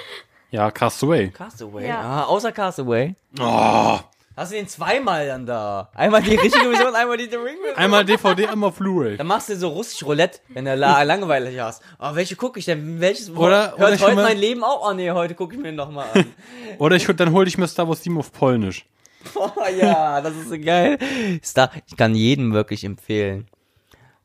Ja, 0.52 0.72
Castaway. 0.72 1.30
Castaway. 1.30 1.88
Ja. 1.90 2.00
Ah, 2.00 2.24
außer 2.24 2.54
Castaway. 2.54 3.16
Oh, 3.42 4.00
Hast 4.36 4.52
du 4.52 4.56
den 4.56 4.68
zweimal 4.68 5.28
dann 5.28 5.46
da? 5.46 5.90
Einmal 5.94 6.22
die 6.24 6.36
richtige 6.36 6.70
Version, 6.70 6.96
einmal 6.96 7.18
die 7.18 7.26
The 7.30 7.36
Ring 7.36 7.58
Version. 7.58 7.76
einmal 7.76 8.06
DVD, 8.06 8.48
einmal 8.48 8.72
Blu-ray. 8.72 9.18
Dann 9.18 9.28
machst 9.28 9.50
du 9.50 9.56
so 9.58 9.68
russisch 9.70 10.04
Roulette, 10.04 10.40
wenn 10.50 10.66
du 10.66 10.74
la 10.76 11.04
langweilig 11.04 11.60
hast. 11.60 11.82
Oh, 12.00 12.16
welche 12.16 12.36
gucke 12.38 12.60
ich 12.60 12.66
denn? 12.66 13.02
Welches 13.02 13.30
Oder- 13.30 13.78
hört 13.78 13.94
oder 13.94 14.00
heute 14.00 14.16
mein 14.16 14.38
Leben 14.38 14.64
auch? 14.64 14.90
Oh 14.90 14.94
nee, 14.94 15.12
heute 15.12 15.36
gucke 15.36 15.56
ich 15.56 15.62
mir 15.62 15.74
noch 15.74 15.92
mal 15.92 16.08
an. 16.14 16.26
Oder 16.80 16.96
ich, 16.96 17.06
dann 17.06 17.32
hole 17.34 17.48
ich 17.48 17.58
mir 17.58 17.68
Star 17.68 17.88
Wars 17.88 18.02
7 18.02 18.18
auf 18.18 18.32
Polnisch. 18.32 18.86
oh 19.36 19.52
ja, 19.80 20.22
das 20.22 20.36
ist 20.36 20.50
so 20.50 20.58
geil. 20.58 20.98
Star, 21.44 21.70
ich 21.86 21.96
kann 21.98 22.16
jedem 22.16 22.54
wirklich 22.54 22.84
empfehlen. 22.84 23.48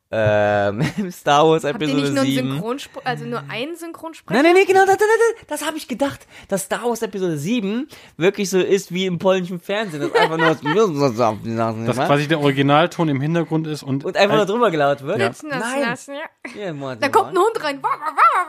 Ähm, 0.09 0.83
Star 1.11 1.45
Wars 1.45 1.65
Habt 1.65 1.81
ihr 1.81 1.89
Episode 1.89 2.01
nicht 2.01 2.13
nur 2.13 2.23
einen 2.23 2.31
7. 2.31 2.51
Synchronsprecher, 2.51 3.07
also 3.07 3.25
nur 3.25 3.43
einen 3.49 3.75
Synchronsprecher? 3.75 4.41
Nein, 4.41 4.53
nein, 4.53 4.53
nein, 4.55 4.65
genau, 4.65 4.85
das, 4.85 4.97
das, 4.97 5.07
das, 5.07 5.47
das 5.47 5.67
habe 5.67 5.77
ich 5.77 5.87
gedacht, 5.87 6.25
dass 6.47 6.63
Star 6.63 6.83
Wars 6.83 7.01
Episode 7.01 7.37
7 7.37 7.89
wirklich 8.15 8.49
so 8.49 8.57
ist 8.59 8.93
wie 8.93 9.05
im 9.05 9.19
polnischen 9.19 9.59
Fernsehen. 9.59 9.99
Das 10.01 10.13
einfach 10.13 10.37
nur 10.37 10.47
Dass 11.85 11.97
quasi 11.97 12.27
der 12.27 12.39
Originalton 12.39 13.09
im 13.09 13.19
Hintergrund 13.19 13.67
ist 13.67 13.83
und, 13.83 14.05
und 14.05 14.15
einfach 14.15 14.37
nur 14.37 14.45
drüber 14.45 14.71
gelaut 14.71 15.03
wird. 15.03 15.19
Ja. 15.19 15.27
Das, 15.27 15.39
das, 15.39 15.49
Nein. 15.49 15.83
das, 15.85 16.07
ja. 16.07 16.95
Da 16.95 17.09
kommt 17.09 17.29
ein 17.31 17.37
Hund 17.37 17.63
rein. 17.63 17.81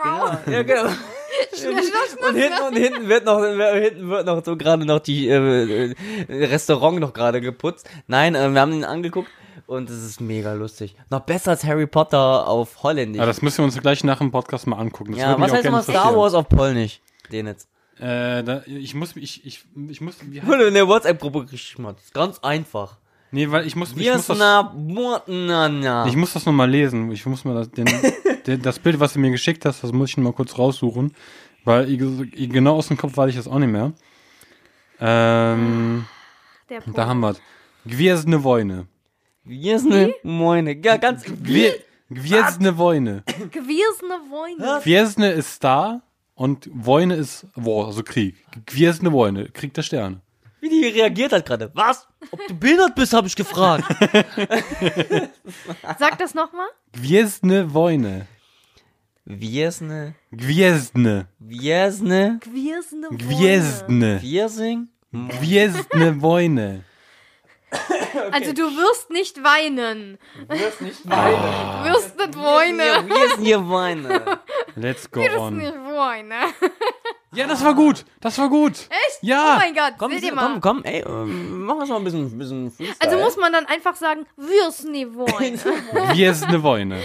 Ja, 0.05 0.41
ja, 0.47 0.63
genau. 0.63 0.85
und 2.29 2.35
hinten 2.35 2.63
und 2.69 2.77
hinten 2.77 3.09
wird 3.09 3.25
noch 3.25 3.43
hinten 3.43 4.09
wird 4.09 4.27
noch 4.27 4.45
so 4.45 4.57
gerade 4.57 4.87
noch 4.87 5.01
die 5.01 5.29
äh, 5.29 5.91
äh, 5.91 6.47
Restaurant 6.47 7.01
noch 7.01 7.13
gerade 7.13 7.41
geputzt. 7.41 7.89
Nein, 8.07 8.35
äh, 8.35 8.49
wir 8.51 8.61
haben 8.61 8.73
ihn 8.73 8.85
angeguckt 8.85 9.31
und 9.69 9.91
es 9.91 10.03
ist 10.03 10.21
mega 10.21 10.55
lustig. 10.55 10.97
Noch 11.11 11.21
besser 11.21 11.51
als 11.51 11.63
Harry 11.63 11.87
Potter 11.87 12.49
auf 12.49 12.83
Holländisch. 12.83 13.21
Ja, 13.21 13.27
das 13.27 13.43
müssen 13.43 13.59
wir 13.59 13.65
uns 13.67 13.79
gleich 13.79 14.03
nach 14.03 14.19
dem 14.19 14.31
Podcast 14.31 14.67
mal 14.67 14.77
angucken. 14.77 15.13
Das 15.13 15.21
ja, 15.21 15.39
was 15.39 15.53
heißt 15.53 15.67
immer 15.67 15.83
Star. 15.83 16.17
Wars 16.17 16.33
auf 16.33 16.49
Polnisch? 16.49 17.01
Den 17.31 17.47
jetzt. 17.47 17.69
Äh, 17.99 18.43
da, 18.45 18.63
ich 18.65 18.95
muss, 18.95 19.15
ich, 19.17 19.45
ich, 19.45 19.67
ich 19.89 20.01
muss, 20.01 20.17
wie 20.23 20.41
heißt, 20.41 20.51
Wurde 20.51 20.69
in 20.69 20.75
der 20.75 20.89
WhatsApp-Gruppe 20.89 21.47
hat. 21.85 21.97
Ganz 22.15 22.39
einfach. 22.39 22.97
nee, 23.31 23.51
weil 23.51 23.67
ich 23.67 23.77
muss, 23.77 23.93
ich 23.95 24.11
muss 24.11 24.27
das, 24.27 24.39
na, 24.39 24.73
na, 25.27 26.07
ich 26.07 26.17
muss 26.17 26.33
das 26.33 26.47
noch 26.47 26.53
mal 26.55 26.71
lesen. 26.71 27.13
Ich 27.13 27.27
muss 27.27 27.45
mal 27.45 27.55
das, 27.55 27.71
den, 27.71 27.87
den, 28.47 28.63
das 28.63 28.79
Bild, 28.79 28.99
was 29.01 29.13
du 29.13 29.19
mir 29.19 29.31
geschickt 29.31 29.67
hast, 29.67 29.85
das 29.85 29.93
muss 29.93 30.09
ich 30.09 30.17
mal 30.17 30.33
kurz 30.33 30.57
raussuchen, 30.57 31.15
weil 31.65 31.91
ich, 31.91 32.01
ich, 32.33 32.49
genau 32.49 32.77
aus 32.77 32.89
dem 32.89 32.97
Kopf 32.97 33.19
weiß 33.19 33.29
ich 33.29 33.37
das 33.37 33.47
auch 33.47 33.59
nicht 33.59 33.71
mehr. 33.71 33.93
Ähm, 34.99 36.07
Der 36.71 36.81
da 36.87 37.07
haben 37.07 37.21
wir 37.21 37.37
Gwiezne 37.85 38.43
Wojne. 38.45 38.87
Wir 39.49 39.79
sind 39.79 39.91
ne 39.91 40.15
Moine. 40.23 40.77
Ja, 40.85 40.97
ganz. 40.97 41.25
Gwie- 41.25 41.73
Gwiezne 42.11 42.79
Wojne. 42.79 43.23
gewesene 43.51 44.15
Wohne. 44.31 44.81
Gwiezne 44.83 45.31
ist 45.33 45.53
Star 45.55 46.01
und 46.35 46.69
Wojne 46.73 47.15
ist 47.17 47.47
War, 47.55 47.87
also 47.87 48.03
Krieg. 48.03 48.37
Gwiezne 48.67 49.13
Wojne, 49.13 49.49
Krieg 49.51 49.75
der 49.75 49.83
Sterne. 49.83 50.21
Wie 50.61 50.69
die 50.71 50.87
reagiert 50.87 51.33
hat 51.33 51.47
gerade. 51.47 51.71
Was? 51.75 52.09
Ob 52.31 52.41
du 52.49 52.55
behindert 52.55 52.95
bist, 52.95 53.13
habe 53.13 53.27
ich 53.29 53.37
gefragt. 53.37 53.85
Sag 55.99 56.19
das 56.19 56.35
nochmal. 56.35 56.67
Gwiezne 56.93 57.73
Wojne. 57.73 58.27
Wir 59.25 59.71
sind 59.71 59.89
ne. 59.89 60.15
Gwiezne. 60.31 61.29
Wir 61.39 61.93
sind 61.93 62.09
ne. 62.09 62.39
Gewesene 65.11 66.85
Wir 68.29 68.33
Wojne. 68.33 68.47
Also 68.47 68.53
du 68.53 68.77
wirst 68.77 69.11
nicht 69.11 69.43
weinen. 69.45 70.19
wirst 70.49 70.81
nicht 70.81 71.05
Du 71.05 71.11
wirst 71.11 72.17
nicht 72.19 72.37
weinen. 72.39 73.09
Wir 73.09 73.29
sind 73.35 73.45
hier 73.45 73.69
Weine. 73.69 74.39
Let's 74.77 75.11
go 75.11 75.21
Du 75.21 75.27
wirst 75.27 75.39
on. 75.39 75.57
nicht 75.57 75.73
weinen. 75.75 76.33
Ja, 77.35 77.47
das 77.47 77.63
war 77.63 77.75
gut. 77.75 78.05
Das 78.21 78.39
war 78.39 78.49
gut. 78.49 78.73
Echt? 78.73 79.19
Ja. 79.21 79.55
Oh 79.55 79.59
mein 79.59 79.75
Gott, 79.75 79.95
Komm, 79.99 80.13
seht 80.13 80.23
ihr 80.23 80.35
mal. 80.35 80.47
komm, 80.53 80.61
komm, 80.63 80.85
ey, 80.85 81.05
ähm, 81.07 81.63
mach 81.67 81.75
uns 81.77 81.91
mal 81.91 81.97
ein 81.97 82.05
bisschen, 82.05 82.39
bisschen 82.39 82.71
Freestyle. 82.71 82.97
Also 83.01 83.19
muss 83.23 83.37
man 83.37 83.53
dann 83.53 83.67
einfach 83.67 83.97
sagen, 83.97 84.25
wirst 84.37 84.87
nicht 84.87 85.09
weinen. 85.15 85.59
Gwiezne 86.15 86.63
Wojne. 86.63 87.01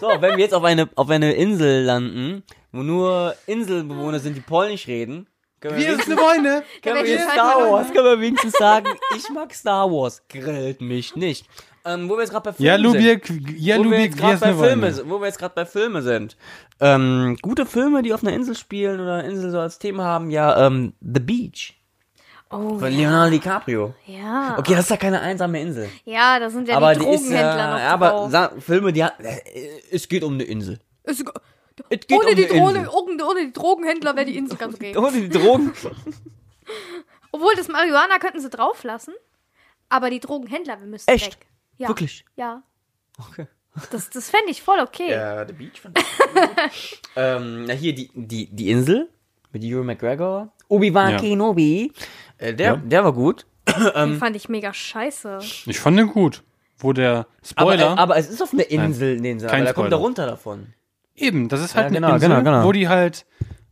So, 0.00 0.08
wenn 0.20 0.36
wir 0.36 0.38
jetzt 0.38 0.54
auf 0.54 0.64
eine, 0.64 0.88
auf 0.96 1.10
eine 1.10 1.34
Insel 1.34 1.84
landen, 1.84 2.44
wo 2.72 2.82
nur 2.82 3.34
Inselbewohner 3.46 4.20
sind, 4.20 4.36
die 4.36 4.40
Polnisch 4.40 4.86
reden, 4.86 5.28
können 5.60 5.76
wir 5.76 5.86
wenigstens, 5.86 6.04
Gwiezne 6.06 6.16
Wojne. 6.22 6.62
können 6.82 7.04
wir 7.04 7.18
Star 7.20 7.70
Wars, 7.70 7.92
können 7.92 8.04
wir 8.04 8.20
wenigstens 8.20 8.52
sagen, 8.52 8.86
ich 9.16 9.28
mag 9.30 9.52
Star 9.54 9.90
Wars, 9.90 10.22
grillt 10.28 10.80
mich 10.80 11.16
nicht. 11.16 11.46
Ähm, 11.84 12.08
wo 12.08 12.14
wir 12.16 12.20
jetzt 12.22 12.30
gerade 12.32 12.50
bei 12.50 12.52
Filmen 12.52 12.66
Ja, 12.66 12.74
sind. 12.76 12.82
Lubiek, 12.84 13.58
ja, 13.58 13.78
wo 13.78 13.90
wir 13.90 14.00
jetzt 14.00 14.18
gerade 14.18 14.36
bei 14.38 14.52
Filme, 14.52 14.82
Wojne. 14.82 14.92
sind- 14.94 15.10
wo 15.10 15.20
wir 15.20 15.26
jetzt 15.26 15.38
gerade 15.38 15.54
bei 15.54 15.64
Filme 15.64 16.02
sind. 16.02 16.36
Ähm, 16.80 17.36
gute 17.40 17.64
Filme, 17.66 18.02
die 18.02 18.12
auf 18.12 18.22
einer 18.22 18.32
Insel 18.34 18.54
spielen 18.56 19.00
oder 19.00 19.14
eine 19.14 19.28
Insel 19.28 19.50
so 19.50 19.58
als 19.60 19.78
Thema 19.78 20.04
haben, 20.04 20.30
ja, 20.30 20.66
ähm, 20.66 20.92
The 21.00 21.20
Beach 21.20 21.74
Oh, 22.50 22.78
von 22.78 22.90
Leonardo 22.92 23.30
DiCaprio. 23.30 23.94
ja. 24.06 24.56
Okay, 24.58 24.72
das 24.74 24.84
ist 24.84 24.90
ja 24.90 24.96
keine 24.96 25.20
einsame 25.20 25.60
Insel. 25.60 25.88
Ja, 26.04 26.38
da 26.38 26.48
sind 26.50 26.66
ja 26.68 26.76
aber 26.76 26.94
die 26.94 27.00
die 27.00 27.06
ist 27.06 27.20
Drogenhändler 27.24 27.56
ja, 27.78 27.98
noch 27.98 28.06
aber 28.06 28.52
Filme, 28.60 28.92
die 28.92 29.04
hat, 29.04 29.20
äh, 29.20 29.38
es 29.90 30.08
geht 30.08 30.22
um 30.24 30.34
eine 30.34 30.44
Insel. 30.44 30.78
Es 31.02 31.18
geht 31.18 31.28
ohne, 32.10 32.28
um 32.30 32.36
die 32.36 32.46
Drohne, 32.46 32.90
ohne, 32.90 33.24
ohne 33.26 33.46
die 33.46 33.52
Drogenhändler 33.52 34.16
wäre 34.16 34.26
die 34.26 34.36
Insel 34.36 34.56
ganz 34.56 34.74
okay. 34.74 34.96
Ohne 34.96 35.12
die 35.12 35.28
Drogen. 35.28 35.72
Obwohl, 37.32 37.54
das 37.56 37.68
Marihuana 37.68 38.18
könnten 38.18 38.40
sie 38.40 38.50
drauflassen, 38.50 39.14
aber 39.88 40.10
die 40.10 40.20
Drogenhändler, 40.20 40.80
wir 40.80 40.86
müssen 40.86 41.08
Echt? 41.10 41.38
weg. 41.40 41.46
Ja. 41.76 41.88
Wirklich? 41.88 42.24
Ja. 42.36 42.62
Okay. 43.18 43.46
Das, 43.92 44.10
das 44.10 44.30
fände 44.30 44.50
ich 44.50 44.62
voll 44.62 44.80
okay. 44.80 45.10
Ja, 45.10 45.46
The 45.46 45.52
Beach 45.52 45.80
fand 45.80 45.98
ich 45.98 46.04
gut. 46.18 47.00
ähm, 47.16 47.64
na 47.66 47.74
hier, 47.74 47.94
die, 47.94 48.10
die, 48.14 48.46
die 48.46 48.70
Insel 48.70 49.08
mit 49.52 49.62
Ewan 49.62 49.86
McGregor. 49.86 50.52
Obi-Wan 50.68 51.12
Ja. 51.12 51.18
Kenobi. 51.18 51.92
Äh, 52.38 52.54
der, 52.54 52.66
Ja. 52.72 52.76
der 52.76 53.04
war 53.04 53.12
gut. 53.12 53.46
Den 53.94 54.18
fand 54.18 54.34
ich 54.34 54.48
mega 54.48 54.72
scheiße. 54.72 55.38
Ich 55.66 55.78
fand 55.78 55.98
den 55.98 56.08
gut. 56.08 56.42
Wo 56.78 56.92
der 56.92 57.26
Aber, 57.56 57.72
Spoiler. 57.72 57.94
äh, 57.94 57.98
aber 57.98 58.16
es 58.16 58.30
ist 58.30 58.42
auf 58.42 58.52
einer 58.52 58.68
Insel, 58.70 59.16
in 59.16 59.22
den 59.22 59.38
Kein 59.40 59.48
aber 59.48 59.64
da 59.64 59.72
kommt 59.72 59.86
Spoiler. 59.88 59.96
runter 59.96 60.26
davon. 60.26 60.72
Eben, 61.20 61.48
das 61.48 61.62
ist 61.62 61.74
halt 61.74 61.86
Ja, 61.86 61.94
genau, 61.94 62.06
eine 62.08 62.16
Insel, 62.16 62.28
genau, 62.28 62.42
genau. 62.42 62.64
wo 62.64 62.72
die 62.72 62.88
halt, 62.88 63.26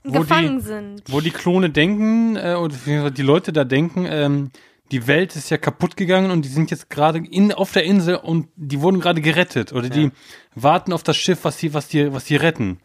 wo 0.05 0.21
Gefangen 0.21 0.59
die, 0.59 0.65
sind. 0.65 1.03
wo 1.09 1.21
die 1.21 1.31
Klone 1.31 1.71
denken, 1.71 2.37
äh, 2.37 2.55
oder 2.55 3.11
die 3.11 3.23
Leute 3.23 3.53
da 3.53 3.65
denken, 3.65 4.07
ähm, 4.09 4.51
die 4.93 5.07
Welt 5.07 5.35
ist 5.35 5.51
ja 5.51 5.59
kaputt 5.59 5.97
gegangen 5.97 6.31
und 6.31 6.45
die 6.45 6.49
sind 6.49 6.71
jetzt 6.71 6.91
gerade 6.91 7.19
in 7.19 7.53
auf 7.53 7.73
der 7.73 7.85
Insel 7.85 8.17
und 8.17 8.49
die 8.57 8.81
wurden 8.81 9.01
gerade 9.01 9.21
gerettet 9.21 9.73
oder 9.73 9.89
die 9.89 10.13
warten 10.55 10.93
auf 10.93 11.03
das 11.03 11.17
Schiff, 11.17 11.41
was 11.43 11.59
sie 11.59 11.75
was 11.75 11.89
die 11.89 12.13
was 12.13 12.25
die 12.25 12.37
retten. 12.37 12.79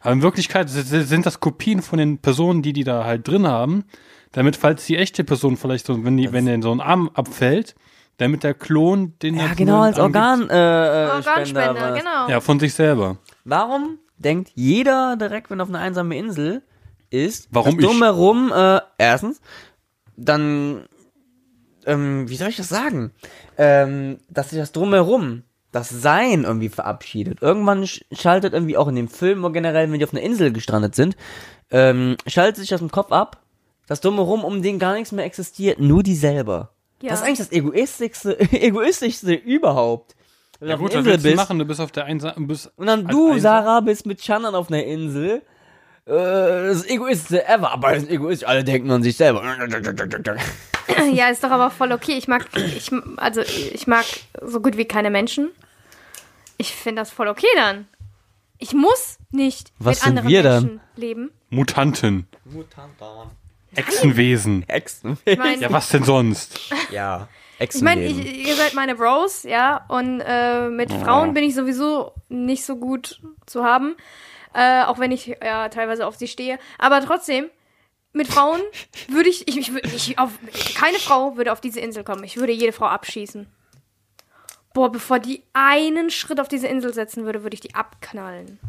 Aber 0.00 0.12
in 0.12 0.22
Wirklichkeit 0.22 0.68
sind 0.68 1.26
das 1.26 1.40
Kopien 1.40 1.82
von 1.82 1.98
den 1.98 2.18
Personen, 2.18 2.62
die 2.62 2.72
die 2.72 2.84
da 2.84 3.04
halt 3.04 3.26
drin 3.26 3.46
haben, 3.46 3.84
damit 4.32 4.56
falls 4.56 4.84
die 4.86 4.96
echte 4.96 5.24
Person 5.24 5.56
vielleicht 5.56 5.86
so 5.86 6.04
wenn 6.04 6.16
die 6.16 6.32
wenn 6.32 6.44
denen 6.44 6.62
so 6.62 6.72
ein 6.72 6.80
Arm 6.80 7.10
abfällt, 7.14 7.74
damit 8.18 8.44
der 8.44 8.52
Klon 8.52 9.14
den 9.22 9.36
Ja, 9.36 9.46
jetzt 9.46 9.56
genau, 9.56 9.80
als. 9.80 9.98
Organ, 9.98 10.50
äh, 10.50 10.54
äh, 10.54 11.08
Organspender, 11.08 11.46
Spender 11.46 11.92
genau. 11.92 12.28
Ja, 12.28 12.40
von 12.40 12.60
sich 12.60 12.74
selber. 12.74 13.16
Warum 13.48 13.98
denkt 14.18 14.52
jeder 14.56 15.16
direkt, 15.16 15.48
wenn 15.48 15.58
er 15.58 15.62
auf 15.62 15.70
eine 15.70 15.78
einsame 15.78 16.18
Insel 16.18 16.62
ist, 17.08 17.48
Warum 17.50 17.78
drumherum, 17.78 18.52
äh, 18.54 18.80
erstens, 18.98 19.40
dann, 20.18 20.86
ähm, 21.86 22.28
wie 22.28 22.36
soll 22.36 22.48
ich 22.48 22.56
das 22.56 22.68
sagen? 22.68 23.12
Ähm, 23.56 24.18
dass 24.28 24.50
sich 24.50 24.58
das 24.58 24.72
drumherum, 24.72 25.44
das 25.72 25.88
Sein 25.88 26.44
irgendwie 26.44 26.68
verabschiedet. 26.68 27.40
Irgendwann 27.40 27.86
sch 27.86 28.04
schaltet 28.12 28.52
irgendwie 28.52 28.76
auch 28.76 28.88
in 28.88 28.96
dem 28.96 29.08
Film 29.08 29.44
oder 29.44 29.54
generell, 29.54 29.90
wenn 29.90 29.98
die 29.98 30.04
auf 30.04 30.12
einer 30.12 30.22
Insel 30.22 30.52
gestrandet 30.52 30.94
sind, 30.94 31.16
ähm, 31.70 32.18
schaltet 32.26 32.56
sich 32.56 32.68
das 32.68 32.82
im 32.82 32.90
Kopf 32.90 33.12
ab, 33.12 33.40
dass 33.86 34.02
drumherum 34.02 34.44
um 34.44 34.60
den 34.60 34.78
gar 34.78 34.92
nichts 34.92 35.12
mehr 35.12 35.24
existiert, 35.24 35.80
nur 35.80 36.02
die 36.02 36.16
selber. 36.16 36.74
Ja. 37.00 37.10
Das 37.10 37.20
ist 37.20 37.26
eigentlich 37.26 37.38
das 37.38 37.52
egoistischste, 37.52 38.38
egoistischste 38.52 39.32
überhaupt. 39.32 40.16
Wenn 40.60 40.68
du 40.68 40.72
Ja 40.74 40.76
gut, 40.78 40.88
was 40.90 40.94
Insel 40.98 41.12
willst 41.12 41.24
du 41.24 41.28
bist, 41.30 41.36
machen? 41.36 41.58
Du 41.58 41.64
bist 41.64 41.80
auf 41.80 41.92
der 41.92 42.04
Einsam... 42.06 42.46
Bist 42.46 42.70
und 42.76 42.86
dann 42.86 43.06
du, 43.06 43.32
Einsam- 43.32 43.40
Sarah, 43.40 43.80
bist 43.80 44.06
mit 44.06 44.20
Chandern 44.20 44.54
auf 44.54 44.68
einer 44.70 44.82
Insel. 44.84 45.42
Äh, 46.06 46.10
das 46.12 46.84
Egoistischste 46.86 47.46
ever, 47.46 47.70
aber 47.70 47.92
das 47.92 48.04
ist 48.04 48.10
egoistisch. 48.10 48.48
Alle 48.48 48.64
denken 48.64 48.90
an 48.90 49.02
sich 49.02 49.16
selber. 49.16 49.42
Ja, 51.12 51.28
ist 51.28 51.44
doch 51.44 51.50
aber 51.50 51.70
voll 51.70 51.92
okay. 51.92 52.12
Ich 52.16 52.26
mag, 52.28 52.46
ich, 52.56 52.90
also 53.18 53.42
ich 53.42 53.86
mag 53.86 54.04
so 54.42 54.60
gut 54.60 54.76
wie 54.76 54.86
keine 54.86 55.10
Menschen. 55.10 55.50
Ich 56.56 56.72
finde 56.74 57.02
das 57.02 57.10
voll 57.10 57.28
okay 57.28 57.46
dann. 57.56 57.86
Ich 58.58 58.72
muss 58.72 59.18
nicht 59.30 59.70
Was 59.78 59.96
mit 59.96 59.98
sind 59.98 60.08
anderen 60.08 60.28
wir 60.28 60.42
dann? 60.42 60.62
Menschen 60.64 60.80
leben. 60.96 61.30
Mutanten. 61.50 62.26
Echsenwesen. 63.74 64.64
Hexen. 64.66 65.18
Ich 65.24 65.38
meine, 65.38 65.60
Ja, 65.60 65.70
was 65.70 65.90
denn 65.90 66.02
sonst? 66.04 66.58
Ja. 66.90 67.28
Ich 67.58 67.82
meine, 67.82 68.06
ihr 68.06 68.54
seid 68.54 68.74
meine 68.74 68.94
Bros, 68.94 69.42
ja, 69.42 69.84
und 69.88 70.20
äh, 70.20 70.68
mit 70.68 70.92
Frauen 70.92 71.34
bin 71.34 71.44
ich 71.44 71.54
sowieso 71.54 72.12
nicht 72.28 72.64
so 72.64 72.76
gut 72.76 73.20
zu 73.46 73.64
haben, 73.64 73.96
äh, 74.54 74.84
auch 74.84 74.98
wenn 74.98 75.10
ich 75.10 75.26
ja 75.42 75.68
teilweise 75.68 76.06
auf 76.06 76.16
sie 76.16 76.28
stehe. 76.28 76.58
Aber 76.78 77.00
trotzdem, 77.00 77.46
mit 78.12 78.28
Frauen 78.28 78.60
würde 79.08 79.28
ich, 79.28 79.48
ich, 79.48 79.58
ich, 79.58 79.72
ich 79.84 80.18
auf, 80.18 80.30
keine 80.76 80.98
Frau 80.98 81.36
würde 81.36 81.52
auf 81.52 81.60
diese 81.60 81.80
Insel 81.80 82.04
kommen. 82.04 82.24
Ich 82.24 82.36
würde 82.36 82.52
jede 82.52 82.72
Frau 82.72 82.86
abschießen. 82.86 83.46
Boah, 84.74 84.92
bevor 84.92 85.18
die 85.18 85.42
einen 85.54 86.10
Schritt 86.10 86.40
auf 86.40 86.48
diese 86.48 86.68
Insel 86.68 86.94
setzen 86.94 87.24
würde, 87.24 87.42
würde 87.42 87.54
ich 87.54 87.60
die 87.60 87.74
abknallen. 87.74 88.60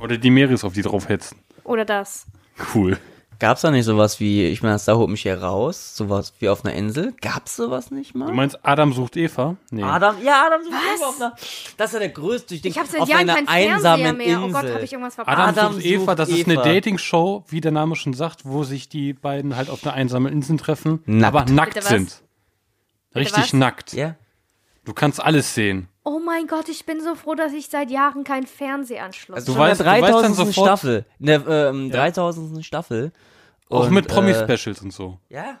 Oder 0.00 0.16
die 0.16 0.30
Meeres 0.30 0.64
auf 0.64 0.72
die 0.72 0.82
draufhetzen. 0.82 1.38
Oder 1.64 1.84
das. 1.84 2.26
Cool. 2.74 2.98
Gab's 3.40 3.60
da 3.60 3.70
nicht 3.70 3.84
sowas 3.84 4.18
wie, 4.18 4.46
ich 4.46 4.62
meine, 4.62 4.80
da 4.84 4.96
holt 4.96 5.10
mich 5.10 5.22
hier 5.22 5.40
raus, 5.40 5.96
sowas 5.96 6.32
wie 6.40 6.48
auf 6.48 6.64
einer 6.64 6.74
Insel? 6.74 7.14
Gab's 7.20 7.54
sowas 7.54 7.92
nicht 7.92 8.14
mal? 8.16 8.26
Du 8.26 8.32
meinst, 8.32 8.58
Adam 8.64 8.92
sucht 8.92 9.16
Eva? 9.16 9.56
Nee. 9.70 9.84
Adam, 9.84 10.16
ja, 10.24 10.44
Adam 10.46 10.62
sucht 10.64 10.72
Was? 10.74 10.98
Eva 11.00 11.08
auf 11.08 11.20
einer, 11.20 11.36
das 11.76 11.86
ist 11.90 11.92
ja 11.92 11.98
der 12.00 12.08
größte, 12.08 12.54
ich 12.54 12.58
Ich 12.58 12.62
denke, 12.74 12.80
habe 12.80 12.88
seit 12.88 13.00
auf 13.02 13.08
Jahren 13.08 13.30
einer 13.30 13.34
Fernseher 13.34 13.74
einsamen 13.74 14.16
mehr. 14.16 14.26
Insel. 14.26 14.42
Oh 14.42 14.52
Gott, 14.52 14.74
habe 14.74 14.84
ich 14.84 14.92
irgendwas 14.92 15.14
verpasst. 15.14 15.38
Adam, 15.38 15.56
Adam 15.56 15.72
sucht 15.74 15.84
Eva, 15.84 16.14
das 16.16 16.28
ist 16.30 16.38
Eva. 16.48 16.50
eine 16.50 16.62
Dating-Show, 16.62 17.44
wie 17.48 17.60
der 17.60 17.70
Name 17.72 17.94
schon 17.94 18.12
sagt, 18.14 18.44
wo 18.44 18.64
sich 18.64 18.88
die 18.88 19.12
beiden 19.12 19.54
halt 19.54 19.70
auf 19.70 19.84
einer 19.84 19.94
einsamen 19.94 20.32
Insel 20.32 20.56
treffen, 20.56 21.00
Nackt. 21.06 21.36
aber 21.36 21.52
nackt 21.52 21.82
sind. 21.84 22.22
Richtig 23.14 23.52
nackt. 23.52 23.92
Ja. 23.92 24.16
Du 24.84 24.94
kannst 24.94 25.22
alles 25.22 25.54
sehen. 25.54 25.88
Oh 26.10 26.20
mein 26.20 26.46
Gott, 26.46 26.68
ich 26.70 26.86
bin 26.86 27.02
so 27.02 27.14
froh, 27.14 27.34
dass 27.34 27.52
ich 27.52 27.68
seit 27.68 27.90
Jahren 27.90 28.24
keinen 28.24 28.46
Fernsehanschluss 28.46 29.36
Also 29.36 29.52
Du 29.54 29.58
weißt- 29.60 29.80
in 29.80 29.84
der 29.84 29.94
du 29.96 30.02
weißt 30.02 30.14
dann 30.14 30.22
3000. 30.22 30.36
sofort- 30.36 30.66
Staffel. 30.66 31.04
In 31.20 31.26
der 31.26 31.46
ähm, 31.46 31.90
3000. 31.90 32.64
Staffel. 32.64 33.12
Auch 33.68 33.84
Und, 33.86 33.92
mit 33.92 34.06
äh, 34.06 34.08
Promi-Specials 34.14 34.80
und 34.80 34.92
so. 34.92 35.18
Ja. 35.28 35.58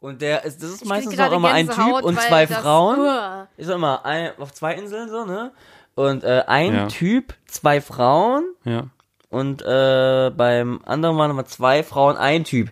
Und 0.00 0.20
der 0.20 0.44
ist, 0.44 0.62
das 0.62 0.68
ist 0.70 0.82
Ich 0.82 0.88
meistens 0.88 1.18
auch 1.18 1.32
immer 1.32 1.50
ein 1.52 1.66
Typ 1.70 2.02
und 2.02 2.20
zwei 2.20 2.46
Frauen. 2.46 2.98
Uah. 3.00 3.48
Ist 3.56 3.70
auch 3.70 3.76
immer 3.76 4.04
ein, 4.04 4.32
auf 4.38 4.52
zwei 4.52 4.74
Inseln 4.74 5.08
so, 5.08 5.24
ne? 5.24 5.52
Und 5.94 6.24
äh, 6.24 6.42
ein 6.46 6.74
Ja. 6.74 6.86
Typ, 6.88 7.32
zwei 7.46 7.80
Frauen 7.80 8.44
Ja. 8.64 8.88
und 9.30 9.62
äh, 9.62 10.30
beim 10.36 10.80
anderen 10.84 11.16
waren 11.16 11.30
immer 11.30 11.46
zwei 11.46 11.82
Frauen, 11.82 12.18
ein 12.18 12.44
Typ. 12.44 12.70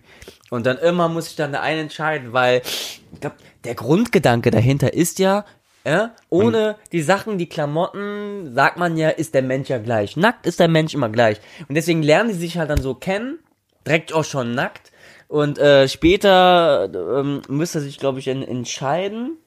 Und 0.51 0.67
dann 0.67 0.77
immer 0.77 1.09
muss 1.09 1.29
ich 1.29 1.37
dann 1.37 1.53
der 1.53 1.63
eine 1.63 1.81
entscheiden, 1.81 2.35
weil 2.35 2.61
ich 2.65 3.01
glaub, 3.21 3.33
der 3.65 3.77
Grundgedanke 3.77 4.51
dahinter 4.51 4.93
ist 4.93 5.19
ja, 5.19 5.47
ja, 5.85 6.15
ohne 6.29 6.77
die 6.93 7.03
Sachen, 7.03 7.39
die 7.39 7.49
Klamotten, 7.49 8.55
sagt 8.55 8.79
man 8.79 8.97
ja, 8.97 9.09
ist 9.09 9.35
der 9.35 9.43
Mensch 9.43 9.69
ja 9.69 9.79
gleich. 9.79 10.17
Nackt 10.17 10.47
ist 10.47 10.61
der 10.61 10.69
Mensch 10.69 10.95
immer 10.95 11.09
gleich. 11.09 11.41
Und 11.69 11.75
deswegen 11.75 12.03
lernen 12.03 12.31
die 12.31 12.37
sich 12.37 12.59
halt 12.59 12.71
dann 12.71 12.81
so 12.81 12.95
kennen, 12.95 13.39
direkt 13.87 14.13
auch 14.13 14.25
schon 14.25 14.55
nackt. 14.55 14.93
Und 15.29 15.59
äh, 15.59 15.89
später 15.89 16.91
ähm, 16.95 17.43
müsste 17.49 17.81
sich, 17.81 17.99
glaube 17.99 18.21
ich, 18.21 18.29
en 18.29 18.43
entscheiden, 18.43 19.39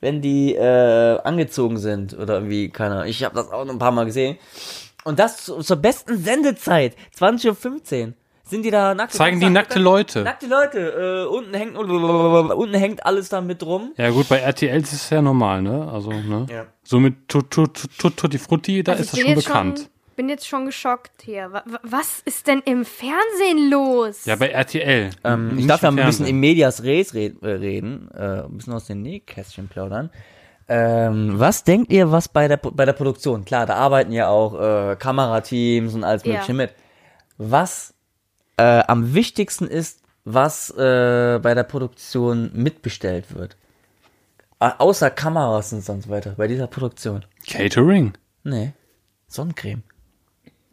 wenn 0.00 0.20
die 0.20 0.54
äh, 0.54 1.18
angezogen 1.24 1.78
sind 1.78 2.16
oder 2.16 2.34
irgendwie, 2.34 2.68
keine 2.68 2.96
Ahnung. 2.96 3.08
Ich 3.08 3.24
habe 3.24 3.34
das 3.34 3.50
auch 3.50 3.64
noch 3.64 3.72
ein 3.72 3.78
paar 3.78 3.92
Mal 3.92 4.04
gesehen. 4.04 4.36
Und 5.04 5.18
das 5.18 5.44
zu, 5.44 5.60
zur 5.60 5.76
besten 5.76 6.18
Sendezeit, 6.18 6.94
20.15 7.18 8.08
Uhr, 8.08 8.12
sind 8.48 8.64
die 8.64 8.70
da 8.70 8.94
nackt. 8.94 9.12
Zeigen 9.12 9.40
die 9.40 9.46
Nackt- 9.46 9.70
nackte 9.70 9.78
Leute. 9.80 10.22
Nackte 10.22 10.46
Leute, 10.46 11.26
äh, 11.28 11.34
unten 11.34 11.52
hängt 11.54 11.76
unten 11.76 12.74
hängt 12.74 13.04
alles 13.04 13.28
da 13.28 13.40
mit 13.40 13.60
drum. 13.62 13.92
Ja 13.96 14.10
gut, 14.10 14.28
bei 14.28 14.38
RTL 14.38 14.80
ist 14.80 14.92
es 14.92 15.10
ja 15.10 15.20
normal, 15.20 15.62
ne? 15.62 15.88
Also, 15.92 16.10
ne? 16.10 16.46
Ja. 16.50 16.66
So 16.84 17.00
mit 17.00 17.28
Tut- 17.28 17.50
Tut- 17.50 17.88
Tut- 17.98 18.16
Tutti 18.16 18.38
Frutti, 18.38 18.82
da 18.84 18.92
Also 18.92 19.02
ist 19.02 19.12
das 19.12 19.20
schon 19.20 19.34
bekannt. 19.34 19.78
Schon, 19.80 19.88
bin 20.14 20.28
jetzt 20.28 20.46
schon 20.48 20.64
geschockt 20.66 21.22
hier. 21.24 21.52
Wa- 21.52 21.62
wa- 21.66 21.80
Was 21.82 22.20
ist 22.24 22.46
denn 22.46 22.62
im 22.64 22.84
Fernsehen 22.84 23.68
los? 23.70 24.24
Ja, 24.24 24.36
bei 24.36 24.48
RTL. 24.48 25.10
Ähm, 25.24 25.58
ich 25.58 25.66
darf 25.66 25.82
ja 25.82 25.88
ein 25.90 25.96
bisschen 25.96 26.26
im 26.26 26.38
Medias 26.40 26.82
Res 26.84 27.12
äh, 27.14 27.32
reden, 27.42 28.08
äh, 28.14 28.44
ein 28.44 28.56
bisschen 28.56 28.72
aus 28.72 28.86
den 28.86 29.02
Nähkästchen 29.02 29.68
plaudern. 29.68 30.10
Ähm, 30.68 31.34
was 31.38 31.64
denkt 31.64 31.92
ihr, 31.92 32.10
was 32.10 32.28
bei 32.28 32.48
der, 32.48 32.56
bei 32.56 32.84
der 32.84 32.92
Produktion? 32.94 33.44
Klar, 33.44 33.66
da 33.66 33.74
arbeiten 33.74 34.10
ja 34.12 34.28
auch 34.28 34.54
äh, 34.92 34.96
Kamerateams 34.96 35.94
und 35.94 36.02
alles 36.02 36.24
Ja. 36.24 36.32
Mögliche 36.32 36.54
mit. 36.54 36.70
Was 37.38 37.92
äh, 38.56 38.82
am 38.86 39.14
wichtigsten 39.14 39.66
ist, 39.66 40.00
was 40.24 40.70
äh, 40.70 41.38
bei 41.42 41.54
der 41.54 41.62
Produktion 41.64 42.50
mitbestellt 42.54 43.34
wird? 43.34 43.56
Außer 44.58 45.10
Kameras 45.10 45.72
und 45.72 45.82
so 45.82 46.08
weiter, 46.08 46.34
bei 46.36 46.48
dieser 46.48 46.66
Produktion. 46.66 47.24
Catering. 47.46 48.14
Nee. 48.42 48.72
Sonnencreme. 49.28 49.82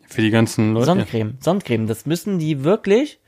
Für 0.08 0.22
die 0.22 0.30
ganzen 0.30 0.74
Leute. 0.74 0.86
Sonnencreme, 0.86 1.38
Sonnencreme, 1.42 1.88
das 1.88 2.06
müssen 2.06 2.40
die 2.40 2.64
wirklich, 2.64 3.20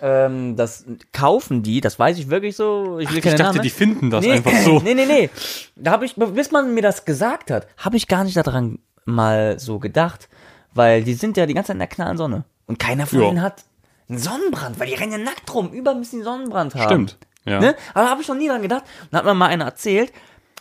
ähm, 0.00 0.56
das 0.56 0.84
kaufen 1.12 1.62
die, 1.62 1.80
das 1.80 1.98
weiß 1.98 2.18
ich 2.18 2.30
wirklich 2.30 2.56
so. 2.56 2.98
Ich 2.98 3.10
will 3.10 3.18
Ich 3.18 3.24
dachte, 3.24 3.42
Namen. 3.42 3.62
die 3.62 3.70
finden 3.70 4.10
das 4.10 4.24
nee, 4.24 4.32
einfach 4.32 4.52
so. 4.62 4.80
Nee, 4.80 4.94
nee, 4.94 5.06
nee. 5.06 5.28
Da 5.76 5.90
habe 5.90 6.06
ich, 6.06 6.14
bis 6.14 6.50
man 6.50 6.72
mir 6.72 6.82
das 6.82 7.04
gesagt 7.04 7.50
hat, 7.50 7.66
habe 7.76 7.96
ich 7.96 8.08
gar 8.08 8.24
nicht 8.24 8.36
daran 8.36 8.78
mal 9.04 9.58
so 9.58 9.78
gedacht, 9.80 10.28
weil 10.72 11.04
die 11.04 11.14
sind 11.14 11.36
ja 11.36 11.46
die 11.46 11.54
ganze 11.54 11.68
Zeit 11.68 11.74
in 11.74 11.80
der 11.80 11.88
knallen 11.88 12.16
Sonne 12.16 12.44
und 12.66 12.78
keiner 12.78 13.06
von 13.06 13.20
Ja. 13.20 13.28
ihnen 13.28 13.42
hat 13.42 13.64
einen 14.08 14.18
Sonnenbrand, 14.18 14.78
weil 14.78 14.88
die 14.88 14.94
rennen 14.94 15.12
ja 15.12 15.18
nackt 15.18 15.52
rum, 15.54 15.70
überall 15.72 15.96
müssen 15.96 16.18
die 16.18 16.24
Sonnenbrand 16.24 16.74
haben. 16.74 16.84
Stimmt. 16.84 17.18
Ja. 17.46 17.60
Ne? 17.60 17.76
Aber 17.94 18.04
da 18.04 18.10
habe 18.10 18.22
ich 18.22 18.28
noch 18.28 18.34
nie 18.36 18.48
dran 18.48 18.62
gedacht. 18.62 18.84
Und 19.10 19.16
hat 19.18 19.24
mir 19.24 19.34
mal 19.34 19.46
einer 19.48 19.64
erzählt, 19.66 20.12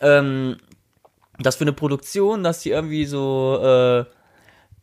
ähm, 0.02 0.58
dass 1.40 1.56
für 1.58 1.64
eine 1.64 1.74
Produktion, 1.74 2.44
dass 2.44 2.60
die 2.62 2.70
irgendwie 2.72 3.06
so 3.06 3.60
äh, 3.62 4.00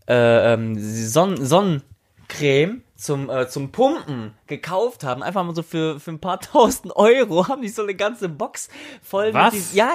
äh, 0.09 0.55
ähm, 0.55 0.75
Sonnen 0.79 1.45
Sonnencreme 1.45 2.83
zum, 2.97 3.31
äh, 3.31 3.49
zum 3.49 3.71
Pumpen 3.73 4.35
gekauft 4.47 5.05
haben. 5.05 5.23
Einfach 5.23 5.45
mal 5.45 5.55
so 5.55 5.63
für, 5.63 6.01
für 6.01 6.11
ein 6.11 6.21
paar 6.21 6.41
tausend 6.41 6.95
Euro 6.97 7.49
haben 7.49 7.63
die 7.63 7.69
so 7.69 7.83
eine 7.83 7.95
ganze 7.95 8.29
Box 8.29 8.69
voll 9.03 9.33
Was? 9.33 9.53
mit 9.55 9.63
dies- 9.63 9.75
Ja, 9.75 9.95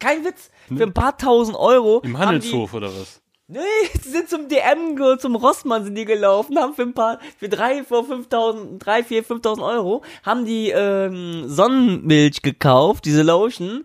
kein 0.00 0.24
Witz. 0.24 0.50
Für 0.68 0.82
ein 0.84 0.92
paar 0.92 1.16
tausend 1.18 1.56
Euro. 1.56 2.00
Im 2.02 2.18
Handelshof 2.18 2.74
oder 2.74 2.88
was? 2.88 3.20
Nee, 3.52 3.60
die 4.04 4.08
sind 4.08 4.30
zum 4.30 4.48
DM, 4.48 5.18
zum 5.18 5.36
Rossmann 5.36 5.84
sind 5.84 5.94
die 5.94 6.06
gelaufen, 6.06 6.58
haben 6.58 6.72
für 6.72 6.82
ein 6.82 6.94
paar, 6.94 7.18
für 7.38 7.50
drei, 7.50 7.84
vor 7.84 8.06
5000, 8.06 8.84
drei, 8.84 9.04
vier, 9.04 9.22
5000 9.22 9.66
Euro, 9.66 10.02
haben 10.22 10.46
die 10.46 10.70
ähm, 10.70 11.44
Sonnenmilch 11.48 12.40
gekauft, 12.40 13.04
diese 13.04 13.22
Lotion, 13.22 13.84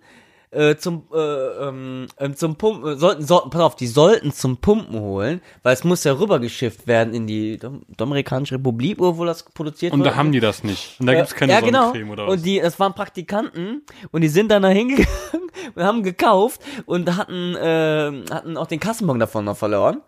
äh, 0.52 0.78
zum, 0.78 1.04
äh, 1.14 1.18
ähm, 1.18 2.08
ähm, 2.20 2.36
zum 2.36 2.56
Pumpen, 2.56 2.94
äh, 2.94 2.96
sollten, 2.96 3.26
sollten, 3.26 3.50
pass 3.50 3.62
auf, 3.62 3.76
die 3.76 3.88
sollten 3.88 4.32
zum 4.32 4.58
Pumpen 4.58 5.00
holen, 5.00 5.42
weil 5.64 5.74
es 5.74 5.84
muss 5.84 6.04
ja 6.04 6.14
rübergeschifft 6.14 6.88
werden 6.88 7.14
in 7.14 7.28
die 7.28 7.58
Dom 7.58 7.82
Dominikanische 7.98 8.56
Republik, 8.56 8.98
wo 9.00 9.26
das 9.26 9.44
produziert 9.44 9.94
Und 9.94 10.00
wird. 10.00 10.14
da 10.14 10.16
haben 10.16 10.32
die 10.32 10.40
das 10.40 10.64
nicht. 10.64 11.00
Und 11.00 11.08
da 11.08 11.16
gibt's 11.16 11.36
keine 11.36 11.52
ja, 11.52 11.60
genau. 11.60 11.88
Sonnencreme 11.88 12.12
oder 12.12 12.28
was? 12.28 12.34
Und 12.36 12.46
die, 12.46 12.60
das 12.62 12.80
waren 12.80 12.94
Praktikanten 12.94 13.84
und 14.12 14.22
die 14.22 14.30
sind 14.30 14.50
dann 14.50 14.64
da 14.64 14.70
hingegangen 14.70 15.08
und 15.76 15.84
haben 15.84 16.04
gekauft 16.04 16.62
und 16.86 17.18
hatten, 17.18 17.56
äh, 17.56 18.24
hatten 18.34 18.56
auch 18.58 18.68
den 18.68 18.80
Kassenbon 18.80 19.20
davon 19.20 19.46
noch 19.46 19.58
verloren. 19.58 20.02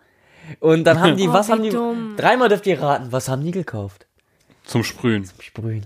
Und 0.62 0.86
dann 0.86 1.02
haben 1.02 1.18
die, 1.18 1.28
Oh, 1.30 1.34
was 1.34 1.50
haben 1.50 1.64
die, 1.64 1.70
dumm. 1.70 2.16
dreimal 2.16 2.48
dürft 2.50 2.66
ihr 2.66 2.82
raten, 2.82 3.12
was 3.12 3.28
haben 3.28 3.44
die 3.44 3.52
gekauft? 3.52 4.08
Zum 4.64 4.84
Sprühen. 4.84 5.30
Sprühen. 5.40 5.86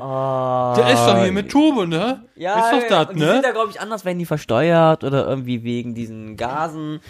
Oh, 0.00 0.74
Der 0.76 0.90
ist 0.92 1.04
doch 1.06 1.22
hier 1.22 1.32
mit 1.32 1.50
Turbo, 1.50 1.84
ne? 1.86 2.22
Ja, 2.36 2.70
ist 2.70 2.82
doch 2.84 2.88
das, 2.88 3.08
und 3.08 3.16
die 3.16 3.20
sind 3.24 3.34
ne? 3.36 3.42
da, 3.42 3.50
glaube 3.50 3.70
ich, 3.70 3.80
anders, 3.80 4.04
wenn 4.04 4.18
die 4.18 4.26
versteuert 4.26 5.02
oder 5.02 5.26
irgendwie 5.26 5.64
wegen 5.64 5.94
diesen 5.94 6.36
Gasen. 6.36 7.00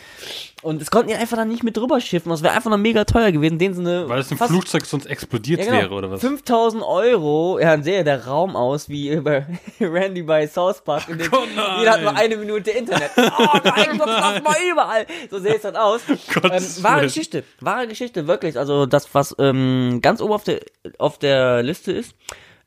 Und 0.63 0.83
es 0.83 0.91
konnten 0.91 1.09
die 1.11 1.15
einfach 1.15 1.37
dann 1.37 1.49
nicht 1.49 1.63
mit 1.63 1.77
drüber 1.77 2.01
schiffen. 2.01 2.31
Das 2.31 2.43
wäre 2.43 2.55
einfach 2.55 2.71
noch 2.71 2.79
mega 2.79 3.05
teuer 3.05 3.31
gewesen. 3.31 3.59
Den 3.59 3.75
sie 3.75 3.81
eine 3.81 4.09
Weil 4.09 4.21
es 4.21 4.31
im 4.31 4.39
fast- 4.39 4.51
Flugzeug 4.51 4.87
sonst 4.87 5.07
explodiert 5.07 5.61
ja, 5.61 5.67
genau, 5.67 5.77
wäre, 5.79 5.95
oder 5.95 6.11
was? 6.11 6.21
5000 6.21 6.83
Euro. 6.83 7.59
Ja, 7.61 7.73
dann 7.73 7.83
sähe 7.85 8.03
der 8.03 8.27
Raum 8.27 8.57
aus 8.57 8.89
wie 8.89 9.15
bei 9.21 9.47
Randy 9.81 10.23
bei 10.23 10.49
South 10.49 10.81
Park. 10.83 11.07
Gott, 11.07 11.49
nein. 11.55 11.79
jeder 11.79 11.93
hat 11.93 12.03
nur 12.03 12.17
eine 12.17 12.37
Minute 12.37 12.71
Internet. 12.71 13.11
Oh 13.41 13.59
nein, 13.63 13.99
Gott, 13.99 14.09
das 14.09 14.43
mal 14.43 14.57
überall. 14.73 15.07
So 15.31 15.39
sähe 15.39 15.55
es 15.57 15.63
dann 15.63 15.77
aus. 15.77 16.01
Ähm, 16.09 16.19
Gottes 16.35 16.83
wahre. 16.83 17.03
Geschichte. 17.03 17.45
Wahre 17.61 17.87
Geschichte, 17.87 18.27
wirklich. 18.27 18.59
Also 18.59 18.87
das, 18.87 19.15
was 19.15 19.37
ähm, 19.39 20.01
ganz 20.03 20.21
oben 20.21 20.33
auf 20.33 20.43
der, 20.45 20.61
auf 20.99 21.19
der 21.19 21.63
Liste 21.63 21.93
ist, 21.99 22.15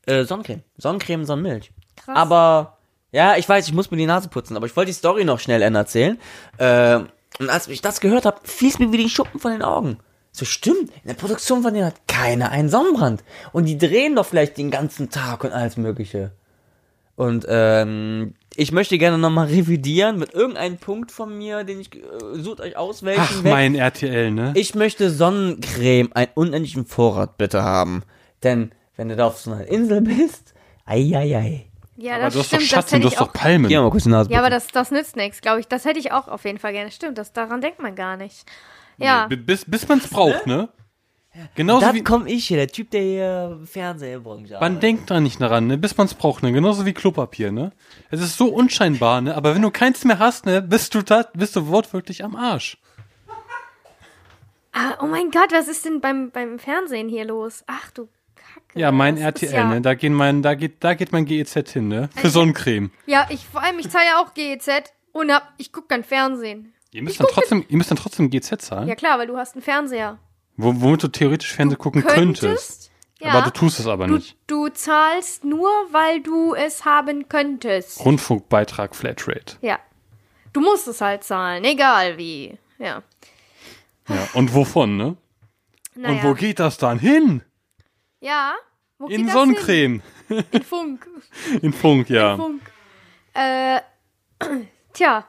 äh, 0.06 0.24
Sonnencreme. 0.24 0.64
Sonnencreme, 0.78 1.26
Sonnenmilch. 1.26 1.72
Krass. 1.95 2.16
Aber, 2.16 2.78
ja, 3.12 3.38
ich 3.38 3.48
weiß, 3.48 3.68
ich 3.68 3.74
muss 3.74 3.91
mir 3.91 3.98
die 3.98 4.06
Nase 4.06 4.30
putzen, 4.30 4.58
aber 4.58 4.66
ich 4.66 4.76
wollte 4.76 4.91
die 4.91 4.98
Story 4.98 5.26
noch 5.26 5.40
schnell 5.40 5.62
erzählen. 5.62 6.20
Äh, 6.58 6.99
und 7.40 7.49
als 7.49 7.68
ich 7.68 7.82
das 7.82 8.02
gehört 8.02 8.26
habe, 8.26 8.40
fiel 8.44 8.70
es 8.70 8.80
mir 8.80 8.91
wie 8.91 8.98
die 8.98 9.10
Schuppen 9.10 9.40
von 9.40 9.52
den 9.52 9.62
Augen. 9.62 9.98
So 10.32 10.45
stimmt, 10.45 10.90
in 10.90 11.08
der 11.08 11.14
Produktion 11.16 11.62
von 11.62 11.74
denen 11.74 11.88
hat 11.88 12.08
keiner 12.08 12.52
einen 12.52 12.70
Sonnenbrand. 12.70 13.24
Und 13.52 13.66
die 13.66 13.78
drehen 13.78 14.16
doch 14.16 14.26
vielleicht 14.26 14.58
den 14.58 14.72
ganzen 14.72 15.10
Tag 15.10 15.44
und 15.44 15.52
alles 15.52 15.76
mögliche. 15.78 16.32
Und 17.16 17.45
ähm, 17.49 18.34
ich 18.56 18.72
möchte 18.72 18.98
gerne 18.98 19.18
nochmal 19.18 19.48
revidieren 19.48 20.18
mit 20.18 20.34
irgendeinem 20.34 20.78
Punkt 20.78 21.12
von 21.12 21.38
mir, 21.38 21.64
den 21.64 21.82
ich, 21.82 21.94
äh, 21.94 21.99
sucht 22.36 22.62
euch 22.62 22.78
aus, 22.78 23.03
welchen 23.03 23.22
Ach, 23.22 23.44
weg. 23.44 23.52
mein 23.52 23.76
RTL, 23.76 24.32
ne? 24.32 24.53
Ich 24.56 24.74
möchte 24.76 25.10
Sonnencreme, 25.10 26.12
einen 26.14 26.32
unendlichen 26.34 26.86
Vorrat 26.86 27.38
bitte 27.38 27.64
haben. 27.64 28.03
Denn, 28.44 28.72
wenn 28.97 29.09
du 29.09 29.15
da 29.15 29.27
auf 29.27 29.38
so 29.39 29.51
einer 29.51 29.65
Insel 29.68 30.01
bist, 30.01 30.53
ei, 30.85 31.11
ei, 31.15 31.35
ei. 31.38 31.68
Ja, 31.97 32.15
aber 32.15 32.23
das 32.26 32.34
du 32.34 32.39
hast 32.39 32.53
doch 32.53 32.59
stimmt, 32.59 32.61
das 32.73 32.89
Schatten, 32.89 33.01
du 33.01 33.07
hast 33.09 33.19
doch 33.19 33.34
Palmen. 33.34 33.69
Geh 33.69 33.77
mal 33.77 33.91
kurz 33.91 34.03
die 34.03 34.09
Nase 34.09 34.31
Ja, 34.31 34.39
aber 34.39 34.49
das, 34.49 34.68
das 34.68 34.91
nützt 34.91 35.15
nichts, 35.15 35.41
glaube 35.41 35.59
ich. 35.59 35.68
Das 35.68 35.85
hätte 35.85 35.99
ich 35.99 36.11
auch 36.11 36.27
auf 36.27 36.45
jeden 36.45 36.57
Fall 36.57 36.72
gerne. 36.73 36.89
Stimmt, 36.91 37.18
das, 37.18 37.31
daran 37.34 37.61
denkt 37.61 37.80
man 37.81 37.95
gar 37.95 38.18
nicht. 38.18 38.45
Ja, 38.97 39.27
B- 39.27 39.35
Bis, 39.35 39.65
bis 39.65 39.88
man 39.88 39.99
es 39.99 40.07
braucht, 40.07 40.47
ne? 40.47 40.69
Genauso 41.55 41.85
Dann 41.85 41.95
wie. 41.95 42.03
komm 42.03 42.27
ich 42.27 42.47
hier, 42.47 42.57
der 42.57 42.68
Typ, 42.68 42.91
der 42.91 43.01
hier 43.01 43.59
Fernsehbranche 43.65 44.57
Man 44.59 44.80
denkt 44.81 45.09
da 45.09 45.19
nicht 45.22 45.39
daran, 45.39 45.68
ne? 45.68 45.77
Bis 45.77 45.95
man 45.95 46.07
es 46.07 46.13
braucht, 46.13 46.43
ne? 46.43 46.51
Genauso 46.51 46.85
wie 46.85 46.93
Klopapier, 46.93 47.51
ne? 47.51 47.72
Es 48.09 48.19
ist 48.19 48.35
so 48.38 48.47
unscheinbar, 48.47 49.22
ne? 49.22 49.35
Aber 49.35 49.55
wenn 49.55 49.61
du 49.61 49.72
keins 49.72 50.03
mehr 50.03 50.19
hast, 50.19 50.45
ne? 50.45 50.61
Bist 50.61 50.93
du 50.93 51.01
da, 51.03 51.26
bist 51.34 51.55
du 51.55 51.68
wortwörtlich 51.68 52.23
am 52.23 52.35
Arsch. 52.35 52.77
Ah, 54.73 54.95
oh 55.01 55.05
mein 55.05 55.31
Gott, 55.31 55.51
was 55.51 55.68
ist 55.68 55.85
denn 55.85 56.01
beim, 56.01 56.31
beim 56.31 56.57
Fernsehen 56.59 57.09
hier 57.09 57.26
los? 57.26 57.63
Ach 57.68 57.91
du 57.91 58.07
Kacke. 58.53 58.80
Ja, 58.80 58.91
mein 58.91 59.15
das 59.15 59.23
RTL, 59.26 59.53
ja, 59.53 59.64
ne? 59.65 59.82
Da 59.82 59.94
gehen 59.95 60.14
mein, 60.14 60.41
da 60.41 60.56
geht, 60.56 60.84
da 60.84 60.94
geht 60.94 61.11
mein 61.11 61.26
GEZ 61.26 61.72
hin, 61.72 61.88
ne? 61.88 62.10
Für 62.15 62.30
Sonnencreme. 62.30 62.91
Ja, 63.06 63.28
ich 63.30 63.45
vor 63.45 63.61
allem, 63.61 63.80
ich 63.80 63.90
zahle 63.90 64.06
ja 64.06 64.22
auch 64.22 64.34
GEZ 64.34 64.94
und 65.11 65.32
hab, 65.32 65.53
ich 65.57 65.72
guck 65.72 65.90
dann 65.90 66.03
Fernsehen. 66.03 66.73
Ihr 66.91 67.03
müsst 67.03 67.19
dann 67.19 67.28
trotzdem, 67.30 67.65
ihr 67.68 67.78
müsst 67.78 67.90
dann 67.91 67.98
trotzdem 67.98 68.30
GEZ 68.30 68.53
zahlen, 68.60 68.88
Ja 68.88 68.95
klar, 68.95 69.18
weil 69.19 69.28
du 69.28 69.38
hast 69.38 69.56
einen 69.56 69.61
Fernseher. 69.61 70.18
wo, 70.57 70.73
womit 70.82 71.03
du 71.03 71.07
theoretisch 71.07 71.53
Fernsehen 71.53 71.78
gucken 71.78 72.03
könntest. 72.03 72.41
Könntest? 72.41 72.91
Ja. 73.19 73.34
Aber 73.34 73.44
du 73.44 73.52
tust 73.52 73.80
es 73.80 73.88
aber 73.88 74.07
du, 74.07 74.15
nicht. 74.15 74.36
du 74.48 74.68
zahlst 74.69 75.45
nur, 75.45 75.69
weil 75.91 76.22
du 76.22 76.56
es 76.56 76.86
haben 76.86 77.30
könntest. 77.30 78.03
Rundfunkbeitrag 78.03 78.95
Flatrate. 78.95 79.57
Ja. 79.61 79.80
Du 80.53 80.60
musst 80.60 80.88
es 80.88 81.02
halt 81.02 81.23
zahlen, 81.23 81.64
egal 81.64 82.18
wie. 82.18 82.57
Ja. 82.80 83.03
Ja. 84.10 84.28
Und 84.34 84.56
wovon, 84.56 84.98
ne? 84.98 85.18
Naja. 85.95 86.15
Und 86.15 86.23
wo 86.23 86.34
geht 86.34 86.60
das 86.60 86.78
dann 86.78 86.98
hin? 86.99 87.44
Ja. 88.22 88.53
Wo 88.98 89.07
In 89.07 89.27
Sonnencreme. 89.27 90.02
Hin? 90.27 90.43
In 90.52 90.64
Funk. 90.64 91.07
In 91.61 91.73
Funk, 91.73 92.10
ja. 92.10 92.38
Funk. 92.38 92.61
Äh, 93.34 93.81
tja. 94.93 95.26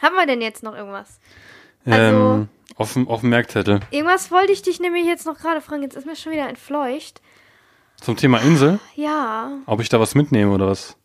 Haben 0.00 0.16
wir 0.16 0.26
denn 0.26 0.40
jetzt 0.40 0.62
noch 0.62 0.74
irgendwas? 0.74 1.20
Also- 1.84 1.94
ähm, 1.94 2.48
auf 2.76 2.94
dem, 2.94 3.06
auf 3.06 3.20
dem 3.20 3.28
Merkzettel. 3.28 3.80
Irgendwas 3.90 4.30
wollte 4.30 4.52
ich 4.52 4.62
dich 4.62 4.80
nämlich 4.80 5.04
jetzt 5.04 5.26
noch 5.26 5.38
gerade 5.38 5.60
fragen. 5.60 5.82
Jetzt 5.82 5.94
ist 5.94 6.06
mir 6.06 6.16
schon 6.16 6.32
wieder 6.32 6.48
entfleucht. 6.48 7.20
Zum 8.00 8.16
Thema 8.16 8.38
Insel. 8.38 8.80
Ja. 8.96 9.52
Ob 9.66 9.80
ich 9.80 9.88
da 9.90 10.00
was 10.00 10.14
mitnehme 10.14 10.52
oder 10.52 10.66
was? 10.68 10.96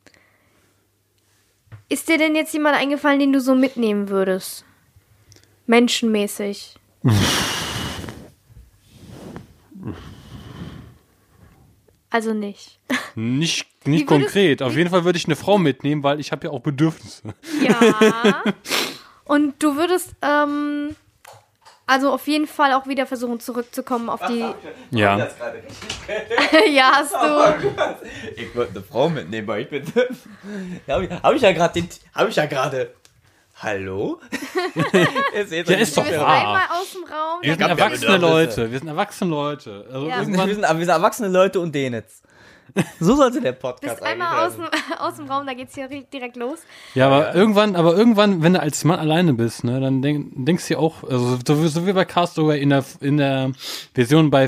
Ist 1.90 2.08
dir 2.10 2.18
denn 2.18 2.36
jetzt 2.36 2.54
jemand 2.54 2.78
eingefallen, 2.78 3.20
den 3.20 3.34
du 3.34 3.42
so 3.42 3.54
mitnehmen 3.54 4.10
würdest? 4.10 4.66
Menschenmäßig. 5.68 6.76
also 12.10 12.34
nicht. 12.34 12.80
Nicht, 13.16 13.68
nicht 13.86 14.08
konkret. 14.08 14.62
Auf 14.62 14.76
jeden 14.76 14.90
Fall 14.90 15.04
würde 15.04 15.18
ich 15.18 15.26
eine 15.26 15.36
Frau 15.36 15.58
mitnehmen, 15.58 16.04
weil 16.04 16.20
ich 16.20 16.32
habe 16.32 16.48
ja 16.48 16.54
auch 16.54 16.62
Bedürfnisse. 16.62 17.34
Ja. 17.62 18.44
Und 19.26 19.62
du 19.62 19.76
würdest, 19.76 20.16
ähm, 20.22 20.96
also 21.86 22.14
auf 22.14 22.28
jeden 22.28 22.48
Fall 22.48 22.74
auch 22.74 22.88
wieder 22.88 23.06
versuchen 23.06 23.42
zurückzukommen 23.42 24.10
auf 24.10 24.22
die. 24.28 24.46
Ja. 24.92 25.18
ja, 26.72 26.92
hast 26.94 27.14
du. 27.14 27.68
Ich 28.38 28.56
würde 28.56 28.72
eine 28.72 28.84
Frau 28.84 29.10
mitnehmen, 29.10 29.50
aber 29.50 29.60
ich 29.60 29.70
bin. 29.70 29.84
habe 30.88 31.06
ich, 31.06 31.12
hab 31.12 31.34
ich 31.34 31.42
ja 31.42 31.52
gerade 31.52 31.74
den. 31.74 31.90
Habe 32.14 32.30
ich 32.30 32.36
ja 32.38 32.46
gerade. 32.46 32.94
Hallo? 33.60 34.20
Ihr 35.36 35.48
seht 35.48 35.68
Ja, 35.68 35.76
doch 35.76 35.82
ist 35.82 35.98
doch 35.98 36.06
wahr. 36.06 36.28
einmal 36.28 36.62
aus 36.80 36.92
dem 36.92 37.04
Raum. 37.04 37.42
Wir 37.42 37.52
sind 37.54 37.62
ja 37.62 37.68
erwachsene. 37.70 38.18
Leute. 38.18 38.72
Wir 38.72 38.80
sind 38.80 38.88
erwachsene 38.88 39.30
Leute. 39.32 39.86
Also 39.92 40.08
Ja. 40.08 40.16
Wir 40.16 40.22
irgendwann. 40.22 40.50
sind, 40.50 40.62
wir 40.62 40.68
sind 40.86 40.90
erwachsene 40.90 41.28
Leute 41.30 41.60
und 41.60 41.74
den 41.74 41.94
jetzt. 41.94 42.24
So 43.00 43.16
sollte 43.16 43.42
der 43.42 43.54
Podcast 43.54 43.96
bist 43.96 44.04
eigentlich 44.04 44.22
einmal 44.28 44.46
aus 44.48 44.56
dem, 44.56 44.66
aus 45.00 45.16
dem 45.16 45.26
Raum, 45.32 45.48
da 45.48 45.54
geht's 45.56 45.74
hier 45.74 45.88
direkt 45.88 46.36
los. 46.36 46.60
Ja, 46.94 47.08
aber 47.08 47.34
irgendwann, 47.34 47.76
aber 47.76 47.96
irgendwann, 47.98 48.44
wenn 48.44 48.54
du 48.54 48.60
als 48.60 48.84
Mann 48.84 49.00
alleine 49.00 49.34
bist, 49.34 49.64
ne, 49.64 49.80
dann 49.80 50.02
denk, 50.04 50.28
denkst 50.36 50.68
du 50.68 50.74
dir 50.76 50.80
auch, 50.80 51.04
also 51.04 51.40
so, 51.48 51.64
wie- 51.64 51.68
so 51.70 51.88
wie 51.88 51.94
bei 51.94 52.06
Castaway 52.06 52.62
in 52.62 52.70
der 52.70 52.84
in 53.02 53.18
der 53.18 53.52
Version 53.96 54.30
bei 54.30 54.48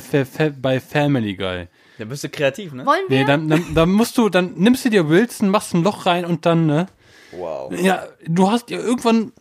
bei 0.62 0.80
Family 0.80 1.36
Guy. 1.36 1.68
Da 1.98 2.06
bist 2.06 2.24
du 2.24 2.30
kreativ, 2.30 2.74
ne? 2.74 2.86
Wollen 2.86 3.06
wir? 3.08 3.20
Nee, 3.20 3.26
dann, 3.26 3.48
dann, 3.50 3.74
dann 3.74 3.92
musst 3.92 4.18
du, 4.18 4.30
dann 4.30 4.54
nimmst 4.56 4.86
du 4.86 4.90
dir 4.90 5.10
Wilson, 5.10 5.50
machst 5.50 5.74
ein 5.74 5.84
Loch 5.84 6.06
rein 6.06 6.26
und 6.26 6.46
dann, 6.46 6.66
ne, 6.68 6.86
Wow. 7.32 7.72
ja, 7.80 8.08
du 8.26 8.50
hast 8.50 8.70
ja 8.70 8.80
irgendwann 8.80 9.32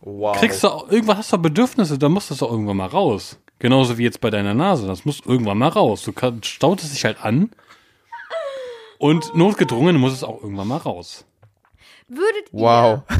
Wow. 0.00 0.36
kriegst 0.38 0.62
du, 0.62 0.68
irgendwann 0.90 1.18
hast 1.18 1.32
du 1.32 1.38
Bedürfnisse, 1.38 1.98
dann 1.98 2.12
muss 2.12 2.28
das 2.28 2.42
auch 2.42 2.50
irgendwann 2.50 2.76
mal 2.76 2.86
raus. 2.86 3.38
Genauso 3.58 3.96
wie 3.98 4.04
jetzt 4.04 4.20
bei 4.20 4.28
deiner 4.30 4.52
Nase, 4.54 4.86
das 4.86 5.04
muss 5.04 5.20
irgendwann 5.24 5.58
mal 5.58 5.68
raus. 5.68 6.02
Du 6.02 6.12
kann, 6.12 6.42
staut 6.42 6.82
es 6.82 6.90
sich 6.92 7.04
halt 7.04 7.22
an 7.24 7.50
und 8.98 9.34
notgedrungen 9.34 9.96
muss 9.96 10.12
es 10.12 10.22
auch 10.22 10.42
irgendwann 10.42 10.68
mal 10.68 10.76
raus. 10.76 11.24
würdet 12.08 12.48
Wow. 12.52 13.02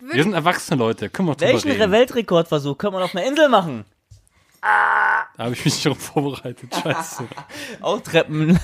ihr. 0.00 0.14
Wir 0.14 0.22
sind 0.22 0.34
erwachsene 0.34 0.78
Leute, 0.78 1.10
können 1.10 1.28
wir 1.28 1.34
drüber 1.34 1.52
Welchen 1.52 1.70
reden. 1.72 1.90
Weltrekordversuch 1.90 2.78
können 2.78 2.94
wir 2.94 3.04
auf 3.04 3.14
einer 3.14 3.26
Insel 3.26 3.48
machen? 3.48 3.84
Da 5.36 5.44
habe 5.44 5.54
ich 5.54 5.64
mich 5.64 5.74
nicht 5.74 5.86
darauf 5.86 5.98
vorbereitet, 5.98 6.74
scheiße. 6.82 7.28
Auch 7.82 8.00
Treppen. 8.00 8.58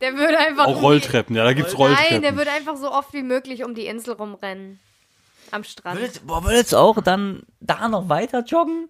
Der 0.00 0.14
würde 0.14 0.38
einfach. 0.38 0.66
Auch 0.66 0.76
um 0.76 0.82
Rolltreppen, 0.84 1.36
ja, 1.36 1.44
da 1.44 1.52
gibt's 1.52 1.78
Rolltreppen. 1.78 2.12
Nein, 2.12 2.22
der 2.22 2.36
würde 2.36 2.50
einfach 2.50 2.76
so 2.76 2.90
oft 2.90 3.12
wie 3.12 3.22
möglich 3.22 3.64
um 3.64 3.74
die 3.74 3.86
Insel 3.86 4.14
rumrennen. 4.14 4.80
Am 5.50 5.62
Strand. 5.62 6.00
Würdest, 6.00 6.26
boah, 6.26 6.42
würdest 6.42 6.72
du 6.72 6.78
auch 6.78 7.00
dann 7.00 7.42
da 7.60 7.88
noch 7.88 8.08
weiter 8.08 8.44
joggen? 8.44 8.88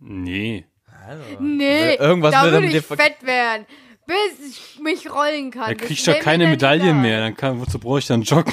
nee. 0.00 0.64
Nee, 1.38 1.96
Irgendwas 1.96 2.32
da 2.32 2.50
würde 2.50 2.66
ich 2.66 2.86
fett 2.86 3.22
werden. 3.22 3.66
Bis 4.06 4.48
ich 4.48 4.80
mich 4.80 5.10
rollen 5.12 5.50
kann. 5.50 5.68
Da 5.68 5.74
Das 5.74 5.86
krieg 5.86 5.98
ich 5.98 6.06
wär 6.06 6.14
doch 6.14 6.20
mir 6.20 6.24
keine 6.24 6.46
Medaillen 6.46 7.00
mehr. 7.02 7.20
Dann 7.20 7.36
kann, 7.36 7.60
wozu 7.60 7.78
brauche 7.78 7.98
ich 7.98 8.06
dann 8.06 8.22
joggen? 8.22 8.52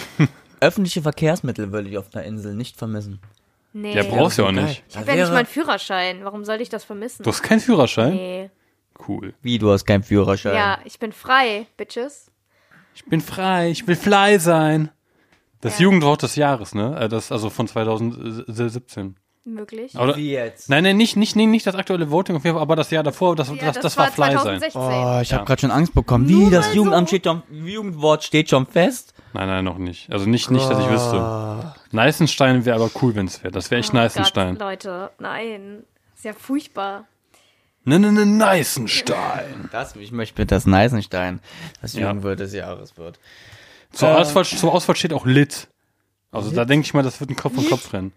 Öffentliche 0.60 1.02
Verkehrsmittel 1.02 1.72
würde 1.72 1.90
ich 1.90 1.98
auf 1.98 2.14
einer 2.14 2.26
Insel 2.26 2.56
nicht 2.56 2.78
vermissen. 2.78 3.22
Nee. 3.74 3.96
Ja, 3.96 4.04
brauchst 4.04 4.38
du 4.38 4.42
ja 4.44 4.48
auch 4.50 4.52
nicht. 4.52 4.84
ich 4.90 4.98
habe 4.98 5.10
ja 5.12 5.16
nicht 5.16 5.30
mal 5.30 5.38
einen 5.38 5.46
Führerschein. 5.46 6.24
Warum 6.26 6.44
sollte 6.44 6.64
ich 6.64 6.70
das 6.70 6.84
vermissen? 6.84 7.24
Du 7.24 7.30
hast 7.30 7.42
keinen 7.42 7.60
Führerschein? 7.62 8.14
nee. 8.14 8.50
Cool. 9.08 9.34
Wie, 9.42 9.58
du 9.58 9.72
hast 9.72 9.86
keinen 9.86 10.04
Führerschein? 10.04 10.54
Ja, 10.54 10.78
ich 10.86 11.00
bin 11.00 11.12
frei, 11.12 11.66
Bitches. 11.76 12.30
Ich 12.94 13.04
bin 13.06 13.20
frei, 13.20 13.72
ich 13.72 13.88
will 13.88 13.96
fly 13.96 14.38
sein. 14.38 14.92
Das 15.62 15.80
Ja. 15.80 15.84
Jugendwort 15.86 16.22
des 16.22 16.36
Jahres, 16.36 16.76
ne? 16.76 16.96
Äh, 17.00 17.10
Das, 17.10 17.32
also 17.32 17.50
von 17.50 17.68
2017. 17.68 19.16
Möglich. 19.44 19.96
Oder, 19.98 20.16
Wie 20.18 20.32
jetzt? 20.32 20.70
nein, 20.70 20.84
nein, 20.84 20.98
nicht, 20.98 21.18
nicht, 21.18 21.36
nee, 21.36 21.48
nicht 21.48 21.66
das 21.66 21.74
aktuelle 21.74 22.12
Voting 22.12 22.36
auf 22.36 22.44
jeden 22.44 22.54
Fall, 22.56 22.62
aber 22.62 22.76
das 22.76 22.92
Jahr 22.92 23.02
davor, 23.02 23.36
das, 23.36 23.50
Ja, 23.50 23.56
das, 23.56 23.80
das, 23.80 23.98
war 23.98 24.12
fly 24.12 24.34
sein. 24.34 24.60
2016. 24.60 24.80
Oh, 24.82 25.20
ich 25.22 25.30
Ja. 25.32 25.38
habe 25.38 25.46
gerade 25.48 25.62
schon 25.62 25.72
Angst 25.72 25.96
bekommen. 25.96 26.28
Wie, 26.28 26.34
Nur 26.34 26.52
das 26.52 26.68
mal 26.68 26.76
Jugendamt 26.76 27.10
so. 27.10 27.16
steht 27.16 27.26
schon, 27.26 27.42
Jugendwort 27.50 28.24
steht 28.24 28.50
schon 28.52 28.68
fest? 28.68 29.16
Nein, 29.34 29.48
nein, 29.48 29.66
noch 29.66 29.80
nicht. 29.80 30.12
Also 30.12 30.28
nicht, 30.30 30.52
nicht, 30.52 30.70
dass 30.70 30.78
ich 30.80 30.90
wüsste. 30.92 31.18
Ah. 31.20 31.76
Neißenstein 31.92 32.66
wäre 32.66 32.76
aber 32.76 32.92
cool, 33.02 33.16
wenn 33.16 33.26
es 33.26 33.42
wäre. 33.44 33.52
Das 33.52 33.72
wäre 33.72 33.80
echt 33.80 33.92
Oh 33.94 33.98
Neißenstein. 33.98 34.58
Gott, 34.60 34.62
Leute, 34.68 35.10
nein. 35.18 35.84
Ist 36.16 36.26
ja 36.26 36.34
furchtbar. 36.34 37.06
Ne, 37.84 37.98
ne, 37.98 38.12
ne, 38.12 38.28
Neißenstein. 38.28 39.70
Das, 39.72 39.96
ich 39.96 40.12
möchte 40.12 40.36
bitte, 40.36 40.54
dass 40.54 40.68
Neisenstein 40.68 41.40
das 41.82 41.94
Ja. 41.94 42.02
Jugendwort 42.10 42.40
des 42.40 42.54
Jahres 42.54 42.96
wird. 42.98 43.20
Zur, 43.92 44.10
Äh. 44.10 44.14
Auswahl, 44.18 44.46
zur 44.46 44.72
Auswahl 44.72 44.96
steht 44.96 45.14
auch 45.14 45.26
Lit. 45.26 45.68
Also 46.32 46.52
da 46.52 46.64
denke 46.66 46.86
ich 46.86 46.94
mal, 46.94 47.02
das 47.02 47.20
wird 47.20 47.32
ein 47.32 47.36
Kopf 47.36 47.58
an 47.58 47.66
Kopf 47.68 47.92
rennen. 47.92 48.14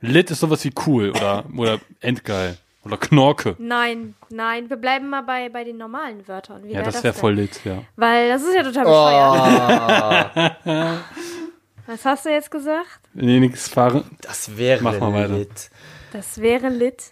Lit 0.00 0.30
ist 0.30 0.40
sowas 0.40 0.64
wie 0.64 0.72
cool 0.86 1.10
oder, 1.10 1.44
oder 1.56 1.78
endgeil. 2.00 2.56
Oder 2.82 2.96
Knorke. 2.96 3.56
Nein, 3.58 4.14
nein, 4.30 4.70
wir 4.70 4.78
bleiben 4.78 5.10
mal 5.10 5.20
bei, 5.22 5.50
bei 5.50 5.64
den 5.64 5.76
normalen 5.76 6.26
Wörtern. 6.26 6.64
Wie 6.64 6.68
Ja, 6.70 6.76
wär 6.76 6.84
das 6.84 7.04
wäre 7.04 7.12
voll 7.12 7.34
lit, 7.34 7.60
ja. 7.64 7.82
Weil 7.96 8.30
das 8.30 8.42
ist 8.42 8.54
ja 8.54 8.62
total 8.62 10.56
bescheuert. 10.64 11.04
Was 11.86 12.04
hast 12.06 12.24
du 12.24 12.30
jetzt 12.30 12.50
gesagt? 12.50 13.00
Nee, 13.12 13.38
nix 13.40 13.68
fahren. 13.68 14.04
Das 14.22 14.56
wäre 14.56 14.82
Mach 14.82 14.98
mal 14.98 15.12
weiter. 15.12 15.34
lit. 15.34 15.70
Das 16.12 16.40
wäre 16.40 16.68
lit. 16.70 17.04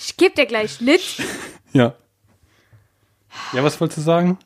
Ich 0.00 0.16
geb 0.16 0.34
dir 0.34 0.46
gleich 0.46 0.80
lit. 0.80 1.00
Ja. 1.72 1.94
Ja, 3.52 3.64
was 3.64 3.80
wolltest 3.80 3.98
du 3.98 4.02
sagen? 4.02 4.38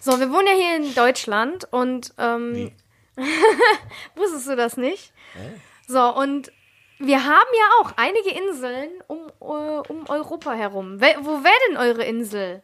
So, 0.00 0.18
wir 0.18 0.28
wohnen 0.32 0.48
ja 0.48 0.54
hier 0.54 0.76
in 0.88 0.92
Deutschland 0.96 1.68
und 1.70 2.12
ähm, 2.18 2.72
wusstest 4.16 4.48
du 4.48 4.56
das 4.56 4.76
nicht? 4.76 5.12
So, 5.86 6.00
und 6.16 6.50
wir 6.98 7.24
haben 7.24 7.30
ja 7.58 7.64
auch 7.80 7.92
einige 7.96 8.30
Inseln 8.30 8.90
um, 9.08 9.26
äh, 9.40 9.44
um 9.88 10.08
Europa 10.08 10.52
herum. 10.52 10.98
Wel- 11.00 11.16
wo 11.22 11.42
wäre 11.44 11.54
denn 11.68 11.76
eure 11.76 12.04
Insel? 12.04 12.62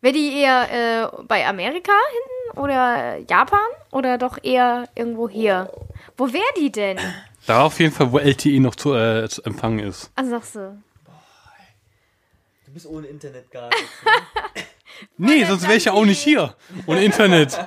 Wäre 0.00 0.14
die 0.14 0.32
eher 0.40 1.10
äh, 1.12 1.22
bei 1.24 1.46
Amerika 1.46 1.92
hinten 2.12 2.60
oder 2.60 3.16
Japan 3.28 3.58
oder 3.90 4.16
doch 4.18 4.38
eher 4.42 4.88
irgendwo 4.94 5.28
hier? 5.28 5.72
Wo 6.16 6.32
wäre 6.32 6.44
die 6.56 6.70
denn? 6.70 6.98
Da 7.46 7.62
auf 7.64 7.80
jeden 7.80 7.92
Fall, 7.92 8.12
wo 8.12 8.18
LTE 8.18 8.60
noch 8.60 8.76
zu, 8.76 8.94
äh, 8.94 9.28
zu 9.28 9.42
empfangen 9.42 9.80
ist. 9.80 10.10
Also 10.14 10.30
sagst 10.30 10.54
du. 10.54 10.82
Du 12.66 12.72
bist 12.74 12.86
ohne 12.86 13.06
Internet 13.08 13.50
gar 13.50 13.68
nicht. 13.70 14.66
Nee, 15.16 15.44
sonst 15.44 15.62
wäre 15.64 15.76
ich 15.76 15.86
ja 15.86 15.92
auch 15.92 16.04
nicht 16.04 16.20
hier. 16.22 16.54
Ohne 16.86 17.02
Internet. 17.04 17.58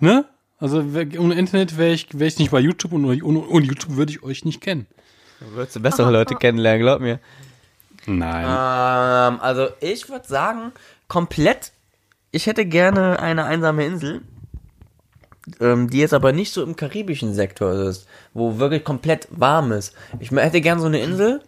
Ne? 0.00 0.24
Also 0.58 0.78
ohne 0.78 1.34
Internet 1.34 1.76
wäre 1.76 1.92
ich, 1.92 2.18
wär 2.18 2.26
ich 2.26 2.38
nicht 2.38 2.50
bei 2.50 2.60
YouTube 2.60 2.92
und 2.94 3.04
ohne, 3.04 3.22
ohne 3.22 3.64
YouTube 3.66 3.96
würde 3.96 4.12
ich 4.12 4.22
euch 4.22 4.44
nicht 4.44 4.60
kennen. 4.60 4.86
Du 5.40 5.52
würdest 5.52 5.76
du 5.76 5.80
bessere 5.80 6.10
Leute 6.10 6.34
kennenlernen, 6.40 6.80
glaub 6.80 7.00
mir. 7.00 7.18
Nein. 8.06 8.44
Ähm, 8.44 9.40
also 9.40 9.68
ich 9.80 10.08
würde 10.08 10.26
sagen, 10.26 10.72
komplett, 11.08 11.72
ich 12.30 12.46
hätte 12.46 12.64
gerne 12.64 13.18
eine 13.18 13.44
einsame 13.44 13.84
Insel, 13.84 14.22
ähm, 15.60 15.90
die 15.90 15.98
jetzt 15.98 16.14
aber 16.14 16.32
nicht 16.32 16.52
so 16.52 16.62
im 16.62 16.76
karibischen 16.76 17.34
Sektor 17.34 17.72
ist, 17.72 18.06
wo 18.34 18.58
wirklich 18.58 18.84
komplett 18.84 19.28
warm 19.30 19.72
ist. 19.72 19.94
Ich 20.20 20.30
hätte 20.30 20.60
gerne 20.60 20.80
so 20.80 20.86
eine 20.86 21.00
Insel, 21.00 21.42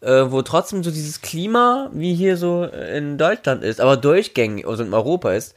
äh, 0.00 0.24
wo 0.30 0.42
trotzdem 0.42 0.84
so 0.84 0.90
dieses 0.90 1.20
Klima 1.20 1.90
wie 1.92 2.14
hier 2.14 2.36
so 2.36 2.64
in 2.64 3.18
Deutschland 3.18 3.62
ist, 3.62 3.80
aber 3.80 3.96
durchgängig, 3.96 4.66
also 4.66 4.82
in 4.82 4.94
Europa 4.94 5.32
ist, 5.32 5.54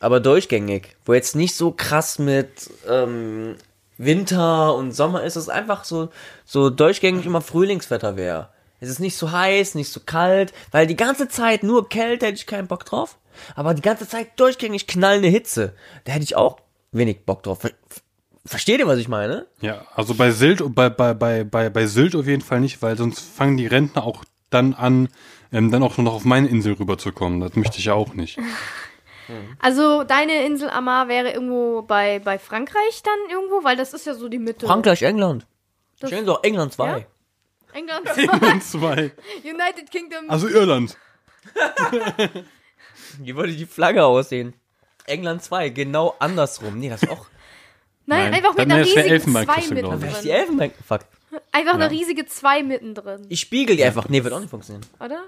aber 0.00 0.20
durchgängig, 0.20 0.96
wo 1.04 1.14
jetzt 1.14 1.34
nicht 1.34 1.56
so 1.56 1.72
krass 1.72 2.18
mit 2.18 2.70
ähm, 2.88 3.56
Winter 3.98 4.74
und 4.74 4.92
Sommer 4.92 5.24
ist, 5.24 5.36
es 5.36 5.48
einfach 5.48 5.84
so, 5.84 6.08
so 6.44 6.70
durchgängig 6.70 7.26
immer 7.26 7.40
Frühlingswetter 7.40 8.16
wäre. 8.16 8.48
Es 8.80 8.88
ist 8.88 9.00
nicht 9.00 9.16
so 9.16 9.32
heiß, 9.32 9.74
nicht 9.74 9.90
so 9.90 10.00
kalt, 10.04 10.52
weil 10.70 10.86
die 10.86 10.96
ganze 10.96 11.28
Zeit 11.28 11.64
nur 11.64 11.88
Kälte 11.88 12.26
hätte 12.26 12.36
ich 12.36 12.46
keinen 12.46 12.68
Bock 12.68 12.84
drauf. 12.84 13.18
Aber 13.54 13.74
die 13.74 13.82
ganze 13.82 14.08
Zeit 14.08 14.38
durchgängig 14.38 14.86
knallende 14.86 15.28
Hitze, 15.28 15.74
da 16.04 16.12
hätte 16.12 16.24
ich 16.24 16.36
auch 16.36 16.58
wenig 16.92 17.24
Bock 17.24 17.42
drauf. 17.42 17.60
Ver 17.60 17.70
Versteht 18.46 18.80
ihr, 18.80 18.86
was 18.86 18.98
ich 18.98 19.08
meine? 19.08 19.46
Ja, 19.60 19.84
also 19.94 20.14
bei 20.14 20.30
Sylt, 20.30 20.62
bei, 20.74 20.88
bei, 20.88 21.12
bei, 21.12 21.44
bei, 21.44 21.68
bei 21.68 21.86
Sylt 21.86 22.16
auf 22.16 22.26
jeden 22.26 22.40
Fall 22.40 22.60
nicht, 22.60 22.80
weil 22.80 22.96
sonst 22.96 23.20
fangen 23.20 23.58
die 23.58 23.66
Rentner 23.66 24.04
auch 24.04 24.24
dann 24.48 24.72
an, 24.72 25.10
ähm, 25.52 25.70
dann 25.70 25.82
auch 25.82 25.98
nur 25.98 26.04
noch 26.06 26.14
auf 26.14 26.24
meine 26.24 26.48
Insel 26.48 26.72
rüberzukommen. 26.72 27.40
Das 27.40 27.56
möchte 27.56 27.78
ich 27.78 27.86
ja 27.86 27.92
auch 27.92 28.14
nicht. 28.14 28.38
Also 29.58 30.04
deine 30.04 30.44
Insel 30.44 30.70
Amar 30.70 31.08
wäre 31.08 31.30
irgendwo 31.32 31.82
bei, 31.82 32.18
bei 32.20 32.38
Frankreich 32.38 33.02
dann 33.02 33.18
irgendwo, 33.30 33.62
weil 33.64 33.76
das 33.76 33.92
ist 33.94 34.06
ja 34.06 34.14
so 34.14 34.28
die 34.28 34.38
Mitte. 34.38 34.66
Frankreich, 34.66 35.02
England. 35.02 35.46
Das- 36.00 36.10
denke 36.10 36.26
doch 36.26 36.42
England 36.44 36.72
2. 36.72 36.86
Ja? 36.98 37.04
England, 37.74 38.08
Und 38.54 38.62
zwei. 38.64 39.12
United 39.44 39.90
Kingdom. 39.90 40.28
Also 40.30 40.48
Irland. 40.48 40.96
Wie 43.18 43.34
würde 43.36 43.52
die 43.52 43.66
Flagge 43.66 44.04
aussehen? 44.04 44.54
England 45.06 45.42
2, 45.42 45.70
genau 45.70 46.14
andersrum. 46.18 46.78
Nee, 46.78 46.88
das 46.90 47.02
ist 47.02 47.10
auch. 47.10 47.26
Nein, 48.06 48.30
Nein, 48.30 48.34
einfach 48.34 48.50
mit 48.56 48.60
einer 48.60 48.80
riesigen 48.84 49.00
Elfenbeinküste, 49.08 49.68
2 49.74 49.80
glaub 49.80 49.94
ich. 49.94 50.00
Wer 50.02 50.10
ist 50.10 50.22
die 50.24 50.28
mittendrin. 50.28 50.40
Elfenbein? 50.40 50.72
Fuck. 50.86 51.00
Einfach 51.52 51.74
eine 51.74 51.84
Ja. 51.84 51.90
riesige 51.90 52.26
2 52.26 52.62
mittendrin, 52.62 53.26
Ich 53.28 53.40
spiegel 53.40 53.76
die 53.76 53.84
einfach. 53.84 54.08
Nee, 54.08 54.24
wird 54.24 54.32
auch 54.34 54.40
nicht 54.40 54.50
funktionieren. 54.50 54.86
oder? 55.00 55.24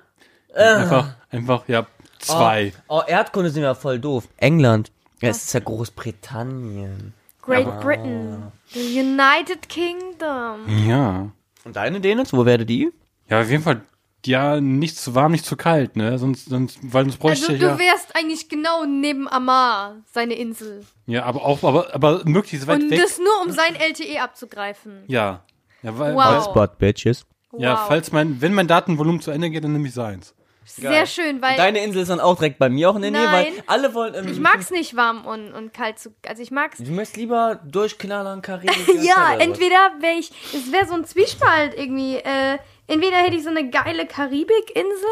Einfach, 0.54 1.14
einfach, 1.30 1.68
ja, 1.68 1.86
zwei. 2.20 2.72
Oh, 2.88 2.98
oh 2.98 3.02
Erdkunde 3.06 3.50
sind 3.50 3.62
ja 3.62 3.74
voll 3.74 3.98
doof. 3.98 4.28
England. 4.36 4.90
Ja, 5.20 5.28
es 5.30 5.44
ist 5.44 5.52
ja 5.54 5.60
Großbritannien. 5.60 7.14
Great 7.42 7.80
Britain. 7.80 8.52
The 8.72 9.00
United 9.00 9.68
Kingdom. 9.68 10.86
Ja. 10.86 11.30
Und 11.64 11.76
deine 11.76 12.00
Dennis? 12.00 12.32
Wo 12.32 12.44
wäre 12.46 12.64
die? 12.64 12.90
Ja, 13.28 13.40
auf 13.40 13.50
jeden 13.50 13.62
Fall, 13.62 13.82
ja, 14.24 14.60
nicht 14.60 14.96
zu 14.98 15.14
warm, 15.14 15.32
nicht 15.32 15.44
zu 15.44 15.56
kalt, 15.56 15.96
ne? 15.96 16.18
Sonst, 16.18 16.46
sonst, 16.48 16.78
weil 16.82 17.04
sonst 17.04 17.18
bräuchte 17.18 17.44
Also 17.46 17.52
ich 17.54 17.60
du 17.60 17.66
ja. 17.66 17.78
wärst 17.78 18.14
eigentlich 18.16 18.48
genau 18.48 18.84
neben 18.84 19.28
Amar, 19.28 19.96
seine 20.12 20.34
Insel. 20.34 20.84
Ja, 21.06 21.24
aber 21.24 21.44
auch, 21.44 21.62
aber, 21.64 21.94
aber 21.94 22.22
möglichst 22.24 22.66
weit 22.66 22.82
Und 22.82 22.90
weg. 22.90 23.00
das 23.00 23.18
nur, 23.18 23.42
um 23.44 23.50
sein 23.52 23.74
LTE 23.74 24.20
abzugreifen. 24.22 25.04
ja. 25.06 25.42
Ja, 25.82 25.98
weil, 25.98 26.14
Wow. 26.14 26.54
weil, 26.54 26.68
Bitches. 26.78 27.24
ja, 27.56 27.72
Wow. 27.72 27.88
falls 27.88 28.12
mein, 28.12 28.42
wenn 28.42 28.52
mein 28.52 28.68
Datenvolumen 28.68 29.22
zu 29.22 29.30
Ende 29.30 29.48
geht, 29.48 29.64
dann 29.64 29.72
nehme 29.72 29.88
ich 29.88 29.94
seins. 29.94 30.34
Sehr 30.76 31.06
schön, 31.06 31.42
weil 31.42 31.56
Deine 31.56 31.82
Insel 31.82 32.02
ist 32.02 32.08
dann 32.08 32.20
auch 32.20 32.36
direkt 32.36 32.58
bei 32.58 32.68
mir 32.68 32.90
auch 32.90 32.96
in 32.96 33.02
der 33.02 33.10
Nähe, 33.10 33.26
weil 33.30 33.52
alle 33.66 33.94
wollen. 33.94 34.14
Ähm, 34.14 34.28
ich 34.28 34.38
mag's 34.40 34.70
nicht 34.70 34.96
warm 34.96 35.26
und, 35.26 35.52
und 35.52 35.72
kalt 35.74 35.98
zu. 35.98 36.14
Also 36.26 36.42
ich 36.42 36.50
mag's. 36.50 36.78
Du 36.78 36.90
möchtest 36.90 37.16
lieber 37.16 37.60
durchknallern, 37.64 38.42
Karibik. 38.42 38.76
Ja, 39.02 39.34
entweder 39.38 39.92
wäre 40.00 40.18
ich. 40.18 40.30
Es 40.54 40.72
wäre 40.72 40.86
so 40.86 40.94
ein 40.94 41.04
Zwiespalt 41.04 41.74
irgendwie. 41.76 42.16
Äh, 42.16 42.58
entweder 42.86 43.16
hätte 43.16 43.36
ich 43.36 43.42
so 43.42 43.50
eine 43.50 43.68
geile 43.70 44.06
Karibikinsel. 44.06 45.08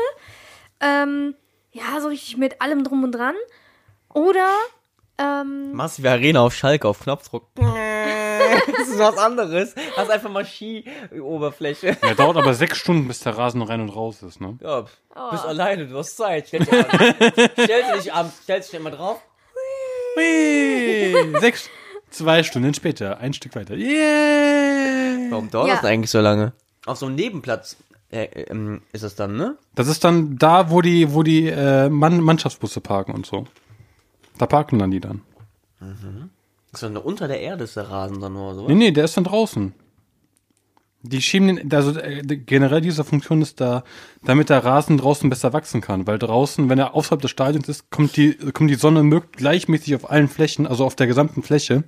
Ähm, 0.81 1.35
ja, 1.73 2.01
so 2.01 2.09
richtig 2.09 2.37
mit 2.37 2.61
allem 2.61 2.85
drum 2.85 3.05
und 3.05 3.13
dran. 3.13 3.35
Oder. 4.15 4.51
Ähm, 5.19 5.73
Massive 5.73 6.11
Arena 6.11 6.41
auf 6.43 6.55
Schalke 6.55 6.87
auf 6.87 7.01
Knopfdruck. 7.01 7.49
das 8.79 8.89
ist 8.89 8.99
was 8.99 9.17
anderes. 9.19 9.75
Hast 9.97 10.11
einfach 10.11 10.31
mal 10.31 10.45
Ski-Oberfläche. 10.45 11.97
Ja, 12.03 12.15
dauert 12.15 12.37
aber 12.37 12.55
sechs 12.55 12.79
Stunden, 12.79 13.09
bis 13.09 13.21
der 13.21 13.37
Rasen 13.37 13.63
rein 13.63 13.81
und 13.81 13.91
raus 13.91 14.23
ist, 14.23 14.41
ne? 14.41 14.59
Ja, 14.63 14.85
Oh. 15.21 15.31
bist 15.33 15.45
alleine, 15.45 15.87
du 15.89 15.99
hast 15.99 16.17
Zeit. 16.17 16.47
Stell 16.49 16.61
dich, 16.61 16.69
du 16.69 17.97
dich 17.99 18.13
abends, 18.13 18.37
stellst 18.45 18.73
dich 18.73 18.79
mal 18.81 18.91
drauf. 18.91 19.21
Hui, 20.17 21.39
sechs, 21.41 21.69
zwei 22.11 22.43
Stunden 22.43 22.73
später, 22.75 23.19
ein 23.19 23.33
Stück 23.33 23.55
weiter. 23.57 23.75
Yeah! 23.75 25.31
Warum 25.31 25.51
dauert 25.51 25.69
Ja. 25.69 25.75
das 25.77 25.85
eigentlich 25.85 26.11
so 26.11 26.21
lange? 26.21 26.53
Auf 26.87 26.99
so 26.99 27.07
einem 27.07 27.17
Nebenplatz 27.17 27.77
äh, 28.11 28.25
ähm, 28.45 28.83
ist 28.93 29.03
es 29.03 29.15
dann, 29.17 29.37
ne? 29.37 29.57
Das 29.75 29.89
ist 29.89 30.05
dann 30.05 30.39
da, 30.39 30.71
wo 30.71 30.81
die, 30.83 31.13
wo 31.13 31.23
die 31.23 31.49
äh, 31.49 31.89
Mann 31.89 32.21
Mannschaftsbusse 32.21 32.81
parken 32.81 33.13
und 33.13 33.27
so. 33.27 33.47
Da 34.39 34.47
parken 34.47 34.79
dann 34.79 34.91
die 34.91 35.01
dann. 35.01 35.23
Das 35.81 35.99
ist 36.83 36.95
dann 36.95 36.97
unter 36.97 37.29
der 37.29 37.41
Erde 37.41 37.65
ist 37.65 37.77
der 37.77 37.91
Rasen 37.91 38.21
dann 38.21 38.33
nur 38.33 38.55
so. 38.55 38.67
Nee, 38.69 38.75
nee, 38.75 38.91
der 38.91 39.05
ist 39.05 39.17
dann 39.17 39.25
draußen. 39.25 39.75
Die 41.03 41.23
schieben 41.23 41.47
den, 41.57 41.73
also 41.73 41.99
äh, 41.99 42.23
generell 42.25 42.81
diese 42.81 43.05
Funktion 43.05 43.41
ist 43.41 43.61
da, 43.61 43.85
damit 44.25 44.49
der 44.51 44.65
Rasen 44.65 44.99
draußen 44.99 45.31
besser 45.31 45.53
wachsen 45.53 45.81
kann, 45.81 46.07
weil 46.09 46.19
draußen, 46.19 46.69
wenn 46.69 46.79
er 46.79 46.95
außerhalb 46.95 47.21
des 47.23 47.31
Stadions 47.31 47.69
ist, 47.69 47.89
kommt 47.91 48.17
die, 48.17 48.35
kommt 48.53 48.69
die 48.69 48.75
Sonne 48.75 49.23
gleichmäßig 49.33 49.95
auf 49.95 50.11
allen 50.11 50.29
Flächen, 50.29 50.67
also 50.67 50.85
auf 50.85 50.97
der 50.97 51.07
gesamten 51.07 51.43
Fläche 51.45 51.85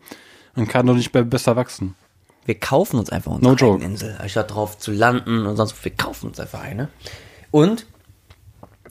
und 0.55 0.69
kann 0.69 0.87
dadurch 0.87 1.11
be- 1.11 1.25
besser 1.25 1.57
wachsen. 1.57 1.97
Wir 2.45 2.55
kaufen 2.59 2.99
uns 2.99 3.11
einfach 3.11 3.33
unsere 3.33 3.51
No 3.53 3.57
joke. 3.57 3.75
eigene 3.79 3.93
Insel, 3.93 4.17
anstatt 4.21 4.53
drauf 4.55 4.79
zu 4.79 4.93
landen 4.93 5.45
und 5.45 5.57
sonst. 5.57 5.85
Wir 5.85 5.93
kaufen 5.93 6.29
uns 6.29 6.39
einfach 6.39 6.62
eine. 6.62 6.89
Und 7.51 7.87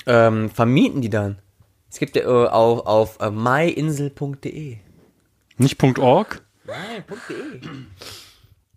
ähm, 0.06 0.50
vermieten 0.50 1.02
die 1.02 1.10
dann. 1.10 1.40
Es 1.90 1.98
gibt 1.98 2.16
ja 2.18 2.24
äh, 2.24 2.48
auf, 2.50 2.86
auf 2.86 3.20
äh, 3.22 3.32
myinsel.de. 3.32 4.78
Nicht 5.60 5.84
.org, 6.00 6.42
Nein, 6.66 7.04
.de. 7.30 7.62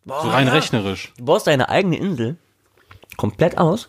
so 0.04 0.28
rein 0.28 0.48
rechnerisch. 0.48 1.12
Du 1.16 1.24
baust 1.24 1.46
deine 1.46 1.68
eigene 1.68 1.96
Insel 1.96 2.36
komplett 3.16 3.56
aus 3.56 3.88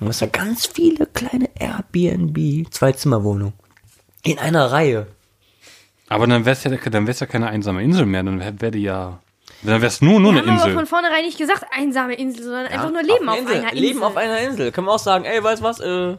und 0.00 0.08
hast 0.08 0.20
da 0.22 0.26
ganz 0.26 0.66
viele 0.66 1.06
kleine 1.06 1.48
Airbnb 1.58 2.70
Zwei-Zimmer-Wohnungen. 2.70 3.54
In 4.24 4.38
einer 4.40 4.72
Reihe. 4.72 5.06
Aber 6.08 6.26
dann 6.26 6.44
wär's 6.44 6.64
ja, 6.64 6.70
dann 6.76 7.06
wär's 7.06 7.20
ja 7.20 7.26
keine 7.26 7.46
einsame 7.48 7.82
Insel 7.82 8.06
mehr, 8.06 8.22
dann 8.22 8.40
wär, 8.40 8.60
wär 8.60 8.70
die 8.72 8.82
ja, 8.82 9.20
dann 9.62 9.80
wär's 9.80 10.00
nur, 10.02 10.18
nur 10.20 10.32
wir 10.34 10.42
eine 10.42 10.50
haben 10.50 10.58
aber 10.58 10.64
Insel. 10.70 10.74
von 10.78 10.86
vornherein 10.86 11.24
nicht 11.24 11.38
gesagt, 11.38 11.64
einsame 11.70 12.14
Insel, 12.14 12.42
sondern 12.44 12.66
einfach 12.66 12.90
nur 12.90 13.00
auf 13.00 13.06
Leben 13.06 13.28
auf, 13.28 13.36
einer 13.36 13.42
Insel. 13.42 13.56
einer 13.56 13.72
Insel. 13.72 13.80
Leben 13.84 14.02
auf 14.02 14.16
einer 14.16 14.40
Insel. 14.40 14.72
Können 14.72 14.86
wir 14.88 14.92
auch 14.92 14.98
sagen, 14.98 15.24
ey, 15.24 15.42
weißt 15.42 15.62
du 15.62 15.64
was, 15.64 15.80
äh, 15.80 16.16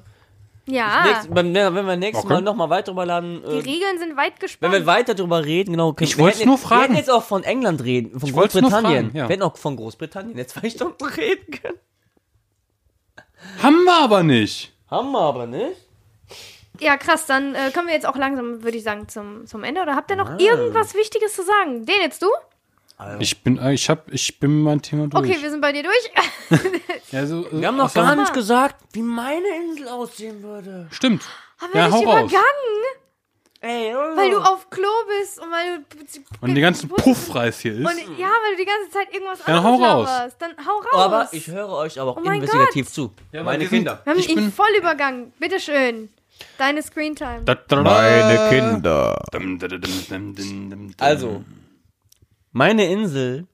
ja, 0.67 1.03
nächst, 1.05 1.33
beim, 1.33 1.53
wenn 1.53 1.85
wir 1.85 1.95
nächstes 1.97 2.25
Okay. 2.25 2.33
Mal 2.35 2.41
nochmal 2.41 2.69
weiter 2.69 2.91
drüber 2.91 3.05
laden, 3.05 3.41
die 3.41 3.47
äh, 3.47 3.59
Regeln 3.61 3.97
sind 3.99 4.15
weit 4.17 4.33
wenn 4.33 4.39
gespannt. 4.39 4.73
wir 4.73 4.85
weiter 4.85 5.15
drüber 5.15 5.43
reden, 5.43 5.71
genau. 5.71 5.93
können- 5.93 6.07
Ich 6.09 6.17
hätten 6.17 6.45
nur 6.45 6.55
jetzt- 6.57 6.63
fragen. 6.65 6.81
Wir 6.81 6.83
hätten 6.83 6.95
jetzt 6.97 7.09
auch 7.11 7.23
von 7.23 7.43
England 7.43 7.83
reden, 7.83 8.19
von 8.19 8.29
Ich 8.29 8.35
Großbritannien. 8.35 9.05
fragen, 9.05 9.17
ja. 9.17 9.23
Wir 9.27 9.33
hätten 9.33 9.43
auch 9.43 9.57
von 9.57 9.75
Großbritannien 9.75 10.37
jetzt 10.37 10.53
zwei 10.59 10.69
Stunden 10.69 11.03
reden 11.05 11.51
können. 11.61 11.77
Haben 13.63 13.83
wir 13.83 13.97
aber 14.03 14.23
nicht. 14.23 14.73
Haben 14.89 15.11
wir 15.11 15.19
aber 15.21 15.45
nicht. 15.47 15.75
ja, 16.79 16.97
krass, 16.97 17.25
dann 17.25 17.55
äh, 17.55 17.71
kommen 17.73 17.87
wir 17.87 17.93
jetzt 17.93 18.05
auch 18.07 18.15
langsam, 18.15 18.63
würde 18.63 18.77
ich 18.77 18.83
sagen, 18.83 19.07
zum, 19.07 19.45
zum 19.47 19.63
Ende. 19.63 19.81
Oder 19.81 19.95
habt 19.95 20.09
ihr 20.11 20.15
noch 20.17 20.37
irgendwas 20.39 20.93
Wichtiges 20.95 21.33
zu 21.35 21.43
sagen? 21.43 21.85
Den 21.85 21.95
jetzt 22.01 22.21
du? 22.21 22.27
Ich 23.19 23.43
bin, 23.43 23.57
äh, 23.59 23.73
ich 23.73 23.89
hab, 23.89 24.11
ich 24.11 24.39
bin 24.39 24.61
meinem 24.61 24.81
Thema 24.81 25.07
durch. 25.07 25.23
Okay, 25.29 25.37
wir 25.41 25.49
sind 25.51 25.61
bei 25.61 25.71
dir 25.71 25.83
durch. 25.83 26.11
ja, 27.11 27.25
so, 27.27 27.45
äh, 27.47 27.61
Wir 27.61 27.67
haben 27.67 27.77
noch 27.77 27.93
gar 27.93 28.15
nicht 28.15 28.33
gesagt, 28.33 28.75
wie 28.93 29.01
meine 29.03 29.45
Insel 29.65 29.87
aussehen 29.87 30.41
würde. 30.41 30.87
Stimmt. 30.91 31.23
Haben 31.59 31.73
wir 31.73 31.81
Ja, 31.81 31.85
dich 31.87 31.95
hau 31.95 31.99
raus. 31.99 32.19
übergangen? 32.21 32.83
Ey, 33.59 33.91
Weil 34.15 34.29
du 34.31 34.37
auf 34.39 34.69
Klo 34.69 34.87
bist 35.19 35.39
und 35.39 35.49
weil 35.51 35.79
du. 35.89 36.21
Und 36.41 36.53
den 36.53 36.61
ganzen 36.61 36.89
Puffreis 36.89 37.59
hier 37.59 37.73
ist. 37.73 37.79
Und 37.79 38.17
ja, 38.19 38.27
weil 38.27 38.51
du 38.55 38.57
die 38.59 38.65
ganze 38.65 38.91
Zeit 38.91 39.11
irgendwas 39.13 39.39
Ja, 39.39 39.45
anderes 39.57 39.65
hau 39.65 39.75
raus. 39.83 40.07
laberst. 40.07 40.41
Dann 40.41 40.51
hau 40.65 40.77
raus. 40.77 40.87
Oh, 40.93 40.97
aber 40.97 41.29
ich 41.31 41.47
höre 41.47 41.69
euch 41.69 41.99
aber 41.99 42.11
auch 42.11 42.17
Oh 42.17 42.21
mein 42.23 42.35
investigativ 42.41 42.91
zu. 42.91 43.11
Ja, 43.31 43.41
meine 43.43 43.59
wir 43.63 43.67
sind- 43.69 43.77
Kinder. 43.79 44.01
wir 44.03 44.11
haben 44.13 44.19
ich 44.19 44.29
ihn 44.29 44.35
bin- 44.35 44.51
voll 44.51 44.69
übergangen. 44.77 45.33
Bitteschön. 45.39 46.09
Deine 46.59 46.83
Screentime. 46.83 47.41
Da. 47.45 47.55
Kinder. 48.49 49.19
Also, 50.99 51.43
meine 52.57 52.87
Insel, 52.87 53.45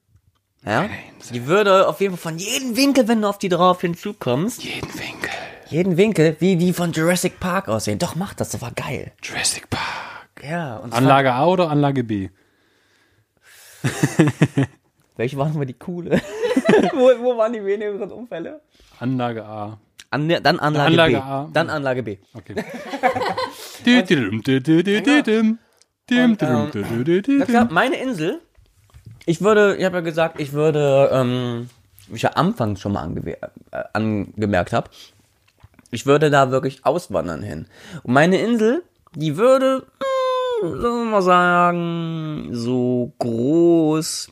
ja, 0.66 0.90
die 1.34 1.46
würde 1.46 1.88
auf 1.90 2.00
jeden 2.00 2.16
Fall 2.16 2.32
von 2.32 2.40
jedem 2.40 2.78
Winkel, 2.78 3.10
wenn 3.10 3.22
du 3.22 3.28
auf 3.28 3.38
die 3.38 3.50
drauf 3.50 3.82
hinzukommst, 3.82 4.64
Jeden 4.64 4.88
Winkel. 4.98 5.30
jeden 5.68 5.98
Winkel, 5.98 6.38
wie 6.40 6.56
die 6.56 6.72
von 6.72 6.94
Jurassic 6.94 7.38
Park 7.40 7.68
aussehen. 7.68 8.00
Doch, 8.00 8.16
mach 8.16 8.34
das, 8.34 8.52
das 8.52 8.62
war 8.62 8.72
geil. 8.72 9.12
Jurassic 9.22 9.70
Park. 9.70 9.84
Ja, 10.50 10.78
und 10.78 10.94
Anlage 10.94 11.34
A 11.34 11.46
oder 11.46 11.70
Anlage 11.70 12.06
B? 12.06 12.30
welche 15.18 15.38
waren 15.38 15.54
mal 15.58 15.66
die 15.66 15.74
coole? 15.74 16.22
wo, 16.94 17.12
wo 17.22 17.38
waren 17.38 17.52
die 17.52 17.64
wenigeren 17.64 18.10
Unfälle? 18.10 18.62
Anlage 19.00 19.44
A. 19.44 19.80
An, 20.12 20.30
dann 20.30 20.60
Anlage, 20.60 20.88
Anlage 20.88 21.14
B. 21.16 21.20
A. 21.22 21.50
Dann 21.52 21.70
Anlage 21.70 22.04
B. 22.04 22.18
Okay. 22.34 22.56
Und, 23.86 24.48
dum, 26.08 26.38
ähm, 27.50 27.68
meine 27.72 27.98
Insel, 27.98 28.42
ich 29.26 29.42
würde, 29.42 29.76
ich 29.78 29.86
habe 29.86 29.98
ja 29.98 30.02
gesagt, 30.02 30.40
ich 30.40 30.54
würde, 30.54 31.10
ähm, 31.12 31.70
wie 32.08 32.16
ich 32.16 32.22
ja 32.24 32.32
anfangs 32.32 32.82
schon 32.82 32.94
mal 32.94 33.06
angewe- 33.08 33.38
äh, 33.72 33.84
angemerkt 33.94 34.74
habe, 34.74 34.90
ich 35.92 36.06
würde 36.06 36.30
da 36.30 36.52
wirklich 36.52 36.86
auswandern 36.86 37.44
hin. 37.44 37.68
Und 38.04 38.14
meine 38.14 38.40
Insel, 38.40 38.84
die 39.16 39.38
würde, 39.38 39.86
mh, 40.62 40.82
sagen 40.82 40.82
wir 40.82 41.12
mal 41.12 41.22
sagen, 41.22 42.50
so 42.52 43.14
groß, 43.20 44.30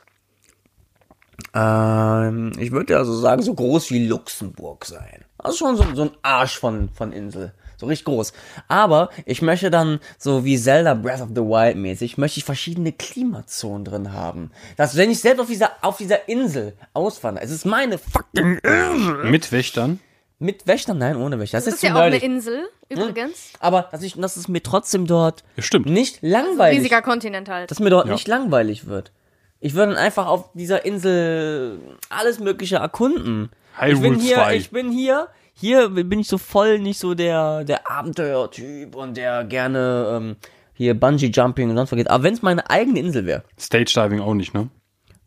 ähm, 1.54 2.52
ich 2.58 2.72
würde 2.72 2.94
ja 2.94 3.04
so 3.04 3.14
sagen, 3.14 3.42
so 3.42 3.54
groß 3.54 3.92
wie 3.92 4.08
Luxemburg 4.08 4.86
sein. 4.86 5.26
Also 5.38 5.58
schon 5.58 5.76
so, 5.78 5.86
so 5.94 6.04
ein 6.04 6.12
Arsch 6.22 6.58
von, 6.58 6.90
von 6.90 7.12
Insel. 7.12 7.54
So 7.82 7.88
richtig 7.88 8.06
groß. 8.06 8.32
Aber 8.68 9.10
ich 9.26 9.42
möchte 9.42 9.72
dann, 9.72 10.00
so 10.20 10.46
wie 10.46 10.56
Zelda 10.58 10.94
Breath 10.94 11.22
of 11.22 11.30
the 11.30 11.42
Wild 11.42 11.78
mäßig, 11.78 12.16
möchte 12.20 12.38
ich 12.38 12.46
verschiedene 12.46 12.92
Klimazonen 12.92 13.84
drin 13.86 14.14
haben. 14.14 14.52
Dass 14.78 14.96
wenn 14.96 15.10
ich 15.10 15.20
selbst 15.20 15.42
auf 15.42 15.48
dieser, 15.48 15.72
auf 15.82 15.98
dieser 15.98 16.30
Insel 16.30 16.74
auswandere, 16.94 17.44
es 17.44 17.50
ist 17.50 17.66
meine 17.66 17.98
fucking 17.98 18.60
Insel. 18.60 19.24
Mit 19.26 19.52
Wächtern. 19.52 20.00
Mit 20.38 20.68
Wächtern, 20.68 21.00
nein, 21.00 21.18
ohne 21.18 21.40
Wächter. 21.40 21.58
Das, 21.58 21.66
Das 21.66 21.74
ist 21.74 21.84
ist 21.84 21.90
ja 21.90 21.96
auch 21.96 22.02
eine. 22.02 22.18
Insel, 22.18 22.70
übrigens. 22.88 23.54
Aber 23.60 23.90
dass 23.92 24.04
ich, 24.04 24.14
dass 24.14 24.36
es 24.38 24.48
mir 24.48 24.62
trotzdem 24.62 25.08
dort 25.08 25.44
Ja, 25.56 25.64
stimmt. 25.64 25.88
nicht 25.88 26.24
Also 26.24 26.28
langweilig 26.36 26.80
riesiger 26.80 27.02
Kontinent 27.02 27.50
halt. 27.50 27.72
dass 27.72 27.80
mir 27.80 27.90
dort 27.90 28.06
Ja. 28.08 28.14
nicht 28.14 28.28
langweilig 28.28 28.86
wird. 28.86 29.12
Ich 29.60 29.74
würde 29.74 29.94
dann 29.94 30.04
einfach 30.04 30.28
auf 30.28 30.52
dieser 30.54 30.86
Insel 30.86 31.80
alles 32.10 32.40
Mögliche 32.40 32.76
erkunden. 32.78 33.50
Hyrule 33.80 33.94
ich 33.96 34.02
bin 34.02 34.20
hier, 34.20 34.36
2. 34.36 34.56
ich 34.56 34.70
bin 34.72 34.92
hier, 34.92 35.28
hier 35.62 35.90
bin 35.90 36.20
ich 36.20 36.28
so 36.28 36.38
voll 36.38 36.80
nicht 36.80 37.00
so 37.00 37.14
der, 37.14 37.64
der 37.64 37.90
Abenteuertyp 37.90 38.96
und 38.96 39.16
der 39.16 39.44
gerne 39.44 40.12
ähm, 40.18 40.36
hier 40.74 41.00
Bungee 41.00 41.28
Jumping 41.28 41.70
und 41.70 41.76
sonst 41.78 41.92
was 41.92 41.98
geht. 41.98 42.10
Aber 42.10 42.24
wenn 42.24 42.34
es 42.34 42.42
meine 42.42 42.70
eigene 42.70 43.00
Insel 43.00 43.26
wäre, 43.26 43.44
Stage 43.60 43.94
Diving 43.96 44.20
auch 44.20 44.34
nicht, 44.34 44.54
ne? 44.54 44.70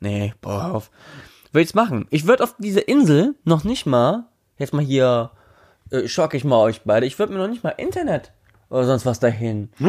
nee, 0.00 0.34
boah, 0.40 0.72
auf, 0.72 0.90
würde 1.52 1.62
ich's 1.62 1.74
machen. 1.74 2.06
Ich 2.10 2.26
würde 2.26 2.42
auf 2.42 2.56
diese 2.58 2.80
Insel 2.80 3.36
noch 3.44 3.64
nicht 3.64 3.86
mal, 3.86 4.26
jetzt 4.58 4.74
mal 4.74 4.84
hier, 4.84 5.30
äh, 5.90 6.08
schock 6.08 6.34
ich 6.34 6.44
mal 6.44 6.58
euch 6.58 6.82
beide, 6.82 7.06
ich 7.06 7.18
würde 7.18 7.32
mir 7.32 7.38
noch 7.38 7.48
nicht 7.48 7.62
mal 7.62 7.70
Internet 7.70 8.32
oder 8.68 8.84
sonst 8.84 9.06
was 9.06 9.20
dahin. 9.20 9.70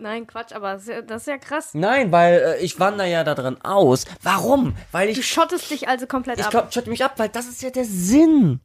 Nein, 0.00 0.26
Quatsch, 0.26 0.52
aber 0.52 0.72
das 0.72 0.82
ist 0.82 0.88
ja, 0.88 1.02
das 1.02 1.22
ist 1.22 1.28
ja 1.28 1.38
krass. 1.38 1.70
Nein, 1.74 2.12
weil 2.12 2.34
äh, 2.34 2.64
ich 2.64 2.78
wandere 2.80 3.08
ja 3.10 3.24
da 3.24 3.34
drin 3.34 3.56
aus. 3.62 4.04
Warum? 4.22 4.74
Weil 4.92 5.12
Du 5.12 5.20
ich 5.20 5.26
schottest 5.26 5.70
dich 5.70 5.88
also 5.88 6.06
komplett 6.06 6.38
Ich 6.38 6.44
ab. 6.44 6.50
glaub, 6.50 6.72
schott 6.74 6.86
mich 6.86 7.04
ab, 7.04 7.14
weil 7.16 7.28
das 7.28 7.46
ist 7.46 7.62
ja 7.62 7.70
der 7.70 7.84
Sinn. 7.84 8.60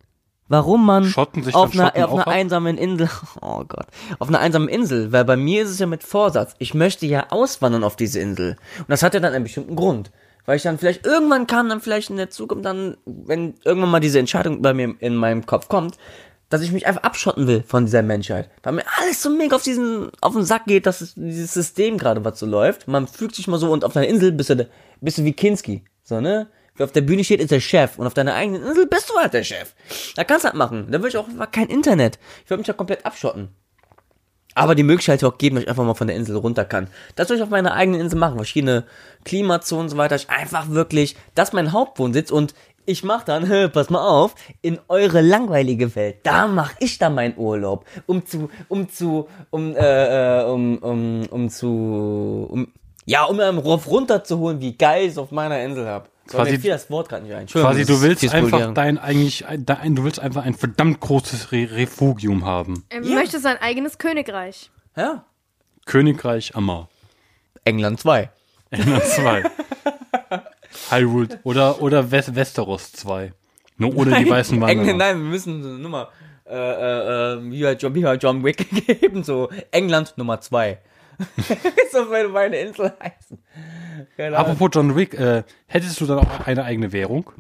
Warum 0.50 0.86
man 0.86 1.14
auf 1.16 1.74
einer, 1.74 2.10
auf 2.10 2.14
einer 2.14 2.28
einsamen 2.28 2.78
Insel, 2.78 3.10
oh 3.42 3.64
Gott, 3.68 3.86
auf 4.18 4.28
einer 4.28 4.40
einsamen 4.40 4.68
Insel, 4.68 5.12
weil 5.12 5.24
bei 5.24 5.38
mir 5.38 5.64
ist 5.64 5.70
es 5.70 5.80
ja 5.80 5.86
mit 5.86 6.04
Vorsatz, 6.04 6.56
ich 6.58 6.74
möchte 6.74 7.06
ja 7.06 7.28
auswandern 7.30 7.84
auf 7.84 7.96
diese 7.96 8.20
Insel. 8.20 8.58
Und 8.80 8.90
das 8.90 9.04
hat 9.04 9.14
ja 9.14 9.20
dann 9.20 9.34
einen 9.34 9.44
bestimmten 9.44 9.76
Grund. 9.76 10.12
Weil 10.46 10.56
ich 10.56 10.64
dann 10.64 10.80
vielleicht 10.80 11.06
irgendwann 11.06 11.46
kann, 11.46 11.70
dann 11.70 11.80
vielleicht 11.80 12.10
in 12.10 12.18
der 12.18 12.32
Zukunft 12.32 12.66
dann, 12.66 12.98
wenn 13.06 13.54
irgendwann 13.64 13.92
mal 13.92 14.00
diese 14.00 14.18
Entscheidung 14.18 14.64
bei 14.64 14.74
mir 14.74 14.96
in 15.00 15.16
meinem 15.16 15.46
Kopf 15.46 15.68
kommt, 15.68 15.98
dass 16.50 16.64
ich 16.64 16.72
mich 16.72 16.88
einfach 16.88 17.04
abschotten 17.04 17.46
will 17.46 17.62
von 17.62 17.86
dieser 17.86 18.02
Menschheit. 18.02 18.50
Weil 18.64 18.74
mir 18.74 18.86
alles 18.98 19.22
so 19.22 19.30
mega 19.30 19.56
auf 19.56 19.62
diesen, 19.62 20.10
auf 20.22 20.34
den 20.34 20.46
Sack 20.46 20.66
geht, 20.66 20.88
dass 20.88 21.02
es, 21.02 21.14
dieses 21.14 21.54
System 21.54 22.00
gerade 22.00 22.26
was 22.26 22.40
so 22.40 22.48
läuft. 22.48 22.88
Man 22.88 23.08
fügt 23.08 23.36
sich 23.36 23.48
mal 23.48 23.60
so 23.60 23.72
und 23.72 23.86
auf 23.86 23.96
einer 23.96 24.08
Insel 24.08 24.32
bist 24.32 24.50
du, 24.50 24.68
bist 25.02 25.20
du 25.20 25.24
wie 25.24 25.34
Kinski. 25.34 25.84
So, 26.04 26.20
ne? 26.20 26.48
Wer 26.80 26.86
auf 26.86 26.94
der 26.94 27.02
Bühne 27.02 27.26
steht, 27.26 27.42
ist 27.42 27.52
der 27.52 27.60
Chef. 27.60 28.00
Und 28.00 28.08
auf 28.08 28.14
deiner 28.14 28.36
eigenen 28.36 28.64
Insel 28.64 28.88
bist 28.88 29.10
du 29.10 29.16
halt 29.16 29.34
der 29.34 29.44
Chef. 29.44 29.76
Da 30.16 30.24
kannst 30.24 30.46
du 30.46 30.48
halt 30.48 30.56
machen. 30.56 30.88
Da 30.90 31.00
würde 31.00 31.10
ich 31.10 31.18
auch 31.18 31.28
kein 31.52 31.68
Internet. 31.68 32.20
Ich 32.46 32.50
würde 32.50 32.60
mich 32.62 32.68
ja 32.68 32.74
komplett 32.74 33.06
abschotten. 33.06 33.50
Aber 34.56 34.76
die 34.76 34.84
Möglichkeit 34.84 35.22
auch 35.26 35.38
geben, 35.38 35.58
dass 35.58 35.64
ich 35.64 35.70
einfach 35.70 35.84
mal 35.84 35.94
von 35.94 36.08
der 36.08 36.16
Insel 36.16 36.38
runter 36.38 36.64
kann. 36.64 36.88
Das 37.18 37.28
würde 37.28 37.40
ich 37.40 37.44
auf 37.44 37.50
meiner 37.50 37.74
eigenen 37.74 38.00
Insel 38.00 38.18
machen. 38.18 38.38
Verschiedene 38.38 38.86
Klimazonen 39.26 39.88
und 39.88 39.90
so 39.90 39.98
weiter. 39.98 40.16
Ich 40.16 40.30
einfach 40.30 40.70
wirklich, 40.70 41.18
das 41.36 41.50
ist 41.50 41.54
mein 41.54 41.74
Hauptwohnsitz 41.74 42.32
und 42.32 42.54
ich 42.86 43.04
mache 43.04 43.26
dann, 43.26 43.72
pass 43.74 43.90
mal 43.90 44.08
auf, 44.08 44.36
in 44.62 44.80
eure 44.88 45.20
langweilige 45.20 45.94
Welt. 45.98 46.20
Da 46.24 46.48
mache 46.48 46.78
ich 46.80 46.98
dann 46.98 47.14
meinen 47.14 47.38
Urlaub, 47.38 47.84
um 48.06 48.26
zu, 48.26 48.50
um 48.70 48.90
zu, 48.90 49.28
um, 49.50 49.76
äh, 49.76 50.40
äh, 50.40 50.46
um, 50.46 50.78
um, 50.78 51.26
um 51.30 51.50
zu, 51.50 52.48
um, 52.50 52.72
ja, 53.04 53.26
um 53.26 53.38
einen 53.38 53.58
Rauf 53.58 53.86
runterzuholen, 53.90 54.62
wie 54.62 54.78
geil 54.78 55.04
ich 55.04 55.12
es 55.12 55.18
auf 55.18 55.32
meiner 55.32 55.62
Insel 55.62 55.86
hab. 55.86 56.10
So, 56.30 56.38
Quasi- 56.38 56.52
mir 56.52 56.60
fiel 56.60 56.72
das 56.72 56.90
Wort 56.92 57.10
gerade 57.10 57.24
nicht 57.24 57.34
ein. 57.34 57.48
Quasi, 57.48 57.86
du 57.86 58.02
willst 58.02 58.32
einfach 58.34 58.74
dein 58.74 58.98
eigentlich, 59.00 59.44
dein, 59.58 59.96
du 59.96 60.04
willst 60.04 60.20
einfach 60.20 60.44
ein 60.44 60.54
verdammt 60.54 61.00
großes 61.00 61.52
Re 61.52 61.68
Refugium 61.72 62.46
haben. 62.46 62.84
Er 62.90 63.02
Ja. 63.02 63.16
möchte 63.16 63.40
sein 63.40 63.58
eigenes 63.58 63.98
Königreich. 63.98 64.70
Ja. 64.96 65.26
Königreich 65.86 66.56
Amar. 66.56 66.88
England 67.66 68.00
2. 68.00 68.30
England 68.70 69.04
2. 69.04 69.44
Hyrule 70.92 71.40
oder, 71.44 71.82
oder 71.82 72.12
West 72.12 72.36
Westeros 72.36 72.92
2. 72.94 73.34
Nur 73.78 73.96
ohne 73.96 74.18
die 74.20 74.30
weißen 74.30 74.56
England, 74.62 74.80
Wanderer. 74.80 74.98
nein, 74.98 75.18
wir 75.24 75.30
müssen 75.30 75.64
eine 75.66 75.80
Nummer, 75.80 76.10
äh, 76.46 76.54
äh, 76.56 77.34
äh, 77.38 77.52
wie 77.52 77.66
halt 77.66 77.82
John, 77.82 77.96
wie 77.96 78.02
John 78.02 78.44
Wick 78.44 78.70
geben, 78.88 79.24
so 79.24 79.50
England 79.72 80.14
Nummer 80.18 80.42
2. 80.42 80.78
so 81.92 82.10
würde 82.10 82.30
meine 82.30 82.58
Insel 82.58 82.94
heißen. 83.02 83.40
Keine. 84.18 84.38
Apropos 84.38 84.70
John 84.74 84.96
Wick, 84.96 85.14
äh, 85.14 85.44
hättest 85.68 86.00
du 86.02 86.06
dann 86.06 86.20
auch 86.20 86.46
eine 86.48 86.64
eigene 86.64 86.92
Währung? 86.92 87.32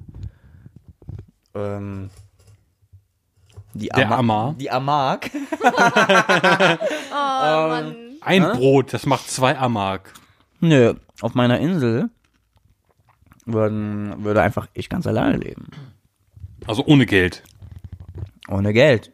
Ähm, 1.56 2.10
die 3.74 3.90
Der 3.90 4.08
Ama- 4.08 4.18
Amar. 4.18 4.54
Die 4.60 4.72
Amark. 4.72 5.30
Oh, 7.12 7.68
Mann. 7.68 7.96
Ein 8.22 8.44
Brot, 8.52 8.94
das 8.94 9.06
macht 9.06 9.30
zwei 9.30 9.58
Amark. 9.58 10.14
Nö, 10.60 10.94
auf 11.22 11.36
meiner 11.36 11.60
Insel 11.60 12.10
würden, 13.46 14.24
würde 14.24 14.42
einfach 14.42 14.68
ich 14.74 14.90
ganz 14.90 15.08
alleine 15.08 15.38
leben. 15.38 15.68
Also 16.68 16.84
ohne 16.86 17.06
Geld. 17.06 17.44
Ohne 18.50 18.74
Geld. 18.74 19.12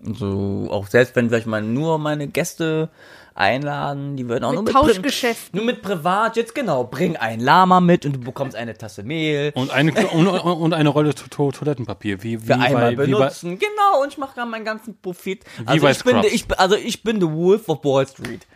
So, 0.00 0.68
auch 0.70 0.86
selbst 0.86 1.14
wenn 1.14 1.28
vielleicht 1.28 1.46
mal 1.46 1.62
nur 1.62 1.98
meine 1.98 2.26
Gäste 2.26 2.88
einladen, 3.34 4.16
die 4.16 4.28
würden 4.28 4.44
auch 4.44 4.50
Mit 4.50 4.56
nur 4.56 4.64
mit 4.64 4.74
Pri- 4.74 4.94
Tauschgeschäften. 4.94 5.56
Nur 5.56 5.66
mit 5.66 5.82
Privatjets, 5.82 6.54
genau. 6.54 6.84
Bring 6.84 7.16
ein 7.16 7.40
Lama 7.40 7.80
mit 7.80 8.04
und 8.06 8.12
du 8.16 8.20
bekommst 8.20 8.56
eine 8.56 8.76
Tasse 8.76 9.02
Mehl. 9.02 9.52
Und 9.54 9.70
eine, 9.70 9.92
und, 10.08 10.26
und 10.28 10.72
eine 10.74 10.88
Rolle 10.88 11.14
to 11.14 11.26
to 11.28 11.50
Toilettenpapier. 11.52 12.22
Wie, 12.22 12.42
wie, 12.42 12.46
für 12.46 12.54
einmal 12.54 12.96
bei, 12.96 13.06
wie 13.06 13.12
benutzen. 13.12 13.58
genau, 13.58 14.02
und 14.02 14.08
ich 14.12 14.18
mache 14.18 14.32
dann 14.36 14.50
meinen 14.50 14.64
ganzen 14.64 14.98
Profit. 15.00 15.44
Also 15.66 15.82
bei 15.82 15.90
ich 15.92 16.04
bin, 16.04 16.16
ich, 16.24 16.44
also 16.58 16.76
ich 16.76 17.02
bin 17.02 17.20
the 17.20 17.30
Wolf 17.30 17.68
of 17.68 17.84
Wall 17.84 18.06
Street. 18.06 18.46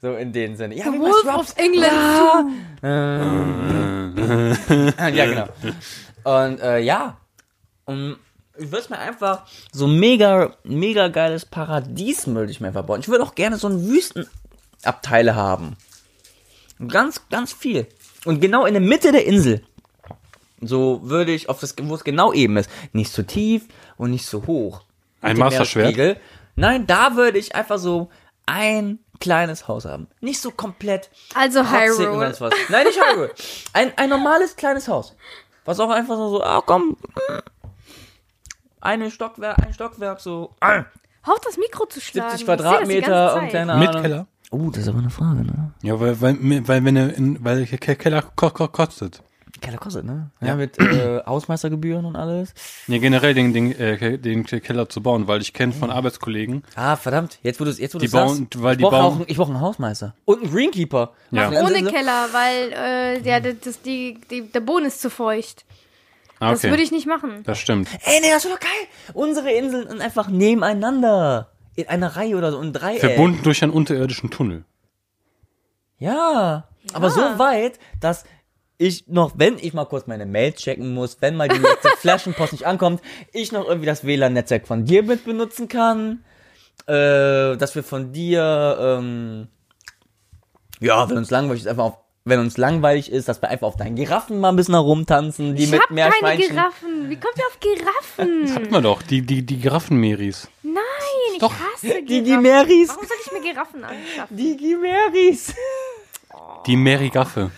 So 0.00 0.14
in 0.14 0.32
dem 0.32 0.54
Sinne. 0.56 0.76
Ja, 0.76 0.84
The 0.84 0.92
wie 0.92 1.00
Wolf 1.00 1.24
of 1.26 1.54
England. 1.56 2.52
ja, 5.16 5.26
genau. 5.26 5.48
Und 6.24 6.60
äh, 6.60 6.78
ja. 6.80 7.16
Und 7.84 8.16
ich 8.58 8.72
würde 8.72 8.86
mir 8.90 8.98
einfach 8.98 9.42
so 9.72 9.86
mega, 9.86 10.56
mega 10.64 11.08
geiles 11.08 11.44
Paradies 11.46 12.26
würde 12.26 12.50
ich 12.50 12.60
mir 12.60 12.68
einfach 12.68 12.84
bauen. 12.84 13.00
Ich 13.00 13.08
würde 13.08 13.24
auch 13.24 13.34
gerne 13.34 13.56
so 13.56 13.68
ein 13.68 13.86
Wüstenabteile 13.86 15.34
haben. 15.34 15.76
Ganz, 16.86 17.28
ganz 17.28 17.52
viel. 17.52 17.86
Und 18.24 18.40
genau 18.40 18.66
in 18.66 18.74
der 18.74 18.82
Mitte 18.82 19.12
der 19.12 19.26
Insel. 19.26 19.62
So 20.60 21.00
würde 21.04 21.32
ich 21.32 21.48
auf 21.48 21.60
das, 21.60 21.74
wo 21.80 21.94
es 21.94 22.04
genau 22.04 22.32
eben 22.32 22.56
ist. 22.56 22.70
Nicht 22.92 23.12
zu 23.12 23.24
tief 23.24 23.66
und 23.96 24.10
nicht 24.10 24.26
zu 24.26 24.46
hoch. 24.46 24.82
Ein 25.20 25.38
Masterschwert? 25.38 26.18
Nein, 26.56 26.86
da 26.86 27.16
würde 27.16 27.38
ich 27.38 27.54
einfach 27.54 27.78
so 27.78 28.10
ein 28.46 28.98
kleines 29.20 29.68
Haus 29.68 29.84
haben. 29.84 30.08
Nicht 30.20 30.40
so 30.40 30.50
komplett 30.50 31.10
Also 31.34 31.60
Hyrule. 31.60 32.34
Nein, 32.68 32.86
nicht 32.86 33.00
Hyrule. 33.00 33.30
Ein, 33.72 33.92
ein 33.96 34.08
normales 34.08 34.56
kleines 34.56 34.88
Haus. 34.88 35.14
Was 35.64 35.80
auch 35.80 35.90
einfach 35.90 36.16
so, 36.16 36.30
so 36.30 36.42
ah 36.42 36.62
komm, 36.64 36.96
mm, 37.14 37.38
eine 38.80 39.10
Stockwerk, 39.10 39.58
ein 39.64 39.72
Stockwerk, 39.72 40.20
so 40.20 40.54
Hör 40.60 40.86
auf, 41.34 41.40
das 41.44 41.56
Mikro 41.58 41.86
zu 41.86 42.00
schlagen. 42.00 42.30
70 42.36 42.40
Ich 42.40 42.46
seh 42.46 42.56
das 42.56 42.58
die 42.58 42.62
Quadratmeter 43.04 43.34
und 43.42 43.48
keine 43.50 43.76
Mit 43.76 43.88
Ahnung. 43.90 44.02
Keller? 44.02 44.26
Oh, 44.50 44.70
das 44.70 44.78
ist 44.82 44.88
aber 44.88 44.98
eine 44.98 45.10
Frage, 45.10 45.44
ne? 45.44 45.72
Ja, 45.82 46.00
weil, 46.00 46.18
weil, 46.22 46.36
weil 46.66 46.84
wenn 46.84 46.96
er 46.96 47.14
in, 47.14 47.44
weil 47.44 47.66
der 47.66 47.78
Ke- 47.78 47.96
Keller 47.96 48.22
ko 48.22 48.48
ko 48.50 48.66
kostet. 48.68 49.22
Keller 49.60 49.76
kostet, 49.78 50.04
ne? 50.06 50.30
Ja, 50.40 50.54
mit 50.54 50.78
äh, 50.78 51.20
Hausmeistergebühren 51.26 52.04
und 52.06 52.16
alles. 52.16 52.54
Ja, 52.86 52.96
generell 52.98 53.34
den, 53.34 53.52
den, 53.52 53.72
äh, 53.78 54.16
den 54.18 54.46
Ke- 54.46 54.60
Keller 54.60 54.88
zu 54.88 55.02
bauen, 55.02 55.26
weil 55.26 55.42
ich 55.42 55.52
kenne 55.52 55.72
von 55.74 55.90
Arbeitskollegen, 55.90 56.62
Ah, 56.76 56.96
verdammt, 56.96 57.40
jetzt 57.42 57.60
wo 57.60 57.64
du 57.64 57.70
es 57.70 57.78
jetzt 57.78 57.94
wo 57.94 57.98
Die 57.98 58.06
du's 58.06 58.12
sagst, 58.12 58.50
bauen- 58.50 58.62
weil 58.62 58.72
ich 58.72 58.78
die 58.78 58.82
brauche 58.84 58.92
bauen- 58.96 59.04
auch, 59.04 59.16
einen- 59.16 59.24
ich 59.26 59.36
brauche 59.36 59.50
einen 59.52 59.60
Hausmeister 59.60 60.14
und 60.24 60.42
einen 60.44 60.50
Greenkeeper. 60.52 61.12
Ja. 61.32 61.50
Der 61.50 61.64
Ohne 61.64 61.82
Keller, 61.82 62.28
weil 62.32 62.72
äh, 62.72 63.20
ja, 63.28 63.40
das, 63.40 63.54
das, 63.62 63.82
die, 63.82 64.18
die, 64.30 64.42
der 64.50 64.60
Boden 64.60 64.86
ist 64.86 65.02
zu 65.02 65.10
feucht. 65.10 65.64
Ah, 66.40 66.50
Das 66.50 66.60
okay, 66.60 66.70
würde 66.70 66.82
ich 66.82 66.90
nicht 66.92 67.06
machen. 67.06 67.42
das 67.44 67.58
stimmt. 67.58 67.88
Ey, 68.04 68.20
nee, 68.20 68.30
das 68.30 68.44
ist 68.44 68.52
doch 68.52 68.60
geil. 68.60 68.70
Unsere 69.14 69.50
Inseln 69.52 69.88
sind 69.88 70.00
einfach 70.00 70.28
nebeneinander. 70.28 71.52
In 71.76 71.88
einer 71.88 72.16
Reihe 72.16 72.36
oder 72.36 72.50
so, 72.50 72.60
in 72.60 72.72
Dreieck. 72.72 73.00
Verbunden 73.00 73.42
durch 73.44 73.62
einen 73.62 73.72
unterirdischen 73.72 74.30
Tunnel. 74.30 74.64
Ja, 75.98 76.68
aber 76.92 77.10
so 77.10 77.20
weit, 77.38 77.78
dass 78.00 78.24
ich 78.78 79.08
noch, 79.08 79.32
wenn 79.36 79.58
ich 79.58 79.74
mal 79.74 79.84
kurz 79.84 80.06
meine 80.06 80.26
Mail 80.26 80.52
checken 80.52 80.94
muss, 80.94 81.18
wenn 81.20 81.36
mal 81.36 81.48
die 81.48 81.58
letzte 81.58 81.88
Flaschenpost 81.98 82.52
nicht 82.52 82.66
ankommt, 82.66 83.02
ich 83.32 83.52
noch 83.52 83.66
irgendwie 83.66 83.86
das 83.86 84.04
WLAN-Netzwerk 84.04 84.66
von 84.66 84.84
dir 84.84 85.02
mit 85.02 85.24
benutzen 85.24 85.68
kann, 85.68 86.24
äh, 86.86 87.56
dass 87.56 87.74
wir 87.74 87.82
von 87.82 88.12
dir, 88.12 88.76
ähm, 88.80 89.48
ja, 90.80 91.08
wenn 91.10 91.16
uns 91.18 91.30
langweilig 91.30 91.62
ist, 91.62 91.68
einfach 91.68 91.84
auf, 91.84 91.98
wenn 92.28 92.40
uns 92.40 92.56
langweilig 92.56 93.10
ist, 93.10 93.28
dass 93.28 93.40
wir 93.42 93.48
einfach 93.48 93.66
auf 93.66 93.76
deinen 93.76 93.96
Giraffen 93.96 94.40
mal 94.40 94.50
ein 94.50 94.56
bisschen 94.56 94.74
herumtanzen, 94.74 95.56
die 95.56 95.64
Ich 95.64 95.70
mit 95.70 95.80
hab 95.80 95.88
keine 95.88 96.00
Meerschweinchen. 96.10 96.48
Giraffen. 96.50 97.10
Wie 97.10 97.16
kommt 97.16 97.34
ihr 97.36 97.46
auf 97.46 97.58
Giraffen? 97.60 98.54
Hatten 98.54 98.70
wir 98.70 98.80
doch, 98.80 99.02
die, 99.02 99.22
die, 99.22 99.42
die 99.44 99.58
Giraffenmeris. 99.58 100.48
Nein, 100.62 100.74
ich 101.32 101.38
Doch. 101.38 101.52
hasse 101.52 101.86
Giraffen. 101.86 102.06
Die 102.06 102.22
Gimeris. 102.22 102.88
Warum 102.88 103.06
soll 103.06 103.16
ich 103.24 103.32
mir 103.32 103.40
Giraffen 103.40 103.84
anschaffen? 103.84 104.36
Die 104.36 104.56
Gimeris. 104.56 105.54
Die 106.66 106.76
Merigaffe. 106.76 107.50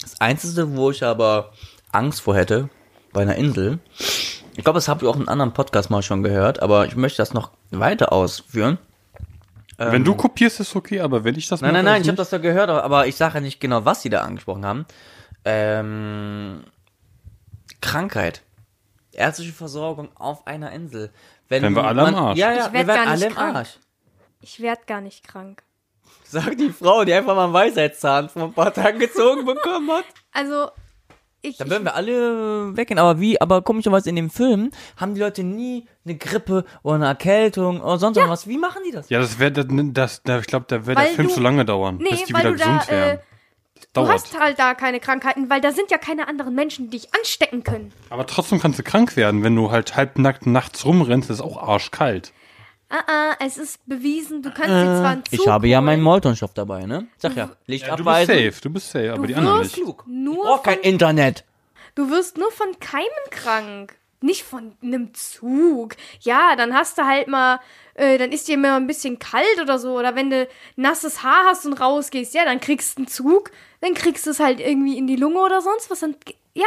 Das 0.00 0.20
Einzige, 0.20 0.76
wo 0.76 0.90
ich 0.90 1.02
aber 1.04 1.52
Angst 1.92 2.22
vor 2.22 2.34
hätte, 2.34 2.68
bei 3.12 3.22
einer 3.22 3.36
Insel, 3.36 3.78
ich 4.56 4.64
glaube, 4.64 4.78
das 4.78 4.88
habe 4.88 5.04
ich 5.04 5.08
auch 5.08 5.14
in 5.16 5.22
einem 5.22 5.28
anderen 5.28 5.52
Podcast 5.52 5.90
mal 5.90 6.02
schon 6.02 6.22
gehört, 6.22 6.60
aber 6.62 6.86
ich 6.86 6.96
möchte 6.96 7.18
das 7.18 7.34
noch 7.34 7.50
weiter 7.70 8.12
ausführen. 8.12 8.78
Wenn 9.92 10.04
du 10.04 10.14
kopierst, 10.14 10.60
ist 10.60 10.76
okay, 10.76 11.00
aber 11.00 11.24
wenn 11.24 11.36
ich 11.36 11.48
das 11.48 11.60
Nein, 11.60 11.72
mache, 11.72 11.82
nein, 11.82 11.92
nein, 11.94 12.02
ich 12.02 12.08
habe 12.08 12.16
das 12.16 12.30
da 12.30 12.38
gehört, 12.38 12.68
aber- 12.70 13.06
ich 13.06 13.16
sage 13.16 13.34
ja 13.34 13.40
nicht 13.40 13.60
genau, 13.60 13.84
was 13.84 14.02
sie 14.02 14.10
da 14.10 14.20
angesprochen 14.22 14.64
haben. 14.66 14.86
Ähm, 15.44 16.64
Krankheit. 17.80 18.42
Ärztliche 19.12 19.52
Versorgung 19.52 20.10
auf 20.16 20.46
einer 20.46 20.70
Insel. 20.72 21.10
Wenn 21.48 21.62
Wären 21.62 21.74
wir 21.74 21.84
alle 21.84 22.02
am 22.02 22.14
Arsch. 22.14 22.38
Ja, 22.38 22.52
ja, 22.52 22.66
Ich 22.66 22.72
wir 22.72 22.86
werd 22.86 22.88
gar 22.88 23.00
nicht 23.00 23.10
alle 23.10 23.26
im 23.26 23.34
krank. 23.34 23.56
Arsch. 23.56 23.78
Ich 24.40 24.60
werd 24.60 24.86
gar 24.86 25.00
nicht 25.00 25.26
krank. 25.26 25.62
Sagt 26.24 26.60
die 26.60 26.70
Frau, 26.70 27.04
die 27.04 27.12
einfach 27.12 27.34
mal 27.34 27.44
einen 27.44 27.52
Weisheitszahn 27.52 28.28
vor 28.28 28.44
ein 28.44 28.52
paar 28.52 28.72
Tagen 28.72 28.98
gezogen 29.00 29.44
bekommen 29.44 29.90
hat. 29.90 30.04
Also, 30.32 30.70
ich. 31.42 31.56
Dann 31.58 31.70
würden 31.70 31.84
wir 31.84 31.94
alle 31.94 32.76
weggehen. 32.76 32.98
Aber 32.98 33.20
wie, 33.20 33.40
aber 33.40 33.62
komischerweise 33.62 34.08
in 34.10 34.16
dem 34.16 34.30
Film 34.30 34.70
haben 34.96 35.14
die 35.14 35.20
Leute 35.20 35.42
nie 35.42 35.86
eine 36.04 36.16
Grippe 36.16 36.64
oder 36.82 36.96
eine 36.96 37.06
Erkältung 37.06 37.80
oder 37.80 37.98
sonst 37.98 38.16
was. 38.18 38.46
Wie 38.46 38.58
machen 38.58 38.82
die 38.86 38.92
das? 38.92 39.08
Ja, 39.10 39.20
das 39.20 39.38
wäre, 39.38 39.52
das, 39.52 39.66
das, 39.68 40.22
da- 40.22 40.38
ich 40.40 40.46
glaube, 40.46 40.66
da 40.68 40.86
wäre 40.86 41.00
der 41.00 41.10
Film 41.10 41.28
du- 41.28 41.34
zu 41.34 41.40
lange 41.40 41.64
dauern, 41.64 41.96
Nee, 41.98 42.10
bis 42.10 42.24
die 42.24 42.34
weil 42.34 42.40
wieder 42.40 42.50
du 42.52 42.56
da, 42.58 42.64
gesund 42.64 42.90
wären. 42.90 43.18
äh, 43.18 43.22
Du 43.94 44.06
hast 44.06 44.38
halt 44.38 44.58
da 44.58 44.74
keine 44.74 45.00
Krankheiten, 45.00 45.48
weil 45.48 45.60
da 45.62 45.72
sind 45.72 45.90
ja 45.90 45.96
keine 45.98 46.28
anderen 46.28 46.54
Menschen, 46.54 46.90
die 46.90 46.98
dich 46.98 47.08
anstecken 47.14 47.64
können. 47.64 47.92
Aber 48.10 48.26
trotzdem 48.26 48.60
kannst 48.60 48.78
du 48.78 48.82
krank 48.82 49.16
werden, 49.16 49.42
wenn 49.42 49.56
du 49.56 49.70
halt 49.70 49.96
halbnackt 49.96 50.46
nachts 50.46 50.84
rumrennst, 50.84 51.30
ist 51.30 51.40
auch 51.40 51.56
arschkalt. 51.60 52.32
Ah, 52.92 53.04
ah, 53.06 53.34
es 53.38 53.56
ist 53.56 53.78
bewiesen, 53.86 54.42
du 54.42 54.50
kannst 54.50 54.68
dir 54.70 54.84
zwar 55.00 55.10
einen 55.10 55.24
Zug 55.24 55.32
Ich 55.40 55.46
habe 55.48 55.68
ja 55.68 55.80
meinen 55.80 56.02
Moltonstoff 56.02 56.52
dabei, 56.54 56.86
ne? 56.86 57.06
Sag 57.18 57.36
ja, 57.36 57.50
Licht 57.66 57.86
Ja, 57.86 57.92
du 57.94 58.02
bist 58.04 58.08
abweisen. 58.08 58.34
safe, 58.50 58.60
du 58.62 58.70
bist 58.70 58.90
safe, 58.90 59.12
aber 59.12 59.26
die 59.28 59.34
anderen 59.36 59.60
wirst 59.60 59.76
nicht. 59.76 59.84
Klug. 59.84 60.04
Nur 60.08 60.34
ich 60.36 60.42
brauch 60.42 60.62
kein 60.64 60.80
Internet. 60.80 61.44
Du 61.94 62.10
wirst 62.10 62.36
nur 62.36 62.50
von 62.50 62.66
Keimen 62.80 63.06
krank. 63.30 63.96
Nicht 64.22 64.42
von 64.42 64.72
einem 64.82 65.14
Zug. 65.14 65.94
Ja, 66.20 66.54
dann 66.56 66.74
hast 66.74 66.98
du 66.98 67.04
halt 67.06 67.26
mal, 67.28 67.60
äh, 67.94 68.18
dann 68.18 68.32
ist 68.32 68.48
dir 68.48 68.54
immer 68.54 68.74
ein 68.76 68.86
bisschen 68.86 69.18
kalt 69.18 69.60
oder 69.62 69.78
so. 69.78 69.96
Oder 69.98 70.14
wenn 70.16 70.28
du 70.28 70.46
nasses 70.76 71.22
Haar 71.22 71.44
hast 71.46 71.64
und 71.66 71.74
rausgehst, 71.74 72.34
ja, 72.34 72.44
dann 72.44 72.60
kriegst 72.60 72.98
du 72.98 73.02
einen 73.02 73.06
Zug. 73.08 73.50
Dann 73.80 73.94
kriegst 73.94 74.26
du 74.26 74.30
es 74.30 74.40
halt 74.40 74.60
irgendwie 74.60 74.98
in 74.98 75.06
die 75.06 75.16
Lunge 75.16 75.38
oder 75.38 75.62
sonst 75.62 75.90
was. 75.90 76.00
Dann, 76.00 76.16
ja, 76.54 76.66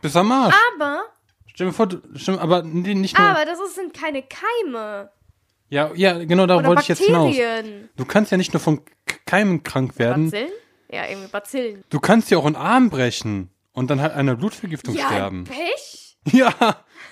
Bist 0.00 0.16
am 0.16 0.32
Arsch. 0.32 0.54
aber, 0.74 1.02
Stell 1.54 1.68
dir 1.68 1.72
vor, 1.72 1.86
du, 1.86 1.98
stimmt, 2.16 2.40
aber 2.40 2.62
nee, 2.62 2.94
nicht 2.94 3.16
nur. 3.18 3.26
aber 3.28 3.44
das 3.44 3.60
ist- 3.60 3.74
sind 3.76 3.92
keine 3.94 4.22
Keime. 4.22 5.10
Ja, 5.70 5.90
ja, 5.94 6.24
genau, 6.24 6.46
da 6.46 6.56
Oder 6.56 6.68
wollte 6.68 6.82
ich 6.82 6.88
jetzt 6.88 7.02
hinaus. 7.02 7.34
Du 7.96 8.04
kannst 8.04 8.32
ja 8.32 8.38
nicht 8.38 8.52
nur 8.52 8.60
von 8.60 8.80
Keimen 9.26 9.62
krank 9.62 9.98
werden, 9.98 10.26
Bazillen? 10.30 10.52
Ja, 10.90 11.06
irgendwie 11.06 11.28
Bazillen. 11.28 11.84
du 11.90 12.00
kannst 12.00 12.30
dir 12.30 12.38
auch 12.38 12.46
einen 12.46 12.56
Arm 12.56 12.88
brechen 12.90 13.50
und 13.72 13.90
dann 13.90 14.00
halt 14.00 14.12
an 14.12 14.20
einer 14.20 14.36
Blutvergiftung 14.36 14.94
Ja, 14.94 15.06
sterben. 15.06 15.44
Pech? 15.44 16.04
Ja, 16.32 16.52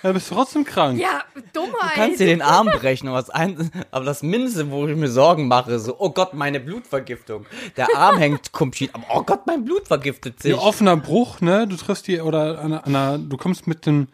dann 0.03 0.13
bist 0.13 0.29
du 0.29 0.35
trotzdem 0.35 0.63
krank. 0.63 0.99
Ja, 0.99 1.23
Dummheit. 1.53 1.73
Du 1.73 1.95
kannst 1.95 2.19
dir 2.19 2.27
den 2.27 2.41
Arm 2.43 2.67
brechen, 2.67 3.07
aber 3.07 3.17
das, 3.17 3.29
ein, 3.31 3.71
aber 3.89 4.05
das 4.05 4.21
Mindeste, 4.21 4.69
wo 4.69 4.85
ich 4.85 4.95
mir 4.95 5.07
Sorgen 5.07 5.47
mache, 5.47 5.79
so, 5.79 5.95
oh 5.97 6.11
Gott, 6.11 6.35
meine 6.35 6.59
Blutvergiftung. 6.59 7.47
Der 7.77 7.95
Arm 7.95 8.17
hängt 8.19 8.51
kumschied, 8.51 8.93
aber 8.93 9.05
oh 9.11 9.23
Gott, 9.23 9.47
mein 9.47 9.65
Blut 9.65 9.87
vergiftet 9.87 10.41
sich. 10.41 10.51
Ja, 10.51 10.57
offener 10.59 10.97
Bruch, 10.97 11.41
ne? 11.41 11.67
Du 11.67 11.75
triffst 11.77 12.07
die, 12.07 12.21
oder 12.21 12.59
an, 12.59 12.73
an 12.73 12.83
einer, 12.95 13.17
du 13.17 13.37
kommst 13.37 13.65
mit 13.65 13.87
dem 13.87 14.07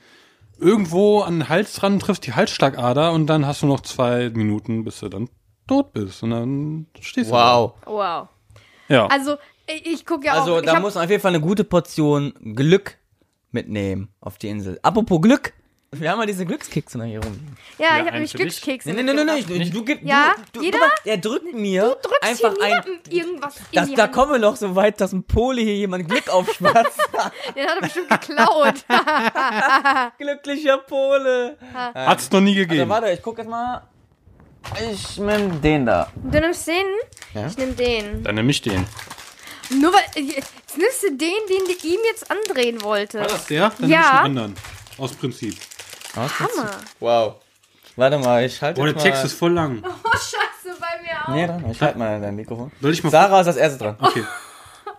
irgendwo 0.64 1.22
an 1.22 1.40
den 1.40 1.50
Hals 1.50 1.74
dran, 1.74 2.00
triffst 2.00 2.26
die 2.26 2.34
Halsschlagader 2.34 3.12
und 3.12 3.28
dann 3.28 3.46
hast 3.46 3.62
du 3.62 3.68
noch 3.68 3.82
zwei 3.82 4.30
Minuten, 4.30 4.84
bis 4.84 5.00
du 5.00 5.10
dann 5.10 5.30
tot 5.68 5.94
bist. 5.94 6.24
Und 6.24 6.32
dann 6.32 6.88
stehst 7.00 7.30
du 7.30 7.36
Wow. 7.36 7.74
Wow. 7.86 8.28
Ja. 8.88 9.08
Also, 9.08 9.38
ich, 9.68 9.86
ich 9.86 10.06
gucke 10.06 10.26
ja 10.26 10.34
Also 10.34 10.56
auch. 10.56 10.60
ich 10.60 10.66
da 10.66 10.80
muss 10.80 10.96
man 10.96 11.06
auf 11.06 11.10
jeden 11.10 11.22
Fall 11.22 11.30
eine 11.36 11.42
gute 11.42 11.64
Portion 11.64 12.34
Glück 12.56 12.98
mitnehmen 13.52 14.10
auf 14.20 14.38
die 14.38 14.50
Insel. 14.50 14.80
Apropos 14.82 15.22
Glück. 15.22 15.54
Wir 15.94 16.12
haben 16.12 16.20
ja 16.20 16.26
diese 16.26 16.46
Glückskekse 16.46 16.98
noch 16.98 17.06
hier 17.06 17.24
rum. 17.24 17.40
Ja, 17.78 17.86
Ja, 17.86 17.94
ich 17.96 18.00
habe 18.02 18.12
nämlich. 18.14 18.34
Glückskekse. 18.34 18.90
Nee, 18.90 19.04
nee, 19.04 19.14
nee, 19.14 19.24
mitgebracht. 19.24 19.50
nee. 19.50 19.70
Du, 19.70 19.86
gib, 19.86 20.04
Ja, 20.04 20.34
du, 20.52 20.60
du, 20.60 20.66
jeder- 20.66 20.80
mal, 20.80 20.90
der 21.06 21.18
drückt 21.18 21.54
mir 21.54 21.98
Du 22.02 22.10
drückst 22.10 22.24
einfach 22.24 22.54
hier 22.56 22.76
ein. 22.78 22.84
irgendwas 23.10 23.58
in 23.58 23.64
Das, 23.74 23.88
die 23.90 23.96
da 23.96 24.04
Hand. 24.04 24.14
kommen 24.14 24.32
wir 24.34 24.40
noch 24.40 24.56
so 24.56 24.76
weit, 24.76 25.00
dass 25.02 25.12
ein 25.14 25.24
Pole 25.24 25.62
hier 25.62 25.76
jemand 25.76 26.08
Glück 26.10 26.28
aufschwatzt. 26.30 27.00
Den 27.56 27.68
hat 27.68 27.76
er 27.76 27.82
bestimmt 27.82 28.10
geklaut. 28.10 28.86
Glücklicher 30.18 30.78
Pole. 30.80 31.58
Hat's 31.94 32.30
noch 32.32 32.42
nie 32.42 32.58
Also 32.58 32.68
gegeben. 32.70 32.90
warte, 32.90 33.10
ich 33.12 33.22
guck 33.22 33.38
jetzt 33.38 33.50
mal. 33.50 33.84
Ich 34.92 35.18
nehm 35.18 35.62
den 35.62 35.86
da. 35.86 36.10
du 36.16 36.40
nimmst 36.40 36.68
den? 36.68 36.86
Ja. 37.34 37.48
Ich 37.48 37.58
nehm 37.58 37.76
den. 37.76 38.24
dann 38.24 38.36
nimm 38.36 38.50
ich 38.50 38.62
den. 38.62 38.86
Nur 39.70 39.92
weil. 39.94 40.24
Jetzt 40.24 40.54
nimmst 40.78 41.04
du 41.04 41.10
den, 41.10 41.18
den 41.50 41.66
du 41.66 41.88
ihm 41.88 42.00
jetzt 42.06 42.32
andrehen 42.32 42.82
wollte. 42.82 43.20
War 43.20 43.28
das 43.28 43.46
der? 43.48 43.72
Dann 43.78 43.90
Ja. 43.90 44.00
ich 44.00 44.08
einen 44.08 44.38
anderen. 44.38 44.56
Aus 44.98 45.14
Prinzip. 45.14 45.56
Hammer. 46.16 46.72
Wow. 47.00 47.36
Warte 47.96 48.18
mal, 48.18 48.44
ich 48.46 48.62
halte 48.62 48.80
Boah, 48.80 48.86
der 48.88 48.94
jetzt 48.96 49.04
Text 49.04 49.22
mal. 49.22 49.26
ist 49.28 49.34
voll 49.34 49.52
lang. 49.54 49.84
Oh, 50.04 50.10
scheiße, 50.12 50.80
bei 50.80 51.02
mir 51.02 51.24
auch. 51.24 51.28
Nee, 51.30 51.46
dran. 51.48 51.70
Ich 51.72 51.82
halte 51.82 51.98
mal 52.00 52.20
dein 52.22 52.36
Mikrofon. 52.36 52.72
Soll 52.82 52.92
ich 52.92 53.04
mal. 53.04 53.10
Sarah 53.10 53.42
ist 53.42 53.48
als 53.48 53.58
erste 53.58 53.80
dran. 53.80 53.98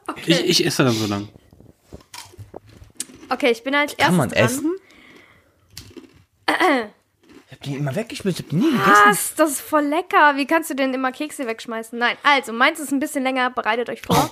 Okay. 0.07 0.33
Ich, 0.33 0.45
ich 0.61 0.67
esse 0.67 0.85
dann 0.85 0.93
so 0.93 1.07
lang. 1.07 1.29
Okay, 3.31 3.51
ich 3.51 3.65
bin 3.65 3.75
als 3.75 3.95
erstes 3.95 4.07
Kann 4.07 4.17
man 4.17 4.29
dran. 4.29 4.45
essen? 4.45 4.77
Ich 6.47 7.53
hab 7.53 7.63
die 7.63 7.75
immer 7.77 7.95
weggespielt, 7.97 8.39
ich 8.39 8.45
hab 8.45 8.51
die 8.51 8.57
nie 8.57 8.71
gegessen. 8.71 8.93
Was? 9.07 9.35
Das 9.35 9.51
ist 9.53 9.61
voll 9.63 9.85
lecker. 9.85 10.37
Wie 10.37 10.47
kannst 10.47 10.69
du 10.69 10.75
denn 10.75 10.93
immer 10.93 11.11
Kekse 11.11 11.47
wegschmeißen? 11.47 11.99
Nein, 11.99 12.17
also, 12.23 12.53
meins 12.53 12.81
ist 12.81 12.93
ein 12.93 13.01
bisschen 13.01 13.23
länger. 13.23 13.49
Bereitet 13.51 13.89
euch 13.89 14.03
vor. 14.03 14.31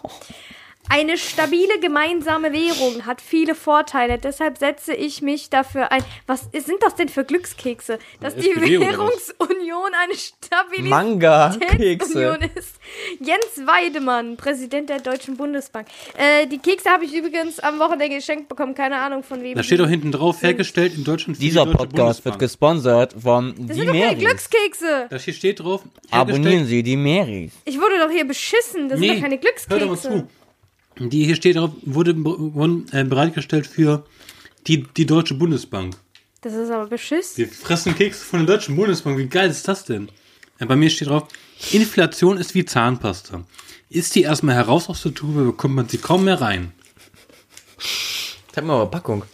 Eine 0.88 1.16
stabile 1.16 1.78
gemeinsame 1.80 2.52
Währung 2.52 3.06
hat 3.06 3.20
viele 3.22 3.54
Vorteile. 3.54 4.18
Deshalb 4.18 4.58
setze 4.58 4.92
ich 4.92 5.22
mich 5.22 5.48
dafür 5.48 5.90
ein. 5.90 6.04
Was 6.26 6.48
sind 6.52 6.82
das 6.82 6.96
denn 6.96 7.08
für 7.08 7.24
Glückskekse? 7.24 7.98
Dass 8.20 8.34
die? 8.34 8.50
Währungsunion 8.54 9.90
eine 10.02 10.14
Stabilität 10.14 10.90
Manga-Kekse. 10.90 12.38
Ist. 12.54 12.76
Jens 13.20 13.66
Weidemann, 13.66 14.36
Präsident 14.36 14.90
der 14.90 15.00
Deutschen 15.00 15.36
Bundesbank. 15.36 15.86
Äh, 16.16 16.46
die 16.46 16.58
Kekse 16.58 16.90
habe 16.90 17.04
ich 17.04 17.14
übrigens 17.14 17.58
am 17.60 17.78
Wochenende 17.78 18.08
geschenkt 18.14 18.48
bekommen. 18.48 18.74
Keine 18.74 18.98
Ahnung 18.98 19.22
von 19.22 19.42
wem. 19.42 19.54
Da 19.54 19.62
steht 19.62 19.80
auch 19.80 19.88
hinten 19.88 20.12
drauf, 20.12 20.42
hergestellt 20.42 20.94
in 20.94 21.04
Deutschland 21.04 21.36
für 21.38 21.42
Dieser 21.42 21.64
die 21.64 21.72
Deutsche 21.72 21.78
Podcast 21.78 22.24
wird 22.24 22.34
Bundesbank. 22.34 22.38
gesponsert 22.40 23.14
von 23.22 23.54
das 23.56 23.66
Die 23.66 23.72
sind 23.74 23.86
doch 23.86 23.92
keine 23.94 24.06
Meris. 24.16 24.24
Glückskekse. 24.24 25.06
Da 25.08 25.16
hier 25.16 25.32
steht 25.34 25.60
drauf, 25.60 25.82
Abonnieren. 26.10 26.66
Sie 26.66 26.82
die 26.82 26.96
Meris. 26.96 27.52
Ich 27.64 27.80
wurde 27.80 27.98
doch 27.98 28.10
hier 28.10 28.26
beschissen. 28.26 28.88
Das 28.88 28.98
sind 28.98 29.08
doch 29.16 29.20
keine 29.22 29.38
Glückskekse. 29.38 29.70
hör 29.70 29.78
doch 29.80 29.88
mal 29.88 29.98
zu. 29.98 30.28
Die 30.98 31.24
hier 31.24 31.36
steht 31.36 31.56
drauf, 31.56 31.70
wurde, 31.82 32.10
äh, 32.92 33.04
bereitgestellt 33.04 33.66
für 33.66 34.04
die, 34.66 34.84
die 34.96 35.06
Deutsche 35.06 35.34
Bundesbank. 35.34 35.96
Das 36.42 36.54
ist 36.54 36.70
aber 36.70 36.86
beschissen. 36.86 37.36
Wir 37.38 37.48
fressen 37.48 37.94
Kekse 37.94 38.24
von 38.24 38.46
der 38.46 38.56
Deutschen 38.56 38.76
Bundesbank. 38.76 39.16
Wie 39.18 39.26
geil 39.26 39.50
ist 39.50 39.66
das 39.68 39.84
denn? 39.84 40.08
Bei 40.58 40.76
mir 40.76 40.90
steht 40.90 41.08
drauf, 41.08 41.28
Inflation 41.72 42.36
ist 42.36 42.54
wie 42.54 42.64
Zahnpasta. 42.64 43.44
Ist 43.88 44.14
die 44.14 44.22
erstmal 44.22 44.54
heraus 44.54 44.88
aus 44.88 45.02
der 45.02 45.14
Tube, 45.14 45.44
bekommt 45.44 45.74
man 45.74 45.88
sie 45.88 45.98
kaum 45.98 46.24
mehr 46.24 46.40
rein. 46.40 46.72
Ich 47.78 48.56
hab 48.56 48.64
mal 48.64 48.80
eine 48.80 48.90
Packung. 48.90 49.24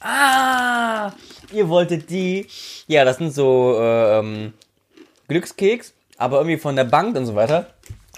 Ah, 0.00 1.12
ihr 1.52 1.68
wolltet 1.68 2.10
die. 2.10 2.46
Ja, 2.86 3.04
das 3.04 3.18
sind 3.18 3.32
so 3.32 3.76
ähm, 3.80 4.52
Glückskeks, 5.28 5.92
aber 6.16 6.38
irgendwie 6.38 6.58
von 6.58 6.76
der 6.76 6.84
Bank 6.84 7.16
und 7.16 7.26
so 7.26 7.34
weiter. 7.34 7.74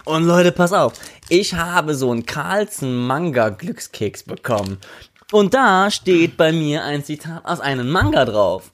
Und 0.09 0.25
Leute, 0.25 0.53
pass 0.53 0.73
auf. 0.73 0.95
Ich 1.29 1.53
habe 1.53 1.95
so 1.95 2.11
einen 2.11 2.25
Carlsen 2.25 2.97
Manga 3.07 3.51
Glückskeks 3.51 4.23
bekommen. 4.23 4.79
Und 5.33 5.53
da 5.53 5.91
steht 5.91 6.39
bei 6.39 6.51
mir 6.51 6.83
ein 6.83 7.05
Zitat 7.05 7.45
aus 7.45 7.61
einem 7.61 7.91
Manga 7.91 8.25
drauf. 8.25 8.71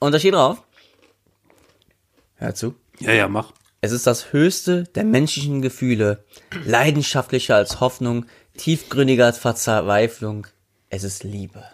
Und 0.00 0.12
da 0.12 0.18
steht 0.18 0.32
drauf. 0.32 0.62
Hör 2.36 2.54
zu. 2.54 2.74
Ja, 3.00 3.12
ja, 3.12 3.28
mach. 3.28 3.52
Es 3.82 3.92
ist 3.92 4.06
das 4.06 4.32
höchste 4.32 4.84
der 4.84 5.04
menschlichen 5.04 5.60
Gefühle, 5.60 6.24
leidenschaftlicher 6.64 7.56
als 7.56 7.80
Hoffnung, 7.80 8.24
tiefgründiger 8.56 9.26
als 9.26 9.36
Verzweiflung. 9.36 10.46
Es 10.88 11.04
ist 11.04 11.22
Liebe. 11.22 11.64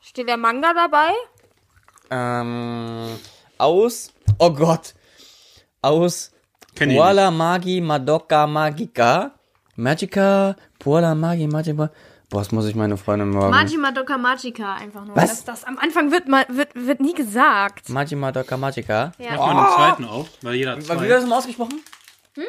Steht 0.00 0.28
der 0.28 0.38
Manga 0.38 0.72
dabei? 0.72 1.12
Ähm, 2.10 3.18
aus, 3.58 4.14
oh 4.38 4.50
Gott, 4.50 4.94
aus 5.82 6.30
Kenn 6.76 6.90
ich 6.90 6.96
Puala 6.96 7.30
Magi 7.30 7.80
Madoka 7.80 8.46
Magica, 8.46 9.32
Magica, 9.76 10.54
Puala 10.78 11.14
Magi 11.14 11.46
Magica, 11.46 11.90
boah, 12.30 12.38
das 12.38 12.52
muss 12.52 12.66
ich 12.66 12.74
meine 12.74 12.96
Freundin 12.96 13.30
morgen. 13.30 13.50
Magi 13.50 13.76
Madoka 13.78 14.18
Magica 14.18 14.74
einfach 14.74 15.04
nur. 15.04 15.16
Was? 15.16 15.28
Das, 15.30 15.44
das 15.44 15.64
am 15.64 15.78
Anfang 15.78 16.10
wird, 16.12 16.28
mal, 16.28 16.44
wird, 16.48 16.68
wird 16.74 17.00
nie 17.00 17.14
gesagt. 17.14 17.88
Magi 17.88 18.14
Madoka 18.14 18.56
Magica. 18.56 19.12
Ja. 19.18 19.36
Mach 19.36 19.54
mal 19.54 19.64
den 19.64 19.74
zweiten 19.74 20.04
auf, 20.04 20.28
weil 20.42 20.54
jeder 20.56 20.72
hat 20.72 20.78
Wie 20.82 20.88
wird 20.88 20.98
zwei. 20.98 21.08
das 21.08 21.26
mal 21.26 21.38
ausgesprochen? 21.38 21.80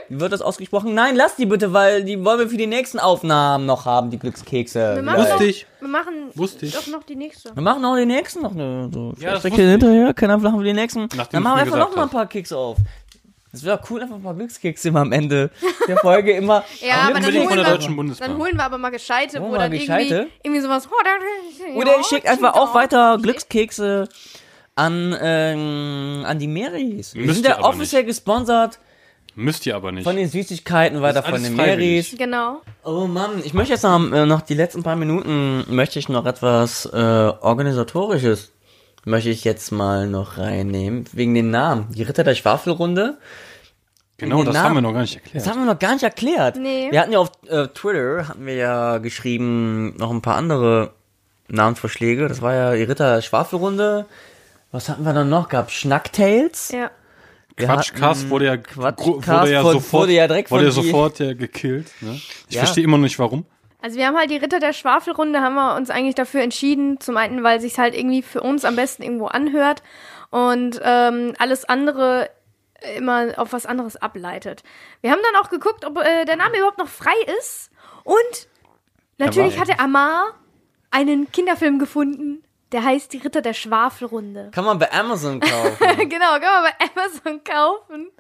Wie 0.10 0.20
wird 0.20 0.34
das 0.34 0.42
ausgesprochen? 0.42 0.94
Nein, 0.94 1.16
lass 1.16 1.38
die 1.38 1.46
bitte, 1.46 1.72
weil 1.72 2.04
die 2.04 2.22
wollen 2.26 2.40
wir 2.40 2.50
für 2.50 2.58
die 2.58 2.68
nächsten 2.68 3.00
Aufnahmen 3.00 3.66
noch 3.66 3.86
haben, 3.86 4.10
die 4.10 4.20
Glückskekse. 4.20 4.96
Wir 4.96 5.02
machen, 5.02 5.20
Wusste 5.20 5.34
doch, 5.36 5.42
ich. 5.42 5.66
wir 5.80 5.88
machen 5.88 6.14
Wusste 6.36 6.66
ich. 6.66 6.74
doch 6.74 6.88
noch 6.88 7.04
die 7.04 7.16
nächste. 7.16 7.56
Wir 7.56 7.64
machen 7.64 7.86
auch 7.86 7.96
die 7.96 8.06
nächsten 8.06 8.42
noch 8.42 8.54
ne, 8.54 8.90
so 8.94 9.14
Ja, 9.18 9.36
das 9.36 9.46
wusste 9.46 9.62
ich. 9.62 9.70
hinterher, 9.70 10.14
keine 10.14 10.38
machen 10.38 10.60
wir 10.60 10.66
die 10.66 10.74
nächsten. 10.74 11.04
Nachdem 11.16 11.28
Dann 11.32 11.44
machen 11.44 11.56
wir 11.56 11.62
einfach 11.62 11.78
noch 11.78 11.96
mal 11.96 12.04
ein 12.04 12.10
paar 12.10 12.26
Kekse 12.28 12.58
auf. 12.58 12.76
Das 13.52 13.64
wäre 13.64 13.80
cool, 13.90 14.02
einfach 14.02 14.16
ein 14.16 14.24
paar 14.24 14.34
Glückskekse 14.34 14.90
immer 14.90 15.02
am 15.02 15.12
Ende 15.12 15.52
der 15.88 15.98
Folge 15.98 16.34
immer. 16.34 16.64
Ja, 16.82 17.08
aber 17.08 17.20
dann 17.20 17.34
holen, 17.34 17.48
von 17.48 17.58
der 17.58 17.80
wir, 17.80 18.16
dann 18.20 18.38
holen 18.38 18.56
wir 18.56 18.64
aber 18.64 18.78
mal 18.78 18.90
gescheite, 18.90 19.40
wo 19.42 19.52
dann 19.52 19.52
mal 19.52 19.74
irgendwie, 19.74 19.80
gescheite? 19.80 20.28
irgendwie 20.44 20.62
sowas. 20.62 20.88
Oh, 20.92 21.78
Oder 21.78 21.92
ja, 21.92 21.98
ihr 21.98 22.04
schickt 22.04 22.28
einfach 22.28 22.54
auch 22.54 22.76
weiter. 22.76 23.18
Glückskekse 23.22 24.10
an, 24.76 25.16
ähm, 25.20 26.24
an 26.26 26.40
die 26.40 26.48
Marys. 26.48 27.16
Wir 27.16 27.34
sind 27.34 27.46
ja 27.46 27.64
offiziell 27.64 28.04
gesponsert 28.04 28.80
Müsst 29.40 29.68
ihr 29.68 29.76
aber 29.76 29.92
nicht. 29.92 30.04
von 30.04 30.16
den 30.16 30.28
Süßigkeiten 30.28 31.00
weiter 31.04 31.22
von 31.22 31.42
den. 31.42 31.56
Marys. 31.56 32.16
Genau. 32.18 32.62
Oh 32.84 33.06
Mann, 33.06 33.44
ich 33.44 33.54
möchte 33.54 33.74
jetzt 33.74 33.84
noch, 33.84 34.12
äh, 34.12 34.26
noch 34.26 34.42
die 34.42 34.56
letzten 34.56 34.82
paar 34.82 34.96
Minuten, 34.96 35.64
möchte 35.68 36.00
ich 36.00 36.10
noch 36.10 36.26
etwas 36.26 36.88
äh, 36.88 36.98
Organisatorisches, 36.98 38.52
möchte 39.06 39.30
ich 39.30 39.44
jetzt 39.44 39.72
mal 39.72 40.08
noch 40.08 40.38
reinnehmen, 40.38 41.06
wegen 41.14 41.34
den 41.34 41.50
Namen. 41.52 41.88
Die 41.94 42.04
Ritter 42.04 42.24
der 42.24 42.36
Schwafelrunde. 42.36 43.18
genau, 44.18 44.44
das 44.44 44.54
Namen. 44.54 44.66
haben 44.66 44.76
wir 44.76 44.82
noch 44.82 44.94
gar 44.94 45.02
nicht 45.02 45.16
erklärt. 45.16 45.36
Das 45.36 45.52
haben 45.52 45.60
wir 45.66 45.72
noch 45.72 45.80
gar 45.80 45.94
nicht 45.94 46.04
erklärt. 46.04 46.58
Nee. 46.58 46.88
Wir 46.92 47.00
hatten 47.02 47.12
ja 47.14 47.20
auf 47.20 47.32
äh, 47.48 47.68
Twitter, 47.68 48.28
hatten 48.28 48.46
wir 48.46 48.56
ja 48.56 48.98
geschrieben, 48.98 49.96
noch 49.98 50.12
ein 50.12 50.22
paar 50.22 50.36
andere 50.36 50.92
Namensvorschläge. 51.48 52.28
Das 52.28 52.42
war 52.42 52.54
ja 52.54 52.76
die 52.76 52.84
Ritter 52.84 53.16
der 53.16 53.22
Schwafelrunde. 53.22 54.06
Was 54.72 54.90
hatten 54.90 55.06
wir 55.06 55.14
dann 55.14 55.30
noch 55.30 55.48
gehabt? 55.48 55.72
Schnacktails. 55.72 56.72
Ja. 56.74 56.92
Wir 57.56 57.66
Quatschcast 57.68 58.30
wurde 58.30 58.46
ja, 58.46 58.58
Quatschcast 58.58 59.28
wurde 59.28 59.52
ja 59.52 59.64
wurde- 59.64 59.74
sofort, 59.80 60.02
wurde 60.04 60.12
ja 60.14 60.28
direkt 60.28 60.52
wurde 60.52 60.66
ja 60.66 60.72
sofort 60.72 61.20
ja 61.20 61.34
gekillt. 61.34 61.88
Ne? 62.02 62.12
Ich 62.50 62.56
Ja. 62.56 62.60
verstehe 62.64 62.84
immer 62.84 62.98
noch 62.98 63.04
nicht, 63.06 63.18
warum. 63.18 63.46
Also 63.88 64.00
wir 64.00 64.08
haben 64.08 64.18
halt 64.18 64.30
die 64.30 64.36
Ritter 64.36 64.60
der 64.60 64.74
Schwafelrunde, 64.74 65.40
haben 65.40 65.56
wir 65.56 65.78
uns 65.78 65.90
eigentlich 65.90 66.16
dafür 66.16 66.42
entschieden. 66.42 67.00
Zum 67.00 67.16
einen, 67.16 67.42
weil 67.42 67.62
sich 67.62 67.80
halt 67.80 67.96
irgendwie 67.96 68.22
für 68.22 68.42
uns 68.42 68.66
am 68.66 68.76
besten 68.76 69.02
irgendwo 69.02 69.28
anhört 69.28 69.82
und 70.30 70.82
ähm, 70.84 71.34
alles 71.40 71.64
andere 71.64 72.30
immer 72.98 73.30
auf 73.38 73.54
was 73.54 73.66
anderes 73.66 73.96
ableitet. 73.96 74.64
Wir 75.00 75.12
haben 75.12 75.22
dann 75.24 75.42
auch 75.42 75.50
geguckt, 75.50 75.86
ob 75.86 76.00
äh, 76.00 76.26
der 76.26 76.36
Name 76.36 76.58
überhaupt 76.58 76.80
noch 76.80 76.90
frei 76.90 77.16
ist. 77.40 77.70
Und 78.04 78.50
natürlich 79.20 79.58
hatte 79.58 79.80
Amar 79.80 80.34
einen 80.92 81.32
Kinderfilm 81.32 81.80
gefunden, 81.80 82.44
der 82.74 82.84
heißt 82.84 83.14
Die 83.14 83.20
Ritter 83.20 83.42
der 83.42 83.54
Schwafelrunde. 83.54 84.52
Kann 84.52 84.66
man 84.66 84.80
bei 84.80 84.92
Amazon 84.92 85.40
kaufen. 85.40 85.78
genau, 86.10 86.32
kann 86.42 86.62
man 86.62 86.72
bei 86.74 86.88
Amazon 86.94 87.42
kaufen. 87.42 88.12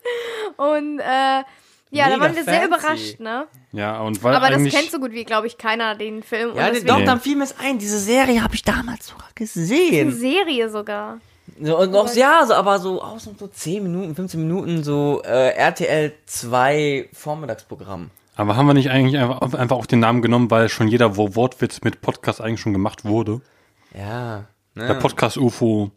Und 0.55 0.99
äh, 0.99 1.43
ja, 1.91 2.09
da 2.09 2.19
waren 2.19 2.35
wir 2.35 2.43
sehr 2.43 2.61
fancy. 2.61 2.67
überrascht, 2.67 3.19
ne? 3.19 3.45
Ja, 3.71 3.99
und 4.01 4.23
weil 4.23 4.35
Aber 4.35 4.49
das 4.49 4.63
kennt 4.63 4.91
so 4.91 4.99
gut 4.99 5.11
wie, 5.11 5.23
glaube 5.23 5.47
ich, 5.47 5.57
keiner, 5.57 5.95
den 5.95 6.23
Film. 6.23 6.55
ja, 6.55 6.67
deswegen 6.69 6.87
doch, 6.87 6.97
Nee. 6.99 7.05
dann 7.05 7.19
fiel 7.21 7.35
mir 7.35 7.43
es 7.43 7.55
ein. 7.59 7.77
Diese 7.79 7.99
Serie 7.99 8.43
habe 8.43 8.55
ich 8.55 8.63
damals 8.63 9.07
sogar 9.07 9.25
eine 9.25 9.33
gesehen. 9.35 10.11
Serie 10.13 10.69
sogar. 10.69 11.19
So, 11.61 11.77
und 11.79 11.91
noch, 11.91 12.13
ja, 12.13 12.45
so, 12.45 12.53
aber 12.53 12.77
so 12.79 13.01
aus 13.01 13.25
und 13.27 13.39
so 13.39 13.47
10 13.47 13.81
Minuten, 13.83 14.13
15 14.15 14.39
Minuten, 14.39 14.83
so 14.83 15.21
äh, 15.25 15.49
RTL 15.55 16.13
2 16.25 17.09
Vormittagsprogramm. 17.13 18.11
aber 18.35 18.55
haben 18.55 18.67
wir 18.67 18.73
nicht 18.73 18.89
eigentlich 18.91 19.17
einfach, 19.19 19.53
einfach 19.53 19.77
auch 19.77 19.85
den 19.87 19.99
Namen 19.99 20.21
genommen, 20.21 20.51
weil 20.51 20.69
schon 20.69 20.87
jeder 20.87 21.17
Wo- 21.17 21.35
Wortwitz 21.35 21.81
mit 21.83 22.01
Podcast 22.01 22.41
eigentlich 22.41 22.59
schon 22.61 22.73
gemacht 22.73 23.05
wurde? 23.05 23.41
Ja. 23.97 24.45
Der 24.75 24.93
Ne? 24.93 24.95
Podcast 24.95 25.37
UFO. 25.37 25.89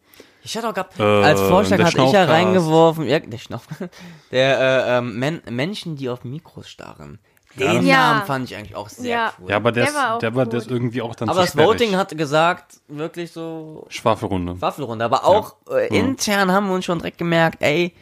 Ich 0.43 0.57
hatte 0.57 0.69
auch 0.69 0.75
gehabt, 0.75 0.99
Äh, 0.99 1.03
als 1.03 1.41
Vorschlag 1.41 1.77
der 1.79 1.87
hatte 1.87 2.03
ich 2.03 2.12
ja 2.12 2.25
reingeworfen, 2.25 3.07
ja, 3.07 3.19
der 3.19 3.39
Schnauf, 3.39 3.67
der 4.31 4.59
äh, 4.61 4.99
ähm, 4.99 5.19
Men 5.19 5.43
Menschen, 5.51 5.97
die 5.97 6.09
auf 6.09 6.25
Mikros 6.25 6.69
starren. 6.69 7.19
Den 7.57 7.85
Ja. 7.85 8.12
Namen 8.15 8.27
fand 8.27 8.51
ich 8.51 8.57
eigentlich 8.57 8.77
auch 8.77 8.89
sehr 8.89 9.11
Ja. 9.11 9.33
cool. 9.41 9.51
Ja, 9.51 9.57
aber 9.57 9.73
der, 9.73 9.87
Der 9.87 9.95
war 9.95 10.15
ist, 10.17 10.23
der 10.23 10.35
war 10.37 10.45
gut. 10.45 10.55
das 10.55 10.67
irgendwie 10.69 11.03
auch 11.03 11.15
dann 11.17 11.29
aber 11.29 11.41
zu 11.41 11.45
das 11.47 11.53
sperrig. 11.53 11.69
Voting 11.69 11.97
hat 11.97 12.17
gesagt, 12.17 12.79
wirklich 12.89 13.33
so 13.33 13.87
Schwafelrunde. 13.89 14.61
Waffelrunde. 14.62 15.05
Aber 15.05 15.25
auch 15.25 15.57
äh, 15.71 15.89
intern 15.89 16.53
haben 16.53 16.69
wir 16.69 16.75
uns 16.75 16.85
schon 16.85 16.99
direkt 16.99 17.19
gemerkt, 17.19 17.61
ey, 17.61 17.93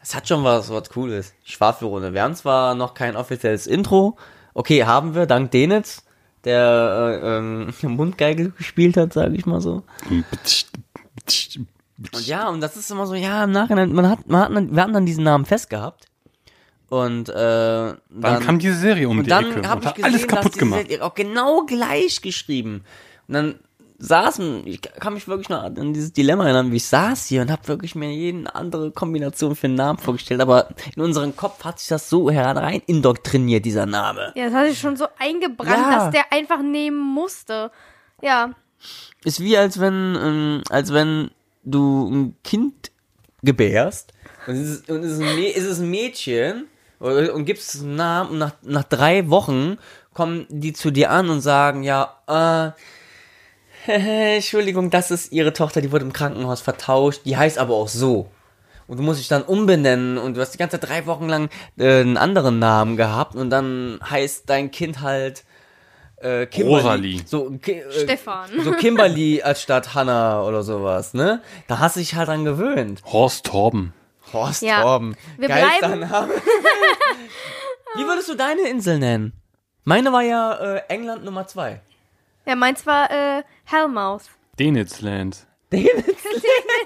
das 0.00 0.14
hat 0.14 0.26
schon 0.28 0.42
was, 0.44 0.70
was 0.70 0.90
Cooles. 0.90 1.32
Schwafelrunde. 1.44 2.12
Wir 2.14 2.22
haben 2.22 2.34
zwar 2.34 2.74
noch 2.74 2.94
kein 2.94 3.16
offizielles 3.16 3.66
Intro. 3.68 4.16
Okay, 4.54 4.84
haben 4.84 5.14
wir, 5.14 5.26
dank 5.26 5.50
Denitz, 5.52 6.02
der 6.44 7.20
äh, 7.22 7.38
ähm, 7.38 7.72
Mundgeige 7.82 8.50
gespielt 8.50 8.96
hat, 8.96 9.12
sage 9.12 9.34
ich 9.36 9.46
mal 9.46 9.60
so. 9.60 9.82
Und 11.98 12.26
ja, 12.26 12.48
und 12.48 12.60
das 12.60 12.76
ist 12.76 12.90
immer 12.90 13.06
so, 13.06 13.14
ja, 13.14 13.44
im 13.44 13.52
Nachhinein, 13.52 13.92
man 13.92 14.08
hat, 14.08 14.26
man 14.28 14.42
hat, 14.42 14.74
wir 14.74 14.82
haben 14.82 14.92
dann 14.92 15.06
diesen 15.06 15.24
Namen 15.24 15.44
festgehabt. 15.46 16.06
Und 16.88 17.28
äh, 17.28 17.32
dann, 17.34 17.98
Dann 18.10 18.42
kam 18.42 18.58
diese 18.58 18.76
Serie 18.76 19.08
um 19.08 19.18
und 19.18 19.24
die 19.24 19.30
dann 19.30 19.50
Ecke 19.50 19.68
habe 19.68 19.80
und 19.80 19.86
ich 19.86 19.94
gesehen, 19.94 20.04
alles 20.04 20.26
kaputt 20.28 20.58
gemacht. 20.58 20.80
Serie 20.82 21.02
auch 21.04 21.14
genau 21.14 21.64
gleich 21.64 22.20
geschrieben. 22.22 22.84
Und 23.26 23.34
dann 23.34 23.54
saßen, 23.98 24.66
ich 24.66 24.82
kann 24.82 25.14
mich 25.14 25.26
wirklich 25.26 25.48
noch 25.48 25.62
an 25.62 25.94
dieses 25.94 26.12
Dilemma 26.12 26.44
erinnern, 26.44 26.70
wie 26.70 26.76
ich 26.76 26.86
saß 26.86 27.26
hier 27.26 27.40
und 27.40 27.50
habe 27.50 27.66
wirklich 27.66 27.94
mir 27.94 28.12
jede 28.12 28.54
andere 28.54 28.90
Kombination 28.92 29.56
für 29.56 29.68
einen 29.68 29.74
Namen 29.76 29.98
vorgestellt, 29.98 30.40
aber 30.42 30.68
in 30.94 31.02
unserem 31.02 31.34
Kopf 31.34 31.64
hat 31.64 31.78
sich 31.78 31.88
das 31.88 32.10
so 32.10 32.30
herein 32.30 32.82
indoktriniert, 32.86 33.64
dieser 33.64 33.86
Name. 33.86 34.32
Ja, 34.36 34.44
das 34.44 34.54
hat 34.54 34.68
sich 34.68 34.78
schon 34.78 34.96
so 34.96 35.06
eingebrannt, 35.18 35.70
Ja. 35.70 35.98
dass 35.98 36.10
der 36.12 36.30
einfach 36.30 36.60
nehmen 36.60 36.98
musste. 37.00 37.70
Ja. 38.20 38.50
Ist 39.24 39.40
wie 39.40 39.56
als 39.56 39.80
wenn, 39.80 40.16
ähm, 40.22 40.62
als 40.68 40.92
wenn 40.92 41.30
du 41.66 42.08
ein 42.08 42.36
Kind 42.42 42.90
gebärst 43.42 44.12
und 44.46 44.54
es 44.54 44.68
ist, 44.68 44.90
und 44.90 45.02
es 45.02 45.18
ist, 45.18 45.80
ein, 45.80 45.90
Mädchen 45.90 46.66
und, 46.98 47.44
gibst 47.44 47.74
es 47.74 47.82
einen 47.82 47.96
Namen 47.96 48.30
und 48.30 48.38
nach, 48.38 48.54
nach 48.62 48.84
drei 48.84 49.28
Wochen 49.28 49.78
kommen 50.14 50.46
die 50.48 50.72
zu 50.72 50.90
dir 50.90 51.10
an 51.10 51.28
und 51.28 51.42
sagen, 51.42 51.82
ja, 51.82 52.16
äh, 52.26 52.70
Entschuldigung, 54.36 54.90
das 54.90 55.10
ist 55.10 55.32
ihre 55.32 55.52
Tochter, 55.52 55.80
die 55.80 55.92
wurde 55.92 56.04
im 56.04 56.12
Krankenhaus 56.12 56.60
vertauscht, 56.60 57.22
die 57.24 57.36
heißt 57.36 57.58
aber 57.58 57.74
auch 57.74 57.88
so. 57.88 58.30
Und 58.88 58.98
du 58.98 59.02
musst 59.02 59.20
dich 59.20 59.28
dann 59.28 59.42
umbenennen 59.42 60.16
und 60.16 60.36
du 60.36 60.40
hast 60.40 60.52
die 60.52 60.58
ganze 60.58 60.78
drei 60.78 61.06
Wochen 61.06 61.28
lang 61.28 61.50
äh, 61.76 62.00
einen 62.00 62.16
anderen 62.16 62.58
Namen 62.58 62.96
gehabt 62.96 63.34
und 63.34 63.50
dann 63.50 63.98
heißt 64.08 64.48
dein 64.48 64.70
Kind 64.70 65.00
halt 65.00 65.44
äh, 66.42 66.46
Kimberly. 66.46 66.76
Rosalie. 66.76 67.20
So, 67.26 67.58
äh, 67.66 67.82
Stefan. 67.90 68.50
so 68.62 68.72
Kimberly 68.72 69.42
als 69.44 69.62
statt 69.62 69.94
Hannah 69.94 70.42
oder 70.42 70.62
sowas, 70.62 71.14
ne? 71.14 71.42
Da 71.68 71.78
hast 71.78 71.96
du 71.96 72.00
dich 72.00 72.14
halt 72.14 72.28
dran 72.28 72.44
gewöhnt. 72.44 73.02
Horst 73.06 73.46
Torben. 73.46 73.92
Horst 74.32 74.62
Ja. 74.62 74.82
Torben. 74.82 75.16
Wir 75.38 75.48
Geilster 75.48 75.88
bleiben- 75.96 76.00
Name. 76.00 76.32
Wie 77.96 78.04
würdest 78.06 78.28
du 78.28 78.34
deine 78.34 78.62
Insel 78.68 78.98
nennen? 78.98 79.32
Meine 79.84 80.12
war 80.12 80.22
ja 80.22 80.52
äh, 80.76 80.82
England 80.88 81.24
Nummer 81.24 81.46
zwei. 81.46 81.80
Ja, 82.44 82.56
meins 82.56 82.84
war 82.86 83.10
äh, 83.10 83.42
Hellmouth. 83.64 84.22
Denitzland. 84.58 85.46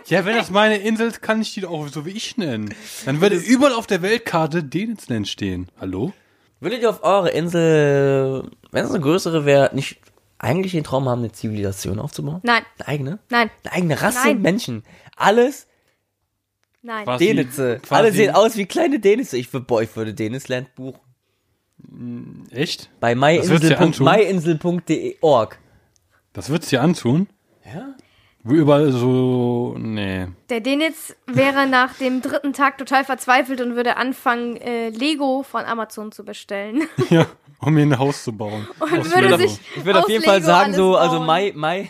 Ja, 0.06 0.24
wenn 0.24 0.34
das 0.36 0.50
meine 0.50 0.78
Insel 0.78 1.06
ist, 1.08 1.22
kann 1.22 1.40
ich 1.40 1.54
die 1.54 1.60
doch 1.60 1.70
auch 1.70 1.86
so 1.86 2.04
wie 2.04 2.10
ich 2.10 2.36
nennen. 2.36 2.74
Dann 3.04 3.20
würde 3.20 3.36
überall 3.36 3.74
auf 3.74 3.86
der 3.86 4.02
Weltkarte 4.02 4.64
Denitzland 4.64 5.28
stehen. 5.28 5.68
Hallo? 5.80 6.12
Würdet 6.60 6.82
ihr 6.82 6.90
auf 6.90 7.02
eure 7.02 7.30
Insel, 7.30 8.50
wenn 8.70 8.84
es 8.84 8.90
eine 8.90 9.00
größere 9.00 9.44
wäre, 9.46 9.74
nicht 9.74 9.98
eigentlich 10.38 10.72
den 10.72 10.84
Traum 10.84 11.08
haben, 11.08 11.20
eine 11.20 11.32
Zivilisation 11.32 11.98
aufzubauen? 11.98 12.40
Nein, 12.42 12.62
Eine 12.78 12.88
eigene? 12.88 13.18
nein. 13.30 13.50
Eine 13.64 13.72
eigene 13.74 14.02
Rasse 14.02 14.18
Nein. 14.28 14.42
Menschen. 14.42 14.82
Alles 15.16 15.66
Nein. 16.82 17.04
Quasi- 17.04 17.26
Denitze. 17.26 17.78
quasi- 17.82 17.94
Alle 17.94 18.12
sehen 18.12 18.34
aus 18.34 18.56
wie 18.56 18.66
kleine 18.66 19.00
Denitze. 19.00 19.36
Ich 19.36 19.52
würde, 19.52 19.66
boah, 19.66 19.82
ich 19.82 19.94
würde 19.96 20.14
Denisland 20.14 20.74
buchen. 20.74 21.00
Echt? 22.50 22.90
Bei 23.00 23.14
Das 23.14 23.48
würdest 23.48 23.64
du 23.64 23.68
dir 23.68 23.80
antun? 23.80 24.06
myinsel.de 24.06 25.16
org. 25.22 25.58
Das 26.32 26.48
würdest 26.50 26.70
du 26.72 26.76
dir 26.76 26.82
antun? 26.82 27.28
Ja? 27.64 27.94
Wo 28.42 28.54
überall 28.54 28.90
so. 28.90 29.74
Nee. 29.78 30.28
Der 30.48 30.60
Denitz 30.60 31.14
wäre 31.26 31.66
nach 31.66 31.94
dem 31.94 32.22
dritten 32.22 32.54
Tag 32.54 32.78
total 32.78 33.04
verzweifelt 33.04 33.60
und 33.60 33.76
würde 33.76 33.98
anfangen, 33.98 34.56
äh, 34.56 34.88
Lego 34.88 35.42
von 35.42 35.64
Amazon 35.64 36.10
zu 36.12 36.24
bestellen. 36.24 36.82
Ja, 37.10 37.26
um 37.60 37.74
mir 37.74 37.82
ein 37.82 37.98
Haus 37.98 38.24
zu 38.24 38.32
bauen. 38.32 38.66
Und 38.80 39.00
Aus 39.00 39.10
würde 39.10 39.28
Lego. 39.28 39.36
sich 39.36 39.60
Ich 39.76 39.84
würde 39.84 39.98
auf 39.98 40.08
jeden 40.08 40.24
Fall 40.24 40.36
Lego 40.36 40.46
sagen, 40.46 40.64
alles 40.66 40.76
so, 40.76 40.96
also 40.96 41.20
my, 41.20 41.52
my, 41.54 41.88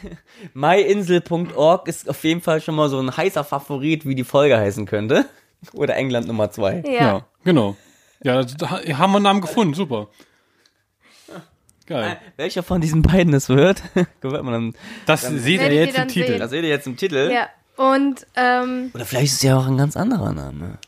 myinsel.org 0.54 1.86
ist 1.86 2.08
auf 2.08 2.24
jeden 2.24 2.40
Fall 2.40 2.60
schon 2.60 2.74
mal 2.74 2.88
so 2.88 2.98
ein 2.98 3.16
heißer 3.16 3.44
Favorit, 3.44 4.04
wie 4.06 4.14
die 4.14 4.24
Folge 4.24 4.56
heißen 4.58 4.86
könnte. 4.86 5.26
Oder 5.74 5.96
England 5.96 6.26
Nummer 6.26 6.50
zwei. 6.50 6.82
Ja. 6.86 6.92
Ja, 6.92 7.26
genau. 7.44 7.76
Ja, 8.22 8.38
haben 8.40 9.12
wir 9.12 9.16
einen 9.16 9.22
Namen 9.22 9.40
gefunden, 9.40 9.74
super. 9.74 10.08
Geil. 11.90 12.18
Welcher 12.36 12.62
von 12.62 12.80
diesen 12.80 13.02
beiden 13.02 13.34
es 13.34 13.48
wird, 13.48 13.82
gehört 14.20 14.44
man 14.44 14.52
dann. 14.52 14.74
Das 15.06 15.22
seht 15.22 15.60
ihr 15.60 15.72
jetzt 15.74 15.88
im 15.90 15.94
dann 15.96 16.08
Titel. 16.08 16.26
sehen. 16.28 16.38
Das 16.38 16.50
seht 16.50 16.62
ihr 16.62 16.68
jetzt 16.68 16.86
im 16.86 16.96
Titel. 16.96 17.30
Ja. 17.32 17.48
Und 17.76 18.26
ähm, 18.36 18.92
Oder 18.94 19.04
vielleicht 19.04 19.26
ist 19.26 19.34
es 19.34 19.42
ja 19.42 19.58
auch 19.58 19.66
ein 19.66 19.76
ganz 19.76 19.96
anderer 19.96 20.32
Name. 20.32 20.78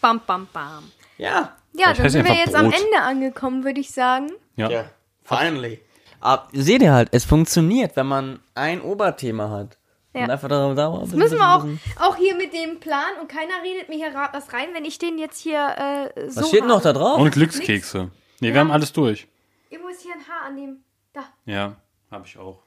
bam, 0.00 0.20
bam, 0.24 0.46
bam. 0.52 0.84
Ja. 1.18 1.56
Ja, 1.74 1.92
dann 1.92 2.08
sind 2.08 2.28
wir 2.28 2.34
jetzt 2.36 2.54
am 2.54 2.66
Brot. 2.70 2.80
Ende 2.80 3.00
angekommen, 3.02 3.64
würde 3.64 3.80
ich 3.80 3.90
sagen. 3.90 4.30
Ja. 4.56 4.84
finally. 5.24 5.80
Aber 6.20 6.46
seht 6.52 6.82
ihr 6.82 6.92
halt, 6.92 7.08
es 7.10 7.24
funktioniert, 7.24 7.96
wenn 7.96 8.06
man 8.06 8.38
ein 8.54 8.80
Oberthema 8.80 9.50
hat. 9.50 9.76
Ja. 10.14 10.24
Und 10.24 10.30
einfach 10.30 10.48
da, 10.48 10.72
da 10.74 10.98
Das 11.00 11.10
müssen 11.12 11.38
wir 11.38 11.54
auch, 11.56 11.66
auch 11.98 12.16
hier 12.16 12.36
mit 12.36 12.52
dem 12.52 12.78
Plan 12.78 13.02
und 13.20 13.28
keiner 13.28 13.54
redet 13.64 13.88
mir 13.88 13.96
hier 13.96 14.14
was 14.32 14.52
rein, 14.52 14.68
wenn 14.74 14.84
ich 14.84 14.98
den 14.98 15.18
jetzt 15.18 15.40
hier 15.40 16.12
äh, 16.14 16.28
so 16.30 16.42
Was 16.42 16.48
steht 16.48 16.60
habe. 16.60 16.68
noch 16.72 16.82
da 16.82 16.92
drauf? 16.92 17.18
Und 17.18 17.32
Glückskekse. 17.32 18.10
Nee, 18.40 18.52
wir 18.52 18.60
haben 18.60 18.70
alles 18.70 18.92
durch. 18.92 19.26
Irgendwo 19.72 19.88
ist 19.88 20.02
hier 20.02 20.12
ein 20.12 20.28
Haar 20.28 20.46
an 20.48 20.56
dem. 20.56 20.76
Da. 21.14 21.24
Ja, 21.46 21.76
habe 22.10 22.26
ich 22.26 22.36
auch. 22.36 22.62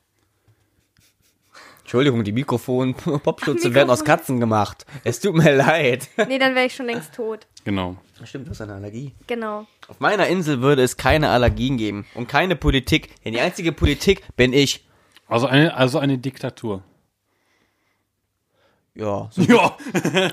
Entschuldigung, 1.81 2.23
die 2.23 2.31
Mikrofon-Popschutze 2.31 3.51
Mikrofon. 3.53 3.73
werden 3.75 3.89
aus 3.91 4.03
Katzen 4.03 4.39
gemacht. 4.39 4.87
Es 5.03 5.19
tut 5.19 5.35
mir 5.35 5.55
leid. 5.55 6.09
Nee, 6.27 6.39
dann 6.39 6.55
wäre 6.55 6.65
ich 6.65 6.75
schon 6.75 6.87
längst 6.87 7.13
tot. 7.13 7.45
Genau. 7.63 7.97
Stimmt, 8.23 8.47
du 8.47 8.51
hast 8.51 8.61
eine 8.61 8.73
Allergie. 8.73 9.13
Genau. 9.27 9.67
Auf 9.87 9.99
meiner 9.99 10.25
Insel 10.25 10.61
würde 10.61 10.81
es 10.81 10.97
keine 10.97 11.29
Allergien 11.29 11.77
geben 11.77 12.07
und 12.15 12.27
keine 12.27 12.55
Politik, 12.55 13.21
denn 13.23 13.33
die 13.33 13.39
einzige 13.39 13.71
Politik 13.71 14.23
bin 14.35 14.51
ich. 14.51 14.87
Also 15.27 15.45
eine, 15.45 15.75
also 15.75 15.99
eine 15.99 16.17
Diktatur. 16.17 16.83
Ja, 18.95 19.29
so, 19.31 19.41
Ja. 19.43 19.77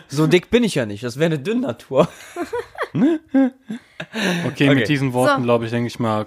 so 0.09 0.27
dick 0.27 0.49
bin 0.51 0.65
ich 0.65 0.74
ja 0.77 0.86
nicht. 0.86 1.05
Das 1.05 1.19
wäre 1.19 1.27
eine 1.35 1.39
Dünnatur. 1.39 2.09
Okay, 2.94 3.20
Okay. 4.47 4.74
mit 4.74 4.89
diesen 4.89 5.12
Worten, 5.12 5.40
So. 5.43 5.44
glaube 5.44 5.65
ich, 5.66 5.70
denke 5.70 5.89
ich 5.89 5.99
mal, 5.99 6.27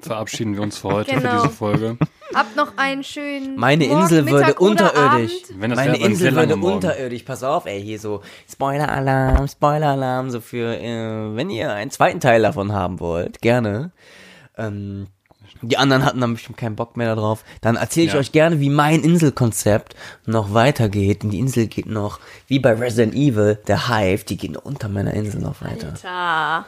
verabschieden 0.00 0.54
wir 0.54 0.62
uns 0.62 0.78
für 0.78 0.88
heute, 0.88 1.12
Genau. 1.14 1.30
für 1.30 1.36
diese 1.48 1.48
Folge. 1.56 1.98
Habt 2.34 2.56
noch 2.56 2.78
einen 2.78 3.04
schönen. 3.04 3.56
Meine 3.56 3.86
Morgen, 3.86 4.02
Insel 4.02 4.24
würde 4.26 4.46
Mittag 4.46 4.60
oder 4.60 4.70
unterirdisch. 4.70 5.32
Abend. 5.44 5.60
Wenn 5.60 5.70
das 5.70 5.76
Meine 5.78 5.96
Insel 5.98 6.34
würde 6.34 6.56
morgen. 6.56 6.74
unterirdisch. 6.76 7.22
Pass 7.24 7.42
auf, 7.42 7.66
ey, 7.66 7.82
hier 7.82 7.98
so 7.98 8.22
Spoiler-Alarm, 8.50 9.46
Spoiler-Alarm, 9.48 10.30
so 10.30 10.40
für, 10.40 10.76
äh, 10.78 11.36
wenn 11.36 11.50
ihr 11.50 11.72
einen 11.72 11.90
zweiten 11.90 12.20
Teil 12.20 12.40
davon 12.42 12.72
haben 12.72 13.00
wollt, 13.00 13.42
gerne. 13.42 13.90
Ähm, 14.56 15.08
die 15.60 15.76
anderen 15.76 16.04
hatten 16.04 16.20
dann 16.20 16.32
bestimmt 16.32 16.56
keinen 16.56 16.74
Bock 16.74 16.96
mehr 16.96 17.14
darauf. 17.14 17.44
Dann 17.60 17.76
erzähle 17.76 18.06
ich 18.06 18.12
Ja. 18.14 18.18
euch 18.18 18.32
gerne, 18.32 18.58
wie 18.60 18.70
mein 18.70 19.00
Inselkonzept 19.04 19.94
noch 20.26 20.54
weitergeht. 20.54 21.22
Und 21.24 21.30
die 21.30 21.38
Insel 21.38 21.66
geht 21.66 21.86
noch, 21.86 22.18
wie 22.48 22.58
bei 22.58 22.72
Resident 22.72 23.14
Evil, 23.14 23.58
der 23.68 23.88
Hive, 23.88 24.24
die 24.24 24.38
geht 24.38 24.52
noch 24.52 24.64
unter 24.64 24.88
meiner 24.88 25.12
Insel 25.14 25.40
noch 25.40 25.60
weiter. 25.60 25.88
Alter. 25.88 26.64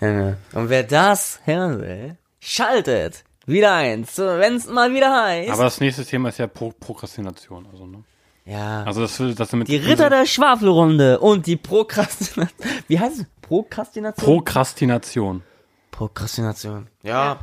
Ja. 0.00 0.36
Und 0.52 0.68
wer 0.68 0.82
das 0.82 1.40
hören 1.44 1.80
will, 1.80 2.16
schaltet 2.40 3.24
wieder 3.46 3.74
eins, 3.74 4.18
wenn 4.18 4.56
es 4.56 4.66
mal 4.66 4.92
wieder 4.92 5.24
heißt. 5.24 5.50
Aber 5.50 5.64
das 5.64 5.80
nächste 5.80 6.04
Thema 6.04 6.28
ist 6.30 6.38
ja 6.38 6.46
Pro 6.46 6.72
Prokrastination. 6.78 7.66
Also, 7.72 7.86
ne? 7.86 8.02
ja. 8.44 8.82
also 8.84 9.00
das, 9.02 9.20
das 9.36 9.52
mit 9.52 9.68
Die 9.68 9.76
Ritter 9.76 10.10
der 10.10 10.26
Schwafelrunde 10.26 11.20
und 11.20 11.46
die 11.46 11.56
Prokrastination. 11.56 12.48
Wie 12.88 12.98
heißt 13.00 13.20
es? 13.20 13.26
Prokrastination? 13.42 14.26
Prokrastination. 14.26 15.42
Prokrastination. 15.92 16.88
Ja. 17.02 17.38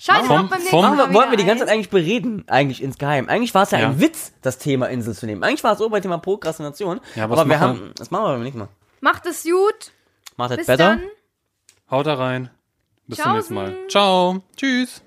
Vom- 0.00 0.26
beim 0.26 0.58
nächsten 0.58 0.68
vom- 0.70 0.82
Machen 0.82 0.96
Mal 0.96 1.08
wir, 1.10 1.14
wollten 1.14 1.30
wir 1.30 1.38
die 1.38 1.44
ganze 1.44 1.64
Zeit 1.64 1.72
eigentlich 1.72 1.90
bereden, 1.90 2.44
eigentlich 2.48 2.82
insgeheim. 2.82 3.28
Eigentlich 3.28 3.54
war 3.54 3.62
es 3.62 3.70
ja, 3.70 3.78
Ja. 3.78 3.88
ein 3.90 4.00
Witz, 4.00 4.32
das 4.42 4.58
Thema 4.58 4.86
Insel 4.88 5.14
zu 5.14 5.26
nehmen. 5.26 5.44
Eigentlich 5.44 5.62
war 5.62 5.74
es 5.74 5.78
so 5.78 5.88
bei 5.88 6.00
Thema 6.00 6.18
Prokrastination. 6.18 7.00
Ja, 7.14 7.30
was 7.30 7.38
aber 7.38 7.48
wir 7.50 7.60
haben, 7.60 7.92
das 7.96 8.10
machen 8.10 8.24
wir 8.24 8.28
aber 8.30 8.38
nicht 8.42 8.56
mal. 8.56 8.64
ein. 8.64 8.68
Macht 9.00 9.26
es 9.26 9.44
gut. 9.44 9.92
Macht 10.36 10.50
es 10.52 10.66
besser. 10.66 10.76
dann. 10.76 11.02
Haut 11.92 12.06
da 12.06 12.14
rein. 12.14 12.48
Bis 13.06 13.18
zum 13.18 13.34
nächsten 13.34 13.52
Mal. 13.52 13.76
Ciao. 13.90 14.42
Tschüss. 14.56 15.02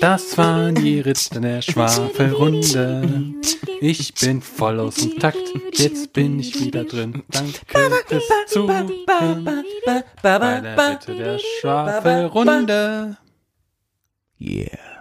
Das 0.00 0.38
waren 0.38 0.74
die 0.74 1.00
Ritter 1.00 1.40
der 1.40 1.62
Schwafelrunde. 1.62 3.34
Ich 3.80 4.12
bin 4.14 4.42
voll 4.42 4.80
aus 4.80 4.96
dem 4.96 5.20
Takt. 5.20 5.38
Jetzt 5.74 6.12
bin 6.12 6.40
ich 6.40 6.60
wieder 6.60 6.82
drin. 6.82 7.22
Danke 7.30 8.00
fürs 8.08 8.24
Zuhören 8.48 8.90
bei 9.06 10.38
der 10.40 10.76
Ritter 10.76 11.14
der 11.14 11.38
Schwafelrunde. 11.38 13.18
Yeah. 14.40 14.91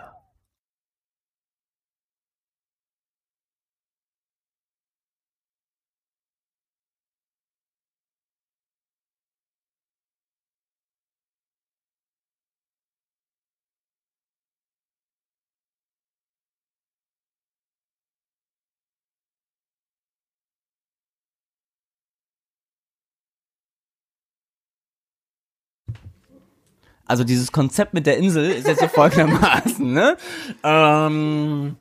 Also 27.11 27.25
dieses 27.25 27.51
Konzept 27.51 27.93
mit 27.93 28.05
der 28.05 28.15
Insel 28.15 28.51
ist 28.51 28.65
jetzt 28.65 28.79
so 28.79 28.87
folgendermaßen, 28.87 29.91
ne? 29.91 30.15
Ähm, 30.63 31.75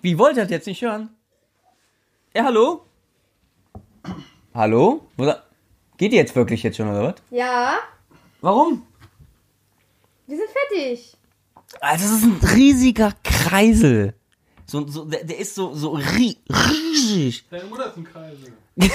wie 0.00 0.16
wollt 0.18 0.38
ihr 0.38 0.44
das 0.44 0.50
jetzt 0.50 0.66
nicht 0.66 0.80
hören? 0.80 1.10
Ja, 2.34 2.44
hallo? 2.44 2.86
Hallo? 4.54 5.06
Geht 5.98 6.12
ihr 6.14 6.20
jetzt 6.20 6.34
wirklich 6.34 6.62
jetzt 6.62 6.78
schon 6.78 6.88
oder 6.88 7.02
was? 7.02 7.16
Ja, 7.28 7.74
Warum? 8.40 8.86
wir 10.26 10.38
sind 10.38 10.48
fertig. 10.48 11.18
Also 11.80 12.04
das 12.04 12.14
ist 12.14 12.24
ein 12.24 12.56
riesiger 12.56 13.12
Kreisel. 13.24 14.14
So, 14.64 14.86
so, 14.86 15.04
der, 15.04 15.24
der 15.24 15.36
ist 15.36 15.54
so, 15.54 15.74
so 15.74 15.92
ri 15.92 16.38
riesig. 16.48 17.44
Deine 17.50 17.64
Mutter 17.64 17.88
ist 17.88 17.98
ein 17.98 18.04
Kreisel. 18.04 18.54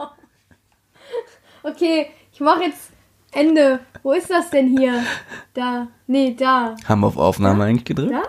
Okay, 1.62 2.10
ich 2.32 2.38
mache 2.38 2.62
jetzt 2.62 2.95
Ende. 3.32 3.80
Wo 4.02 4.12
ist 4.12 4.30
das 4.30 4.50
denn 4.50 4.76
hier? 4.76 5.02
Da. 5.54 5.88
Nee, 6.06 6.34
da. 6.38 6.76
Haben 6.86 7.00
wir 7.00 7.06
auf 7.08 7.16
Aufnahme 7.16 7.64
eigentlich 7.64 7.84
gedrückt? 7.84 8.12
Da? 8.12 8.22